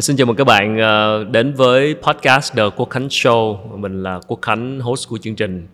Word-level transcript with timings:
À, 0.00 0.02
xin 0.02 0.16
chào 0.16 0.26
mừng 0.26 0.36
các 0.36 0.44
bạn 0.44 0.78
uh, 0.78 1.30
đến 1.30 1.54
với 1.54 1.94
podcast 2.02 2.56
The 2.56 2.62
Quốc 2.76 2.90
Khánh 2.90 3.08
Show. 3.08 3.56
Mình 3.76 4.02
là 4.02 4.20
Quốc 4.26 4.38
Khánh, 4.42 4.80
host 4.80 5.08
của 5.08 5.18
chương 5.18 5.34
trình. 5.34 5.66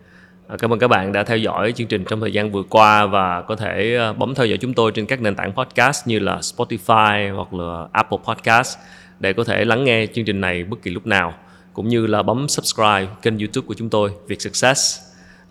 À, 0.49 0.57
cảm 0.59 0.73
ơn 0.73 0.79
các 0.79 0.89
bạn 0.89 1.13
đã 1.13 1.25
theo 1.25 1.37
dõi 1.37 1.73
chương 1.73 1.87
trình 1.87 2.05
trong 2.05 2.21
thời 2.21 2.33
gian 2.33 2.51
vừa 2.53 2.63
qua 2.63 3.07
và 3.07 3.43
có 3.43 3.57
thể 3.57 3.99
uh, 4.11 4.19
bấm 4.19 4.35
theo 4.35 4.47
dõi 4.47 4.59
chúng 4.59 4.75
tôi 4.75 4.93
trên 4.93 5.07
các 5.07 5.21
nền 5.21 5.35
tảng 5.35 5.53
podcast 5.53 6.09
như 6.09 6.19
là 6.19 6.37
Spotify 6.37 7.35
hoặc 7.35 7.55
là 7.55 7.87
Apple 7.93 8.19
Podcast 8.29 8.79
để 9.21 9.33
có 9.33 9.45
thể 9.45 9.65
lắng 9.65 9.85
nghe 9.85 10.07
chương 10.07 10.25
trình 10.25 10.41
này 10.41 10.65
bất 10.65 10.83
kỳ 10.83 10.91
lúc 10.91 11.07
nào 11.07 11.35
cũng 11.73 11.89
như 11.89 12.07
là 12.07 12.23
bấm 12.23 12.49
subscribe 12.49 13.07
kênh 13.23 13.39
YouTube 13.39 13.67
của 13.67 13.75
chúng 13.75 13.89
tôi 13.89 14.11
Việt 14.27 14.41
Success. 14.41 15.01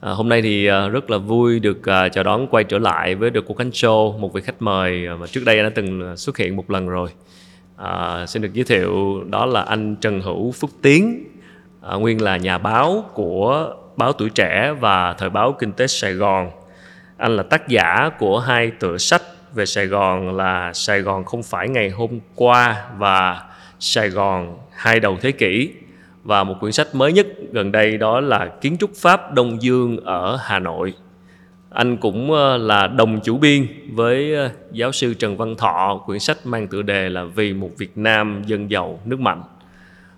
À, 0.02 0.12
hôm 0.12 0.30
nay 0.30 0.42
thì 0.42 0.70
uh, 0.70 0.92
rất 0.92 1.10
là 1.10 1.18
vui 1.18 1.60
được 1.60 1.78
uh, 1.78 2.12
chào 2.14 2.24
đón 2.24 2.48
quay 2.48 2.64
trở 2.64 2.80
lại 2.80 3.16
với 3.16 3.32
The 3.32 3.40
Quốc 3.46 3.58
Khánh 3.58 3.70
Show 3.70 4.18
một 4.18 4.34
vị 4.34 4.42
khách 4.42 4.62
mời 4.62 5.08
mà 5.20 5.28
trước 5.28 5.42
đây 5.46 5.64
đã 5.64 5.70
từng 5.76 6.18
xuất 6.18 6.38
hiện 6.38 6.56
một 6.56 6.72
lần 6.72 6.88
rồi. 6.88 7.10
À, 7.78 8.26
xin 8.26 8.42
được 8.42 8.54
giới 8.54 8.66
thiệu 8.66 9.24
đó 9.30 9.46
là 9.46 9.62
anh 9.62 9.96
Trần 9.96 10.22
Hữu 10.22 10.52
Phúc 10.52 10.70
Tiến, 10.82 11.24
à, 11.82 11.96
nguyên 11.96 12.22
là 12.22 12.38
nhà 12.38 12.58
báo 12.58 13.06
của 13.14 13.76
báo 13.98 14.14
Tuổi 14.14 14.30
Trẻ 14.30 14.74
và 14.80 15.14
Thời 15.14 15.30
báo 15.30 15.52
Kinh 15.60 15.72
tế 15.72 15.88
Sài 15.88 16.14
Gòn. 16.14 16.52
Anh 17.18 17.36
là 17.36 17.44
tác 17.44 17.68
giả 17.68 18.10
của 18.20 18.40
hai 18.40 18.72
tựa 18.72 18.98
sách 18.98 19.22
về 19.54 19.66
Sài 19.66 19.88
Gòn 19.88 20.36
là 20.36 20.74
Sài 20.74 21.02
Gòn 21.02 21.26
không 21.26 21.44
phải 21.44 21.70
ngày 21.70 21.90
hôm 21.90 22.20
qua 22.36 22.86
và 22.98 23.44
Sài 23.80 24.10
Gòn 24.10 24.58
hai 24.72 25.00
đầu 25.00 25.18
thế 25.22 25.32
kỷ. 25.32 25.72
Và 26.24 26.44
một 26.44 26.56
quyển 26.60 26.72
sách 26.72 26.96
mới 26.96 27.14
nhất 27.14 27.28
gần 27.52 27.72
đây 27.72 27.98
đó 27.98 28.20
là 28.20 28.46
Kiến 28.62 28.78
trúc 28.80 28.92
Pháp 28.96 29.34
Đông 29.34 29.62
Dương 29.62 29.98
ở 29.98 30.40
Hà 30.42 30.60
Nội 30.60 30.94
anh 31.76 31.98
cũng 31.98 32.32
ờ, 32.32 32.58
là 32.58 32.88
đồng 32.88 33.20
chủ 33.24 33.38
biên 33.38 33.68
với 33.92 34.36
ờ, 34.36 34.50
giáo 34.72 34.92
sư 34.92 35.14
Trần 35.14 35.38
Văn 35.38 35.56
Thọ 35.56 36.02
quyển 36.06 36.20
sách 36.20 36.38
mang 36.46 36.68
tựa 36.68 36.82
đề 36.82 37.10
là 37.10 37.24
Vì 37.24 37.54
một 37.54 37.70
Việt 37.78 37.98
Nam 37.98 38.44
dân 38.46 38.72
giàu 38.72 39.00
nước 39.06 39.20
mạnh. 39.20 39.44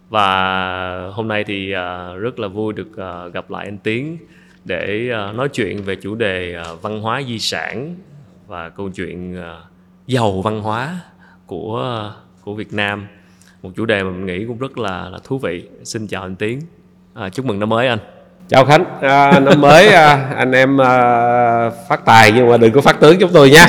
Và 0.09 1.11
hôm 1.14 1.27
nay 1.27 1.44
thì 1.44 1.72
ờ, 1.72 2.17
rất 2.17 2.39
là 2.39 2.47
vui 2.47 2.73
được 2.73 2.88
gặp 3.33 3.49
lại 3.49 3.66
anh 3.66 3.77
Tiến 3.77 4.17
để 4.66 5.09
nói 5.36 5.49
chuyện 5.49 5.83
về 5.83 5.95
chủ 5.95 6.16
đề 6.16 6.64
văn 6.81 7.02
hóa 7.02 7.22
di 7.27 7.39
sản 7.39 7.95
và 8.47 8.69
câu 8.69 8.89
chuyện 8.89 9.42
giàu 10.08 10.42
văn 10.42 10.61
hóa 10.61 10.99
của 11.45 12.11
của 12.42 12.53
Việt 12.53 12.73
Nam. 12.73 13.08
Một 13.61 13.69
chủ 13.75 13.86
đề 13.86 14.03
mà 14.03 14.09
mình 14.09 14.25
nghĩ 14.25 14.45
cũng 14.45 14.58
rất 14.58 14.77
là 14.77 15.09
là 15.09 15.19
thú 15.23 15.39
vị. 15.39 15.69
Xin 15.83 16.08
chào 16.08 16.21
anh 16.21 16.36
Tiến. 16.36 16.61
À, 17.14 17.30
chúc 17.30 17.45
mừng 17.45 17.59
năm 17.59 17.69
mới 17.69 17.88
anh 17.88 17.99
chào 18.50 18.66
khánh. 18.66 18.86
À, 19.02 19.40
năm 19.40 19.62
mới 19.62 19.88
à, 19.88 20.30
anh 20.38 20.52
em 20.52 20.81
à, 20.81 21.70
phát 21.90 22.06
tài 22.06 22.31
nhưng 22.31 22.50
mà 22.50 22.58
đừng 22.58 22.72
có 22.72 22.81
phát 22.81 23.00
tướng 23.00 23.17
chúng 23.20 23.31
tôi 23.34 23.50
nhé 23.50 23.66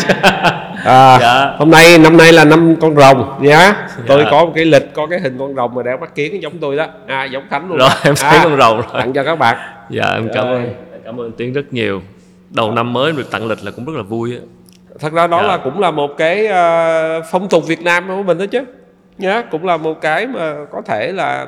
à, 0.84 1.18
dạ. 1.20 1.54
hôm 1.58 1.70
nay 1.70 1.98
năm 1.98 2.16
nay 2.16 2.32
là 2.32 2.44
năm 2.44 2.76
con 2.80 2.96
rồng 2.96 3.38
nhá 3.40 3.74
dạ. 3.96 4.04
tôi 4.06 4.24
có 4.30 4.44
một 4.44 4.52
cái 4.54 4.64
lịch 4.64 4.94
có 4.94 5.06
cái 5.06 5.20
hình 5.20 5.38
con 5.38 5.54
rồng 5.54 5.74
mà 5.74 5.82
đeo 5.82 5.96
mắt 5.96 6.14
kiến 6.14 6.42
giống 6.42 6.58
tôi 6.58 6.76
đó. 6.76 6.86
À, 7.06 7.24
giống 7.24 7.44
khánh 7.50 7.68
luôn. 7.68 7.78
Rồi 7.78 7.90
em 8.04 8.14
thấy 8.16 8.38
à, 8.38 8.44
con 8.44 8.58
rồng 8.58 8.76
rồi. 8.76 8.86
tặng 8.92 9.12
cho 9.12 9.24
các 9.24 9.38
bạn. 9.38 9.56
Dạ 9.90 10.10
em 10.14 10.28
cảm 10.34 10.44
ơn. 10.44 10.74
Cảm 11.04 11.20
ơn 11.20 11.32
tiến 11.32 11.52
rất 11.52 11.72
nhiều. 11.72 12.02
Đầu 12.50 12.72
năm 12.72 12.92
mới 12.92 13.12
được 13.12 13.30
tặng 13.30 13.46
lịch 13.46 13.64
là 13.64 13.70
cũng 13.70 13.84
rất 13.84 13.92
là 13.96 14.02
vui 14.02 14.32
á. 14.32 14.40
Thật 15.00 15.12
ra 15.12 15.26
đó 15.26 15.38
dạ. 15.42 15.48
là 15.48 15.56
cũng 15.56 15.80
là 15.80 15.90
một 15.90 16.10
cái 16.18 16.46
uh, 16.46 17.24
phong 17.30 17.48
tục 17.48 17.66
việt 17.66 17.82
nam 17.82 18.08
của 18.08 18.22
mình 18.22 18.38
đó 18.38 18.46
chứ. 18.50 18.60
Nhá 19.18 19.42
cũng 19.50 19.64
là 19.64 19.76
một 19.76 20.00
cái 20.00 20.26
mà 20.26 20.54
có 20.72 20.82
thể 20.86 21.12
là 21.12 21.46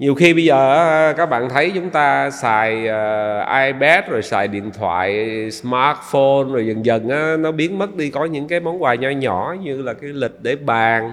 nhiều 0.00 0.14
khi 0.14 0.34
bây 0.34 0.44
giờ 0.44 1.14
các 1.16 1.26
bạn 1.26 1.48
thấy 1.48 1.72
chúng 1.74 1.90
ta 1.90 2.30
xài 2.30 2.74
uh, 2.74 3.48
iPad 3.64 4.04
rồi 4.08 4.22
xài 4.22 4.48
điện 4.48 4.70
thoại 4.78 5.26
smartphone 5.50 6.44
rồi 6.52 6.66
dần 6.66 6.84
dần 6.84 7.08
á, 7.08 7.36
nó 7.38 7.52
biến 7.52 7.78
mất 7.78 7.96
đi. 7.96 8.10
Có 8.10 8.24
những 8.24 8.48
cái 8.48 8.60
món 8.60 8.82
quà 8.82 8.94
nho 8.94 9.10
nhỏ 9.10 9.56
như 9.62 9.82
là 9.82 9.92
cái 9.92 10.10
lịch 10.10 10.42
để 10.42 10.56
bàn 10.56 11.12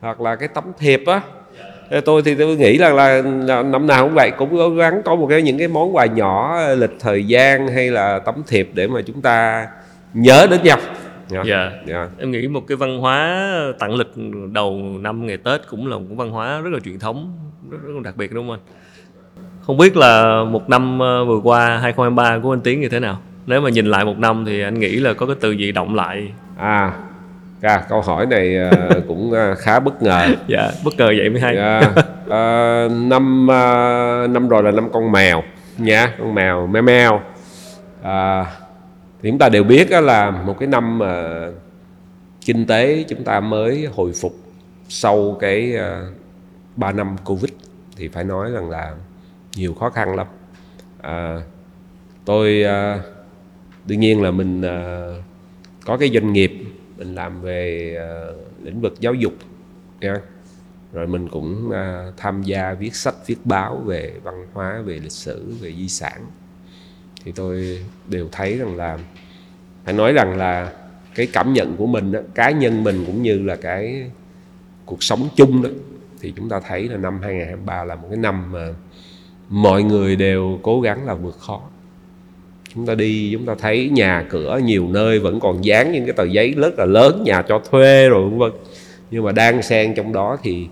hoặc 0.00 0.20
là 0.20 0.36
cái 0.36 0.48
tấm 0.48 0.64
thiệp 0.78 1.02
á. 1.06 1.20
Tôi 2.04 2.22
thì 2.22 2.34
tôi 2.34 2.56
nghĩ 2.56 2.78
rằng 2.78 2.96
là, 2.96 3.22
là 3.46 3.62
năm 3.62 3.86
nào 3.86 4.04
cũng 4.04 4.14
vậy 4.14 4.30
cũng 4.38 4.50
cố 4.50 4.70
gắng 4.70 5.02
có 5.04 5.14
một 5.14 5.26
cái 5.30 5.42
những 5.42 5.58
cái 5.58 5.68
món 5.68 5.96
quà 5.96 6.06
nhỏ 6.06 6.56
ờ, 6.56 6.74
lịch 6.74 6.96
thời 7.00 7.24
gian 7.26 7.68
hay 7.68 7.90
là 7.90 8.18
tấm 8.18 8.34
thiệp 8.46 8.70
để 8.74 8.86
mà 8.86 9.00
chúng 9.06 9.22
ta 9.22 9.66
nhớ 10.14 10.46
đến 10.50 10.60
nhau 10.62 10.78
dạ 11.30 11.42
yeah. 11.42 11.72
yeah. 11.72 11.88
yeah. 11.88 12.10
em 12.18 12.30
nghĩ 12.30 12.48
một 12.48 12.66
cái 12.68 12.76
văn 12.76 12.98
hóa 12.98 13.48
tặng 13.78 13.94
lịch 13.94 14.12
đầu 14.52 14.82
năm 15.00 15.26
ngày 15.26 15.36
tết 15.36 15.60
cũng 15.68 15.86
là 15.86 15.98
một 15.98 16.14
văn 16.16 16.30
hóa 16.30 16.60
rất 16.60 16.70
là 16.72 16.80
truyền 16.80 16.98
thống 16.98 17.32
rất, 17.70 17.78
rất 17.82 17.92
là 17.94 18.00
đặc 18.04 18.16
biệt 18.16 18.32
đúng 18.32 18.48
không 18.48 18.50
anh 18.50 18.60
không 19.62 19.76
biết 19.76 19.96
là 19.96 20.44
một 20.44 20.70
năm 20.70 20.98
ờ, 20.98 21.24
vừa 21.24 21.40
qua 21.44 21.78
2023 21.78 22.38
của 22.42 22.52
anh 22.52 22.60
Tiến 22.60 22.80
như 22.80 22.88
thế 22.88 23.00
nào 23.00 23.18
nếu 23.46 23.60
mà 23.60 23.70
nhìn 23.70 23.86
lại 23.86 24.04
một 24.04 24.18
năm 24.18 24.44
thì 24.46 24.62
anh 24.62 24.80
nghĩ 24.80 24.96
là 24.96 25.14
có 25.14 25.26
cái 25.26 25.36
từ 25.40 25.50
gì 25.50 25.72
động 25.72 25.94
lại 25.94 26.32
à 26.56 26.92
à, 27.62 27.82
câu 27.88 28.00
hỏi 28.00 28.26
này 28.26 28.56
uh, 28.68 29.06
cũng 29.08 29.30
uh, 29.30 29.58
khá 29.58 29.80
bất 29.80 30.02
ngờ 30.02 30.28
dạ 30.46 30.70
bất 30.84 30.94
ngờ 30.96 31.06
vậy 31.18 31.30
mới 31.30 31.40
hay 31.40 31.56
dạ, 31.56 31.80
uh, 32.24 32.92
năm 32.92 33.42
uh, 33.42 34.30
năm 34.30 34.48
rồi 34.48 34.62
là 34.62 34.70
năm 34.70 34.88
con 34.92 35.12
mèo 35.12 35.42
nha 35.78 36.14
con 36.18 36.34
mèo 36.34 36.66
meo 36.66 36.82
meo 36.82 37.20
uh, 38.00 38.46
thì 39.22 39.30
chúng 39.30 39.38
ta 39.38 39.48
đều 39.48 39.64
biết 39.64 39.90
là 39.90 40.30
một 40.30 40.56
cái 40.58 40.68
năm 40.68 40.98
mà 40.98 41.46
kinh 42.40 42.66
tế 42.66 43.04
chúng 43.08 43.24
ta 43.24 43.40
mới 43.40 43.86
hồi 43.86 44.12
phục 44.20 44.32
sau 44.88 45.36
cái 45.40 45.74
ờ, 45.74 46.06
3 46.76 46.92
năm 46.92 47.16
covid 47.24 47.52
thì 47.96 48.08
phải 48.08 48.24
nói 48.24 48.50
rằng 48.50 48.70
là 48.70 48.94
nhiều 49.56 49.74
khó 49.74 49.90
khăn 49.90 50.16
lắm. 50.16 50.26
À, 51.00 51.40
tôi 52.24 52.64
đương 53.84 54.00
nhiên 54.00 54.22
là 54.22 54.30
mình 54.30 54.62
có 55.84 55.96
cái 55.96 56.10
doanh 56.14 56.32
nghiệp 56.32 56.52
mình 56.96 57.14
làm 57.14 57.40
về 57.40 57.94
lĩnh 58.62 58.80
vực 58.80 58.94
giáo 59.00 59.14
dục 59.14 59.32
rồi 60.92 61.06
mình 61.06 61.28
cũng 61.28 61.72
tham 62.16 62.42
gia 62.42 62.74
viết 62.74 62.94
sách 62.94 63.14
viết 63.26 63.38
báo 63.44 63.76
về 63.76 64.12
văn 64.22 64.46
hóa 64.52 64.80
về 64.84 64.94
lịch 64.94 65.12
sử 65.12 65.52
về 65.60 65.74
di 65.74 65.88
sản 65.88 66.26
thì 67.24 67.32
tôi 67.32 67.78
đều 68.08 68.28
thấy 68.32 68.58
rằng 68.58 68.76
là 68.76 68.98
phải 69.84 69.94
nói 69.94 70.12
rằng 70.12 70.36
là 70.36 70.72
cái 71.14 71.28
cảm 71.32 71.52
nhận 71.52 71.76
của 71.76 71.86
mình 71.86 72.12
đó, 72.12 72.20
cá 72.34 72.50
nhân 72.50 72.84
mình 72.84 73.04
cũng 73.06 73.22
như 73.22 73.38
là 73.38 73.56
cái 73.56 74.10
cuộc 74.86 75.02
sống 75.02 75.28
chung 75.36 75.62
đó 75.62 75.70
thì 76.20 76.32
chúng 76.36 76.48
ta 76.48 76.60
thấy 76.68 76.88
là 76.88 76.96
năm 76.96 77.20
2023 77.22 77.84
là 77.84 77.94
một 77.94 78.06
cái 78.10 78.18
năm 78.18 78.52
mà 78.52 78.68
mọi 79.48 79.82
người 79.82 80.16
đều 80.16 80.58
cố 80.62 80.80
gắng 80.80 81.06
là 81.06 81.14
vượt 81.14 81.38
khó. 81.38 81.60
Chúng 82.74 82.86
ta 82.86 82.94
đi 82.94 83.30
chúng 83.32 83.46
ta 83.46 83.54
thấy 83.58 83.88
nhà 83.92 84.26
cửa 84.30 84.60
nhiều 84.64 84.88
nơi 84.88 85.18
vẫn 85.18 85.40
còn 85.40 85.64
dán 85.64 85.92
những 85.92 86.04
cái 86.04 86.12
tờ 86.12 86.24
giấy 86.24 86.50
rất 86.50 86.78
là 86.78 86.84
lớn 86.84 87.22
nhà 87.24 87.42
cho 87.42 87.58
thuê 87.70 88.08
rồi 88.08 88.30
vân 88.30 88.38
vân. 88.38 88.52
Nhưng 89.10 89.24
mà 89.24 89.32
đang 89.32 89.62
xen 89.62 89.94
trong 89.94 90.12
đó 90.12 90.36
thì 90.42 90.68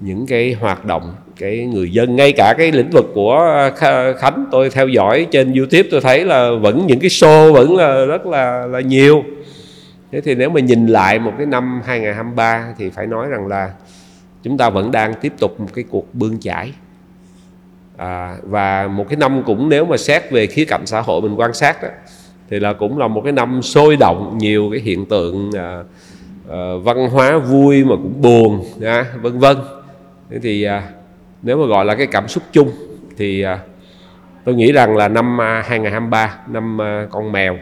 những 0.00 0.26
cái 0.26 0.56
hoạt 0.60 0.84
động 0.84 1.14
cái 1.36 1.66
người 1.66 1.92
dân 1.92 2.16
ngay 2.16 2.32
cả 2.32 2.54
cái 2.58 2.72
lĩnh 2.72 2.90
vực 2.90 3.04
của 3.14 3.38
à, 3.80 4.14
Khánh 4.18 4.46
tôi 4.50 4.70
theo 4.70 4.88
dõi 4.88 5.26
trên 5.30 5.54
YouTube 5.54 5.88
tôi 5.90 6.00
thấy 6.00 6.24
là 6.24 6.50
vẫn 6.62 6.86
những 6.86 7.00
cái 7.00 7.10
show 7.10 7.52
vẫn 7.52 7.76
là 7.76 8.04
rất 8.04 8.26
là 8.26 8.66
là 8.66 8.80
nhiều. 8.80 9.24
Thế 10.12 10.20
thì 10.20 10.34
nếu 10.34 10.50
mà 10.50 10.60
nhìn 10.60 10.86
lại 10.86 11.18
một 11.18 11.32
cái 11.38 11.46
năm 11.46 11.82
2023 11.84 12.74
thì 12.78 12.90
phải 12.90 13.06
nói 13.06 13.28
rằng 13.28 13.46
là 13.46 13.70
chúng 14.42 14.58
ta 14.58 14.70
vẫn 14.70 14.90
đang 14.90 15.14
tiếp 15.14 15.32
tục 15.38 15.60
một 15.60 15.68
cái 15.74 15.84
cuộc 15.90 16.14
bươn 16.14 16.40
chải. 16.40 16.72
À, 17.96 18.36
và 18.42 18.88
một 18.88 19.04
cái 19.08 19.16
năm 19.16 19.42
cũng 19.46 19.68
nếu 19.68 19.84
mà 19.84 19.96
xét 19.96 20.30
về 20.30 20.46
khía 20.46 20.64
cạnh 20.64 20.86
xã 20.86 21.00
hội 21.00 21.20
mình 21.20 21.34
quan 21.40 21.54
sát 21.54 21.82
đó 21.82 21.88
thì 22.50 22.60
là 22.60 22.72
cũng 22.72 22.98
là 22.98 23.08
một 23.08 23.20
cái 23.24 23.32
năm 23.32 23.62
sôi 23.62 23.96
động 23.96 24.38
nhiều 24.38 24.68
cái 24.72 24.80
hiện 24.80 25.06
tượng 25.06 25.50
à, 25.56 25.82
à, 26.50 26.58
văn 26.82 27.08
hóa 27.10 27.38
vui 27.38 27.84
mà 27.84 27.96
cũng 27.96 28.22
buồn 28.22 28.64
à, 28.82 29.06
vân 29.22 29.38
vân 29.38 29.56
thế 30.30 30.38
thì 30.38 30.62
à, 30.62 30.90
nếu 31.42 31.58
mà 31.58 31.66
gọi 31.66 31.84
là 31.84 31.94
cái 31.94 32.06
cảm 32.06 32.28
xúc 32.28 32.42
chung 32.52 32.70
thì 33.16 33.42
à, 33.42 33.58
tôi 34.44 34.54
nghĩ 34.54 34.72
rằng 34.72 34.96
là 34.96 35.08
năm 35.08 35.40
à, 35.40 35.62
2023 35.66 36.36
năm 36.46 36.78
con 37.10 37.32
mèo 37.32 37.58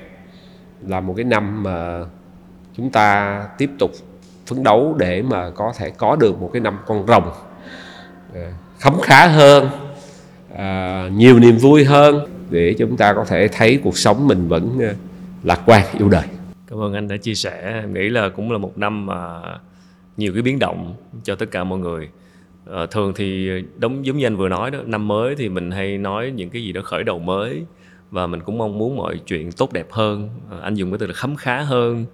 là 0.87 1.01
một 1.01 1.15
cái 1.17 1.25
năm 1.25 1.63
mà 1.63 2.05
chúng 2.77 2.91
ta 2.91 3.43
tiếp 3.59 3.71
tục 3.79 3.91
phấn 4.47 4.63
đấu 4.63 4.97
để 4.99 5.23
mà 5.23 5.51
có 5.51 5.73
thể 5.77 5.91
có 5.91 6.17
được 6.17 6.41
một 6.41 6.51
cái 6.53 6.61
năm 6.61 6.79
con 6.87 7.07
rồng 7.07 7.33
khấm 8.79 8.95
khá 9.03 9.27
hơn 9.27 9.69
nhiều 11.17 11.39
niềm 11.39 11.57
vui 11.57 11.85
hơn 11.85 12.27
để 12.51 12.75
chúng 12.79 12.97
ta 12.97 13.13
có 13.13 13.25
thể 13.25 13.49
thấy 13.49 13.81
cuộc 13.85 13.99
sống 13.99 14.27
mình 14.27 14.49
vẫn 14.49 14.79
lạc 15.43 15.61
quan 15.67 15.83
yêu 15.99 16.09
đời. 16.09 16.25
Cảm 16.67 16.79
ơn 16.81 16.95
anh 16.95 17.09
đã 17.09 17.17
chia 17.17 17.35
sẻ, 17.35 17.81
em 17.83 17.95
nghĩ 17.95 18.09
là 18.09 18.29
cũng 18.29 18.53
là 18.53 18.59
một 18.59 18.79
năm 18.79 19.07
mà 19.07 19.41
nhiều 20.17 20.33
cái 20.33 20.43
biến 20.43 20.59
động 20.59 20.95
cho 21.23 21.35
tất 21.35 21.51
cả 21.51 21.65
mọi 21.65 21.79
người 21.79 22.09
à, 22.73 22.87
thường 22.87 23.13
thì 23.15 23.51
đúng 23.79 24.07
giống 24.07 24.17
như 24.17 24.27
anh 24.27 24.37
vừa 24.37 24.49
nói 24.49 24.71
đó 24.71 24.79
năm 24.87 25.09
mới 25.09 25.35
thì 25.35 25.49
mình 25.49 25.71
hay 25.71 25.99
nói 25.99 26.31
những 26.31 26.51
cái 26.51 26.63
gì 26.63 26.73
đó 26.73 26.81
khởi 26.85 27.05
đầu 27.05 27.19
mới 27.19 27.65
và 28.11 28.27
mình 28.27 28.41
cũng 28.41 28.59
mong 28.59 28.79
muốn 28.79 28.97
mọi 28.97 29.21
chuyện 29.27 29.53
tốt 29.53 29.73
đẹp 29.73 29.87
hơn. 29.91 30.31
À, 30.51 30.59
anh 30.63 30.75
dùng 30.75 30.91
cái 30.91 30.99
từ 30.99 31.07
là 31.07 31.13
khấm 31.13 31.37
khá 31.37 31.63
hơn. 31.63 32.05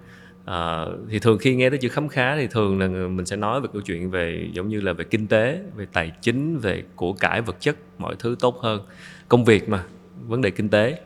À, 0.45 0.85
thì 1.09 1.19
thường 1.19 1.37
khi 1.37 1.55
nghe 1.55 1.69
tới 1.69 1.79
chữ 1.79 1.89
khấm 1.89 2.07
khá 2.07 2.35
thì 2.35 2.47
thường 2.47 2.79
là 2.79 2.87
mình 2.87 3.25
sẽ 3.25 3.35
nói 3.35 3.61
về 3.61 3.67
câu 3.73 3.81
chuyện 3.81 4.11
về 4.11 4.49
giống 4.53 4.69
như 4.69 4.81
là 4.81 4.93
về 4.93 5.03
kinh 5.03 5.27
tế 5.27 5.59
về 5.75 5.85
tài 5.93 6.11
chính 6.21 6.57
về 6.57 6.83
của 6.95 7.13
cải 7.13 7.41
vật 7.41 7.55
chất 7.59 7.75
mọi 7.97 8.15
thứ 8.19 8.35
tốt 8.39 8.59
hơn. 8.61 8.81
Công 9.27 9.45
việc 9.45 9.69
mà 9.69 9.83
vấn 10.27 10.41
đề 10.41 10.49
kinh 10.51 10.69
tế. 10.69 10.99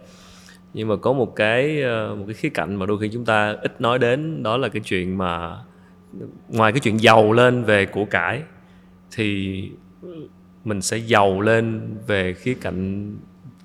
Nhưng 0.73 0.87
mà 0.87 0.95
có 0.95 1.13
một 1.13 1.35
cái 1.35 1.83
một 2.17 2.23
cái 2.27 2.33
khía 2.33 2.49
cạnh 2.49 2.75
mà 2.75 2.85
đôi 2.85 2.99
khi 2.99 3.09
chúng 3.13 3.25
ta 3.25 3.55
ít 3.61 3.81
nói 3.81 3.99
đến 3.99 4.43
đó 4.43 4.57
là 4.57 4.69
cái 4.69 4.81
chuyện 4.85 5.17
mà 5.17 5.57
ngoài 6.49 6.71
cái 6.71 6.79
chuyện 6.79 7.01
giàu 7.01 7.33
lên 7.33 7.63
về 7.63 7.85
của 7.85 8.05
cải 8.05 8.41
thì 9.11 9.71
mình 10.65 10.81
sẽ 10.81 10.97
giàu 10.97 11.41
lên 11.41 11.95
về 12.07 12.33
khía 12.33 12.53
cạnh 12.53 13.11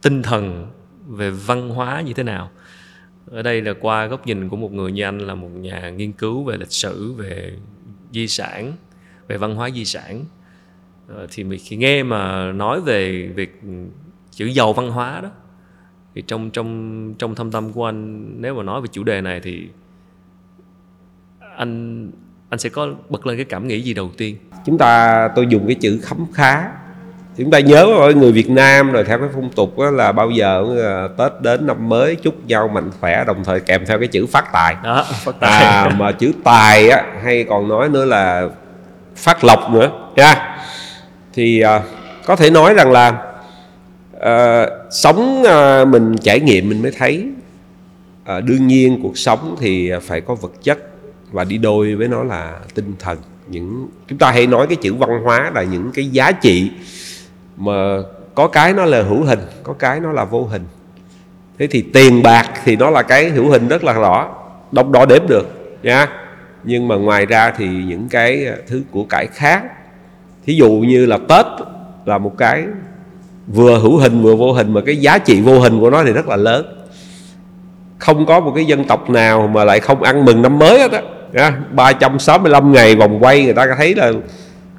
tinh 0.02 0.22
thần, 0.22 0.70
về 1.08 1.30
văn 1.30 1.68
hóa 1.68 2.00
như 2.00 2.12
thế 2.12 2.22
nào. 2.22 2.50
Ở 3.30 3.42
đây 3.42 3.62
là 3.62 3.74
qua 3.80 4.06
góc 4.06 4.26
nhìn 4.26 4.48
của 4.48 4.56
một 4.56 4.72
người 4.72 4.92
như 4.92 5.02
anh 5.02 5.18
là 5.18 5.34
một 5.34 5.48
nhà 5.48 5.90
nghiên 5.90 6.12
cứu 6.12 6.44
về 6.44 6.56
lịch 6.56 6.72
sử, 6.72 7.12
về 7.12 7.56
di 8.12 8.28
sản, 8.28 8.72
về 9.28 9.36
văn 9.36 9.54
hóa 9.54 9.70
di 9.70 9.84
sản. 9.84 10.24
Ờ, 11.08 11.26
thì 11.30 11.44
mình 11.44 11.60
khi 11.64 11.76
nghe 11.76 12.02
mà 12.02 12.52
nói 12.52 12.80
về 12.80 13.26
việc 13.26 13.60
chữ 14.30 14.46
giàu 14.46 14.72
văn 14.72 14.90
hóa 14.90 15.20
đó, 15.20 15.30
thì 16.14 16.22
trong 16.26 16.50
trong 16.50 17.14
trong 17.18 17.34
thâm 17.34 17.50
tâm 17.50 17.72
của 17.72 17.86
anh, 17.86 18.34
nếu 18.40 18.54
mà 18.54 18.62
nói 18.62 18.80
về 18.80 18.88
chủ 18.92 19.04
đề 19.04 19.20
này 19.20 19.40
thì 19.40 19.68
anh 21.56 22.10
anh 22.54 22.58
sẽ 22.58 22.68
có 22.68 22.88
bật 23.08 23.26
lên 23.26 23.36
cái 23.36 23.44
cảm 23.44 23.68
nghĩ 23.68 23.80
gì 23.80 23.94
đầu 23.94 24.10
tiên? 24.16 24.36
Chúng 24.66 24.78
ta 24.78 25.28
tôi 25.36 25.46
dùng 25.48 25.66
cái 25.66 25.74
chữ 25.74 26.00
khấm 26.02 26.26
khá. 26.34 26.62
Chúng 27.36 27.50
ta 27.50 27.58
nhớ 27.58 27.86
mọi 27.86 28.14
người 28.14 28.32
Việt 28.32 28.50
Nam 28.50 28.92
rồi 28.92 29.04
theo 29.04 29.18
cái 29.18 29.28
phong 29.34 29.50
tục 29.50 29.78
đó 29.78 29.90
là 29.90 30.12
bao 30.12 30.30
giờ 30.30 30.64
Tết 31.18 31.32
đến 31.40 31.66
năm 31.66 31.88
mới 31.88 32.16
chúc 32.16 32.46
nhau 32.46 32.68
mạnh 32.68 32.90
khỏe 33.00 33.24
đồng 33.26 33.44
thời 33.44 33.60
kèm 33.60 33.86
theo 33.86 33.98
cái 33.98 34.08
chữ 34.08 34.26
phát 34.26 34.52
tài. 34.52 34.76
Đó 34.84 35.06
phát 35.24 35.32
tài. 35.40 35.64
à, 35.64 35.88
mà 35.98 36.12
chữ 36.12 36.32
tài 36.44 36.88
á 36.88 37.02
hay 37.22 37.44
còn 37.44 37.68
nói 37.68 37.88
nữa 37.88 38.04
là 38.04 38.48
phát 39.16 39.44
lộc 39.44 39.70
nữa 39.70 39.90
nha. 40.16 40.56
Thì 41.32 41.60
à, 41.60 41.82
có 42.26 42.36
thể 42.36 42.50
nói 42.50 42.74
rằng 42.74 42.92
là 42.92 43.22
à, 44.20 44.66
sống 44.90 45.42
à, 45.46 45.84
mình 45.84 46.16
trải 46.22 46.40
nghiệm 46.40 46.68
mình 46.68 46.82
mới 46.82 46.92
thấy 46.98 47.28
à, 48.24 48.40
đương 48.40 48.66
nhiên 48.66 49.00
cuộc 49.02 49.18
sống 49.18 49.56
thì 49.60 49.92
phải 50.02 50.20
có 50.20 50.34
vật 50.34 50.52
chất 50.62 50.78
và 51.34 51.44
đi 51.44 51.58
đôi 51.58 51.94
với 51.94 52.08
nó 52.08 52.22
là 52.22 52.58
tinh 52.74 52.92
thần. 52.98 53.18
Những, 53.46 53.88
chúng 54.08 54.18
ta 54.18 54.30
hay 54.30 54.46
nói 54.46 54.66
cái 54.66 54.76
chữ 54.76 54.94
văn 54.94 55.10
hóa 55.24 55.50
là 55.54 55.62
những 55.62 55.90
cái 55.94 56.08
giá 56.08 56.32
trị 56.32 56.70
mà 57.56 57.72
có 58.34 58.48
cái 58.48 58.72
nó 58.72 58.84
là 58.84 59.02
hữu 59.02 59.24
hình, 59.24 59.38
có 59.62 59.72
cái 59.72 60.00
nó 60.00 60.12
là 60.12 60.24
vô 60.24 60.44
hình. 60.44 60.62
Thế 61.58 61.66
thì 61.66 61.82
tiền 61.82 62.22
bạc 62.22 62.50
thì 62.64 62.76
nó 62.76 62.90
là 62.90 63.02
cái 63.02 63.30
hữu 63.30 63.50
hình 63.50 63.68
rất 63.68 63.84
là 63.84 63.92
rõ, 63.92 64.28
đong 64.72 64.92
đo 64.92 65.06
đếm 65.06 65.22
được, 65.28 65.78
nha. 65.82 66.08
Nhưng 66.64 66.88
mà 66.88 66.96
ngoài 66.96 67.26
ra 67.26 67.52
thì 67.56 67.68
những 67.68 68.08
cái 68.08 68.46
à, 68.46 68.56
thứ 68.66 68.82
của 68.90 69.04
cải 69.04 69.26
khác, 69.26 69.62
thí 70.46 70.54
dụ 70.54 70.70
như 70.70 71.06
là 71.06 71.18
tết 71.28 71.46
là 72.04 72.18
một 72.18 72.38
cái 72.38 72.64
vừa 73.46 73.78
hữu 73.78 73.96
hình 73.96 74.22
vừa 74.22 74.36
vô 74.36 74.52
hình 74.52 74.72
mà 74.72 74.80
cái 74.86 74.96
giá 74.96 75.18
trị 75.18 75.40
vô 75.40 75.60
hình 75.60 75.80
của 75.80 75.90
nó 75.90 76.04
thì 76.04 76.12
rất 76.12 76.28
là 76.28 76.36
lớn. 76.36 76.86
Không 77.98 78.26
có 78.26 78.40
một 78.40 78.52
cái 78.56 78.64
dân 78.64 78.84
tộc 78.84 79.10
nào 79.10 79.46
mà 79.46 79.64
lại 79.64 79.80
không 79.80 80.02
ăn 80.02 80.24
mừng 80.24 80.42
năm 80.42 80.58
mới 80.58 80.78
hết 80.78 80.92
á. 80.92 81.02
365 81.72 82.72
ngày 82.72 82.94
vòng 82.94 83.18
quay 83.24 83.44
người 83.44 83.54
ta 83.54 83.66
thấy 83.78 83.94
là 83.94 84.12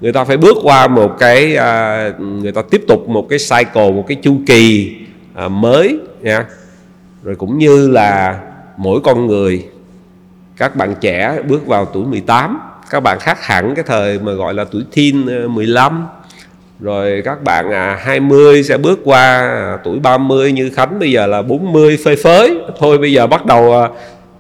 người 0.01 0.13
ta 0.13 0.23
phải 0.23 0.37
bước 0.37 0.57
qua 0.63 0.87
một 0.87 1.15
cái 1.19 1.55
à, 1.55 2.09
người 2.19 2.51
ta 2.51 2.61
tiếp 2.71 2.81
tục 2.87 3.09
một 3.09 3.27
cái 3.29 3.39
cycle 3.39 3.91
một 3.91 4.05
cái 4.07 4.17
chu 4.21 4.37
kỳ 4.47 4.95
à, 5.33 5.47
mới 5.47 5.99
nha 6.21 6.45
rồi 7.23 7.35
cũng 7.35 7.57
như 7.57 7.87
là 7.87 8.39
mỗi 8.77 8.99
con 9.03 9.27
người 9.27 9.65
các 10.57 10.75
bạn 10.75 10.95
trẻ 11.01 11.39
bước 11.47 11.67
vào 11.67 11.85
tuổi 11.85 12.05
18 12.05 12.59
các 12.89 12.99
bạn 12.99 13.19
khác 13.19 13.45
hẳn 13.45 13.75
cái 13.75 13.85
thời 13.87 14.19
mà 14.19 14.31
gọi 14.31 14.53
là 14.53 14.65
tuổi 14.71 14.83
teen 14.95 15.27
à, 15.27 15.47
15 15.47 16.07
rồi 16.79 17.21
các 17.25 17.43
bạn 17.43 17.71
à, 17.71 17.99
20 18.01 18.63
sẽ 18.63 18.77
bước 18.77 18.99
qua 19.03 19.39
à, 19.39 19.77
tuổi 19.83 19.99
30 19.99 20.51
như 20.51 20.69
Khánh 20.69 20.99
bây 20.99 21.11
giờ 21.11 21.27
là 21.27 21.41
40 21.41 21.97
phơi 22.03 22.15
phới. 22.15 22.57
Thôi 22.79 22.97
bây 22.97 23.13
giờ 23.13 23.27
bắt 23.27 23.45
đầu 23.45 23.79
à, 23.81 23.89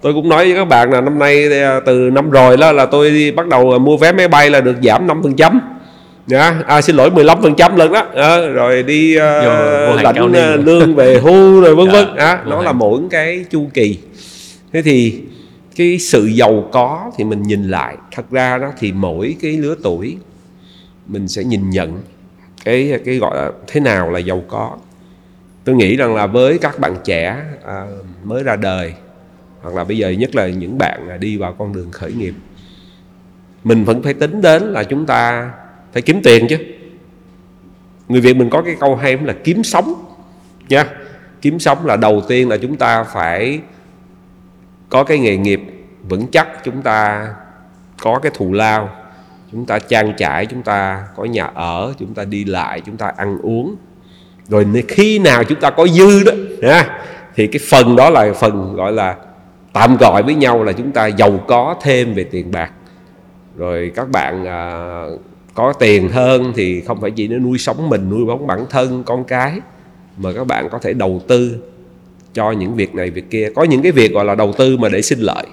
tôi 0.05 0.13
cũng 0.13 0.29
nói 0.29 0.45
với 0.45 0.55
các 0.55 0.65
bạn 0.65 0.91
là 0.91 1.01
năm 1.01 1.19
nay 1.19 1.61
à, 1.61 1.79
từ 1.85 2.09
năm 2.09 2.29
rồi 2.29 2.57
đó 2.57 2.71
là 2.71 2.85
tôi 2.85 3.09
đi 3.09 3.31
bắt 3.31 3.47
đầu 3.47 3.79
mua 3.79 3.97
vé 3.97 4.11
máy 4.11 4.27
bay 4.27 4.49
là 4.49 4.61
được 4.61 4.75
giảm 4.83 5.07
5 5.07 5.23
phần 5.23 5.35
trăm. 5.35 5.59
Dạ 6.27 6.55
à, 6.67 6.81
xin 6.81 6.95
lỗi 6.95 7.11
15 7.11 7.41
phần 7.41 7.55
trăm 7.55 7.75
lần 7.75 7.91
đó. 7.91 8.07
À, 8.15 8.37
rồi 8.37 8.83
đi 8.83 9.17
uh, 9.17 10.03
lãnh 10.03 10.31
lương 10.65 10.95
về 10.95 11.19
hưu 11.19 11.61
rồi 11.61 11.75
vân 11.75 11.89
vân. 11.89 12.15
À, 12.15 12.43
nó 12.45 12.61
là 12.61 12.71
mỗi 12.71 13.01
cái 13.09 13.45
chu 13.49 13.67
kỳ. 13.73 13.97
Thế 14.73 14.81
thì 14.81 15.21
cái 15.75 15.99
sự 15.99 16.25
giàu 16.25 16.69
có 16.71 17.11
thì 17.17 17.23
mình 17.23 17.43
nhìn 17.43 17.63
lại. 17.63 17.97
Thật 18.11 18.31
ra 18.31 18.57
đó 18.57 18.71
thì 18.79 18.91
mỗi 18.91 19.35
cái 19.41 19.51
lứa 19.51 19.75
tuổi 19.83 20.17
mình 21.07 21.27
sẽ 21.27 21.43
nhìn 21.43 21.69
nhận 21.69 22.01
cái 22.65 22.99
cái 23.05 23.17
gọi 23.17 23.35
là 23.35 23.51
thế 23.67 23.79
nào 23.79 24.11
là 24.11 24.19
giàu 24.19 24.43
có. 24.47 24.77
Tôi 25.63 25.75
nghĩ 25.75 25.95
rằng 25.95 26.15
là 26.15 26.27
với 26.27 26.57
các 26.57 26.79
bạn 26.79 26.95
trẻ 27.03 27.37
à, 27.65 27.85
mới 28.23 28.43
ra 28.43 28.55
đời 28.55 28.93
hoặc 29.65 29.75
là 29.75 29.83
bây 29.83 29.97
giờ 29.97 30.09
nhất 30.09 30.35
là 30.35 30.47
những 30.47 30.77
bạn 30.77 31.19
đi 31.19 31.37
vào 31.37 31.53
con 31.53 31.73
đường 31.73 31.91
khởi 31.91 32.13
nghiệp. 32.13 32.33
Mình 33.63 33.83
vẫn 33.83 34.03
phải 34.03 34.13
tính 34.13 34.41
đến 34.41 34.63
là 34.63 34.83
chúng 34.83 35.05
ta 35.05 35.51
phải 35.93 36.01
kiếm 36.01 36.21
tiền 36.23 36.47
chứ. 36.49 36.57
Người 38.07 38.21
việt 38.21 38.35
mình 38.35 38.49
có 38.49 38.61
cái 38.61 38.75
câu 38.79 38.95
hay 38.95 39.17
là 39.17 39.33
kiếm 39.43 39.63
sống 39.63 39.93
nha. 40.69 40.85
Kiếm 41.41 41.59
sống 41.59 41.85
là 41.85 41.95
đầu 41.95 42.21
tiên 42.27 42.49
là 42.49 42.57
chúng 42.57 42.75
ta 42.75 43.03
phải 43.03 43.59
có 44.89 45.03
cái 45.03 45.19
nghề 45.19 45.37
nghiệp 45.37 45.61
vững 46.09 46.27
chắc 46.31 46.63
chúng 46.63 46.81
ta 46.81 47.27
có 48.01 48.19
cái 48.19 48.31
thù 48.35 48.53
lao 48.53 48.89
chúng 49.51 49.65
ta 49.65 49.79
trang 49.79 50.13
trải 50.17 50.45
chúng 50.45 50.61
ta 50.61 51.07
có 51.15 51.25
nhà 51.25 51.45
ở 51.53 51.93
chúng 51.99 52.13
ta 52.13 52.23
đi 52.23 52.45
lại 52.45 52.81
chúng 52.85 52.97
ta 52.97 53.11
ăn 53.17 53.37
uống. 53.41 53.75
Rồi 54.47 54.65
khi 54.87 55.19
nào 55.19 55.43
chúng 55.43 55.59
ta 55.59 55.69
có 55.69 55.87
dư 55.87 56.23
đó 56.23 56.31
ha, 56.63 56.99
thì 57.35 57.47
cái 57.47 57.59
phần 57.69 57.95
đó 57.95 58.09
là 58.09 58.33
phần 58.33 58.75
gọi 58.75 58.91
là 58.91 59.15
tạm 59.75 59.97
gọi 59.97 60.23
với 60.23 60.35
nhau 60.35 60.63
là 60.63 60.71
chúng 60.71 60.91
ta 60.91 61.07
giàu 61.07 61.39
có 61.47 61.75
thêm 61.81 62.13
về 62.13 62.23
tiền 62.23 62.51
bạc. 62.51 62.71
Rồi 63.57 63.91
các 63.95 64.09
bạn 64.09 64.45
à, 64.45 64.71
có 65.53 65.73
tiền 65.73 66.09
hơn 66.09 66.53
thì 66.55 66.81
không 66.81 67.01
phải 67.01 67.11
chỉ 67.11 67.27
để 67.27 67.37
nuôi 67.37 67.57
sống 67.57 67.89
mình 67.89 68.09
nuôi 68.09 68.25
bóng 68.25 68.47
bản 68.47 68.65
thân 68.69 69.03
con 69.03 69.23
cái 69.23 69.59
mà 70.17 70.33
các 70.33 70.47
bạn 70.47 70.69
có 70.69 70.79
thể 70.79 70.93
đầu 70.93 71.21
tư 71.27 71.55
cho 72.33 72.51
những 72.51 72.75
việc 72.75 72.95
này 72.95 73.09
việc 73.09 73.29
kia. 73.29 73.49
Có 73.55 73.63
những 73.63 73.81
cái 73.81 73.91
việc 73.91 74.11
gọi 74.11 74.25
là 74.25 74.35
đầu 74.35 74.53
tư 74.53 74.77
mà 74.77 74.89
để 74.89 75.01
sinh 75.01 75.19
lợi. 75.19 75.45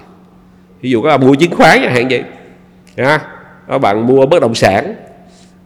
Ví 0.81 0.91
dụ 0.91 1.01
các 1.01 1.09
bạn 1.09 1.27
mua 1.27 1.35
chứng 1.35 1.55
khoán 1.55 1.79
chẳng 1.83 1.93
hạn 1.93 2.07
vậy 2.09 2.23
ha? 2.97 3.19
Các 3.67 3.77
bạn 3.77 4.07
mua 4.07 4.25
bất 4.25 4.41
động 4.41 4.55
sản 4.55 4.95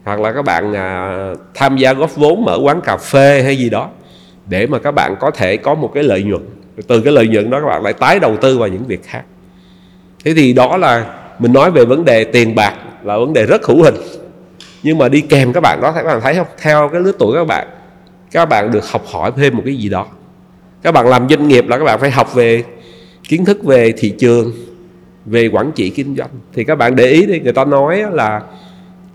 hoặc 0.03 0.19
là 0.19 0.33
các 0.33 0.41
bạn 0.41 0.73
à, 0.73 1.33
tham 1.53 1.77
gia 1.77 1.93
góp 1.93 2.15
vốn 2.15 2.45
mở 2.45 2.59
quán 2.63 2.81
cà 2.81 2.97
phê 2.97 3.43
hay 3.43 3.57
gì 3.57 3.69
đó 3.69 3.89
để 4.45 4.67
mà 4.67 4.79
các 4.79 4.91
bạn 4.91 5.15
có 5.19 5.31
thể 5.31 5.57
có 5.57 5.75
một 5.75 5.91
cái 5.93 6.03
lợi 6.03 6.23
nhuận 6.23 6.56
từ 6.87 7.01
cái 7.01 7.13
lợi 7.13 7.27
nhuận 7.27 7.49
đó 7.49 7.59
các 7.59 7.65
bạn 7.67 7.83
lại 7.83 7.93
tái 7.93 8.19
đầu 8.19 8.37
tư 8.37 8.57
vào 8.57 8.67
những 8.67 8.83
việc 8.87 9.03
khác. 9.03 9.23
Thế 10.25 10.33
thì 10.33 10.53
đó 10.53 10.77
là 10.77 11.05
mình 11.39 11.53
nói 11.53 11.71
về 11.71 11.85
vấn 11.85 12.05
đề 12.05 12.23
tiền 12.23 12.55
bạc 12.55 12.73
là 13.03 13.17
vấn 13.17 13.33
đề 13.33 13.45
rất 13.45 13.65
hữu 13.65 13.83
hình. 13.83 13.95
Nhưng 14.83 14.97
mà 14.97 15.09
đi 15.09 15.21
kèm 15.21 15.53
các 15.53 15.61
bạn 15.61 15.79
đó, 15.81 15.91
các 15.91 16.03
bạn 16.03 16.21
thấy 16.21 16.35
không? 16.35 16.47
Theo 16.61 16.89
cái 16.89 17.01
lứa 17.01 17.11
tuổi 17.19 17.37
các 17.37 17.47
bạn 17.47 17.67
các 18.31 18.45
bạn 18.45 18.71
được 18.71 18.91
học 18.91 19.03
hỏi 19.05 19.31
thêm 19.37 19.55
một 19.55 19.61
cái 19.65 19.75
gì 19.75 19.89
đó. 19.89 20.05
Các 20.81 20.91
bạn 20.91 21.07
làm 21.07 21.29
doanh 21.29 21.47
nghiệp 21.47 21.67
là 21.67 21.77
các 21.77 21.83
bạn 21.83 21.99
phải 21.99 22.11
học 22.11 22.33
về 22.33 22.63
kiến 23.23 23.45
thức 23.45 23.63
về 23.63 23.93
thị 23.97 24.13
trường, 24.19 24.51
về 25.25 25.47
quản 25.47 25.71
trị 25.71 25.89
kinh 25.89 26.15
doanh. 26.15 26.29
Thì 26.53 26.63
các 26.63 26.75
bạn 26.75 26.95
để 26.95 27.05
ý 27.05 27.25
đi, 27.25 27.39
người 27.39 27.53
ta 27.53 27.65
nói 27.65 28.03
là 28.11 28.41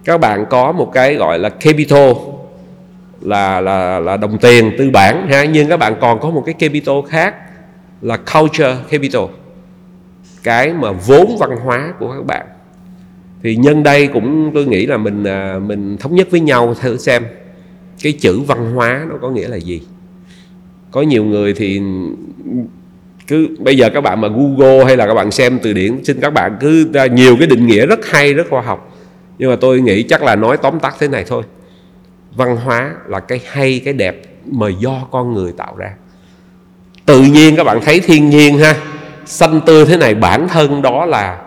các 0.04 0.20
bạn 0.20 0.46
có 0.50 0.72
một 0.72 0.90
cái 0.92 1.14
gọi 1.14 1.38
là 1.38 1.48
capital 1.48 2.12
là 3.20 3.60
là 3.60 4.00
là 4.00 4.16
đồng 4.16 4.38
tiền 4.38 4.72
tư 4.78 4.90
bản 4.90 5.28
ha. 5.30 5.44
Nhưng 5.44 5.68
các 5.68 5.76
bạn 5.76 5.94
còn 6.00 6.20
có 6.20 6.30
một 6.30 6.42
cái 6.46 6.54
capital 6.54 6.96
khác 7.08 7.34
là 8.02 8.16
culture 8.16 8.76
capital, 8.90 9.22
cái 10.42 10.72
mà 10.72 10.92
vốn 10.92 11.36
văn 11.38 11.56
hóa 11.56 11.94
của 11.98 12.12
các 12.12 12.26
bạn. 12.26 12.46
Thì 13.42 13.56
nhân 13.56 13.82
đây 13.82 14.06
cũng 14.06 14.50
tôi 14.54 14.66
nghĩ 14.66 14.86
là 14.86 14.96
mình 14.96 15.24
à, 15.24 15.58
mình 15.58 15.96
thống 15.96 16.14
nhất 16.14 16.30
với 16.30 16.40
nhau 16.40 16.74
thử 16.74 16.96
xem 16.96 17.24
cái 18.02 18.12
chữ 18.12 18.40
văn 18.40 18.72
hóa 18.74 19.06
nó 19.10 19.14
có 19.22 19.30
nghĩa 19.30 19.48
là 19.48 19.56
gì. 19.56 19.82
Có 20.90 21.02
nhiều 21.02 21.24
người 21.24 21.54
thì 21.54 21.80
cứ, 23.26 23.48
bây 23.58 23.76
giờ 23.76 23.90
các 23.94 24.00
bạn 24.00 24.20
mà 24.20 24.28
google 24.28 24.84
hay 24.84 24.96
là 24.96 25.06
các 25.06 25.14
bạn 25.14 25.30
xem 25.30 25.58
từ 25.62 25.72
điển, 25.72 26.04
xin 26.04 26.20
các 26.20 26.30
bạn 26.30 26.56
cứ 26.60 26.92
ra 26.92 27.06
nhiều 27.06 27.36
cái 27.38 27.46
định 27.46 27.66
nghĩa 27.66 27.86
rất 27.86 28.06
hay, 28.06 28.34
rất 28.34 28.46
khoa 28.50 28.62
học. 28.62 28.96
Nhưng 29.38 29.50
mà 29.50 29.56
tôi 29.56 29.80
nghĩ 29.80 30.02
chắc 30.02 30.22
là 30.22 30.36
nói 30.36 30.56
tóm 30.56 30.80
tắt 30.80 30.96
thế 30.98 31.08
này 31.08 31.24
thôi. 31.26 31.42
Văn 32.36 32.56
hóa 32.56 32.94
là 33.06 33.20
cái 33.20 33.40
hay, 33.46 33.80
cái 33.84 33.94
đẹp 33.94 34.22
mà 34.46 34.66
do 34.78 35.08
con 35.10 35.34
người 35.34 35.52
tạo 35.52 35.76
ra 35.76 35.94
tự 37.06 37.22
nhiên 37.22 37.56
các 37.56 37.64
bạn 37.64 37.80
thấy 37.80 38.00
thiên 38.00 38.30
nhiên 38.30 38.58
ha. 38.58 38.76
Xanh 39.26 39.60
tươi 39.66 39.86
thế 39.86 39.96
này, 39.96 40.14
bản 40.14 40.48
thân 40.48 40.82
đó 40.82 41.06
là 41.06 41.40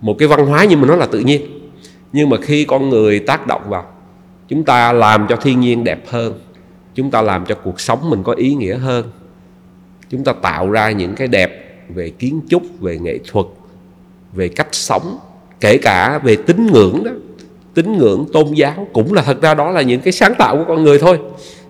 một 0.00 0.16
cái 0.18 0.28
văn 0.28 0.46
hóa 0.46 0.64
nhưng 0.64 0.80
mà 0.80 0.88
nó 0.88 0.96
là 0.96 1.06
tự 1.06 1.18
nhiên. 1.18 1.42
Nhưng 2.12 2.30
mà 2.30 2.36
khi 2.42 2.64
con 2.64 2.88
người 2.88 3.18
tác 3.18 3.46
động 3.46 3.62
vào, 3.68 3.84
chúng 4.48 4.64
ta 4.64 4.92
làm 4.92 5.26
cho 5.28 5.36
thiên 5.36 5.60
nhiên 5.60 5.84
đẹp 5.84 6.04
hơn, 6.08 6.40
chúng 6.94 7.10
ta 7.10 7.22
làm 7.22 7.46
cho 7.46 7.54
cuộc 7.54 7.80
sống 7.80 8.10
mình 8.10 8.22
có 8.22 8.32
ý 8.32 8.54
nghĩa 8.54 8.76
hơn, 8.76 9.10
chúng 10.10 10.24
ta 10.24 10.32
tạo 10.32 10.70
ra 10.70 10.90
những 10.90 11.14
cái 11.14 11.28
đẹp 11.28 11.78
về 11.88 12.10
kiến 12.10 12.40
trúc, 12.48 12.62
về 12.80 12.98
nghệ 12.98 13.18
thuật, 13.30 13.46
về 14.32 14.48
cách 14.48 14.68
sống, 14.72 15.18
kể 15.60 15.78
cả 15.78 16.18
về 16.18 16.36
tín 16.36 16.66
ngưỡng 16.72 17.04
đó. 17.04 17.10
Tín 17.74 17.98
ngưỡng 17.98 18.26
tôn 18.32 18.46
giáo 18.54 18.88
cũng 18.92 19.12
là 19.12 19.22
thật 19.22 19.42
ra 19.42 19.54
đó 19.54 19.70
là 19.70 19.82
những 19.82 20.00
cái 20.00 20.12
sáng 20.12 20.34
tạo 20.38 20.56
của 20.56 20.64
con 20.68 20.82
người 20.84 20.98
thôi 20.98 21.18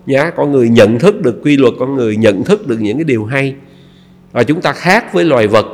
nhá 0.07 0.31
con 0.35 0.51
người 0.51 0.69
nhận 0.69 0.99
thức 0.99 1.21
được 1.21 1.39
quy 1.43 1.57
luật 1.57 1.73
con 1.79 1.95
người 1.95 2.15
nhận 2.15 2.43
thức 2.43 2.67
được 2.67 2.77
những 2.79 2.97
cái 2.97 3.03
điều 3.03 3.25
hay. 3.25 3.55
Và 4.31 4.43
chúng 4.43 4.61
ta 4.61 4.73
khác 4.73 5.13
với 5.13 5.25
loài 5.25 5.47
vật. 5.47 5.65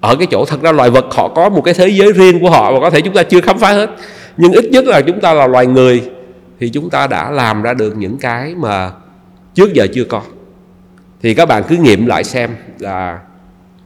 Ở 0.00 0.16
cái 0.16 0.26
chỗ 0.30 0.44
thật 0.44 0.62
ra 0.62 0.72
loài 0.72 0.90
vật 0.90 1.04
họ 1.10 1.28
có 1.28 1.48
một 1.48 1.62
cái 1.62 1.74
thế 1.74 1.88
giới 1.88 2.12
riêng 2.12 2.40
của 2.40 2.50
họ 2.50 2.72
và 2.72 2.80
có 2.80 2.90
thể 2.90 3.00
chúng 3.00 3.14
ta 3.14 3.22
chưa 3.22 3.40
khám 3.40 3.58
phá 3.58 3.72
hết. 3.72 3.90
Nhưng 4.36 4.52
ít 4.52 4.64
nhất 4.64 4.84
là 4.84 5.00
chúng 5.00 5.20
ta 5.20 5.34
là 5.34 5.46
loài 5.46 5.66
người 5.66 6.02
thì 6.60 6.68
chúng 6.68 6.90
ta 6.90 7.06
đã 7.06 7.30
làm 7.30 7.62
ra 7.62 7.74
được 7.74 7.96
những 7.96 8.16
cái 8.16 8.54
mà 8.54 8.92
trước 9.54 9.72
giờ 9.74 9.86
chưa 9.94 10.04
có. 10.04 10.22
Thì 11.22 11.34
các 11.34 11.46
bạn 11.46 11.62
cứ 11.68 11.76
nghiệm 11.76 12.06
lại 12.06 12.24
xem 12.24 12.50
là 12.78 13.20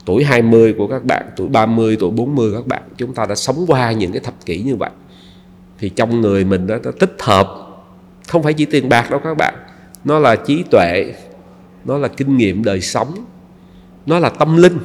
tuổi 0.05 0.25
20 0.25 0.75
của 0.79 0.87
các 0.87 1.05
bạn, 1.05 1.25
tuổi 1.37 1.49
30, 1.49 1.97
tuổi 2.01 2.11
40 2.11 2.53
các 2.55 2.67
bạn 2.67 2.83
chúng 2.97 3.15
ta 3.15 3.27
đã 3.27 3.35
sống 3.35 3.65
qua 3.69 3.93
những 3.93 4.13
cái 4.13 4.21
thập 4.21 4.35
kỷ 4.47 4.59
như 4.59 4.77
vậy. 4.77 4.91
Thì 5.79 5.89
trong 5.89 6.21
người 6.21 6.45
mình 6.45 6.67
đó 6.67 6.77
nó 6.85 6.91
tích 6.91 7.17
hợp 7.21 7.68
không 8.29 8.43
phải 8.43 8.53
chỉ 8.53 8.65
tiền 8.65 8.89
bạc 8.89 9.11
đâu 9.11 9.21
các 9.25 9.37
bạn. 9.37 9.55
Nó 10.05 10.19
là 10.19 10.37
trí 10.37 10.65
tuệ, 10.71 11.15
nó 11.85 11.99
là 11.99 12.09
kinh 12.09 12.37
nghiệm 12.37 12.65
đời 12.65 12.81
sống, 12.81 13.15
nó 14.07 14.19
là 14.19 14.29
tâm 14.29 14.57
linh. 14.57 14.79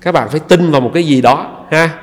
Các 0.00 0.12
bạn 0.12 0.28
phải 0.28 0.40
tin 0.40 0.70
vào 0.70 0.80
một 0.80 0.90
cái 0.94 1.02
gì 1.02 1.20
đó, 1.20 1.66
ha? 1.70 2.02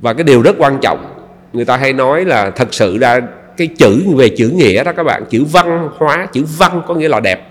Và 0.00 0.14
cái 0.14 0.24
điều 0.24 0.42
rất 0.42 0.56
quan 0.58 0.78
trọng, 0.82 1.14
người 1.52 1.64
ta 1.64 1.76
hay 1.76 1.92
nói 1.92 2.24
là 2.24 2.50
thật 2.50 2.74
sự 2.74 2.98
ra 2.98 3.20
cái 3.56 3.66
chữ 3.66 4.04
về 4.16 4.28
chữ 4.28 4.48
nghĩa 4.48 4.84
đó 4.84 4.92
các 4.92 5.02
bạn, 5.02 5.24
chữ 5.30 5.44
văn 5.44 5.88
hóa, 5.96 6.26
chữ 6.32 6.44
văn 6.58 6.82
có 6.86 6.94
nghĩa 6.94 7.08
là 7.08 7.20
đẹp. 7.20 7.48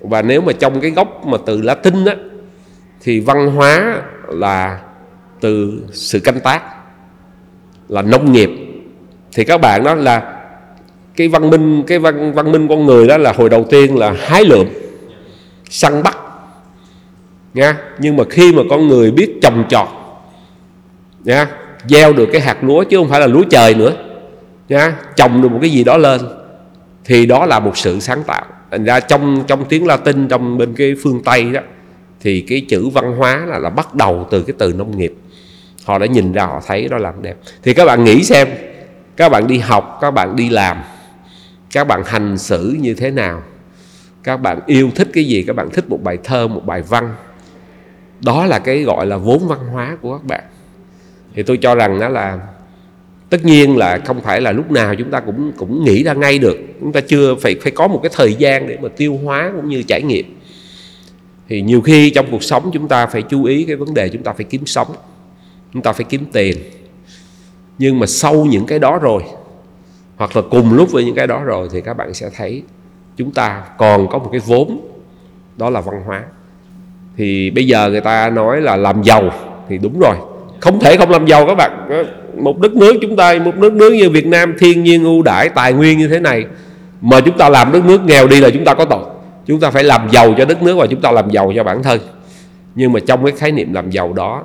Và 0.00 0.22
nếu 0.22 0.40
mà 0.40 0.52
trong 0.52 0.80
cái 0.80 0.90
gốc 0.90 1.26
mà 1.26 1.38
từ 1.46 1.62
Latin 1.62 2.04
á, 2.04 2.16
thì 3.00 3.20
văn 3.20 3.50
hóa 3.50 4.02
là 4.28 4.80
từ 5.40 5.82
sự 5.92 6.20
canh 6.20 6.40
tác, 6.40 6.62
là 7.88 8.02
nông 8.02 8.32
nghiệp. 8.32 8.50
Thì 9.32 9.44
các 9.44 9.60
bạn 9.60 9.84
đó 9.84 9.94
là 9.94 10.33
cái 11.16 11.28
văn 11.28 11.50
minh, 11.50 11.82
cái 11.86 11.98
văn 11.98 12.32
văn 12.32 12.52
minh 12.52 12.68
con 12.68 12.86
người 12.86 13.06
đó 13.06 13.18
là 13.18 13.32
hồi 13.32 13.50
đầu 13.50 13.64
tiên 13.70 13.98
là 13.98 14.14
hái 14.18 14.44
lượm, 14.44 14.66
săn 15.70 16.02
bắt, 16.02 16.18
nha. 17.54 17.76
Nhưng 17.98 18.16
mà 18.16 18.24
khi 18.30 18.52
mà 18.52 18.62
con 18.70 18.88
người 18.88 19.10
biết 19.10 19.32
trồng 19.42 19.64
trọt, 19.68 19.88
nha, 21.24 21.46
gieo 21.86 22.12
được 22.12 22.28
cái 22.32 22.40
hạt 22.40 22.64
lúa 22.64 22.84
chứ 22.84 22.96
không 22.96 23.08
phải 23.08 23.20
là 23.20 23.26
lúa 23.26 23.44
trời 23.50 23.74
nữa, 23.74 23.92
nha, 24.68 24.96
trồng 25.16 25.42
được 25.42 25.48
một 25.48 25.58
cái 25.60 25.70
gì 25.70 25.84
đó 25.84 25.96
lên, 25.96 26.20
thì 27.04 27.26
đó 27.26 27.46
là 27.46 27.60
một 27.60 27.76
sự 27.76 28.00
sáng 28.00 28.22
tạo. 28.22 28.44
Thành 28.70 28.84
ra 28.84 29.00
trong 29.00 29.44
trong 29.46 29.64
tiếng 29.64 29.86
Latin, 29.86 30.28
trong 30.28 30.58
bên 30.58 30.74
cái 30.74 30.94
phương 31.02 31.22
Tây 31.24 31.44
đó, 31.44 31.60
thì 32.20 32.40
cái 32.40 32.60
chữ 32.68 32.88
văn 32.88 33.16
hóa 33.16 33.42
là 33.46 33.58
là 33.58 33.70
bắt 33.70 33.94
đầu 33.94 34.28
từ 34.30 34.42
cái 34.42 34.54
từ 34.58 34.72
nông 34.72 34.98
nghiệp. 34.98 35.14
Họ 35.84 35.98
đã 35.98 36.06
nhìn 36.06 36.32
ra, 36.32 36.46
họ 36.46 36.60
thấy 36.66 36.88
đó 36.88 36.98
làm 36.98 37.22
đẹp. 37.22 37.36
Thì 37.62 37.74
các 37.74 37.84
bạn 37.84 38.04
nghĩ 38.04 38.24
xem, 38.24 38.48
các 39.16 39.28
bạn 39.28 39.46
đi 39.46 39.58
học, 39.58 39.98
các 40.00 40.10
bạn 40.10 40.36
đi 40.36 40.48
làm 40.48 40.76
các 41.74 41.84
bạn 41.84 42.02
hành 42.06 42.38
xử 42.38 42.76
như 42.80 42.94
thế 42.94 43.10
nào? 43.10 43.42
Các 44.22 44.36
bạn 44.36 44.60
yêu 44.66 44.90
thích 44.94 45.08
cái 45.12 45.24
gì? 45.24 45.42
Các 45.42 45.56
bạn 45.56 45.70
thích 45.70 45.88
một 45.88 46.02
bài 46.02 46.18
thơ, 46.24 46.48
một 46.48 46.66
bài 46.66 46.82
văn? 46.82 47.14
Đó 48.20 48.46
là 48.46 48.58
cái 48.58 48.82
gọi 48.82 49.06
là 49.06 49.16
vốn 49.16 49.48
văn 49.48 49.58
hóa 49.72 49.96
của 50.00 50.18
các 50.18 50.24
bạn. 50.24 50.44
Thì 51.34 51.42
tôi 51.42 51.56
cho 51.56 51.74
rằng 51.74 52.00
đó 52.00 52.08
là 52.08 52.38
tất 53.30 53.44
nhiên 53.44 53.76
là 53.76 53.98
không 54.04 54.20
phải 54.20 54.40
là 54.40 54.52
lúc 54.52 54.70
nào 54.70 54.94
chúng 54.94 55.10
ta 55.10 55.20
cũng 55.20 55.52
cũng 55.56 55.84
nghĩ 55.84 56.04
ra 56.04 56.12
ngay 56.12 56.38
được. 56.38 56.56
Chúng 56.80 56.92
ta 56.92 57.00
chưa 57.00 57.34
phải 57.34 57.56
phải 57.62 57.72
có 57.72 57.88
một 57.88 58.00
cái 58.02 58.10
thời 58.14 58.34
gian 58.34 58.68
để 58.68 58.78
mà 58.82 58.88
tiêu 58.96 59.20
hóa 59.24 59.52
cũng 59.56 59.68
như 59.68 59.82
trải 59.82 60.02
nghiệm. 60.02 60.38
Thì 61.48 61.62
nhiều 61.62 61.80
khi 61.80 62.10
trong 62.10 62.26
cuộc 62.30 62.42
sống 62.42 62.70
chúng 62.72 62.88
ta 62.88 63.06
phải 63.06 63.22
chú 63.22 63.44
ý 63.44 63.64
cái 63.64 63.76
vấn 63.76 63.94
đề 63.94 64.08
chúng 64.08 64.22
ta 64.22 64.32
phải 64.32 64.44
kiếm 64.44 64.66
sống, 64.66 64.88
chúng 65.72 65.82
ta 65.82 65.92
phải 65.92 66.04
kiếm 66.08 66.24
tiền. 66.32 66.56
Nhưng 67.78 67.98
mà 67.98 68.06
sau 68.06 68.44
những 68.44 68.66
cái 68.66 68.78
đó 68.78 68.98
rồi 68.98 69.22
hoặc 70.16 70.36
là 70.36 70.42
cùng 70.50 70.72
lúc 70.72 70.92
với 70.92 71.04
những 71.04 71.14
cái 71.14 71.26
đó 71.26 71.42
rồi 71.44 71.68
thì 71.72 71.80
các 71.80 71.94
bạn 71.94 72.14
sẽ 72.14 72.30
thấy 72.36 72.62
chúng 73.16 73.30
ta 73.30 73.62
còn 73.78 74.08
có 74.08 74.18
một 74.18 74.28
cái 74.32 74.40
vốn, 74.46 74.80
đó 75.56 75.70
là 75.70 75.80
văn 75.80 76.02
hóa. 76.06 76.22
Thì 77.16 77.50
bây 77.50 77.66
giờ 77.66 77.90
người 77.90 78.00
ta 78.00 78.30
nói 78.30 78.60
là 78.60 78.76
làm 78.76 79.02
giàu 79.02 79.30
thì 79.68 79.78
đúng 79.78 79.98
rồi. 79.98 80.16
Không 80.60 80.80
thể 80.80 80.96
không 80.96 81.10
làm 81.10 81.26
giàu 81.26 81.46
các 81.46 81.54
bạn. 81.54 81.88
Một 82.36 82.60
đất 82.60 82.74
nước 82.74 82.94
chúng 83.02 83.16
ta, 83.16 83.34
một 83.44 83.56
đất 83.56 83.72
nước 83.72 83.92
như 83.92 84.10
Việt 84.10 84.26
Nam 84.26 84.54
thiên 84.58 84.84
nhiên 84.84 85.04
ưu 85.04 85.22
đãi, 85.22 85.48
tài 85.48 85.72
nguyên 85.72 85.98
như 85.98 86.08
thế 86.08 86.20
này, 86.20 86.46
mà 87.00 87.20
chúng 87.20 87.38
ta 87.38 87.48
làm 87.48 87.72
đất 87.72 87.84
nước 87.84 88.04
nghèo 88.04 88.26
đi 88.26 88.40
là 88.40 88.50
chúng 88.50 88.64
ta 88.64 88.74
có 88.74 88.84
tội. 88.84 89.04
Chúng 89.46 89.60
ta 89.60 89.70
phải 89.70 89.84
làm 89.84 90.08
giàu 90.10 90.34
cho 90.38 90.44
đất 90.44 90.62
nước 90.62 90.76
và 90.76 90.86
chúng 90.86 91.00
ta 91.00 91.10
làm 91.10 91.30
giàu 91.30 91.52
cho 91.56 91.64
bản 91.64 91.82
thân. 91.82 92.00
Nhưng 92.74 92.92
mà 92.92 93.00
trong 93.00 93.24
cái 93.24 93.32
khái 93.36 93.52
niệm 93.52 93.72
làm 93.72 93.90
giàu 93.90 94.12
đó, 94.12 94.44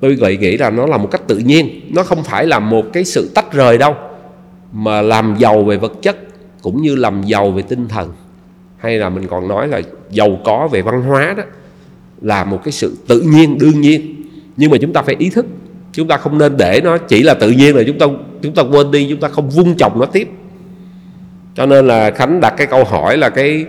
tôi 0.00 0.14
gợi 0.14 0.36
nghĩ 0.36 0.56
là 0.56 0.70
nó 0.70 0.86
là 0.86 0.96
một 0.96 1.08
cách 1.10 1.22
tự 1.26 1.38
nhiên. 1.38 1.80
Nó 1.94 2.02
không 2.02 2.24
phải 2.24 2.46
là 2.46 2.58
một 2.58 2.84
cái 2.92 3.04
sự 3.04 3.30
tách 3.34 3.52
rời 3.52 3.78
đâu 3.78 3.94
mà 4.72 5.02
làm 5.02 5.36
giàu 5.38 5.64
về 5.64 5.76
vật 5.76 5.92
chất 6.02 6.16
cũng 6.62 6.82
như 6.82 6.96
làm 6.96 7.22
giàu 7.22 7.50
về 7.50 7.62
tinh 7.62 7.88
thần. 7.88 8.12
Hay 8.78 8.98
là 8.98 9.08
mình 9.08 9.26
còn 9.26 9.48
nói 9.48 9.68
là 9.68 9.80
giàu 10.10 10.38
có 10.44 10.68
về 10.72 10.82
văn 10.82 11.02
hóa 11.02 11.34
đó 11.36 11.42
là 12.20 12.44
một 12.44 12.60
cái 12.64 12.72
sự 12.72 12.96
tự 13.08 13.20
nhiên, 13.20 13.58
đương 13.58 13.80
nhiên. 13.80 14.14
Nhưng 14.56 14.70
mà 14.70 14.76
chúng 14.80 14.92
ta 14.92 15.02
phải 15.02 15.16
ý 15.18 15.30
thức, 15.30 15.46
chúng 15.92 16.08
ta 16.08 16.16
không 16.16 16.38
nên 16.38 16.56
để 16.56 16.80
nó 16.84 16.98
chỉ 16.98 17.22
là 17.22 17.34
tự 17.34 17.50
nhiên 17.50 17.76
là 17.76 17.82
chúng 17.86 17.98
ta 17.98 18.06
chúng 18.42 18.54
ta 18.54 18.62
quên 18.62 18.90
đi, 18.90 19.06
chúng 19.10 19.20
ta 19.20 19.28
không 19.28 19.50
vun 19.50 19.74
trồng 19.74 20.00
nó 20.00 20.06
tiếp. 20.06 20.28
Cho 21.54 21.66
nên 21.66 21.86
là 21.86 22.10
khánh 22.10 22.40
đặt 22.40 22.54
cái 22.56 22.66
câu 22.66 22.84
hỏi 22.84 23.16
là 23.16 23.28
cái 23.28 23.66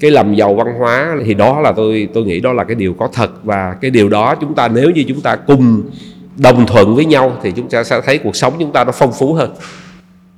cái 0.00 0.10
làm 0.10 0.34
giàu 0.34 0.54
văn 0.54 0.66
hóa 0.78 1.16
thì 1.24 1.34
đó 1.34 1.60
là 1.60 1.72
tôi 1.72 2.08
tôi 2.14 2.24
nghĩ 2.24 2.40
đó 2.40 2.52
là 2.52 2.64
cái 2.64 2.74
điều 2.74 2.94
có 2.94 3.08
thật. 3.12 3.44
Và 3.44 3.76
cái 3.80 3.90
điều 3.90 4.08
đó 4.08 4.34
chúng 4.34 4.54
ta 4.54 4.68
nếu 4.68 4.90
như 4.90 5.04
chúng 5.08 5.20
ta 5.20 5.36
cùng 5.36 5.82
đồng 6.36 6.66
thuận 6.66 6.94
với 6.94 7.04
nhau 7.04 7.38
thì 7.42 7.52
chúng 7.56 7.68
ta 7.68 7.84
sẽ 7.84 8.00
thấy 8.00 8.18
cuộc 8.18 8.36
sống 8.36 8.52
chúng 8.58 8.72
ta 8.72 8.84
nó 8.84 8.92
phong 8.92 9.12
phú 9.12 9.34
hơn 9.34 9.50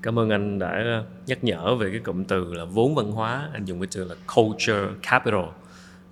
cảm 0.04 0.18
ơn 0.18 0.30
anh 0.30 0.58
đã 0.58 1.02
nhắc 1.26 1.44
nhở 1.44 1.74
về 1.74 1.90
cái 1.90 2.00
cụm 2.00 2.24
từ 2.24 2.54
là 2.54 2.64
vốn 2.64 2.94
văn 2.94 3.12
hóa 3.12 3.48
anh 3.52 3.64
dùng 3.64 3.80
cái 3.80 3.88
từ 3.92 4.04
là 4.04 4.14
culture 4.34 4.86
capital 5.02 5.44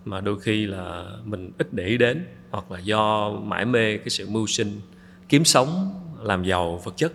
mà 0.05 0.21
đôi 0.21 0.41
khi 0.41 0.67
là 0.67 1.05
mình 1.25 1.53
ít 1.59 1.73
để 1.73 1.85
ý 1.85 1.99
đến 1.99 2.27
hoặc 2.51 2.71
là 2.71 2.79
do 2.79 3.31
mãi 3.31 3.65
mê 3.65 3.97
cái 3.97 4.09
sự 4.09 4.29
mưu 4.31 4.47
sinh 4.47 4.81
kiếm 5.29 5.45
sống 5.45 5.91
làm 6.23 6.45
giàu 6.45 6.81
vật 6.85 6.97
chất 6.97 7.13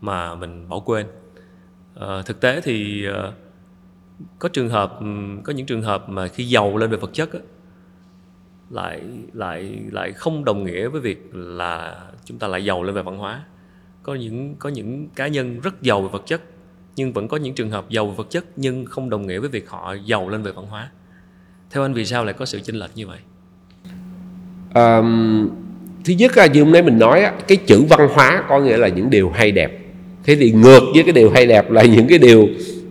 mà 0.00 0.34
mình 0.34 0.68
bỏ 0.68 0.78
quên. 0.78 1.06
À, 1.94 2.22
thực 2.26 2.40
tế 2.40 2.60
thì 2.60 3.04
ờ, 3.06 3.32
có 4.38 4.48
trường 4.48 4.68
hợp 4.68 4.98
có 5.44 5.52
những 5.52 5.66
trường 5.66 5.82
hợp 5.82 6.08
mà 6.08 6.28
khi 6.28 6.44
giàu 6.44 6.76
lên 6.76 6.90
về 6.90 6.96
vật 6.96 7.10
chất 7.12 7.32
á, 7.32 7.40
lại 8.70 9.02
lại 9.32 9.78
lại 9.92 10.12
không 10.12 10.44
đồng 10.44 10.64
nghĩa 10.64 10.88
với 10.88 11.00
việc 11.00 11.30
là 11.32 12.06
chúng 12.24 12.38
ta 12.38 12.48
lại 12.48 12.64
giàu 12.64 12.82
lên 12.82 12.94
về 12.94 13.02
văn 13.02 13.18
hóa 13.18 13.44
có 14.06 14.14
những 14.14 14.54
có 14.58 14.68
những 14.68 15.08
cá 15.16 15.26
nhân 15.26 15.60
rất 15.60 15.82
giàu 15.82 16.02
về 16.02 16.08
vật 16.12 16.22
chất 16.26 16.40
nhưng 16.96 17.12
vẫn 17.12 17.28
có 17.28 17.36
những 17.36 17.54
trường 17.54 17.70
hợp 17.70 17.90
giàu 17.90 18.06
về 18.06 18.14
vật 18.16 18.30
chất 18.30 18.44
nhưng 18.56 18.84
không 18.84 19.10
đồng 19.10 19.26
nghĩa 19.26 19.38
với 19.38 19.48
việc 19.48 19.70
họ 19.70 19.94
giàu 20.04 20.28
lên 20.28 20.42
về 20.42 20.52
văn 20.52 20.66
hóa. 20.66 20.90
Theo 21.70 21.82
anh 21.82 21.94
vì 21.94 22.04
sao 22.04 22.24
lại 22.24 22.34
có 22.38 22.46
sự 22.46 22.60
chênh 22.60 22.76
lệch 22.76 22.90
như 22.94 23.06
vậy? 23.06 23.18
Um, 24.74 25.48
thứ 26.04 26.12
nhất 26.12 26.36
là 26.36 26.46
như 26.46 26.62
hôm 26.62 26.72
nay 26.72 26.82
mình 26.82 26.98
nói 26.98 27.26
cái 27.48 27.56
chữ 27.56 27.84
văn 27.88 28.08
hóa 28.12 28.44
có 28.48 28.60
nghĩa 28.60 28.76
là 28.76 28.88
những 28.88 29.10
điều 29.10 29.30
hay 29.30 29.52
đẹp. 29.52 29.78
Thế 30.24 30.36
thì 30.36 30.52
ngược 30.52 30.82
với 30.94 31.02
cái 31.02 31.12
điều 31.12 31.30
hay 31.30 31.46
đẹp 31.46 31.70
là 31.70 31.82
những 31.82 32.06
cái 32.08 32.18
điều 32.18 32.48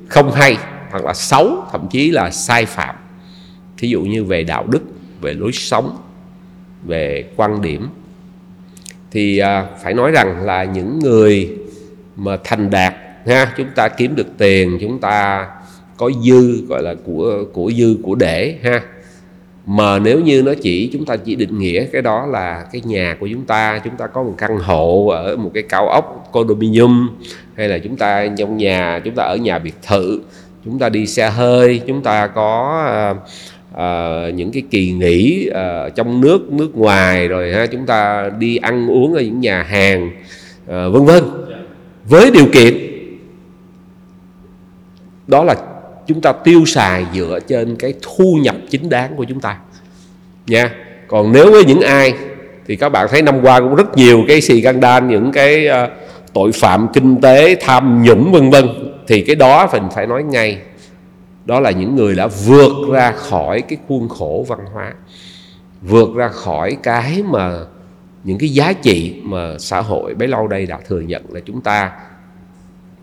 không 0.07 0.31
hay 0.31 0.57
hoặc 0.91 1.05
là 1.05 1.13
xấu 1.13 1.63
thậm 1.71 1.87
chí 1.91 2.11
là 2.11 2.31
sai 2.31 2.65
phạm. 2.65 2.95
Thí 3.77 3.87
dụ 3.87 4.01
như 4.01 4.23
về 4.23 4.43
đạo 4.43 4.67
đức 4.67 4.81
về 5.21 5.33
lối 5.33 5.51
sống 5.51 5.97
về 6.85 7.29
quan 7.35 7.61
điểm 7.61 7.87
thì 9.15 9.37
à, 9.37 9.65
phải 9.83 9.93
nói 9.93 10.11
rằng 10.11 10.45
là 10.45 10.63
những 10.63 10.99
người 10.99 11.49
mà 12.15 12.37
thành 12.43 12.69
đạt 12.69 12.93
ha 13.27 13.53
chúng 13.57 13.67
ta 13.75 13.87
kiếm 13.87 14.15
được 14.15 14.27
tiền 14.37 14.77
chúng 14.81 14.99
ta 14.99 15.47
có 15.97 16.11
dư 16.23 16.65
gọi 16.67 16.83
là 16.83 16.95
của 17.05 17.43
của 17.53 17.71
dư 17.77 17.97
của 18.03 18.15
để 18.15 18.55
ha. 18.63 18.81
Mà 19.65 19.99
nếu 19.99 20.19
như 20.19 20.41
nó 20.41 20.53
chỉ 20.61 20.89
chúng 20.93 21.05
ta 21.05 21.15
chỉ 21.15 21.35
định 21.35 21.59
nghĩa 21.59 21.85
cái 21.85 22.01
đó 22.01 22.25
là 22.25 22.65
cái 22.71 22.81
nhà 22.85 23.17
của 23.19 23.27
chúng 23.31 23.45
ta 23.45 23.81
chúng 23.83 23.95
ta 23.97 24.07
có 24.07 24.23
một 24.23 24.35
căn 24.37 24.57
hộ 24.57 25.07
ở 25.07 25.35
một 25.35 25.51
cái 25.53 25.63
cao 25.63 25.89
ốc 25.89 26.29
condominium 26.31 27.09
hay 27.55 27.67
là 27.67 27.77
chúng 27.77 27.95
ta 27.95 28.27
trong 28.37 28.57
nhà 28.57 29.01
chúng 29.05 29.15
ta 29.15 29.23
ở 29.23 29.35
nhà 29.35 29.59
biệt 29.59 29.75
thự 29.87 30.21
chúng 30.65 30.79
ta 30.79 30.89
đi 30.89 31.07
xe 31.07 31.29
hơi 31.29 31.81
chúng 31.87 32.03
ta 32.03 32.27
có 32.27 32.83
uh, 33.11 33.17
uh, 33.75 34.33
những 34.33 34.51
cái 34.51 34.63
kỳ 34.71 34.91
nghỉ 34.91 35.49
uh, 35.49 35.95
trong 35.95 36.21
nước 36.21 36.51
nước 36.51 36.77
ngoài 36.77 37.27
rồi 37.27 37.53
ha 37.53 37.65
chúng 37.65 37.85
ta 37.85 38.29
đi 38.39 38.57
ăn 38.57 38.87
uống 38.87 39.13
ở 39.13 39.21
những 39.21 39.39
nhà 39.39 39.63
hàng 39.63 40.11
uh, 40.63 40.93
vân 40.93 41.05
vân. 41.05 41.23
Với 42.05 42.31
điều 42.31 42.45
kiện 42.53 42.77
đó 45.27 45.43
là 45.43 45.55
chúng 46.07 46.21
ta 46.21 46.31
tiêu 46.31 46.65
xài 46.65 47.05
dựa 47.13 47.39
trên 47.47 47.75
cái 47.75 47.93
thu 48.01 48.37
nhập 48.41 48.55
chính 48.69 48.89
đáng 48.89 49.15
của 49.15 49.23
chúng 49.23 49.39
ta. 49.39 49.57
Nha. 50.47 50.71
Còn 51.07 51.31
nếu 51.31 51.51
với 51.51 51.65
những 51.65 51.81
ai 51.81 52.13
thì 52.67 52.75
các 52.75 52.89
bạn 52.89 53.07
thấy 53.11 53.21
năm 53.21 53.41
qua 53.41 53.59
cũng 53.59 53.75
rất 53.75 53.97
nhiều 53.97 54.23
cái 54.27 54.41
xì 54.41 54.63
đan 54.81 55.07
những 55.07 55.31
cái 55.31 55.67
uh, 55.67 55.89
tội 56.33 56.51
phạm 56.51 56.87
kinh 56.93 57.21
tế 57.21 57.55
tham 57.61 58.03
nhũng 58.03 58.31
vân 58.31 58.49
vân 58.49 58.67
thì 59.07 59.21
cái 59.21 59.35
đó 59.35 59.69
mình 59.73 59.83
phải 59.95 60.07
nói 60.07 60.23
ngay 60.23 60.57
đó 61.45 61.59
là 61.59 61.71
những 61.71 61.95
người 61.95 62.15
đã 62.15 62.27
vượt 62.27 62.71
ra 62.91 63.11
khỏi 63.11 63.61
cái 63.61 63.77
khuôn 63.87 64.09
khổ 64.09 64.45
văn 64.47 64.59
hóa, 64.73 64.93
vượt 65.81 66.09
ra 66.15 66.27
khỏi 66.27 66.77
cái 66.83 67.23
mà 67.23 67.59
những 68.23 68.37
cái 68.37 68.49
giá 68.49 68.73
trị 68.73 69.21
mà 69.23 69.57
xã 69.59 69.81
hội 69.81 70.13
bấy 70.13 70.27
lâu 70.27 70.47
đây 70.47 70.65
đã 70.65 70.79
thừa 70.87 70.99
nhận 70.99 71.23
là 71.29 71.39
chúng 71.45 71.61
ta 71.61 71.91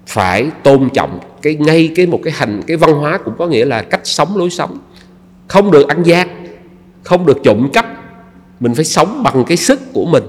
phải 0.06 0.50
tôn 0.62 0.88
trọng 0.94 1.18
cái, 1.42 1.54
ngay 1.54 1.92
cái 1.96 2.06
một 2.06 2.20
cái 2.24 2.32
hành, 2.32 2.62
cái 2.66 2.76
văn 2.76 2.94
hóa 2.94 3.18
cũng 3.24 3.34
có 3.38 3.46
nghĩa 3.46 3.64
là 3.64 3.82
cách 3.82 4.00
sống, 4.04 4.36
lối 4.36 4.50
sống. 4.50 4.78
Không 5.48 5.70
được 5.70 5.88
ăn 5.88 6.02
gian, 6.02 6.46
không 7.02 7.26
được 7.26 7.38
trộm 7.42 7.68
cắp, 7.72 7.86
mình 8.60 8.74
phải 8.74 8.84
sống 8.84 9.22
bằng 9.22 9.44
cái 9.46 9.56
sức 9.56 9.80
của 9.92 10.04
mình 10.04 10.24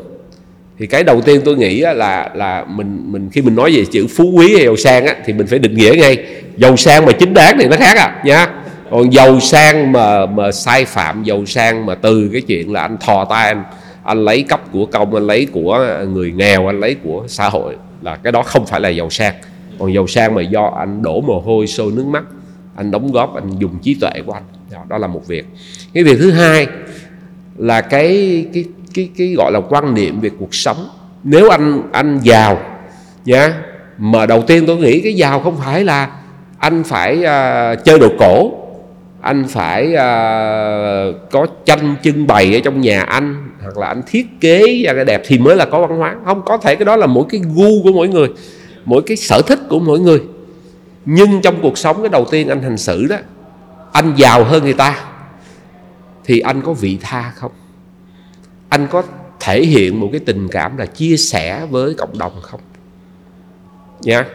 thì 0.80 0.88
cái 0.88 1.04
đầu 1.04 1.22
tiên 1.22 1.42
tôi 1.46 1.56
nghĩ 1.56 1.80
là 1.80 2.30
là 2.36 2.66
mình 2.68 3.12
mình 3.12 3.30
khi 3.30 3.42
mình 3.42 3.56
nói 3.56 3.72
về 3.76 3.86
chữ 3.92 4.08
phú 4.08 4.32
quý 4.36 4.56
hay 4.56 4.66
giàu 4.66 4.76
sang 4.76 5.06
á, 5.06 5.16
thì 5.26 5.34
mình 5.34 5.48
phải 5.48 5.60
định 5.60 5.76
nghĩa 5.76 5.96
ngay. 5.98 6.18
Giàu 6.58 6.78
sang 6.78 7.06
mà 7.06 7.12
chính 7.12 7.34
đáng 7.34 7.58
thì 7.60 7.68
nó 7.68 7.78
khác 7.78 7.98
à 7.98 8.22
nha. 8.26 8.48
Còn 8.92 9.14
giàu 9.14 9.40
sang 9.40 9.92
mà 9.92 10.26
mà 10.26 10.52
sai 10.52 10.86
phạm 10.86 11.24
giàu 11.24 11.46
sang 11.46 11.86
mà 11.86 11.96
từ 11.96 12.30
cái 12.34 12.42
chuyện 12.42 12.72
là 12.72 12.82
anh 12.82 12.98
thò 12.98 13.26
tay 13.26 13.48
anh 13.48 13.64
anh 14.04 14.26
lấy 14.26 14.44
cấp 14.44 14.62
của 14.72 14.86
công 14.86 15.14
anh 15.14 15.28
lấy 15.28 15.48
của 15.52 15.98
người 16.14 16.32
nghèo 16.32 16.68
anh 16.68 16.80
lấy 16.80 16.96
của 17.04 17.24
xã 17.28 17.50
hội 17.50 17.76
là 18.02 18.16
cái 18.16 18.32
đó 18.32 18.44
không 18.44 18.66
phải 18.66 18.80
là 18.80 18.90
giàu 18.90 19.10
sang. 19.10 19.34
Còn 19.80 19.94
giàu 19.94 20.08
sang 20.08 20.36
mà 20.36 20.42
do 20.42 20.74
anh 20.78 21.02
đổ 21.02 21.22
mồ 21.22 21.40
hôi 21.40 21.68
sôi 21.68 21.92
nước 21.92 22.06
mắt 22.06 22.24
anh 22.76 22.92
đóng 22.92 23.12
góp 23.12 23.36
anh 23.36 23.50
dùng 23.60 23.80
trí 23.82 23.94
tuệ 24.02 24.12
của 24.26 24.34
anh. 24.34 24.44
Đó, 24.72 24.80
đó 24.90 24.98
là 24.98 25.08
một 25.08 25.28
việc. 25.28 25.46
Cái 25.94 26.04
việc 26.04 26.18
thứ 26.20 26.32
hai 26.32 26.68
là 27.58 27.82
cái 27.82 28.46
cái 28.54 28.64
cái 28.94 29.10
cái 29.18 29.34
gọi 29.38 29.52
là 29.52 29.60
quan 29.70 29.94
niệm 29.94 30.22
về 30.22 30.30
cuộc 30.40 30.56
sống. 30.56 30.90
Nếu 31.24 31.50
anh 31.50 31.82
anh 31.92 32.20
giàu 32.24 32.58
nhá 33.26 33.54
mà 33.98 34.26
đầu 34.26 34.42
tiên 34.42 34.64
tôi 34.68 34.78
nghĩ 34.78 35.02
cái 35.02 35.14
giàu 35.14 35.40
không 35.40 35.58
phải 35.58 35.84
là 35.84 36.10
anh 36.58 36.84
phải 36.84 37.18
uh, 37.18 37.84
chơi 37.86 38.00
đồ 38.00 38.10
cổ 38.20 38.52
anh 39.22 39.46
phải 39.48 39.88
uh, 39.94 41.32
có 41.32 41.48
tranh 41.66 41.96
trưng 42.04 42.28
bày 42.28 42.56
ở 42.56 42.60
trong 42.64 42.82
nhà 42.82 43.02
anh 43.02 43.50
hoặc 43.62 43.78
là 43.78 43.88
anh 43.88 44.02
thiết 44.08 44.28
kế 44.42 44.84
ra 44.86 44.94
cái 44.94 45.06
đẹp 45.06 45.22
thì 45.28 45.38
mới 45.38 45.56
là 45.56 45.66
có 45.66 45.88
văn 45.88 45.98
hóa. 45.98 46.16
Không 46.26 46.42
có 46.46 46.58
thể 46.58 46.76
cái 46.76 46.86
đó 46.86 46.96
là 46.96 47.06
mỗi 47.06 47.26
cái 47.30 47.42
gu 47.56 47.84
của 47.84 47.92
mỗi 47.92 48.08
người 48.08 48.28
mỗi 48.86 49.02
cái 49.06 49.18
sở 49.18 49.42
thích 49.48 49.60
của 49.70 49.80
mỗi 49.80 50.00
người. 50.00 50.22
Nhưng 51.06 51.42
trong 51.42 51.56
cuộc 51.62 51.78
sống 51.78 52.02
cái 52.02 52.10
đầu 52.10 52.26
tiên 52.32 52.48
anh 52.48 52.62
hành 52.62 52.78
xử 52.78 53.08
đó 53.08 53.18
anh 53.92 54.14
giàu 54.16 54.44
hơn 54.44 54.64
người 54.64 54.74
ta 54.74 55.00
thì 56.26 56.40
anh 56.40 56.62
có 56.62 56.74
vị 56.74 56.98
tha 57.02 57.32
không? 57.36 57.52
Anh 58.74 58.88
có 58.92 59.04
thể 59.40 59.62
hiện 59.62 60.00
một 60.00 60.10
cái 60.12 60.20
tình 60.20 60.48
cảm 60.48 60.78
là 60.78 60.86
chia 60.86 61.18
sẻ 61.18 61.66
với 61.70 61.94
cộng 61.94 62.18
đồng 62.18 62.32
không? 62.42 62.60
Nha. 64.02 64.16
Yeah 64.16 64.28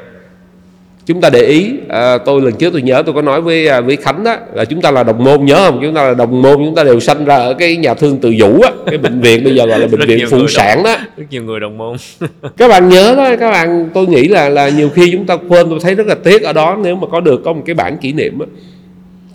chúng 1.08 1.20
ta 1.20 1.30
để 1.30 1.40
ý 1.40 1.72
à, 1.88 2.18
tôi 2.18 2.40
lần 2.40 2.54
trước 2.54 2.72
tôi 2.72 2.82
nhớ 2.82 3.02
tôi 3.06 3.14
có 3.14 3.22
nói 3.22 3.40
với 3.40 3.68
à, 3.68 3.80
với 3.80 3.96
khánh 3.96 4.24
đó 4.24 4.36
là 4.54 4.64
chúng 4.64 4.80
ta 4.80 4.90
là 4.90 5.02
đồng 5.02 5.24
môn 5.24 5.44
nhớ 5.44 5.56
không? 5.56 5.78
Chúng 5.82 5.94
ta 5.94 6.04
là 6.04 6.14
đồng 6.14 6.42
môn 6.42 6.54
chúng 6.56 6.74
ta 6.74 6.84
đều 6.84 7.00
sanh 7.00 7.24
ra 7.24 7.36
ở 7.36 7.54
cái 7.54 7.76
nhà 7.76 7.94
thương 7.94 8.18
từ 8.18 8.34
vũ 8.38 8.60
á 8.60 8.70
cái 8.86 8.98
bệnh 8.98 9.20
viện 9.20 9.44
bây 9.44 9.54
giờ 9.54 9.66
gọi 9.66 9.78
là 9.78 9.86
bệnh 9.86 10.06
viện 10.06 10.26
phụ 10.30 10.48
sản 10.48 10.82
đó. 10.82 10.96
rất 11.16 11.24
nhiều 11.30 11.42
người 11.42 11.60
đồng 11.60 11.78
môn. 11.78 11.96
Các 12.56 12.68
bạn 12.68 12.88
nhớ 12.88 13.14
đó 13.16 13.36
các 13.40 13.50
bạn 13.50 13.88
tôi 13.94 14.06
nghĩ 14.06 14.28
là 14.28 14.48
là 14.48 14.68
nhiều 14.68 14.90
khi 14.94 15.12
chúng 15.12 15.26
ta 15.26 15.36
quên 15.48 15.66
tôi 15.70 15.78
thấy 15.82 15.94
rất 15.94 16.06
là 16.06 16.14
tiếc 16.14 16.42
ở 16.42 16.52
đó 16.52 16.78
nếu 16.82 16.96
mà 16.96 17.06
có 17.12 17.20
được 17.20 17.40
có 17.44 17.52
một 17.52 17.62
cái 17.66 17.74
bản 17.74 17.98
kỷ 17.98 18.12
niệm 18.12 18.38
á. 18.38 18.46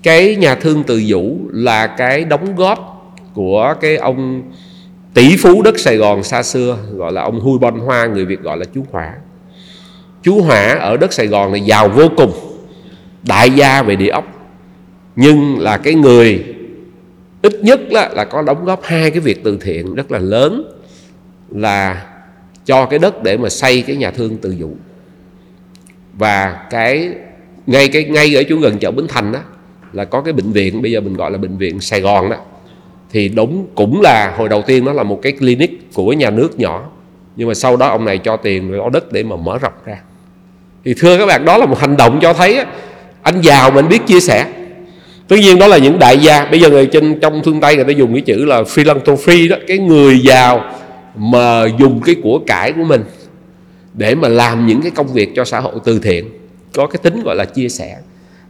Cái 0.03 0.35
nhà 0.35 0.55
thương 0.55 0.83
từ 0.87 1.03
vũ 1.07 1.37
là 1.51 1.87
cái 1.87 2.23
đóng 2.23 2.55
góp 2.55 3.11
của 3.33 3.73
cái 3.81 3.97
ông 3.97 4.43
tỷ 5.13 5.37
phú 5.37 5.61
đất 5.61 5.79
Sài 5.79 5.97
Gòn 5.97 6.23
xa 6.23 6.43
xưa 6.43 6.77
gọi 6.93 7.11
là 7.11 7.21
ông 7.21 7.39
Hui 7.39 7.59
Bon 7.59 7.79
Hoa 7.79 8.05
người 8.05 8.25
Việt 8.25 8.41
gọi 8.41 8.57
là 8.57 8.65
chú 8.73 8.85
Hỏa. 8.91 9.13
Chú 10.23 10.41
Hỏa 10.41 10.75
ở 10.75 10.97
đất 10.97 11.13
Sài 11.13 11.27
Gòn 11.27 11.51
này 11.51 11.61
giàu 11.61 11.89
vô 11.89 12.09
cùng 12.17 12.31
đại 13.27 13.49
gia 13.49 13.83
về 13.83 13.95
địa 13.95 14.09
ốc. 14.09 14.25
Nhưng 15.15 15.59
là 15.59 15.77
cái 15.77 15.93
người 15.93 16.43
ít 17.41 17.53
nhất 17.61 17.79
là, 17.89 18.09
là 18.09 18.25
có 18.25 18.41
đóng 18.41 18.65
góp 18.65 18.83
hai 18.83 19.11
cái 19.11 19.19
việc 19.19 19.43
từ 19.43 19.57
thiện 19.61 19.95
rất 19.95 20.11
là 20.11 20.19
lớn 20.19 20.79
là 21.49 22.05
cho 22.65 22.85
cái 22.85 22.99
đất 22.99 23.23
để 23.23 23.37
mà 23.37 23.49
xây 23.49 23.81
cái 23.81 23.95
nhà 23.95 24.11
thương 24.11 24.37
từ 24.37 24.51
dụ. 24.51 24.69
Và 26.13 26.67
cái 26.69 27.09
ngay 27.67 27.87
cái 27.87 28.03
ngay 28.03 28.35
ở 28.35 28.43
chỗ 28.49 28.55
gần 28.55 28.79
chợ 28.79 28.91
Bến 28.91 29.07
Thành 29.09 29.31
đó 29.31 29.39
là 29.93 30.05
có 30.05 30.21
cái 30.21 30.33
bệnh 30.33 30.51
viện 30.51 30.81
bây 30.81 30.91
giờ 30.91 31.01
mình 31.01 31.13
gọi 31.13 31.31
là 31.31 31.37
bệnh 31.37 31.57
viện 31.57 31.79
Sài 31.79 32.01
Gòn 32.01 32.29
đó 32.29 32.37
thì 33.13 33.29
đúng, 33.29 33.67
cũng 33.75 34.01
là 34.01 34.33
hồi 34.37 34.49
đầu 34.49 34.61
tiên 34.61 34.85
nó 34.85 34.93
là 34.93 35.03
một 35.03 35.19
cái 35.21 35.31
clinic 35.31 35.93
của 35.93 36.13
nhà 36.13 36.29
nước 36.29 36.59
nhỏ. 36.59 36.89
Nhưng 37.35 37.47
mà 37.47 37.53
sau 37.53 37.77
đó 37.77 37.87
ông 37.87 38.05
này 38.05 38.17
cho 38.17 38.37
tiền 38.37 38.71
rồi 38.71 38.81
có 38.83 38.89
đất 38.89 39.11
để 39.11 39.23
mà 39.23 39.35
mở 39.35 39.57
rộng 39.57 39.73
ra. 39.85 39.97
Thì 40.85 40.93
thưa 40.97 41.17
các 41.17 41.25
bạn, 41.25 41.45
đó 41.45 41.57
là 41.57 41.65
một 41.65 41.79
hành 41.79 41.97
động 41.97 42.19
cho 42.21 42.33
thấy 42.33 42.65
anh 43.21 43.41
giàu 43.41 43.71
mình 43.71 43.89
biết 43.89 44.01
chia 44.07 44.19
sẻ. 44.19 44.45
Tất 45.27 45.35
nhiên 45.39 45.59
đó 45.59 45.67
là 45.67 45.77
những 45.77 45.99
đại 45.99 46.17
gia. 46.17 46.45
Bây 46.45 46.59
giờ 46.59 46.69
người 46.69 46.85
trên 46.85 47.19
trong 47.19 47.41
phương 47.45 47.59
tây 47.59 47.75
người 47.75 47.85
ta 47.85 47.91
dùng 47.91 48.13
cái 48.13 48.21
chữ 48.21 48.45
là 48.45 48.63
philanthropy 48.63 49.47
đó, 49.47 49.57
cái 49.67 49.77
người 49.77 50.19
giàu 50.19 50.63
mà 51.15 51.65
dùng 51.79 52.01
cái 52.01 52.15
của 52.23 52.39
cải 52.47 52.71
của 52.71 52.83
mình 52.83 53.03
để 53.93 54.15
mà 54.15 54.27
làm 54.27 54.67
những 54.67 54.81
cái 54.81 54.91
công 54.91 55.07
việc 55.07 55.29
cho 55.35 55.45
xã 55.45 55.59
hội 55.59 55.73
từ 55.83 55.99
thiện. 55.99 56.29
Có 56.73 56.87
cái 56.87 56.99
tính 57.03 57.23
gọi 57.23 57.35
là 57.35 57.45
chia 57.45 57.69
sẻ 57.69 57.95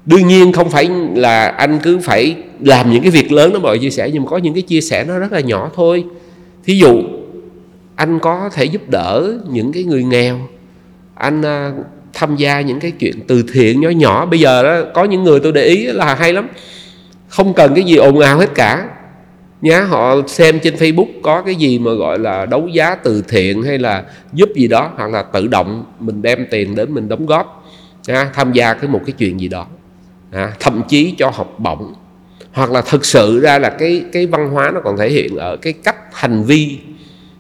đương 0.06 0.28
nhiên 0.28 0.52
không 0.52 0.70
phải 0.70 0.90
là 1.16 1.48
anh 1.48 1.80
cứ 1.84 2.00
phải 2.00 2.36
làm 2.60 2.92
những 2.92 3.02
cái 3.02 3.12
việc 3.12 3.32
lớn 3.32 3.54
đó 3.54 3.60
mọi 3.60 3.80
chia 3.80 3.90
sẻ 3.90 4.10
nhưng 4.14 4.24
mà 4.24 4.30
có 4.30 4.38
những 4.38 4.54
cái 4.54 4.62
chia 4.62 4.82
sẻ 4.82 5.04
nó 5.08 5.20
rất 5.20 5.32
là 5.32 5.40
nhỏ 5.40 5.72
thôi. 5.76 6.04
Thí 6.66 6.78
dụ 6.78 7.04
anh 7.96 8.20
có 8.20 8.50
thể 8.54 8.66
giúp 8.66 8.90
đỡ 8.90 9.34
những 9.50 9.72
cái 9.72 9.84
người 9.84 10.04
nghèo 10.04 10.40
anh 11.16 11.42
uh, 11.42 11.86
tham 12.14 12.36
gia 12.36 12.62
những 12.62 12.80
cái 12.80 12.92
chuyện 12.92 13.16
từ 13.28 13.44
thiện 13.54 13.82
nhỏ 13.82 13.90
nhỏ. 13.90 14.26
Bây 14.26 14.40
giờ 14.40 14.64
đó 14.64 14.90
có 14.94 15.04
những 15.04 15.24
người 15.24 15.40
tôi 15.40 15.52
để 15.52 15.66
ý 15.66 15.86
là 15.86 16.16
hay 16.16 16.34
lắm 16.34 16.48
không 17.28 17.54
cần 17.54 17.76
cái 17.76 17.84
gì 17.84 17.96
ồn 17.96 18.20
ào 18.20 18.38
hết 18.38 18.50
cả. 18.56 18.90
Nhá 19.62 19.82
họ 19.82 20.16
xem 20.28 20.60
trên 20.60 20.76
Facebook 20.76 21.08
có 21.22 21.42
cái 21.42 21.56
gì 21.56 21.80
mà 21.80 21.94
gọi 21.94 22.20
là 22.20 22.46
đấu 22.46 22.68
giá 22.68 22.96
từ 22.96 23.24
thiện 23.28 23.64
hay 23.64 23.80
là 23.80 24.04
giúp 24.34 24.50
gì 24.56 24.68
đó 24.68 24.92
hoặc 24.96 25.12
là 25.12 25.24
tự 25.24 25.48
động 25.48 25.86
mình 26.00 26.22
đem 26.22 26.46
tiền 26.52 26.76
đến 26.76 26.94
mình 26.94 27.10
đóng 27.10 27.26
góp 27.26 27.66
à, 28.08 28.30
tham 28.34 28.52
gia 28.54 28.74
cái 28.74 28.90
một 28.90 29.02
cái 29.06 29.14
chuyện 29.18 29.40
gì 29.40 29.48
đó 29.48 29.68
à, 30.34 30.54
thậm 30.60 30.82
chí 30.90 31.16
cho 31.18 31.32
học 31.34 31.56
bổng. 31.58 31.94
Hoặc 32.52 32.72
là 32.72 32.82
thực 32.82 33.06
sự 33.06 33.40
ra 33.40 33.60
là 33.60 33.70
cái 33.70 34.04
cái 34.12 34.26
văn 34.26 34.50
hóa 34.50 34.72
nó 34.74 34.82
còn 34.84 34.98
thể 34.98 35.10
hiện 35.10 35.36
ở 35.38 35.58
cái 35.58 35.74
cách 35.74 35.96
hành 36.14 36.44
vi 36.44 36.78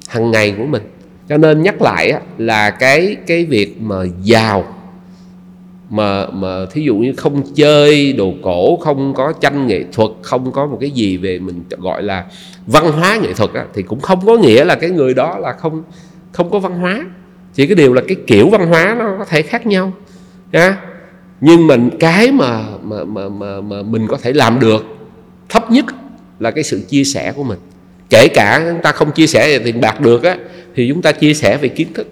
hàng 0.07 0.31
ngày 0.31 0.55
của 0.57 0.65
mình. 0.65 0.83
Cho 1.29 1.37
nên 1.37 1.61
nhắc 1.61 1.81
lại 1.81 2.11
á, 2.11 2.19
là 2.37 2.69
cái 2.69 3.15
cái 3.27 3.45
việc 3.45 3.81
mà 3.81 3.95
giàu 4.23 4.75
mà 5.89 6.27
mà 6.27 6.65
thí 6.71 6.81
dụ 6.81 6.95
như 6.95 7.13
không 7.17 7.43
chơi 7.55 8.13
đồ 8.13 8.33
cổ 8.41 8.77
không 8.77 9.13
có 9.13 9.33
tranh 9.41 9.67
nghệ 9.67 9.83
thuật 9.91 10.11
không 10.21 10.51
có 10.51 10.65
một 10.65 10.77
cái 10.81 10.91
gì 10.91 11.17
về 11.17 11.39
mình 11.39 11.63
gọi 11.69 12.03
là 12.03 12.25
văn 12.67 12.91
hóa 12.91 13.17
nghệ 13.21 13.33
thuật 13.33 13.53
á, 13.53 13.65
thì 13.73 13.81
cũng 13.81 13.99
không 13.99 14.25
có 14.25 14.37
nghĩa 14.37 14.65
là 14.65 14.75
cái 14.75 14.89
người 14.89 15.13
đó 15.13 15.37
là 15.39 15.53
không 15.53 15.83
không 16.31 16.49
có 16.49 16.59
văn 16.59 16.79
hóa. 16.79 17.05
Chỉ 17.53 17.67
cái 17.67 17.75
điều 17.75 17.93
là 17.93 18.01
cái 18.07 18.17
kiểu 18.27 18.49
văn 18.49 18.67
hóa 18.67 18.95
nó 18.99 19.15
có 19.19 19.25
thể 19.25 19.41
khác 19.41 19.65
nhau 19.65 19.93
nha. 20.51 20.77
Nhưng 21.41 21.67
mình 21.67 21.89
cái 21.99 22.31
mà 22.31 22.63
mà 22.93 23.03
mà 23.05 23.29
mà, 23.29 23.61
mà 23.61 23.81
mình 23.81 24.07
có 24.07 24.17
thể 24.17 24.33
làm 24.33 24.59
được 24.59 24.85
thấp 25.49 25.71
nhất 25.71 25.85
là 26.39 26.51
cái 26.51 26.63
sự 26.63 26.81
chia 26.89 27.03
sẻ 27.03 27.31
của 27.35 27.43
mình. 27.43 27.59
Kể 28.09 28.27
cả 28.27 28.65
chúng 28.71 28.81
ta 28.81 28.91
không 28.91 29.11
chia 29.11 29.27
sẻ 29.27 29.47
về 29.47 29.65
tiền 29.65 29.81
bạc 29.81 30.01
được 30.01 30.23
á 30.23 30.37
thì 30.75 30.89
chúng 30.89 31.01
ta 31.01 31.11
chia 31.11 31.33
sẻ 31.33 31.57
về 31.57 31.69
kiến 31.69 31.93
thức. 31.93 32.07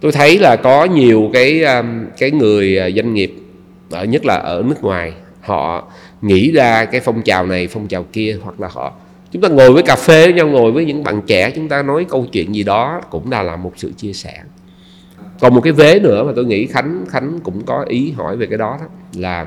Tôi 0.00 0.12
thấy 0.12 0.38
là 0.38 0.56
có 0.56 0.84
nhiều 0.84 1.30
cái 1.32 1.62
um, 1.62 2.06
cái 2.18 2.30
người 2.30 2.78
à, 2.78 2.90
doanh 2.90 3.14
nghiệp 3.14 3.34
ở 3.90 4.04
nhất 4.04 4.24
là 4.24 4.34
ở 4.34 4.62
nước 4.66 4.82
ngoài 4.82 5.12
họ 5.40 5.92
nghĩ 6.22 6.52
ra 6.52 6.84
cái 6.84 7.00
phong 7.00 7.22
trào 7.22 7.46
này 7.46 7.68
phong 7.68 7.86
trào 7.86 8.02
kia 8.12 8.38
hoặc 8.42 8.60
là 8.60 8.68
họ 8.72 8.92
chúng 9.32 9.42
ta 9.42 9.48
ngồi 9.48 9.72
với 9.72 9.82
cà 9.82 9.96
phê 9.96 10.24
với 10.24 10.32
nhau 10.32 10.48
ngồi 10.48 10.72
với 10.72 10.84
những 10.84 11.04
bạn 11.04 11.20
trẻ 11.26 11.50
chúng 11.54 11.68
ta 11.68 11.82
nói 11.82 12.06
câu 12.08 12.26
chuyện 12.32 12.54
gì 12.54 12.62
đó 12.62 13.00
cũng 13.10 13.30
là 13.30 13.42
là 13.42 13.56
một 13.56 13.72
sự 13.76 13.92
chia 13.96 14.12
sẻ. 14.12 14.42
Còn 15.40 15.54
một 15.54 15.60
cái 15.60 15.72
vế 15.72 15.98
nữa 15.98 16.24
mà 16.24 16.32
tôi 16.36 16.44
nghĩ 16.44 16.66
khánh 16.66 17.04
khánh 17.08 17.38
cũng 17.42 17.64
có 17.64 17.84
ý 17.88 18.10
hỏi 18.10 18.36
về 18.36 18.46
cái 18.46 18.58
đó, 18.58 18.78
đó 18.80 18.86
là 19.14 19.46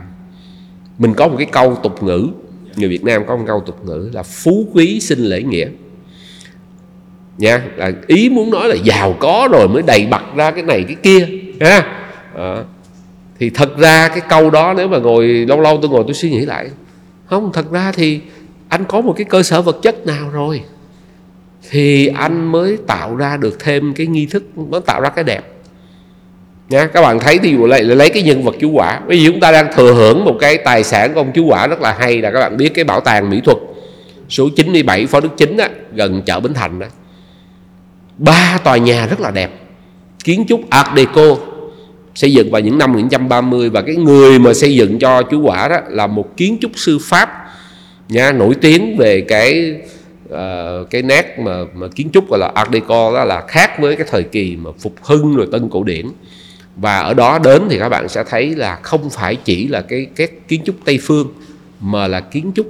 mình 0.97 1.13
có 1.13 1.27
một 1.27 1.35
cái 1.37 1.47
câu 1.51 1.75
tục 1.83 2.03
ngữ 2.03 2.27
người 2.75 2.89
việt 2.89 3.03
nam 3.03 3.23
có 3.27 3.35
một 3.35 3.43
câu 3.47 3.61
tục 3.65 3.85
ngữ 3.85 4.09
là 4.13 4.23
phú 4.23 4.67
quý 4.73 4.99
sinh 4.99 5.19
lễ 5.19 5.43
nghĩa. 5.43 5.67
Nha 7.37 7.61
là 7.75 7.91
ý 8.07 8.29
muốn 8.29 8.49
nói 8.49 8.69
là 8.69 8.75
giàu 8.83 9.15
có 9.19 9.49
rồi 9.51 9.67
mới 9.67 9.81
đầy 9.81 10.07
bật 10.11 10.23
ra 10.35 10.51
cái 10.51 10.63
này 10.63 10.83
cái 10.87 10.95
kia 10.95 11.27
ha? 11.61 12.03
À, 12.35 12.63
thì 13.39 13.49
thật 13.49 13.77
ra 13.77 14.07
cái 14.07 14.21
câu 14.29 14.49
đó 14.49 14.73
nếu 14.77 14.87
mà 14.87 14.97
ngồi 14.97 15.27
lâu 15.27 15.61
lâu 15.61 15.79
tôi 15.81 15.91
ngồi 15.91 16.03
tôi 16.03 16.13
suy 16.13 16.29
nghĩ 16.29 16.45
lại 16.45 16.69
không 17.25 17.51
thật 17.53 17.71
ra 17.71 17.91
thì 17.91 18.19
anh 18.69 18.85
có 18.85 19.01
một 19.01 19.13
cái 19.17 19.25
cơ 19.25 19.43
sở 19.43 19.61
vật 19.61 19.79
chất 19.81 20.05
nào 20.05 20.29
rồi 20.29 20.61
thì 21.69 22.07
anh 22.07 22.51
mới 22.51 22.77
tạo 22.87 23.15
ra 23.15 23.37
được 23.37 23.59
thêm 23.59 23.93
cái 23.93 24.07
nghi 24.07 24.25
thức 24.25 24.43
nó 24.55 24.79
tạo 24.79 25.01
ra 25.01 25.09
cái 25.09 25.23
đẹp 25.23 25.41
nha 26.69 26.87
các 26.87 27.01
bạn 27.01 27.19
thấy 27.19 27.39
thì 27.43 27.57
lại 27.57 27.83
lấy 27.83 28.09
cái 28.09 28.23
nhân 28.23 28.43
vật 28.43 28.55
chú 28.59 28.71
quả. 28.71 28.99
Bây 29.07 29.21
giờ 29.21 29.29
chúng 29.31 29.39
ta 29.39 29.51
đang 29.51 29.67
thừa 29.75 29.93
hưởng 29.93 30.25
một 30.25 30.37
cái 30.39 30.57
tài 30.57 30.83
sản 30.83 31.13
của 31.13 31.19
ông 31.19 31.31
chú 31.35 31.45
quả 31.45 31.67
rất 31.67 31.81
là 31.81 31.95
hay 31.99 32.21
là 32.21 32.31
các 32.31 32.39
bạn 32.39 32.57
biết 32.57 32.69
cái 32.73 32.83
bảo 32.83 33.01
tàng 33.01 33.29
mỹ 33.29 33.41
thuật 33.43 33.57
số 34.29 34.49
97 34.55 35.05
Phó 35.05 35.19
Đức 35.19 35.29
Chính 35.37 35.57
á, 35.57 35.69
gần 35.93 36.21
chợ 36.21 36.39
Bến 36.39 36.53
Thành 36.53 36.79
đó 36.79 36.87
ba 38.17 38.59
tòa 38.63 38.77
nhà 38.77 39.07
rất 39.07 39.19
là 39.19 39.31
đẹp. 39.31 39.51
Kiến 40.23 40.45
trúc 40.47 40.69
Art 40.69 40.87
Deco 40.95 41.37
xây 42.15 42.33
dựng 42.33 42.51
vào 42.51 42.61
những 42.61 42.77
năm 42.77 42.91
1930 42.91 43.69
và 43.69 43.81
cái 43.81 43.95
người 43.95 44.39
mà 44.39 44.53
xây 44.53 44.75
dựng 44.75 44.99
cho 44.99 45.21
chú 45.21 45.41
quả 45.41 45.67
đó 45.67 45.77
là 45.89 46.07
một 46.07 46.37
kiến 46.37 46.57
trúc 46.61 46.71
sư 46.75 46.97
Pháp 47.01 47.29
nha 48.09 48.31
nổi 48.31 48.55
tiếng 48.61 48.97
về 48.97 49.21
cái 49.21 49.75
uh, 50.29 50.89
cái 50.89 51.01
nét 51.01 51.39
mà, 51.39 51.57
mà 51.73 51.87
kiến 51.95 52.09
trúc 52.13 52.29
gọi 52.29 52.39
là 52.39 52.51
Art 52.55 52.69
Deco 52.73 53.13
đó 53.13 53.23
là 53.23 53.43
khác 53.47 53.79
với 53.79 53.95
cái 53.95 54.07
thời 54.09 54.23
kỳ 54.23 54.55
mà 54.55 54.71
phục 54.79 54.93
hưng 55.01 55.35
rồi 55.35 55.47
tân 55.51 55.69
cổ 55.69 55.83
điển 55.83 56.05
và 56.77 56.99
ở 56.99 57.13
đó 57.13 57.39
đến 57.39 57.61
thì 57.69 57.79
các 57.79 57.89
bạn 57.89 58.09
sẽ 58.09 58.23
thấy 58.23 58.55
là 58.55 58.75
không 58.75 59.09
phải 59.09 59.35
chỉ 59.35 59.67
là 59.67 59.81
cái 59.81 60.07
các 60.15 60.31
kiến 60.47 60.61
trúc 60.65 60.75
Tây 60.85 60.99
phương 61.01 61.27
mà 61.79 62.07
là 62.07 62.19
kiến 62.19 62.51
trúc 62.55 62.67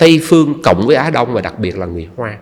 tây 0.00 0.20
phương 0.24 0.62
cộng 0.62 0.86
với 0.86 0.96
á 0.96 1.10
đông 1.10 1.34
và 1.34 1.40
đặc 1.40 1.58
biệt 1.58 1.78
là 1.78 1.86
người 1.86 2.08
hoa. 2.16 2.34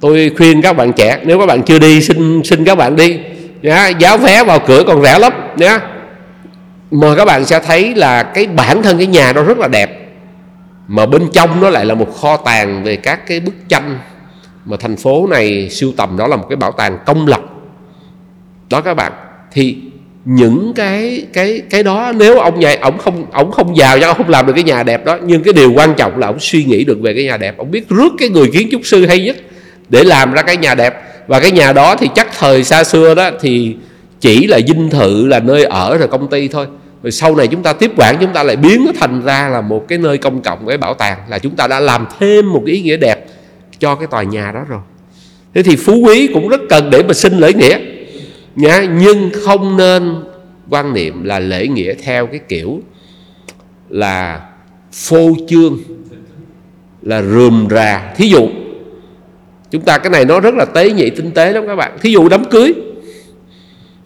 Tôi 0.00 0.30
khuyên 0.36 0.62
các 0.62 0.72
bạn 0.72 0.92
trẻ 0.92 1.20
nếu 1.24 1.38
các 1.38 1.46
bạn 1.46 1.62
chưa 1.62 1.78
đi 1.78 2.00
xin 2.00 2.42
xin 2.44 2.64
các 2.64 2.74
bạn 2.74 2.96
đi. 2.96 3.18
Nhá, 3.62 3.88
giá 3.88 4.16
vé 4.16 4.44
vào 4.44 4.60
cửa 4.66 4.84
còn 4.86 5.02
rẻ 5.02 5.18
lắm 5.18 5.32
nhá. 5.56 5.78
Mà 6.90 7.14
các 7.16 7.24
bạn 7.24 7.44
sẽ 7.44 7.60
thấy 7.60 7.94
là 7.94 8.22
cái 8.22 8.46
bản 8.46 8.82
thân 8.82 8.98
cái 8.98 9.06
nhà 9.06 9.32
nó 9.32 9.42
rất 9.42 9.58
là 9.58 9.68
đẹp 9.68 10.16
mà 10.88 11.06
bên 11.06 11.28
trong 11.32 11.60
nó 11.60 11.70
lại 11.70 11.84
là 11.84 11.94
một 11.94 12.16
kho 12.20 12.36
tàng 12.36 12.84
về 12.84 12.96
các 12.96 13.26
cái 13.26 13.40
bức 13.40 13.54
tranh. 13.68 13.98
Mà 14.64 14.76
thành 14.80 14.96
phố 14.96 15.26
này 15.26 15.70
siêu 15.70 15.92
tầm 15.96 16.16
đó 16.16 16.26
là 16.26 16.36
một 16.36 16.46
cái 16.48 16.56
bảo 16.56 16.72
tàng 16.72 16.98
công 17.06 17.26
lập 17.26 17.40
đó 18.74 18.80
các 18.80 18.94
bạn. 18.94 19.12
Thì 19.52 19.76
những 20.24 20.72
cái 20.76 21.26
cái 21.32 21.62
cái 21.70 21.82
đó 21.82 22.12
nếu 22.16 22.38
ông 22.38 22.60
nhà 22.60 22.76
ông 22.80 22.98
không 22.98 23.26
ông 23.32 23.50
không 23.50 23.76
giàu 23.76 24.00
cho 24.00 24.06
ông 24.06 24.16
không 24.16 24.28
làm 24.28 24.46
được 24.46 24.52
cái 24.52 24.64
nhà 24.64 24.82
đẹp 24.82 25.04
đó. 25.04 25.18
Nhưng 25.26 25.42
cái 25.42 25.52
điều 25.54 25.72
quan 25.72 25.94
trọng 25.96 26.18
là 26.18 26.26
ông 26.26 26.40
suy 26.40 26.64
nghĩ 26.64 26.84
được 26.84 26.98
về 27.00 27.14
cái 27.14 27.24
nhà 27.24 27.36
đẹp. 27.36 27.58
Ông 27.58 27.70
biết 27.70 27.88
rước 27.88 28.12
cái 28.18 28.28
người 28.28 28.50
kiến 28.52 28.68
trúc 28.70 28.80
sư 28.84 29.06
hay 29.06 29.20
nhất 29.20 29.36
để 29.88 30.04
làm 30.04 30.32
ra 30.32 30.42
cái 30.42 30.56
nhà 30.56 30.74
đẹp. 30.74 30.94
Và 31.26 31.40
cái 31.40 31.50
nhà 31.50 31.72
đó 31.72 31.96
thì 31.96 32.08
chắc 32.14 32.28
thời 32.38 32.64
xa 32.64 32.84
xưa 32.84 33.14
đó 33.14 33.30
thì 33.40 33.76
chỉ 34.20 34.46
là 34.46 34.60
dinh 34.66 34.90
thự, 34.90 35.26
là 35.26 35.40
nơi 35.40 35.64
ở, 35.64 35.96
rồi 35.96 36.08
công 36.08 36.28
ty 36.28 36.48
thôi. 36.48 36.66
Rồi 37.02 37.10
sau 37.10 37.36
này 37.36 37.46
chúng 37.46 37.62
ta 37.62 37.72
tiếp 37.72 37.90
quản, 37.96 38.16
chúng 38.20 38.32
ta 38.32 38.42
lại 38.42 38.56
biến 38.56 38.84
nó 38.86 38.92
thành 39.00 39.22
ra 39.24 39.48
là 39.48 39.60
một 39.60 39.84
cái 39.88 39.98
nơi 39.98 40.18
công 40.18 40.42
cộng, 40.42 40.66
cái 40.66 40.78
bảo 40.78 40.94
tàng, 40.94 41.18
là 41.28 41.38
chúng 41.38 41.56
ta 41.56 41.66
đã 41.66 41.80
làm 41.80 42.06
thêm 42.20 42.52
một 42.52 42.62
ý 42.66 42.80
nghĩa 42.80 42.96
đẹp 42.96 43.26
cho 43.78 43.94
cái 43.94 44.06
tòa 44.10 44.22
nhà 44.22 44.52
đó 44.54 44.60
rồi. 44.68 44.80
Thế 45.54 45.62
thì 45.62 45.76
phú 45.76 45.92
quý 45.98 46.26
cũng 46.34 46.48
rất 46.48 46.60
cần 46.68 46.90
để 46.90 47.02
mà 47.02 47.14
xin 47.14 47.38
lễ 47.38 47.52
nghĩa 47.52 47.78
nhá 48.56 48.86
nhưng 48.98 49.30
không 49.44 49.76
nên 49.76 50.14
quan 50.70 50.94
niệm 50.94 51.24
là 51.24 51.38
lễ 51.38 51.68
nghĩa 51.68 51.94
theo 51.94 52.26
cái 52.26 52.40
kiểu 52.48 52.80
là 53.88 54.48
phô 54.92 55.30
trương 55.48 55.78
là 57.02 57.22
rườm 57.22 57.66
rà. 57.70 58.12
Thí 58.16 58.28
dụ 58.28 58.48
chúng 59.70 59.82
ta 59.82 59.98
cái 59.98 60.10
này 60.10 60.24
nó 60.24 60.40
rất 60.40 60.54
là 60.54 60.64
tế 60.64 60.90
nhị 60.90 61.10
tinh 61.10 61.30
tế 61.30 61.52
lắm 61.52 61.64
các 61.66 61.76
bạn. 61.76 61.98
Thí 62.00 62.12
dụ 62.12 62.28
đám 62.28 62.44
cưới. 62.44 62.74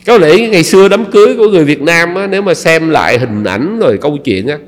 Có 0.07 0.19
lẽ 0.19 0.49
ngày 0.49 0.65
xưa 0.65 0.89
đám 0.89 1.05
cưới 1.05 1.37
của 1.37 1.49
người 1.49 1.65
Việt 1.65 1.83
Nam 1.83 2.15
á, 2.15 2.27
nếu 2.27 2.43
mà 2.43 2.55
xem 2.55 2.91
lại 2.91 3.19
hình 3.19 3.45
ảnh 3.45 3.79
rồi 3.79 3.99
câu 4.01 4.17
chuyện 4.17 4.47
á 4.47 4.59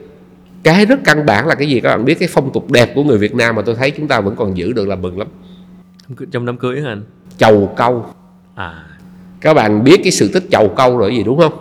cái 0.62 0.86
rất 0.86 0.98
căn 1.04 1.26
bản 1.26 1.46
là 1.46 1.54
cái 1.54 1.68
gì 1.68 1.80
các 1.80 1.88
bạn 1.88 2.04
biết? 2.04 2.18
Cái 2.18 2.28
phong 2.32 2.52
tục 2.52 2.70
đẹp 2.70 2.92
của 2.94 3.04
người 3.04 3.18
Việt 3.18 3.34
Nam 3.34 3.56
mà 3.56 3.62
tôi 3.62 3.74
thấy 3.74 3.90
chúng 3.90 4.08
ta 4.08 4.20
vẫn 4.20 4.36
còn 4.36 4.56
giữ 4.56 4.72
được 4.72 4.88
là 4.88 4.96
mừng 4.96 5.18
lắm. 5.18 5.28
Trong 6.30 6.46
đám 6.46 6.56
cưới 6.56 6.80
hả 6.80 6.88
anh? 6.88 7.02
Chầu 7.38 7.72
câu 7.76 8.06
à 8.54 8.84
các 9.40 9.55
bạn 9.55 9.85
biết 9.85 10.00
cái 10.03 10.12
sự 10.12 10.31
tích 10.33 10.44
chầu 10.50 10.68
câu 10.68 10.98
rồi 10.98 11.16
gì 11.16 11.22
đúng 11.22 11.38
không? 11.38 11.53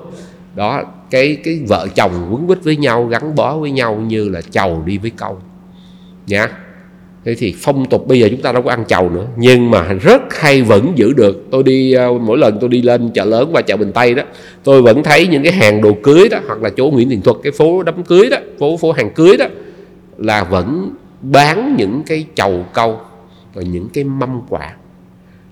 Đó, 0.56 0.84
cái 1.10 1.38
cái 1.44 1.60
vợ 1.68 1.88
chồng 1.96 2.28
quấn 2.32 2.48
quýt 2.48 2.64
với 2.64 2.78
nhau, 2.78 3.06
gắn 3.06 3.36
bó 3.36 3.58
với 3.58 3.72
nhau 3.72 3.96
như 3.96 4.30
là 4.30 4.42
chầu 4.42 4.84
đi 4.86 4.98
với 4.98 5.12
câu 5.18 5.38
nhá 6.28 6.50
thế 7.26 7.36
thì 7.36 7.56
phong 7.58 7.86
tục 7.86 8.08
bây 8.08 8.20
giờ 8.20 8.28
chúng 8.32 8.42
ta 8.42 8.52
đâu 8.52 8.62
có 8.62 8.70
ăn 8.70 8.86
chầu 8.88 9.10
nữa. 9.10 9.26
Nhưng 9.38 9.72
mà 9.72 9.94
rất 9.94 10.22
hay 10.40 10.62
vẫn 10.62 10.92
giữ 10.96 11.14
được. 11.14 11.46
Tôi 11.52 11.64
đi 11.64 11.94
ờ, 11.94 12.14
mỗi 12.14 12.38
lần 12.38 12.58
tôi 12.62 12.70
đi 12.70 12.82
lên 12.82 13.10
chợ 13.14 13.26
lớn 13.26 13.52
và 13.54 13.62
chợ 13.62 13.78
bình 13.78 13.92
tây 13.92 14.14
đó, 14.14 14.24
tôi 14.64 14.82
vẫn 14.82 15.04
thấy 15.04 15.28
những 15.28 15.44
cái 15.44 15.54
hàng 15.54 15.82
đồ 15.82 15.98
cưới 16.04 16.30
đó, 16.30 16.40
hoặc 16.48 16.62
là 16.62 16.70
chỗ 16.78 16.90
nguyễn 16.90 17.10
thiện 17.10 17.22
thuật, 17.22 17.38
cái 17.44 17.52
phố 17.52 17.84
đám 17.84 18.04
cưới 18.04 18.30
đó, 18.30 18.38
phố 18.60 18.78
phố 18.78 18.92
hàng 18.92 19.10
cưới 19.14 19.38
đó, 19.38 19.46
là 20.18 20.44
vẫn 20.44 20.96
bán 21.22 21.76
những 21.78 22.04
cái 22.06 22.26
chầu 22.36 22.66
câu 22.74 23.00
và 23.54 23.62
những 23.62 23.90
cái 23.94 24.04
mâm 24.04 24.42
quả 24.50 24.74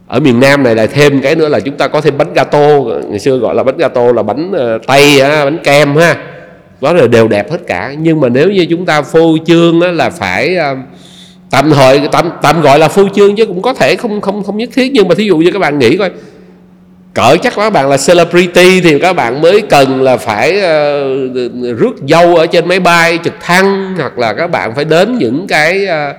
ở 0.08 0.20
miền 0.20 0.40
Nam 0.40 0.64
này 0.64 0.76
là 0.76 0.88
thêm 0.88 1.22
cái 1.22 1.36
nữa 1.36 1.50
là 1.50 1.60
chúng 1.60 1.78
ta 1.78 1.88
có 1.88 2.02
thêm 2.02 2.18
bánh 2.18 2.34
gato. 2.34 2.70
Ngày 3.10 3.20
xưa 3.20 3.38
gọi 3.38 3.56
là 3.56 3.64
bánh 3.64 3.78
gato 3.78 4.12
là 4.12 4.24
bánh 4.24 4.52
ờ, 4.52 4.80
tây 4.88 5.20
bánh 5.22 5.58
kem 5.64 5.96
ha. 5.96 6.16
Đó 6.82 6.94
là 6.94 7.08
đều 7.08 7.28
đẹp 7.28 7.52
hết 7.52 7.58
cả. 7.68 7.94
Nhưng 8.00 8.22
mà 8.22 8.30
nếu 8.30 8.50
như 8.50 8.66
chúng 8.70 8.86
ta 8.86 9.02
phô 9.02 9.38
trương 9.46 9.82
là 9.82 10.10
phải 10.10 10.56
ờ, 10.56 10.76
tạm 11.50 11.72
thời 11.72 12.02
tạm 12.12 12.32
tạm 12.42 12.62
gọi 12.62 12.80
là 12.80 12.88
phô 12.88 13.04
trương 13.16 13.36
chứ 13.36 13.46
cũng 13.46 13.62
có 13.62 13.74
thể 13.74 13.96
không 13.96 14.22
không 14.22 14.44
không 14.44 14.58
nhất 14.58 14.70
thiết. 14.74 14.92
Nhưng 14.94 15.08
mà 15.08 15.16
thí 15.16 15.26
dụ 15.26 15.38
như 15.38 15.52
các 15.52 15.60
bạn 15.60 15.80
nghĩ 15.80 15.98
coi 15.98 16.12
cỡ 17.18 17.38
chắc 17.44 17.54
các 17.56 17.70
bạn 17.70 17.90
là 17.90 17.98
celebrity 18.08 18.82
thì 18.82 19.00
các 19.00 19.14
bạn 19.14 19.42
mới 19.42 19.62
cần 19.62 20.02
là 20.02 20.18
phải 20.18 20.58
uh, 20.58 21.78
rước 21.78 21.94
dâu 22.10 22.36
ở 22.36 22.48
trên 22.48 22.68
máy 22.68 22.80
bay 22.80 23.20
trực 23.24 23.34
thăng 23.42 23.96
hoặc 23.98 24.20
là 24.20 24.34
các 24.34 24.48
bạn 24.48 24.76
phải 24.76 24.86
đến 24.86 25.18
những 25.18 25.48
cái 25.48 25.86
uh, 25.86 26.16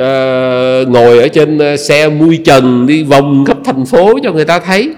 uh, 0.00 0.88
ngồi 0.88 1.18
ở 1.18 1.28
trên 1.28 1.58
ờ, 1.58 1.76
xe 1.76 2.08
mui 2.08 2.36
trần 2.44 2.86
đi 2.86 3.02
vòng 3.02 3.44
khắp 3.44 3.56
thành 3.64 3.86
phố 3.86 4.18
cho 4.22 4.32
người 4.32 4.44
ta 4.44 4.58
thấy 4.58 4.94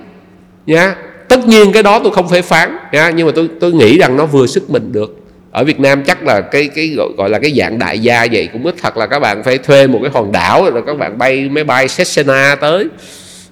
nha 0.66 0.94
tất 1.28 1.46
nhiên 1.46 1.72
cái 1.72 1.82
đó 1.82 1.98
tôi 1.98 2.12
không 2.12 2.28
phải 2.28 2.42
phán 2.42 2.76
nha 2.92 3.10
nhưng 3.10 3.26
mà 3.26 3.32
tôi 3.36 3.48
tôi 3.60 3.72
nghĩ 3.72 3.98
rằng 3.98 4.16
nó 4.16 4.26
vừa 4.26 4.46
sức 4.46 4.70
mình 4.70 4.92
được. 4.92 5.22
Ở 5.50 5.64
Việt 5.64 5.80
Nam 5.80 6.04
chắc 6.04 6.22
là 6.22 6.40
cái 6.40 6.68
cái 6.74 6.88
gọi, 6.96 7.08
gọi 7.16 7.30
là 7.30 7.38
cái 7.38 7.52
dạng 7.56 7.78
đại 7.78 7.98
gia 7.98 8.26
vậy 8.32 8.48
cũng 8.52 8.66
ít 8.66 8.74
thật 8.82 8.96
là 8.96 9.06
các 9.06 9.18
bạn 9.18 9.42
phải 9.42 9.58
thuê 9.58 9.86
một 9.86 9.98
cái 10.02 10.10
hòn 10.14 10.32
đảo 10.32 10.70
rồi 10.70 10.82
các 10.86 10.98
bạn 10.98 11.18
bay 11.18 11.48
máy 11.48 11.64
bay 11.64 11.86
Cessna 11.96 12.56
tới 12.60 12.88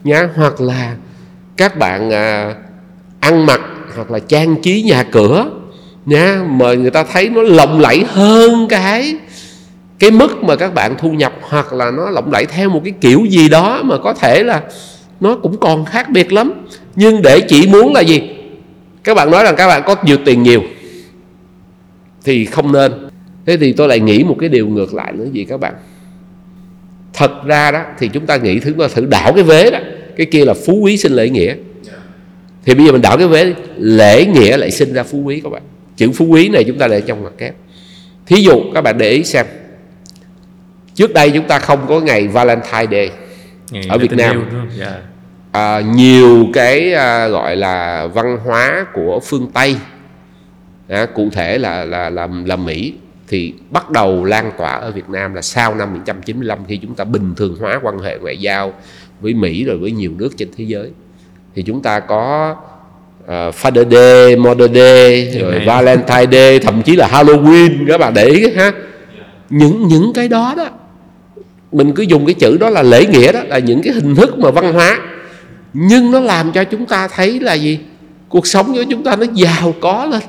nhá. 0.05 0.29
Hoặc 0.37 0.61
là 0.61 0.95
các 1.57 1.79
bạn 1.79 2.11
à, 2.11 2.55
ăn 3.21 3.47
mặc 3.47 3.61
hoặc 3.97 4.11
là 4.11 4.19
trang 4.19 4.57
trí 4.63 4.83
nhà 4.83 5.03
cửa 5.03 5.51
nhá 6.07 6.41
mà 6.49 6.75
người 6.75 6.91
ta 6.91 7.05
thấy 7.05 7.29
nó 7.29 7.43
lộng 7.43 7.81
lẫy 7.81 8.05
hơn 8.09 8.67
cái 8.69 9.15
cái 10.05 10.11
mức 10.11 10.45
mà 10.45 10.57
các 10.57 10.75
bạn 10.75 10.95
thu 10.99 11.13
nhập 11.13 11.33
hoặc 11.41 11.73
là 11.73 11.91
nó 11.91 12.11
lộng 12.11 12.33
lẫy 12.33 12.47
theo 12.47 12.69
một 12.69 12.81
cái 12.85 12.95
kiểu 13.01 13.25
gì 13.25 13.49
đó 13.49 13.83
mà 13.85 13.99
có 13.99 14.15
thể 14.15 14.43
là 14.43 14.63
nó 15.21 15.37
cũng 15.37 15.57
còn 15.57 15.85
khác 15.85 16.11
biệt 16.11 16.33
lắm. 16.33 16.53
Nhưng 16.97 17.23
để 17.23 17.41
chỉ 17.41 17.67
muốn 17.67 17.93
là 17.95 18.01
gì? 18.01 18.23
Các 19.05 19.15
bạn 19.15 19.31
nói 19.31 19.45
rằng 19.45 19.55
các 19.57 19.69
bạn 19.69 19.83
có 19.87 19.97
nhiều 20.05 20.17
tiền 20.25 20.43
nhiều 20.43 20.63
thì 22.25 22.45
không 22.45 22.73
nên. 22.73 22.93
Thế 23.47 23.57
thì 23.57 23.73
tôi 23.73 23.89
lại 23.89 24.01
nghĩ 24.01 24.25
một 24.25 24.37
cái 24.41 24.49
điều 24.49 24.69
ngược 24.69 24.95
lại 24.95 25.13
nữa 25.13 25.27
gì 25.33 25.45
các 25.45 25.61
bạn? 25.61 25.75
Thật 27.13 27.33
ra 27.45 27.71
đó, 27.71 27.83
thì 27.99 28.09
chúng 28.09 28.27
ta 28.27 28.37
nghĩ 28.37 28.59
thứ 28.59 28.75
ta 28.79 28.89
thử 28.89 29.07
đảo 29.07 29.33
cái 29.33 29.45
vế 29.45 29.71
đó, 29.71 29.79
cái 30.17 30.27
kia 30.27 30.45
là 30.45 30.55
phú 30.67 30.79
quý 30.83 30.97
sinh 30.97 31.13
lễ 31.13 31.29
nghĩa. 31.29 31.55
Thì 32.65 32.75
bây 32.75 32.87
giờ 32.87 32.93
mình 32.93 33.03
đảo 33.03 33.19
cái 33.19 33.27
vế, 33.27 33.55
lễ 33.77 34.27
nghĩa 34.27 34.57
lại 34.57 34.71
sinh 34.71 34.93
ra 34.93 35.03
phú 35.03 35.19
quý 35.19 35.41
các 35.41 35.53
bạn. 35.53 35.63
Chữ 35.97 36.11
phú 36.15 36.25
quý 36.25 36.49
này 36.49 36.65
chúng 36.65 36.79
ta 36.79 36.89
để 36.89 37.01
trong 37.01 37.25
mặt 37.25 37.33
kép. 37.39 37.55
Thí 38.27 38.43
dụ 38.43 38.63
các 38.75 38.81
bạn 38.81 38.99
để 38.99 39.11
ý 39.11 39.25
xem 39.25 39.47
trước 40.95 41.15
đây 41.15 41.31
chúng 41.31 41.49
ta 41.49 41.59
không 41.59 41.87
có 41.89 42.01
ngày 42.01 42.29
Valentine 42.29 42.87
Day 42.91 43.11
Ngày 43.71 43.87
ở 43.89 43.99
Việt 43.99 44.13
Nam 44.13 44.45
không? 44.51 44.69
Dạ. 44.79 45.01
à, 45.53 45.81
nhiều 45.81 46.47
cái 46.53 46.93
à, 46.93 47.29
gọi 47.29 47.57
là 47.57 48.07
văn 48.07 48.39
hóa 48.45 48.87
của 48.95 49.21
phương 49.21 49.51
Tây 49.55 49.77
à, 50.89 51.07
cụ 51.07 51.29
thể 51.33 51.59
là 51.59 51.85
là 51.85 52.11
là 52.11 52.29
là 52.45 52.57
Mỹ 52.57 52.95
thì 53.29 53.55
bắt 53.71 53.91
đầu 53.91 54.25
lan 54.25 54.53
tỏa 54.59 54.73
ở 54.73 54.91
Việt 54.91 55.09
Nam 55.09 55.35
là 55.35 55.43
sau 55.43 55.75
năm 55.75 55.95
1995 55.95 56.59
khi 56.69 56.77
chúng 56.77 56.95
ta 56.95 57.05
bình 57.05 57.35
thường 57.37 57.57
hóa 57.61 57.81
quan 57.83 57.99
hệ 57.99 58.19
ngoại 58.19 58.37
giao 58.39 58.73
với 59.21 59.35
Mỹ 59.35 59.65
rồi 59.65 59.79
với 59.79 59.91
nhiều 59.91 60.13
nước 60.19 60.31
trên 60.37 60.49
thế 60.57 60.65
giới 60.65 60.91
thì 61.55 61.63
chúng 61.63 61.83
ta 61.83 62.01
có 62.01 62.55
uh, 63.25 63.31
Father 63.31 63.91
Day, 63.91 64.37
Mother 64.37 64.71
Day, 64.75 65.39
rồi 65.41 65.53
Amen. 65.53 65.67
Valentine 65.67 66.27
Day, 66.33 66.59
thậm 66.59 66.83
chí 66.83 66.97
là 66.97 67.09
Halloween 67.13 67.89
các 67.89 67.99
bạn 67.99 68.15
để 68.15 68.25
ý 68.25 68.51
ha. 68.57 68.73
Những 69.51 69.89
những 69.89 70.13
cái 70.13 70.29
đó 70.29 70.55
đó 70.57 70.69
mình 71.75 71.93
cứ 71.93 72.03
dùng 72.03 72.27
cái 72.27 72.35
chữ 72.35 72.57
đó 72.57 72.71
là 72.71 72.83
lễ 72.83 73.07
nghĩa 73.07 73.33
đó, 73.33 73.41
là 73.47 73.59
những 73.59 73.83
cái 73.83 73.93
hình 73.93 74.15
thức 74.15 74.39
mà 74.39 74.51
văn 74.51 74.73
hóa. 74.73 75.01
Nhưng 75.73 76.11
nó 76.11 76.21
làm 76.21 76.53
cho 76.53 76.65
chúng 76.65 76.87
ta 76.87 77.09
thấy 77.09 77.41
là 77.41 77.55
gì? 77.55 77.79
Cuộc 78.29 78.47
sống 78.47 78.75
của 78.75 78.85
chúng 78.91 79.05
ta 79.05 79.17
nó 79.17 79.27
giàu 79.35 79.75
có 79.81 80.07
lên. 80.11 80.21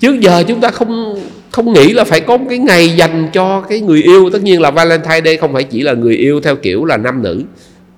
Trước 0.00 0.20
giờ 0.20 0.44
chúng 0.48 0.60
ta 0.60 0.70
không 0.70 1.20
không 1.50 1.72
nghĩ 1.72 1.92
là 1.92 2.04
phải 2.04 2.20
có 2.20 2.36
một 2.36 2.46
cái 2.48 2.58
ngày 2.58 2.88
dành 2.88 3.28
cho 3.32 3.60
cái 3.60 3.80
người 3.80 4.02
yêu. 4.02 4.30
Tất 4.30 4.42
nhiên 4.42 4.60
là 4.60 4.70
Valentine 4.70 5.20
Day 5.24 5.36
không 5.36 5.52
phải 5.52 5.64
chỉ 5.64 5.82
là 5.82 5.92
người 5.92 6.16
yêu 6.16 6.40
theo 6.40 6.56
kiểu 6.56 6.84
là 6.84 6.96
nam 6.96 7.22
nữ, 7.22 7.42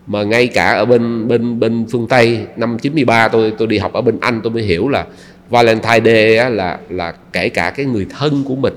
mà 0.07 0.22
ngay 0.22 0.46
cả 0.46 0.72
ở 0.72 0.85
bên 0.85 1.28
bên 1.28 1.61
bên 1.61 1.87
phương 1.92 2.07
Tây, 2.07 2.38
năm 2.57 2.78
93 2.78 3.28
tôi 3.28 3.52
tôi 3.59 3.68
đi 3.68 3.78
học 3.78 3.92
ở 3.92 4.00
bên 4.00 4.18
Anh, 4.20 4.40
tôi 4.42 4.52
mới 4.52 4.62
hiểu 4.62 4.88
là 4.88 5.04
Valentine 5.50 6.00
Day 6.04 6.50
là 6.50 6.78
là 6.90 7.12
kể 7.33 7.48
cả 7.48 7.70
cái 7.70 7.87
người 7.87 8.07
thân 8.18 8.44
của 8.44 8.57
mình 8.57 8.74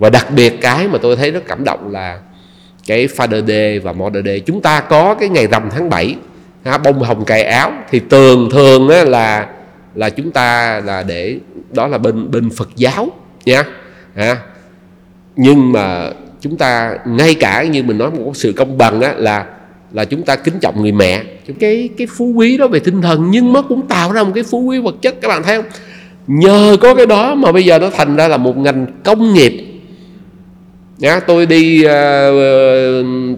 và 0.00 0.10
đặc 0.10 0.26
biệt 0.30 0.60
cái 0.60 0.88
mà 0.88 0.98
tôi 1.02 1.16
thấy 1.16 1.30
rất 1.30 1.42
cảm 1.46 1.64
động 1.64 1.90
là 1.92 2.18
cái 2.86 3.06
Father 3.06 3.46
Day 3.46 3.78
và 3.78 3.92
Mother 3.92 4.26
Day. 4.26 4.40
Chúng 4.40 4.60
ta 4.60 4.80
có 4.80 5.14
cái 5.14 5.28
ngày 5.28 5.46
rằm 5.46 5.68
tháng 5.70 5.90
7 5.90 6.16
ha, 6.64 6.78
bông 6.78 7.02
hồng 7.02 7.24
cài 7.24 7.42
áo. 7.42 7.72
Thì 7.90 8.00
thường 8.10 8.50
thường 8.50 8.88
á, 8.88 9.04
là 9.04 9.46
là 9.94 10.10
chúng 10.10 10.30
ta 10.30 10.80
là 10.84 11.02
để 11.02 11.38
đó 11.70 11.86
là 11.86 11.98
bên 11.98 12.30
bên 12.30 12.50
Phật 12.50 12.68
giáo 12.76 13.08
nha. 13.44 13.64
Ha. 14.16 14.36
nhưng 15.36 15.72
mà 15.72 16.10
chúng 16.40 16.56
ta 16.56 16.94
ngay 17.06 17.34
cả 17.34 17.64
như 17.64 17.82
mình 17.82 17.98
nói 17.98 18.10
một 18.10 18.32
sự 18.34 18.52
công 18.52 18.78
bằng 18.78 19.00
á, 19.00 19.14
là 19.16 19.46
là 19.92 20.04
chúng 20.04 20.22
ta 20.22 20.36
kính 20.36 20.54
trọng 20.60 20.82
người 20.82 20.92
mẹ. 20.92 21.22
Cái 21.60 21.88
cái 21.98 22.06
phú 22.16 22.32
quý 22.36 22.56
đó 22.56 22.66
về 22.66 22.80
tinh 22.80 23.02
thần 23.02 23.30
nhưng 23.30 23.52
nó 23.52 23.62
cũng 23.62 23.86
tạo 23.86 24.12
ra 24.12 24.22
một 24.22 24.32
cái 24.34 24.44
phú 24.44 24.60
quý 24.60 24.78
vật 24.78 24.94
chất 25.02 25.14
các 25.20 25.28
bạn 25.28 25.42
thấy 25.42 25.56
không? 25.56 25.70
Nhờ 26.26 26.76
có 26.80 26.94
cái 26.94 27.06
đó 27.06 27.34
mà 27.34 27.52
bây 27.52 27.64
giờ 27.64 27.78
nó 27.78 27.90
thành 27.90 28.16
ra 28.16 28.28
là 28.28 28.36
một 28.36 28.56
ngành 28.56 28.86
công 29.04 29.34
nghiệp 29.34 29.69
Nhá, 31.00 31.20
tôi 31.20 31.46
đi 31.46 31.84
uh, 31.84 31.90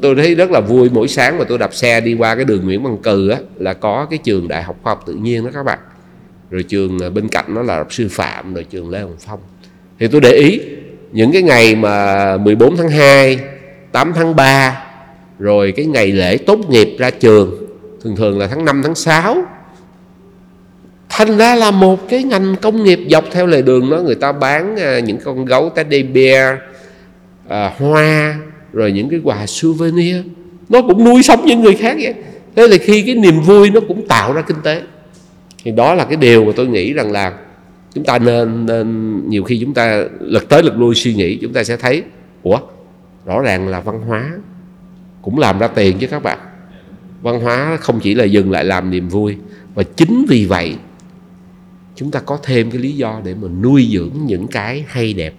tôi 0.02 0.14
thấy 0.16 0.34
rất 0.34 0.50
là 0.50 0.60
vui. 0.60 0.90
Mỗi 0.92 1.08
sáng 1.08 1.38
mà 1.38 1.44
tôi 1.44 1.58
đạp 1.58 1.74
xe 1.74 2.00
đi 2.00 2.14
qua 2.14 2.34
cái 2.34 2.44
đường 2.44 2.64
Nguyễn 2.64 2.82
Văn 2.82 2.96
Cừ 3.02 3.28
á 3.28 3.38
là 3.58 3.74
có 3.74 4.06
cái 4.10 4.18
trường 4.18 4.48
Đại 4.48 4.62
học 4.62 4.76
Khoa 4.82 4.90
học 4.90 5.02
Tự 5.06 5.14
nhiên 5.14 5.44
đó 5.44 5.50
các 5.54 5.62
bạn. 5.62 5.78
Rồi 6.50 6.62
trường 6.62 6.98
ờ, 6.98 7.10
bên 7.10 7.28
cạnh 7.28 7.44
nó 7.48 7.62
là 7.62 7.84
sư 7.90 8.08
phạm 8.10 8.54
rồi 8.54 8.66
trường 8.70 8.90
Lê 8.90 9.00
Hồng 9.00 9.16
Phong. 9.26 9.40
Thì 9.98 10.08
tôi 10.08 10.20
để 10.20 10.32
ý 10.32 10.60
những 11.12 11.32
cái 11.32 11.42
ngày 11.42 11.74
mà 11.74 12.36
14 12.36 12.76
tháng 12.76 12.90
2 12.90 13.40
8 13.92 14.12
tháng 14.14 14.36
3 14.36 14.84
rồi 15.38 15.72
cái 15.76 15.86
ngày 15.86 16.12
lễ 16.12 16.36
tốt 16.36 16.58
nghiệp 16.68 16.96
ra 16.98 17.10
trường 17.10 17.56
thường 18.04 18.16
thường 18.16 18.38
là 18.38 18.46
tháng 18.46 18.64
5 18.64 18.82
tháng 18.82 18.94
6 18.94 19.36
thành 21.08 21.36
ra 21.38 21.54
là 21.54 21.70
một 21.70 22.08
cái 22.08 22.22
ngành 22.22 22.56
công 22.62 22.84
nghiệp 22.84 23.00
dọc 23.10 23.24
theo 23.30 23.46
lề 23.46 23.62
đường 23.62 23.90
đó 23.90 23.96
người 23.96 24.14
ta 24.14 24.32
bán 24.32 24.76
những 25.04 25.18
con 25.24 25.44
gấu 25.44 25.70
teddy 25.70 26.02
bear 26.02 26.58
à, 27.52 27.72
hoa 27.78 28.38
rồi 28.72 28.92
những 28.92 29.08
cái 29.08 29.20
quà 29.24 29.46
souvenir. 29.46 30.16
Nó 30.68 30.82
cũng 30.82 31.04
nuôi 31.04 31.22
sống 31.22 31.44
những 31.46 31.60
người 31.60 31.74
khác 31.74 31.96
vậy. 32.02 32.14
Thế 32.56 32.68
là 32.68 32.76
khi 32.80 33.02
cái 33.02 33.14
niềm 33.14 33.40
vui 33.40 33.70
nó 33.70 33.80
cũng 33.88 34.06
tạo 34.08 34.32
ra 34.32 34.42
kinh 34.42 34.56
tế. 34.62 34.82
Thì 35.64 35.70
đó 35.70 35.94
là 35.94 36.04
cái 36.04 36.16
điều 36.16 36.44
mà 36.44 36.52
tôi 36.56 36.66
nghĩ 36.66 36.92
rằng 36.92 37.12
là 37.12 37.32
chúng 37.94 38.04
ta 38.04 38.18
nên, 38.18 38.66
nên 38.66 39.20
nhiều 39.28 39.44
khi 39.44 39.58
chúng 39.60 39.74
ta 39.74 40.04
lật 40.20 40.48
tới 40.48 40.62
lật 40.62 40.78
lui 40.78 40.94
suy 40.94 41.14
nghĩ 41.14 41.36
chúng 41.36 41.52
ta 41.52 41.64
sẽ 41.64 41.76
thấy 41.76 42.02
ủa 42.42 42.58
rõ 43.26 43.40
ràng 43.40 43.68
là 43.68 43.80
văn 43.80 44.00
hóa 44.00 44.30
cũng 45.22 45.38
làm 45.38 45.58
ra 45.58 45.68
tiền 45.68 45.98
chứ 45.98 46.06
các 46.06 46.22
bạn. 46.22 46.38
Văn 47.22 47.40
hóa 47.40 47.76
không 47.80 48.00
chỉ 48.00 48.14
là 48.14 48.24
dừng 48.24 48.50
lại 48.50 48.64
làm 48.64 48.90
niềm 48.90 49.08
vui 49.08 49.36
và 49.74 49.82
chính 49.82 50.24
vì 50.28 50.44
vậy 50.44 50.76
chúng 51.96 52.10
ta 52.10 52.20
có 52.20 52.38
thêm 52.42 52.70
cái 52.70 52.80
lý 52.80 52.92
do 52.92 53.20
để 53.24 53.34
mà 53.42 53.48
nuôi 53.62 53.88
dưỡng 53.92 54.12
những 54.26 54.46
cái 54.46 54.84
hay 54.88 55.12
đẹp 55.12 55.34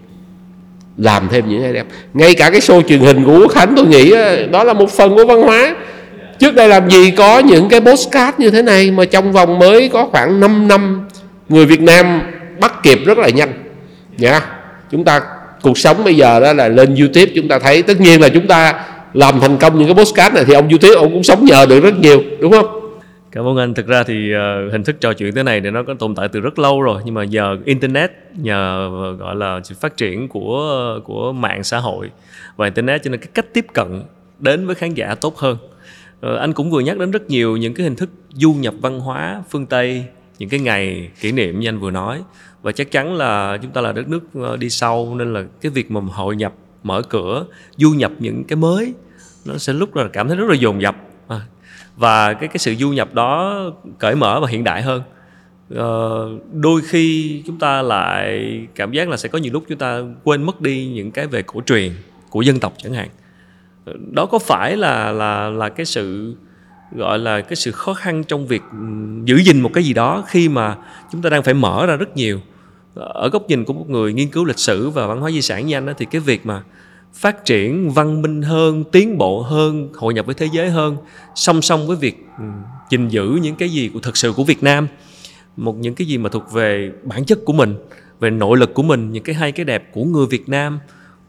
làm 0.96 1.28
thêm 1.30 1.48
những 1.48 1.62
cái 1.62 1.72
đẹp. 1.72 1.86
Ngay 2.14 2.34
cả 2.34 2.50
cái 2.50 2.60
show 2.60 2.82
truyền 2.82 3.00
hình 3.00 3.24
của 3.24 3.38
Quốc 3.38 3.52
Khánh, 3.52 3.72
tôi 3.76 3.86
nghĩ 3.86 4.14
đó 4.50 4.64
là 4.64 4.72
một 4.72 4.90
phần 4.90 5.14
của 5.14 5.24
văn 5.24 5.42
hóa. 5.42 5.74
Trước 6.38 6.54
đây 6.54 6.68
làm 6.68 6.90
gì 6.90 7.10
có 7.10 7.38
những 7.38 7.68
cái 7.68 7.80
postcard 7.80 8.38
như 8.38 8.50
thế 8.50 8.62
này, 8.62 8.90
mà 8.90 9.04
trong 9.04 9.32
vòng 9.32 9.58
mới 9.58 9.88
có 9.88 10.06
khoảng 10.06 10.40
5 10.40 10.68
năm, 10.68 11.04
người 11.48 11.66
Việt 11.66 11.80
Nam 11.80 12.22
bắt 12.60 12.82
kịp 12.82 12.98
rất 13.04 13.18
là 13.18 13.28
nhanh. 13.28 13.52
Nha 14.18 14.40
chúng 14.90 15.04
ta, 15.04 15.20
cuộc 15.62 15.78
sống 15.78 16.04
bây 16.04 16.16
giờ 16.16 16.40
đó 16.40 16.52
là 16.52 16.68
lên 16.68 16.94
YouTube, 16.94 17.32
chúng 17.34 17.48
ta 17.48 17.58
thấy, 17.58 17.82
tất 17.82 18.00
nhiên 18.00 18.20
là 18.20 18.28
chúng 18.28 18.46
ta 18.46 18.74
làm 19.14 19.40
thành 19.40 19.56
công 19.56 19.78
những 19.78 19.94
cái 19.94 20.04
postcard 20.04 20.34
này 20.34 20.44
thì 20.44 20.54
ông 20.54 20.68
YouTube 20.68 20.94
ông 20.94 21.12
cũng 21.12 21.22
sống 21.22 21.44
nhờ 21.44 21.66
được 21.66 21.80
rất 21.80 21.98
nhiều, 21.98 22.22
đúng 22.40 22.52
không? 22.52 22.73
Cảm 23.34 23.46
ơn 23.46 23.56
anh. 23.56 23.74
Thực 23.74 23.86
ra 23.86 24.02
thì 24.02 24.32
uh, 24.34 24.72
hình 24.72 24.84
thức 24.84 24.96
trò 25.00 25.12
chuyện 25.12 25.34
thế 25.34 25.42
này 25.42 25.60
thì 25.60 25.70
nó 25.70 25.82
có 25.82 25.94
tồn 25.94 26.14
tại 26.14 26.28
từ 26.28 26.40
rất 26.40 26.58
lâu 26.58 26.82
rồi 26.82 27.02
nhưng 27.04 27.14
mà 27.14 27.24
giờ 27.24 27.56
internet 27.64 28.10
nhờ 28.36 28.90
ờ, 29.02 29.12
gọi 29.12 29.36
là 29.36 29.60
sự 29.64 29.74
phát 29.80 29.96
triển 29.96 30.28
của 30.28 31.00
của 31.04 31.32
mạng 31.32 31.64
xã 31.64 31.78
hội 31.78 32.10
và 32.56 32.64
internet 32.64 33.02
cho 33.02 33.10
nên 33.10 33.20
cái 33.20 33.28
cách 33.34 33.46
tiếp 33.54 33.66
cận 33.72 34.02
đến 34.38 34.66
với 34.66 34.74
khán 34.74 34.94
giả 34.94 35.14
tốt 35.14 35.36
hơn. 35.36 35.56
Uh, 36.26 36.38
anh 36.38 36.52
cũng 36.52 36.70
vừa 36.70 36.80
nhắc 36.80 36.98
đến 36.98 37.10
rất 37.10 37.30
nhiều 37.30 37.56
những 37.56 37.74
cái 37.74 37.84
hình 37.84 37.96
thức 37.96 38.10
du 38.32 38.52
nhập 38.52 38.74
văn 38.80 39.00
hóa 39.00 39.42
phương 39.50 39.66
Tây, 39.66 40.04
những 40.38 40.48
cái 40.48 40.60
ngày 40.60 41.10
kỷ 41.20 41.32
niệm 41.32 41.60
như 41.60 41.68
anh 41.68 41.78
vừa 41.78 41.90
nói 41.90 42.22
và 42.62 42.72
chắc 42.72 42.90
chắn 42.90 43.14
là 43.14 43.58
chúng 43.62 43.70
ta 43.70 43.80
là 43.80 43.92
đất 43.92 44.08
nước 44.08 44.56
đi 44.58 44.70
sau 44.70 45.14
nên 45.14 45.32
là 45.32 45.44
cái 45.60 45.70
việc 45.70 45.90
mà 45.90 46.00
hội 46.00 46.36
nhập 46.36 46.52
mở 46.82 47.02
cửa 47.02 47.46
du 47.76 47.90
nhập 47.90 48.12
những 48.18 48.44
cái 48.44 48.56
mới 48.56 48.94
nó 49.44 49.58
sẽ 49.58 49.72
lúc 49.72 49.96
là 49.96 50.08
cảm 50.12 50.28
thấy 50.28 50.36
rất 50.36 50.46
là 50.48 50.54
dồn 50.54 50.82
dập 50.82 50.96
và 51.96 52.32
cái 52.32 52.48
cái 52.48 52.58
sự 52.58 52.74
du 52.74 52.90
nhập 52.90 53.14
đó 53.14 53.60
cởi 53.98 54.14
mở 54.14 54.40
và 54.40 54.48
hiện 54.48 54.64
đại 54.64 54.82
hơn. 54.82 55.02
Uh, 55.74 56.42
đôi 56.52 56.80
khi 56.84 57.42
chúng 57.46 57.58
ta 57.58 57.82
lại 57.82 58.60
cảm 58.74 58.92
giác 58.92 59.08
là 59.08 59.16
sẽ 59.16 59.28
có 59.28 59.38
nhiều 59.38 59.52
lúc 59.52 59.64
chúng 59.68 59.78
ta 59.78 60.00
quên 60.24 60.42
mất 60.42 60.60
đi 60.60 60.86
những 60.86 61.10
cái 61.10 61.26
về 61.26 61.42
cổ 61.42 61.60
truyền 61.66 61.92
của 62.30 62.42
dân 62.42 62.60
tộc 62.60 62.72
chẳng 62.78 62.94
hạn. 62.94 63.08
Đó 64.10 64.26
có 64.26 64.38
phải 64.38 64.76
là 64.76 65.12
là 65.12 65.48
là 65.48 65.68
cái 65.68 65.86
sự 65.86 66.36
gọi 66.92 67.18
là 67.18 67.40
cái 67.40 67.56
sự 67.56 67.70
khó 67.70 67.94
khăn 67.94 68.24
trong 68.24 68.46
việc 68.46 68.62
giữ 69.24 69.36
gìn 69.36 69.60
một 69.60 69.70
cái 69.74 69.84
gì 69.84 69.92
đó 69.92 70.24
khi 70.26 70.48
mà 70.48 70.76
chúng 71.12 71.22
ta 71.22 71.30
đang 71.30 71.42
phải 71.42 71.54
mở 71.54 71.86
ra 71.86 71.96
rất 71.96 72.16
nhiều? 72.16 72.40
Ở 72.94 73.28
góc 73.28 73.48
nhìn 73.48 73.64
của 73.64 73.72
một 73.72 73.90
người 73.90 74.12
nghiên 74.12 74.28
cứu 74.28 74.44
lịch 74.44 74.58
sử 74.58 74.90
và 74.90 75.06
văn 75.06 75.20
hóa 75.20 75.30
di 75.30 75.42
sản 75.42 75.66
như 75.66 75.76
anh 75.76 75.86
đó, 75.86 75.92
thì 75.98 76.06
cái 76.10 76.20
việc 76.20 76.46
mà 76.46 76.62
phát 77.14 77.44
triển 77.44 77.90
văn 77.90 78.22
minh 78.22 78.42
hơn, 78.42 78.84
tiến 78.92 79.18
bộ 79.18 79.42
hơn, 79.42 79.88
hội 79.94 80.14
nhập 80.14 80.26
với 80.26 80.34
thế 80.34 80.48
giới 80.52 80.70
hơn, 80.70 80.96
song 81.34 81.62
song 81.62 81.86
với 81.86 81.96
việc 81.96 82.26
ừ, 82.38 82.44
gìn 82.90 83.08
giữ 83.08 83.38
những 83.42 83.56
cái 83.56 83.68
gì 83.68 83.90
của 83.94 84.00
thực 84.00 84.16
sự 84.16 84.32
của 84.32 84.44
Việt 84.44 84.62
Nam, 84.62 84.88
một 85.56 85.76
những 85.76 85.94
cái 85.94 86.06
gì 86.06 86.18
mà 86.18 86.28
thuộc 86.28 86.52
về 86.52 86.92
bản 87.02 87.24
chất 87.24 87.38
của 87.44 87.52
mình, 87.52 87.76
về 88.20 88.30
nội 88.30 88.58
lực 88.58 88.74
của 88.74 88.82
mình, 88.82 89.12
những 89.12 89.24
cái 89.24 89.34
hay, 89.34 89.52
cái 89.52 89.64
đẹp 89.64 89.92
của 89.92 90.04
người 90.04 90.26
Việt 90.26 90.48
Nam, 90.48 90.78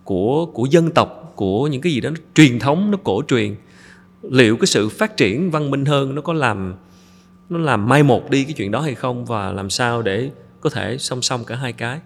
của 0.04 0.46
của 0.46 0.66
dân 0.66 0.92
tộc, 0.92 1.34
của 1.36 1.68
những 1.68 1.82
cái 1.82 1.94
gì 1.94 2.02
đó 2.02 2.10
nó 2.10 2.16
truyền 2.36 2.60
thống, 2.60 2.92
nó 2.92 2.98
cổ 3.04 3.22
truyền. 3.28 3.56
Liệu 4.22 4.58
cái 4.58 4.68
sự 4.68 4.90
phát 4.90 5.18
triển 5.18 5.52
văn 5.52 5.72
minh 5.72 5.86
hơn 5.86 6.16
nó 6.16 6.22
có 6.22 6.34
làm, 6.34 6.76
nó 7.50 7.58
làm 7.60 7.90
mai 7.90 8.04
một 8.04 8.30
đi 8.30 8.44
cái 8.44 8.54
chuyện 8.54 8.72
đó 8.72 8.82
hay 8.82 8.96
không 8.96 9.26
và 9.26 9.52
làm 9.52 9.70
sao 9.70 10.02
để 10.02 10.30
có 10.62 10.70
thể 10.70 10.98
song 10.98 11.22
song 11.22 11.46
cả 11.46 11.56
hai 11.56 11.74
cái? 11.74 12.00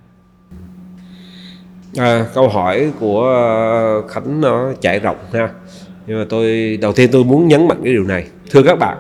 À, 1.98 2.26
câu 2.34 2.50
hỏi 2.50 2.92
của 3.00 3.24
ờ, 3.24 4.08
khánh 4.08 4.42
nó 4.42 4.72
chạy 4.82 5.00
rộng 5.00 5.18
ha. 5.34 5.50
Nhưng 6.08 6.20
mà 6.20 6.26
tôi 6.30 6.78
đầu 6.82 6.94
tiên 6.94 7.10
tôi 7.12 7.24
muốn 7.24 7.48
nhấn 7.48 7.68
mạnh 7.68 7.80
cái 7.84 7.94
điều 7.94 8.04
này. 8.04 8.28
Thưa 8.50 8.64
các 8.64 8.80
bạn 8.80 8.98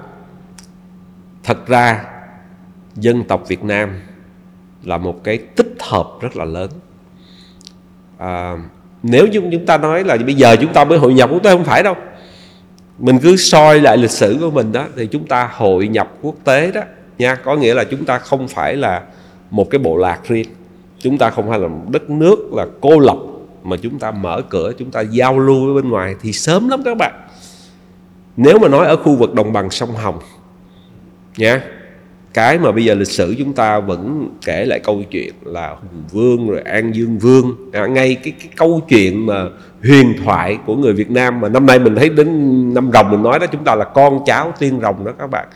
thật 1.43 1.67
ra 1.67 2.05
dân 2.95 3.23
tộc 3.23 3.47
việt 3.47 3.63
nam 3.63 3.89
là 4.83 4.97
một 4.97 5.23
cái 5.23 5.37
tích 5.37 5.75
hợp 5.79 6.07
rất 6.21 6.37
là 6.37 6.45
lớn. 6.45 6.69
À, 8.17 8.57
nếu 9.03 9.27
như 9.27 9.41
chúng 9.51 9.65
ta 9.65 9.77
nói 9.77 10.03
là 10.03 10.17
bây 10.17 10.35
giờ 10.35 10.55
chúng 10.61 10.73
ta 10.73 10.85
mới 10.85 10.97
hội 10.97 11.13
nhập 11.13 11.29
quốc 11.33 11.43
tế 11.43 11.51
không 11.51 11.63
phải 11.63 11.83
đâu. 11.83 11.95
Mình 12.99 13.19
cứ 13.19 13.35
soi 13.35 13.79
lại 13.79 13.97
lịch 13.97 14.11
sử 14.11 14.37
của 14.39 14.51
mình 14.51 14.71
đó 14.71 14.85
thì 14.95 15.07
chúng 15.07 15.27
ta 15.27 15.49
hội 15.53 15.87
nhập 15.87 16.11
quốc 16.21 16.35
tế 16.43 16.71
đó 16.71 16.81
nha. 17.17 17.35
Có 17.35 17.55
nghĩa 17.55 17.73
là 17.73 17.83
chúng 17.83 18.05
ta 18.05 18.17
không 18.17 18.47
phải 18.47 18.75
là 18.75 19.01
một 19.51 19.69
cái 19.69 19.79
bộ 19.79 19.97
lạc 19.97 20.19
riêng 20.27 20.47
chúng 20.99 21.17
ta 21.17 21.29
không 21.29 21.49
phải 21.49 21.59
là 21.59 21.67
một 21.67 21.85
đất 21.91 22.09
nước 22.09 22.53
là 22.53 22.65
cô 22.81 22.99
lập 22.99 23.17
mà 23.63 23.77
chúng 23.77 23.99
ta 23.99 24.11
mở 24.11 24.41
cửa 24.49 24.71
chúng 24.77 24.91
ta 24.91 25.01
giao 25.01 25.39
lưu 25.39 25.65
với 25.65 25.81
bên 25.81 25.91
ngoài 25.91 26.15
thì 26.21 26.31
sớm 26.31 26.69
lắm 26.69 26.81
các 26.85 26.97
bạn. 26.97 27.13
Nếu 28.37 28.59
mà 28.59 28.67
nói 28.67 28.85
ở 28.85 28.95
khu 28.95 29.15
vực 29.15 29.33
đồng 29.33 29.53
bằng 29.53 29.69
sông 29.69 29.95
hồng 29.95 30.19
nha 31.37 31.61
cái 32.33 32.59
mà 32.59 32.71
bây 32.71 32.85
giờ 32.85 32.93
lịch 32.93 33.07
sử 33.07 33.35
chúng 33.37 33.53
ta 33.53 33.79
vẫn 33.79 34.29
kể 34.45 34.65
lại 34.65 34.79
câu 34.79 35.03
chuyện 35.11 35.33
là 35.45 35.69
hùng 35.69 36.03
vương 36.11 36.49
rồi 36.49 36.61
an 36.61 36.91
dương 36.95 37.17
vương. 37.17 37.55
À, 37.73 37.87
ngay 37.87 38.15
cái, 38.15 38.33
cái 38.39 38.49
câu 38.55 38.81
chuyện 38.89 39.25
mà 39.25 39.45
huyền 39.83 40.13
thoại 40.23 40.57
của 40.65 40.75
người 40.75 40.93
việt 40.93 41.11
nam 41.11 41.41
mà 41.41 41.49
năm 41.49 41.65
nay 41.65 41.79
mình 41.79 41.95
thấy 41.95 42.09
đến 42.09 42.73
năm 42.73 42.91
rồng 42.93 43.11
mình 43.11 43.23
nói 43.23 43.39
đó 43.39 43.45
chúng 43.51 43.63
ta 43.63 43.75
là 43.75 43.85
con 43.85 44.19
cháu 44.25 44.53
tiên 44.59 44.79
rồng 44.81 45.05
đó 45.05 45.11
các 45.19 45.27
bạn. 45.27 45.47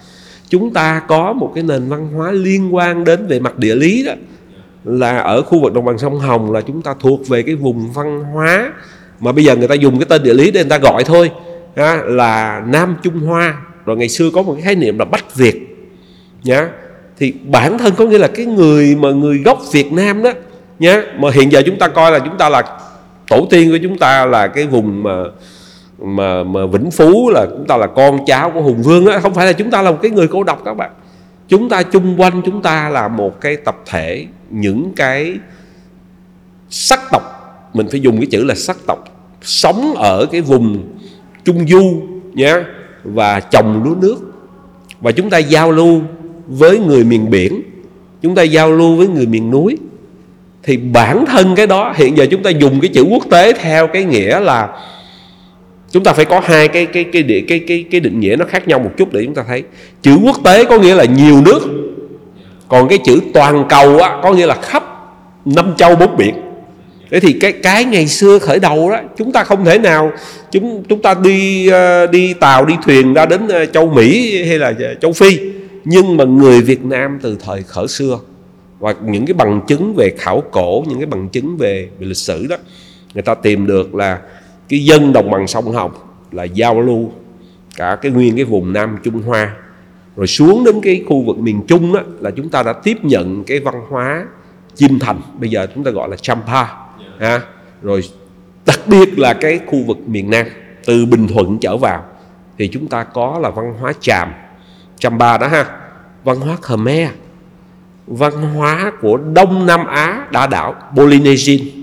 Chúng 0.49 0.73
ta 0.73 1.01
có 1.07 1.33
một 1.33 1.51
cái 1.55 1.63
nền 1.63 1.89
văn 1.89 2.07
hóa 2.13 2.31
liên 2.31 2.75
quan 2.75 3.03
đến 3.03 3.27
về 3.27 3.39
mặt 3.39 3.57
địa 3.57 3.75
lý 3.75 4.03
đó 4.05 4.13
là 4.83 5.17
ở 5.17 5.41
khu 5.41 5.61
vực 5.61 5.73
đồng 5.73 5.85
bằng 5.85 5.97
sông 5.97 6.19
Hồng 6.19 6.51
là 6.51 6.61
chúng 6.61 6.81
ta 6.81 6.95
thuộc 6.99 7.27
về 7.27 7.43
cái 7.43 7.55
vùng 7.55 7.91
văn 7.91 8.23
hóa. 8.33 8.73
Mà 9.19 9.31
bây 9.31 9.43
giờ 9.43 9.55
người 9.55 9.67
ta 9.67 9.75
dùng 9.75 9.99
cái 9.99 10.05
tên 10.09 10.23
địa 10.23 10.33
lý 10.33 10.51
để 10.51 10.61
người 10.63 10.69
ta 10.69 10.77
gọi 10.77 11.03
thôi 11.03 11.31
ha, 11.75 12.01
là 12.05 12.63
Nam 12.67 12.95
Trung 13.03 13.19
Hoa. 13.19 13.57
Rồi 13.85 13.97
ngày 13.97 14.09
xưa 14.09 14.29
có 14.33 14.41
một 14.41 14.53
cái 14.53 14.61
khái 14.61 14.75
niệm 14.75 14.99
là 14.99 15.05
Bắc 15.05 15.35
Việt 15.35 15.87
nhá. 16.43 16.67
Thì 17.17 17.33
bản 17.45 17.77
thân 17.77 17.93
có 17.97 18.05
nghĩa 18.05 18.17
là 18.17 18.27
cái 18.27 18.45
người 18.45 18.95
mà 18.95 19.11
người 19.11 19.37
gốc 19.37 19.59
Việt 19.71 19.93
Nam 19.93 20.23
đó 20.23 20.31
nhá 20.79 21.01
mà 21.17 21.29
hiện 21.31 21.51
giờ 21.51 21.61
chúng 21.65 21.79
ta 21.79 21.87
coi 21.87 22.11
là 22.11 22.19
chúng 22.19 22.37
ta 22.37 22.49
là 22.49 22.63
tổ 23.27 23.47
tiên 23.49 23.71
của 23.71 23.77
chúng 23.83 23.97
ta 23.97 24.25
là 24.25 24.47
cái 24.47 24.67
vùng 24.67 25.03
mà 25.03 25.23
mà 25.99 26.43
mà 26.43 26.65
Vĩnh 26.65 26.91
Phú 26.91 27.29
là 27.29 27.45
chúng 27.45 27.65
ta 27.67 27.77
là 27.77 27.87
con 27.87 28.25
cháu 28.25 28.51
của 28.51 28.61
Hùng 28.61 28.81
Vương 28.81 29.05
đó 29.05 29.19
không 29.21 29.33
phải 29.33 29.45
là 29.45 29.53
chúng 29.53 29.71
ta 29.71 29.81
là 29.81 29.91
một 29.91 29.97
cái 30.01 30.11
người 30.11 30.27
cô 30.27 30.43
độc 30.43 30.61
các 30.65 30.73
bạn 30.73 30.91
chúng 31.47 31.69
ta 31.69 31.83
chung 31.83 32.21
quanh 32.21 32.41
chúng 32.45 32.61
ta 32.61 32.89
là 32.89 33.07
một 33.07 33.41
cái 33.41 33.57
tập 33.57 33.77
thể, 33.85 34.25
những 34.49 34.91
cái 34.95 35.33
sắc 36.69 36.99
tộc. 37.11 37.23
Mình 37.73 37.87
phải 37.91 37.99
dùng 37.99 38.17
cái 38.17 38.25
chữ 38.25 38.43
là 38.43 38.55
sắc 38.55 38.77
tộc. 38.87 38.99
Sống 39.41 39.93
ở 39.95 40.25
cái 40.25 40.41
vùng 40.41 40.83
trung 41.45 41.67
du 41.67 42.01
nhé, 42.33 42.55
và 43.03 43.39
trồng 43.39 43.83
lúa 43.83 43.95
nước. 43.95 44.17
Và 45.01 45.11
chúng 45.11 45.29
ta 45.29 45.37
giao 45.37 45.71
lưu 45.71 46.01
với 46.47 46.79
người 46.79 47.03
miền 47.03 47.29
biển. 47.29 47.61
Chúng 48.21 48.35
ta 48.35 48.43
giao 48.43 48.71
lưu 48.71 48.95
với 48.95 49.07
người 49.07 49.25
miền 49.25 49.51
núi. 49.51 49.77
Thì 50.63 50.77
bản 50.77 51.25
thân 51.25 51.55
cái 51.55 51.67
đó, 51.67 51.93
hiện 51.95 52.17
giờ 52.17 52.25
chúng 52.31 52.43
ta 52.43 52.49
dùng 52.49 52.79
cái 52.79 52.91
chữ 52.93 53.03
quốc 53.03 53.23
tế 53.31 53.53
theo 53.53 53.87
cái 53.87 54.03
nghĩa 54.03 54.39
là 54.39 54.69
chúng 55.93 56.03
ta 56.03 56.13
phải 56.13 56.25
có 56.25 56.39
hai 56.39 56.67
cái 56.67 56.85
cái 56.85 57.03
cái 57.03 57.23
địa 57.23 57.41
cái 57.47 57.59
cái, 57.59 57.85
cái 57.91 58.01
định 58.01 58.19
nghĩa 58.19 58.35
nó 58.39 58.45
khác 58.45 58.67
nhau 58.67 58.79
một 58.79 58.91
chút 58.97 59.13
để 59.13 59.25
chúng 59.25 59.35
ta 59.35 59.43
thấy. 59.47 59.63
Chữ 60.01 60.17
quốc 60.23 60.37
tế 60.43 60.65
có 60.65 60.77
nghĩa 60.77 60.95
là 60.95 61.05
nhiều 61.05 61.41
nước. 61.41 61.59
Còn 62.67 62.87
cái 62.87 62.97
chữ 63.05 63.19
toàn 63.33 63.65
cầu 63.69 63.99
á 63.99 64.19
có 64.23 64.33
nghĩa 64.33 64.45
là 64.45 64.55
khắp 64.55 64.83
năm 65.45 65.73
châu 65.77 65.95
bốn 65.95 66.17
biển. 66.17 66.35
Thế 67.11 67.19
thì 67.19 67.33
cái 67.33 67.51
cái 67.51 67.85
ngày 67.85 68.07
xưa 68.07 68.39
khởi 68.39 68.59
đầu 68.59 68.89
đó 68.91 68.99
chúng 69.17 69.31
ta 69.31 69.43
không 69.43 69.65
thể 69.65 69.79
nào 69.79 70.11
chúng 70.51 70.83
chúng 70.89 71.01
ta 71.01 71.13
đi 71.13 71.67
ờ, 71.67 72.07
đi 72.07 72.33
tàu 72.33 72.65
đi 72.65 72.73
thuyền 72.85 73.13
ra 73.13 73.25
đến 73.25 73.47
ờ, 73.47 73.65
châu 73.65 73.87
Mỹ 73.87 74.43
hay 74.47 74.59
là 74.59 74.73
ờ, 74.79 74.95
châu 75.01 75.13
Phi. 75.13 75.39
Nhưng 75.85 76.17
mà 76.17 76.23
người 76.23 76.61
Việt 76.61 76.85
Nam 76.85 77.19
từ 77.21 77.37
thời 77.45 77.63
khởi 77.63 77.87
xưa 77.87 78.19
và 78.79 78.95
những 79.05 79.25
cái 79.25 79.33
bằng 79.33 79.61
chứng 79.67 79.93
về 79.95 80.13
khảo 80.17 80.43
cổ 80.51 80.83
những 80.87 80.97
cái 80.97 81.05
bằng 81.05 81.29
chứng 81.29 81.57
về, 81.57 81.87
về 81.99 82.07
lịch 82.07 82.17
sử 82.17 82.47
đó 82.49 82.55
người 83.13 83.21
ta 83.21 83.33
tìm 83.35 83.67
được 83.67 83.95
là 83.95 84.19
cái 84.73 84.85
dân 84.85 85.13
đồng 85.13 85.31
bằng 85.31 85.47
sông 85.47 85.71
Hồng 85.71 85.91
là 86.31 86.43
giao 86.43 86.81
lưu 86.81 87.11
cả 87.75 87.97
cái 88.01 88.11
nguyên 88.11 88.35
cái 88.35 88.45
vùng 88.45 88.73
Nam 88.73 88.97
Trung 89.03 89.21
Hoa. 89.21 89.55
Rồi 90.15 90.27
xuống 90.27 90.63
đến 90.63 90.81
cái 90.83 91.03
khu 91.07 91.21
vực 91.21 91.37
miền 91.37 91.61
Trung 91.67 91.93
đó, 91.93 91.99
là 92.19 92.31
chúng 92.31 92.49
ta 92.49 92.63
đã 92.63 92.73
tiếp 92.73 92.97
nhận 93.03 93.43
cái 93.43 93.59
văn 93.59 93.75
hóa 93.89 94.25
chim 94.75 94.99
thành 94.99 95.21
bây 95.39 95.49
giờ 95.49 95.67
chúng 95.75 95.83
ta 95.83 95.91
gọi 95.91 96.09
là 96.09 96.15
Champa 96.15 96.63
ha. 97.19 97.41
Rồi 97.81 98.01
đặc 98.65 98.79
biệt 98.87 99.19
là 99.19 99.33
cái 99.33 99.59
khu 99.65 99.83
vực 99.83 99.97
miền 100.07 100.29
Nam 100.29 100.45
từ 100.85 101.05
Bình 101.05 101.27
Thuận 101.27 101.59
trở 101.59 101.77
vào 101.77 102.03
thì 102.57 102.67
chúng 102.67 102.87
ta 102.87 103.03
có 103.03 103.39
là 103.41 103.49
văn 103.49 103.73
hóa 103.79 103.93
Chàm 103.99 104.31
champa 104.99 105.37
đó 105.37 105.47
ha. 105.47 105.65
Văn 106.23 106.39
hóa 106.39 106.57
Khmer 106.61 107.09
văn 108.07 108.53
hóa 108.55 108.91
của 109.01 109.17
Đông 109.17 109.65
Nam 109.65 109.85
Á 109.85 110.27
đa 110.31 110.47
đảo 110.47 110.75
Polynesian 110.95 111.82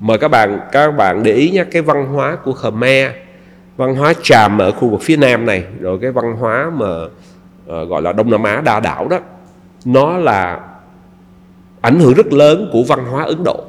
mời 0.00 0.18
các 0.18 0.28
bạn 0.28 0.60
các 0.72 0.90
bạn 0.90 1.22
để 1.22 1.32
ý 1.32 1.50
nhé 1.50 1.64
cái 1.70 1.82
văn 1.82 2.06
hóa 2.06 2.36
của 2.44 2.52
Khmer 2.52 3.10
văn 3.76 3.94
hóa 3.94 4.14
tràm 4.22 4.58
ở 4.58 4.72
khu 4.72 4.88
vực 4.88 5.02
phía 5.02 5.16
Nam 5.16 5.46
này 5.46 5.64
rồi 5.80 5.98
cái 6.02 6.10
văn 6.12 6.36
hóa 6.36 6.70
mà 6.74 7.04
uh, 7.04 7.88
gọi 7.88 8.02
là 8.02 8.12
Đông 8.12 8.30
Nam 8.30 8.42
Á 8.42 8.60
đa 8.60 8.80
đảo 8.80 9.08
đó 9.08 9.18
nó 9.84 10.16
là 10.18 10.60
ảnh 11.80 12.00
hưởng 12.00 12.14
rất 12.14 12.32
lớn 12.32 12.70
của 12.72 12.82
văn 12.82 13.04
hóa 13.04 13.24
Ấn 13.24 13.44
Độ. 13.44 13.64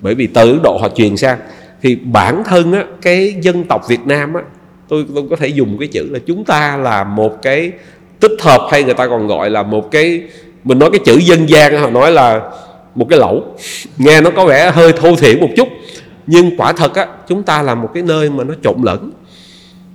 Bởi 0.00 0.14
vì 0.14 0.26
từ 0.26 0.50
Ấn 0.50 0.62
Độ 0.62 0.78
họ 0.80 0.88
truyền 0.88 1.16
sang 1.16 1.38
thì 1.82 1.96
bản 1.96 2.42
thân 2.44 2.72
á, 2.72 2.84
cái 3.02 3.34
dân 3.40 3.64
tộc 3.64 3.88
Việt 3.88 4.06
Nam 4.06 4.34
á, 4.34 4.42
tôi, 4.88 5.06
tôi 5.14 5.24
có 5.30 5.36
thể 5.36 5.48
dùng 5.48 5.78
cái 5.78 5.88
chữ 5.88 6.08
là 6.10 6.18
chúng 6.26 6.44
ta 6.44 6.76
là 6.76 7.04
một 7.04 7.42
cái 7.42 7.72
tích 8.20 8.36
hợp 8.40 8.68
hay 8.70 8.84
người 8.84 8.94
ta 8.94 9.06
còn 9.06 9.26
gọi 9.26 9.50
là 9.50 9.62
một 9.62 9.90
cái 9.90 10.22
mình 10.64 10.78
nói 10.78 10.90
cái 10.92 11.00
chữ 11.04 11.18
dân 11.18 11.48
gian 11.48 11.80
họ 11.80 11.90
nói 11.90 12.12
là 12.12 12.50
một 12.94 13.06
cái 13.10 13.18
lẩu. 13.18 13.44
Nghe 13.98 14.20
nó 14.20 14.30
có 14.36 14.46
vẻ 14.46 14.70
hơi 14.70 14.92
thô 14.92 15.16
thiển 15.16 15.40
một 15.40 15.48
chút, 15.56 15.68
nhưng 16.26 16.56
quả 16.56 16.72
thật 16.72 16.94
á, 16.94 17.06
chúng 17.28 17.42
ta 17.42 17.62
là 17.62 17.74
một 17.74 17.90
cái 17.94 18.02
nơi 18.02 18.30
mà 18.30 18.44
nó 18.44 18.54
trộn 18.62 18.76
lẫn. 18.82 19.10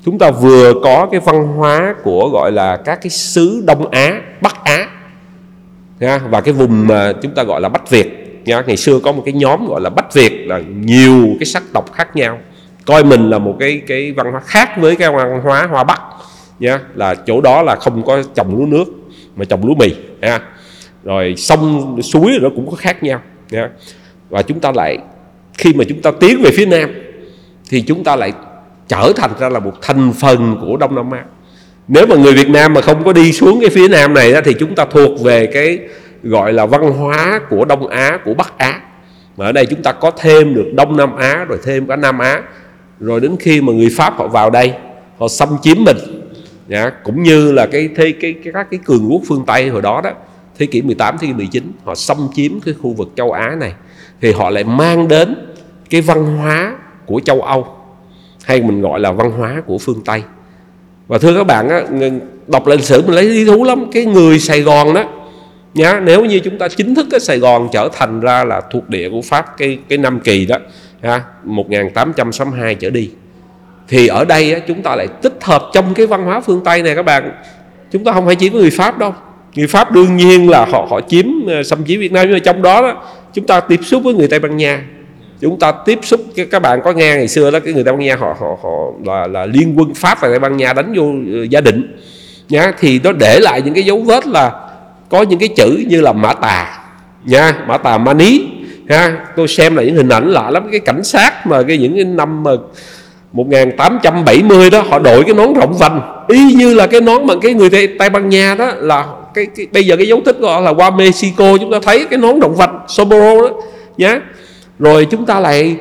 Chúng 0.05 0.19
ta 0.19 0.31
vừa 0.31 0.73
có 0.83 1.07
cái 1.11 1.19
văn 1.19 1.47
hóa 1.47 1.95
của 2.03 2.29
gọi 2.33 2.51
là 2.51 2.77
các 2.77 2.99
cái 3.01 3.09
xứ 3.09 3.63
Đông 3.65 3.91
Á, 3.91 4.21
Bắc 4.41 4.63
Á 4.63 4.87
và 6.29 6.41
cái 6.41 6.53
vùng 6.53 6.87
mà 6.87 7.13
chúng 7.21 7.35
ta 7.35 7.43
gọi 7.43 7.61
là 7.61 7.69
Bách 7.69 7.89
Việt, 7.89 8.41
nha. 8.45 8.63
Ngày 8.67 8.77
xưa 8.77 8.99
có 8.99 9.11
một 9.11 9.21
cái 9.25 9.33
nhóm 9.33 9.67
gọi 9.67 9.81
là 9.81 9.89
bách 9.89 10.13
việt, 10.13 10.47
là 10.47 10.61
nhiều 10.79 11.27
cái 11.39 11.45
sắc 11.45 11.63
tộc 11.73 11.93
khác 11.93 12.15
nhau, 12.15 12.39
coi 12.85 13.03
mình 13.03 13.29
là 13.29 13.39
một 13.39 13.55
cái 13.59 13.81
cái 13.87 14.11
văn 14.11 14.31
hóa 14.31 14.41
khác 14.45 14.69
với 14.77 14.95
cái 14.95 15.11
văn 15.11 15.41
hóa 15.43 15.67
hoa 15.71 15.83
bắc, 15.83 16.01
nha. 16.59 16.79
Là 16.95 17.15
chỗ 17.15 17.41
đó 17.41 17.61
là 17.61 17.75
không 17.75 18.03
có 18.05 18.23
trồng 18.35 18.59
lúa 18.59 18.65
nước, 18.65 18.85
mà 19.35 19.45
trồng 19.45 19.65
lúa 19.65 19.75
mì, 19.75 19.95
nha 20.21 20.39
rồi 21.05 21.33
sông 21.37 21.97
suối 22.01 22.31
nó 22.41 22.49
cũng 22.55 22.71
có 22.71 22.77
khác 22.77 23.03
nhau 23.03 23.21
và 24.29 24.41
chúng 24.41 24.59
ta 24.59 24.71
lại 24.71 24.97
khi 25.57 25.73
mà 25.73 25.83
chúng 25.89 26.01
ta 26.01 26.11
tiến 26.19 26.41
về 26.43 26.51
phía 26.51 26.65
nam 26.65 26.89
thì 27.69 27.81
chúng 27.81 28.03
ta 28.03 28.15
lại 28.15 28.33
trở 28.87 29.13
thành 29.15 29.31
ra 29.39 29.49
là 29.49 29.59
một 29.59 29.73
thành 29.81 30.13
phần 30.19 30.57
của 30.61 30.77
đông 30.77 30.95
nam 30.95 31.11
á. 31.11 31.23
Nếu 31.87 32.05
mà 32.07 32.15
người 32.15 32.33
việt 32.33 32.49
nam 32.49 32.73
mà 32.73 32.81
không 32.81 33.03
có 33.03 33.13
đi 33.13 33.31
xuống 33.31 33.59
cái 33.61 33.69
phía 33.69 33.87
nam 33.87 34.13
này 34.13 34.31
đó, 34.33 34.39
thì 34.45 34.53
chúng 34.59 34.75
ta 34.75 34.85
thuộc 34.85 35.21
về 35.21 35.45
cái 35.45 35.79
gọi 36.23 36.53
là 36.53 36.65
văn 36.65 36.91
hóa 36.91 37.39
của 37.49 37.65
Đông 37.65 37.87
Á 37.87 38.19
của 38.25 38.33
Bắc 38.33 38.57
Á. 38.57 38.81
Mà 39.37 39.45
ở 39.45 39.51
đây 39.51 39.65
chúng 39.65 39.81
ta 39.81 39.91
có 39.91 40.11
thêm 40.11 40.55
được 40.55 40.71
Đông 40.73 40.97
Nam 40.97 41.15
Á 41.15 41.45
rồi 41.49 41.59
thêm 41.63 41.87
cả 41.87 41.95
Nam 41.95 42.19
Á. 42.19 42.41
Rồi 42.99 43.19
đến 43.19 43.35
khi 43.39 43.61
mà 43.61 43.73
người 43.73 43.89
Pháp 43.97 44.17
họ 44.17 44.27
vào 44.27 44.49
đây 44.49 44.73
họ 45.17 45.27
xâm 45.27 45.49
chiếm 45.61 45.77
mình 45.83 45.97
cũng 47.03 47.23
như 47.23 47.51
là 47.51 47.65
cái 47.65 47.89
cái, 47.95 48.13
cái 48.21 48.35
các 48.53 48.67
cái 48.71 48.79
cường 48.85 49.07
quốc 49.11 49.21
phương 49.27 49.43
Tây 49.47 49.69
hồi 49.69 49.81
đó 49.81 50.01
đó 50.03 50.11
thế 50.57 50.65
kỷ 50.65 50.81
18 50.81 51.17
thế 51.17 51.27
kỷ 51.27 51.33
19 51.33 51.71
họ 51.83 51.95
xâm 51.95 52.17
chiếm 52.35 52.59
cái 52.59 52.73
khu 52.81 52.93
vực 52.93 53.11
châu 53.15 53.31
Á 53.31 53.55
này 53.59 53.73
thì 54.21 54.31
họ 54.31 54.49
lại 54.49 54.63
mang 54.63 55.07
đến 55.07 55.35
cái 55.89 56.01
văn 56.01 56.37
hóa 56.37 56.75
của 57.05 57.19
châu 57.19 57.41
Âu 57.41 57.67
hay 58.43 58.61
mình 58.61 58.81
gọi 58.81 58.99
là 58.99 59.11
văn 59.11 59.31
hóa 59.31 59.61
của 59.65 59.77
phương 59.77 60.01
Tây. 60.05 60.23
Và 61.07 61.17
thưa 61.17 61.37
các 61.37 61.43
bạn 61.43 61.69
á, 61.69 61.81
đọc 62.47 62.67
lịch 62.67 62.83
sử 62.83 63.01
mình 63.01 63.15
lấy 63.15 63.25
lý 63.25 63.45
thú 63.45 63.63
lắm 63.63 63.85
cái 63.91 64.05
người 64.05 64.39
Sài 64.39 64.61
Gòn 64.61 64.93
đó 64.93 65.03
nhá 65.73 65.99
nếu 65.99 66.25
như 66.25 66.39
chúng 66.39 66.57
ta 66.57 66.67
chính 66.67 66.95
thức 66.95 67.07
cái 67.11 67.19
Sài 67.19 67.39
Gòn 67.39 67.69
trở 67.71 67.89
thành 67.93 68.19
ra 68.19 68.43
là 68.43 68.61
thuộc 68.71 68.89
địa 68.89 69.09
của 69.09 69.21
Pháp 69.21 69.57
cái 69.57 69.79
cái 69.89 69.97
năm 69.97 70.19
kỳ 70.19 70.45
đó 70.45 70.57
ha, 71.01 71.23
1862 71.43 72.75
trở 72.75 72.89
đi 72.89 73.11
thì 73.87 74.07
ở 74.07 74.25
đây 74.25 74.53
á, 74.53 74.59
chúng 74.67 74.81
ta 74.81 74.95
lại 74.95 75.07
tích 75.21 75.37
hợp 75.41 75.63
trong 75.73 75.93
cái 75.93 76.07
văn 76.07 76.23
hóa 76.25 76.41
phương 76.41 76.61
Tây 76.65 76.83
này 76.83 76.95
các 76.95 77.03
bạn. 77.03 77.31
Chúng 77.91 78.03
ta 78.03 78.11
không 78.11 78.25
phải 78.25 78.35
chỉ 78.35 78.49
có 78.49 78.57
người 78.57 78.69
Pháp 78.69 78.97
đâu 78.97 79.13
người 79.55 79.67
Pháp 79.67 79.91
đương 79.91 80.17
nhiên 80.17 80.49
là 80.49 80.65
họ 80.65 80.87
họ 80.89 81.01
chiếm 81.07 81.25
ờ, 81.47 81.63
xâm 81.63 81.85
chiếm 81.85 81.99
Việt 81.99 82.11
Nam 82.11 82.25
nhưng 82.27 82.33
mà 82.33 82.39
trong 82.39 82.61
đó, 82.61 82.81
đó 82.81 83.03
chúng 83.33 83.47
ta 83.47 83.59
tiếp 83.59 83.79
xúc 83.83 84.03
với 84.03 84.13
người 84.13 84.27
Tây 84.27 84.39
Ban 84.39 84.57
Nha. 84.57 84.83
Chúng 85.41 85.59
ta 85.59 85.71
tiếp 85.71 85.99
xúc 86.01 86.21
các 86.51 86.61
bạn 86.61 86.81
có 86.83 86.91
nghe 86.91 87.15
ngày 87.15 87.27
xưa 87.27 87.51
đó 87.51 87.59
cái 87.59 87.73
người 87.73 87.83
Tây 87.83 87.93
Ban 87.93 88.05
Nha 88.05 88.15
họ 88.15 88.35
họ 88.39 88.47
họ 88.63 88.69
là 89.05 89.27
là 89.27 89.45
liên 89.45 89.73
quân 89.77 89.93
Pháp 89.93 90.21
và 90.21 90.27
Tây 90.27 90.39
Ban 90.39 90.57
Nha 90.57 90.73
đánh 90.73 90.93
vô 90.97 91.03
ờ, 91.39 91.43
gia 91.49 91.61
định 91.61 91.97
nhá 92.49 92.71
thì 92.79 92.99
nó 93.03 93.11
để 93.11 93.39
lại 93.39 93.61
những 93.61 93.73
cái 93.73 93.83
dấu 93.83 94.01
vết 94.01 94.27
là 94.27 94.51
có 95.09 95.21
những 95.21 95.39
cái 95.39 95.49
chữ 95.49 95.83
như 95.87 96.01
là 96.01 96.13
mã 96.13 96.33
tà 96.33 96.79
nha. 97.25 97.53
Mã 97.67 97.77
tà 97.77 97.97
mani 97.97 98.39
ha. 98.89 99.17
Tôi 99.35 99.47
xem 99.47 99.75
là 99.75 99.83
những 99.83 99.95
hình 99.95 100.09
ảnh 100.09 100.31
lạ 100.31 100.49
lắm 100.49 100.67
cái 100.71 100.79
cảnh 100.79 101.03
sát 101.03 101.47
mà 101.47 101.63
cái 101.63 101.77
những 101.77 101.95
cái 101.95 102.03
năm 102.03 102.43
mà 102.43 102.51
1870 103.33 104.69
đó 104.69 104.81
họ 104.89 104.99
đội 104.99 105.23
cái 105.23 105.33
nón 105.33 105.53
rộng 105.53 105.73
vành 105.79 106.01
y 106.27 106.53
như 106.53 106.73
là 106.73 106.87
cái 106.87 107.01
nón 107.01 107.27
mà 107.27 107.33
cái 107.41 107.53
người 107.53 107.69
Tây, 107.69 107.87
Tây 107.99 108.09
Ban 108.09 108.29
Nha 108.29 108.55
đó 108.59 108.71
là 108.77 109.05
cái, 109.35 109.45
cái 109.55 109.67
bây 109.71 109.85
giờ 109.85 109.97
cái 109.97 110.07
dấu 110.07 110.21
tích 110.25 110.39
gọi 110.39 110.61
là 110.61 110.73
qua 110.73 110.89
Mexico 110.89 111.57
chúng 111.57 111.71
ta 111.71 111.79
thấy 111.83 112.05
cái 112.09 112.19
nón 112.19 112.39
động 112.39 112.55
vật 112.55 112.69
Soboro 112.87 113.41
đó 113.41 113.49
nhá. 113.97 114.19
Rồi 114.79 115.07
chúng 115.11 115.25
ta 115.25 115.39
lại 115.39 115.75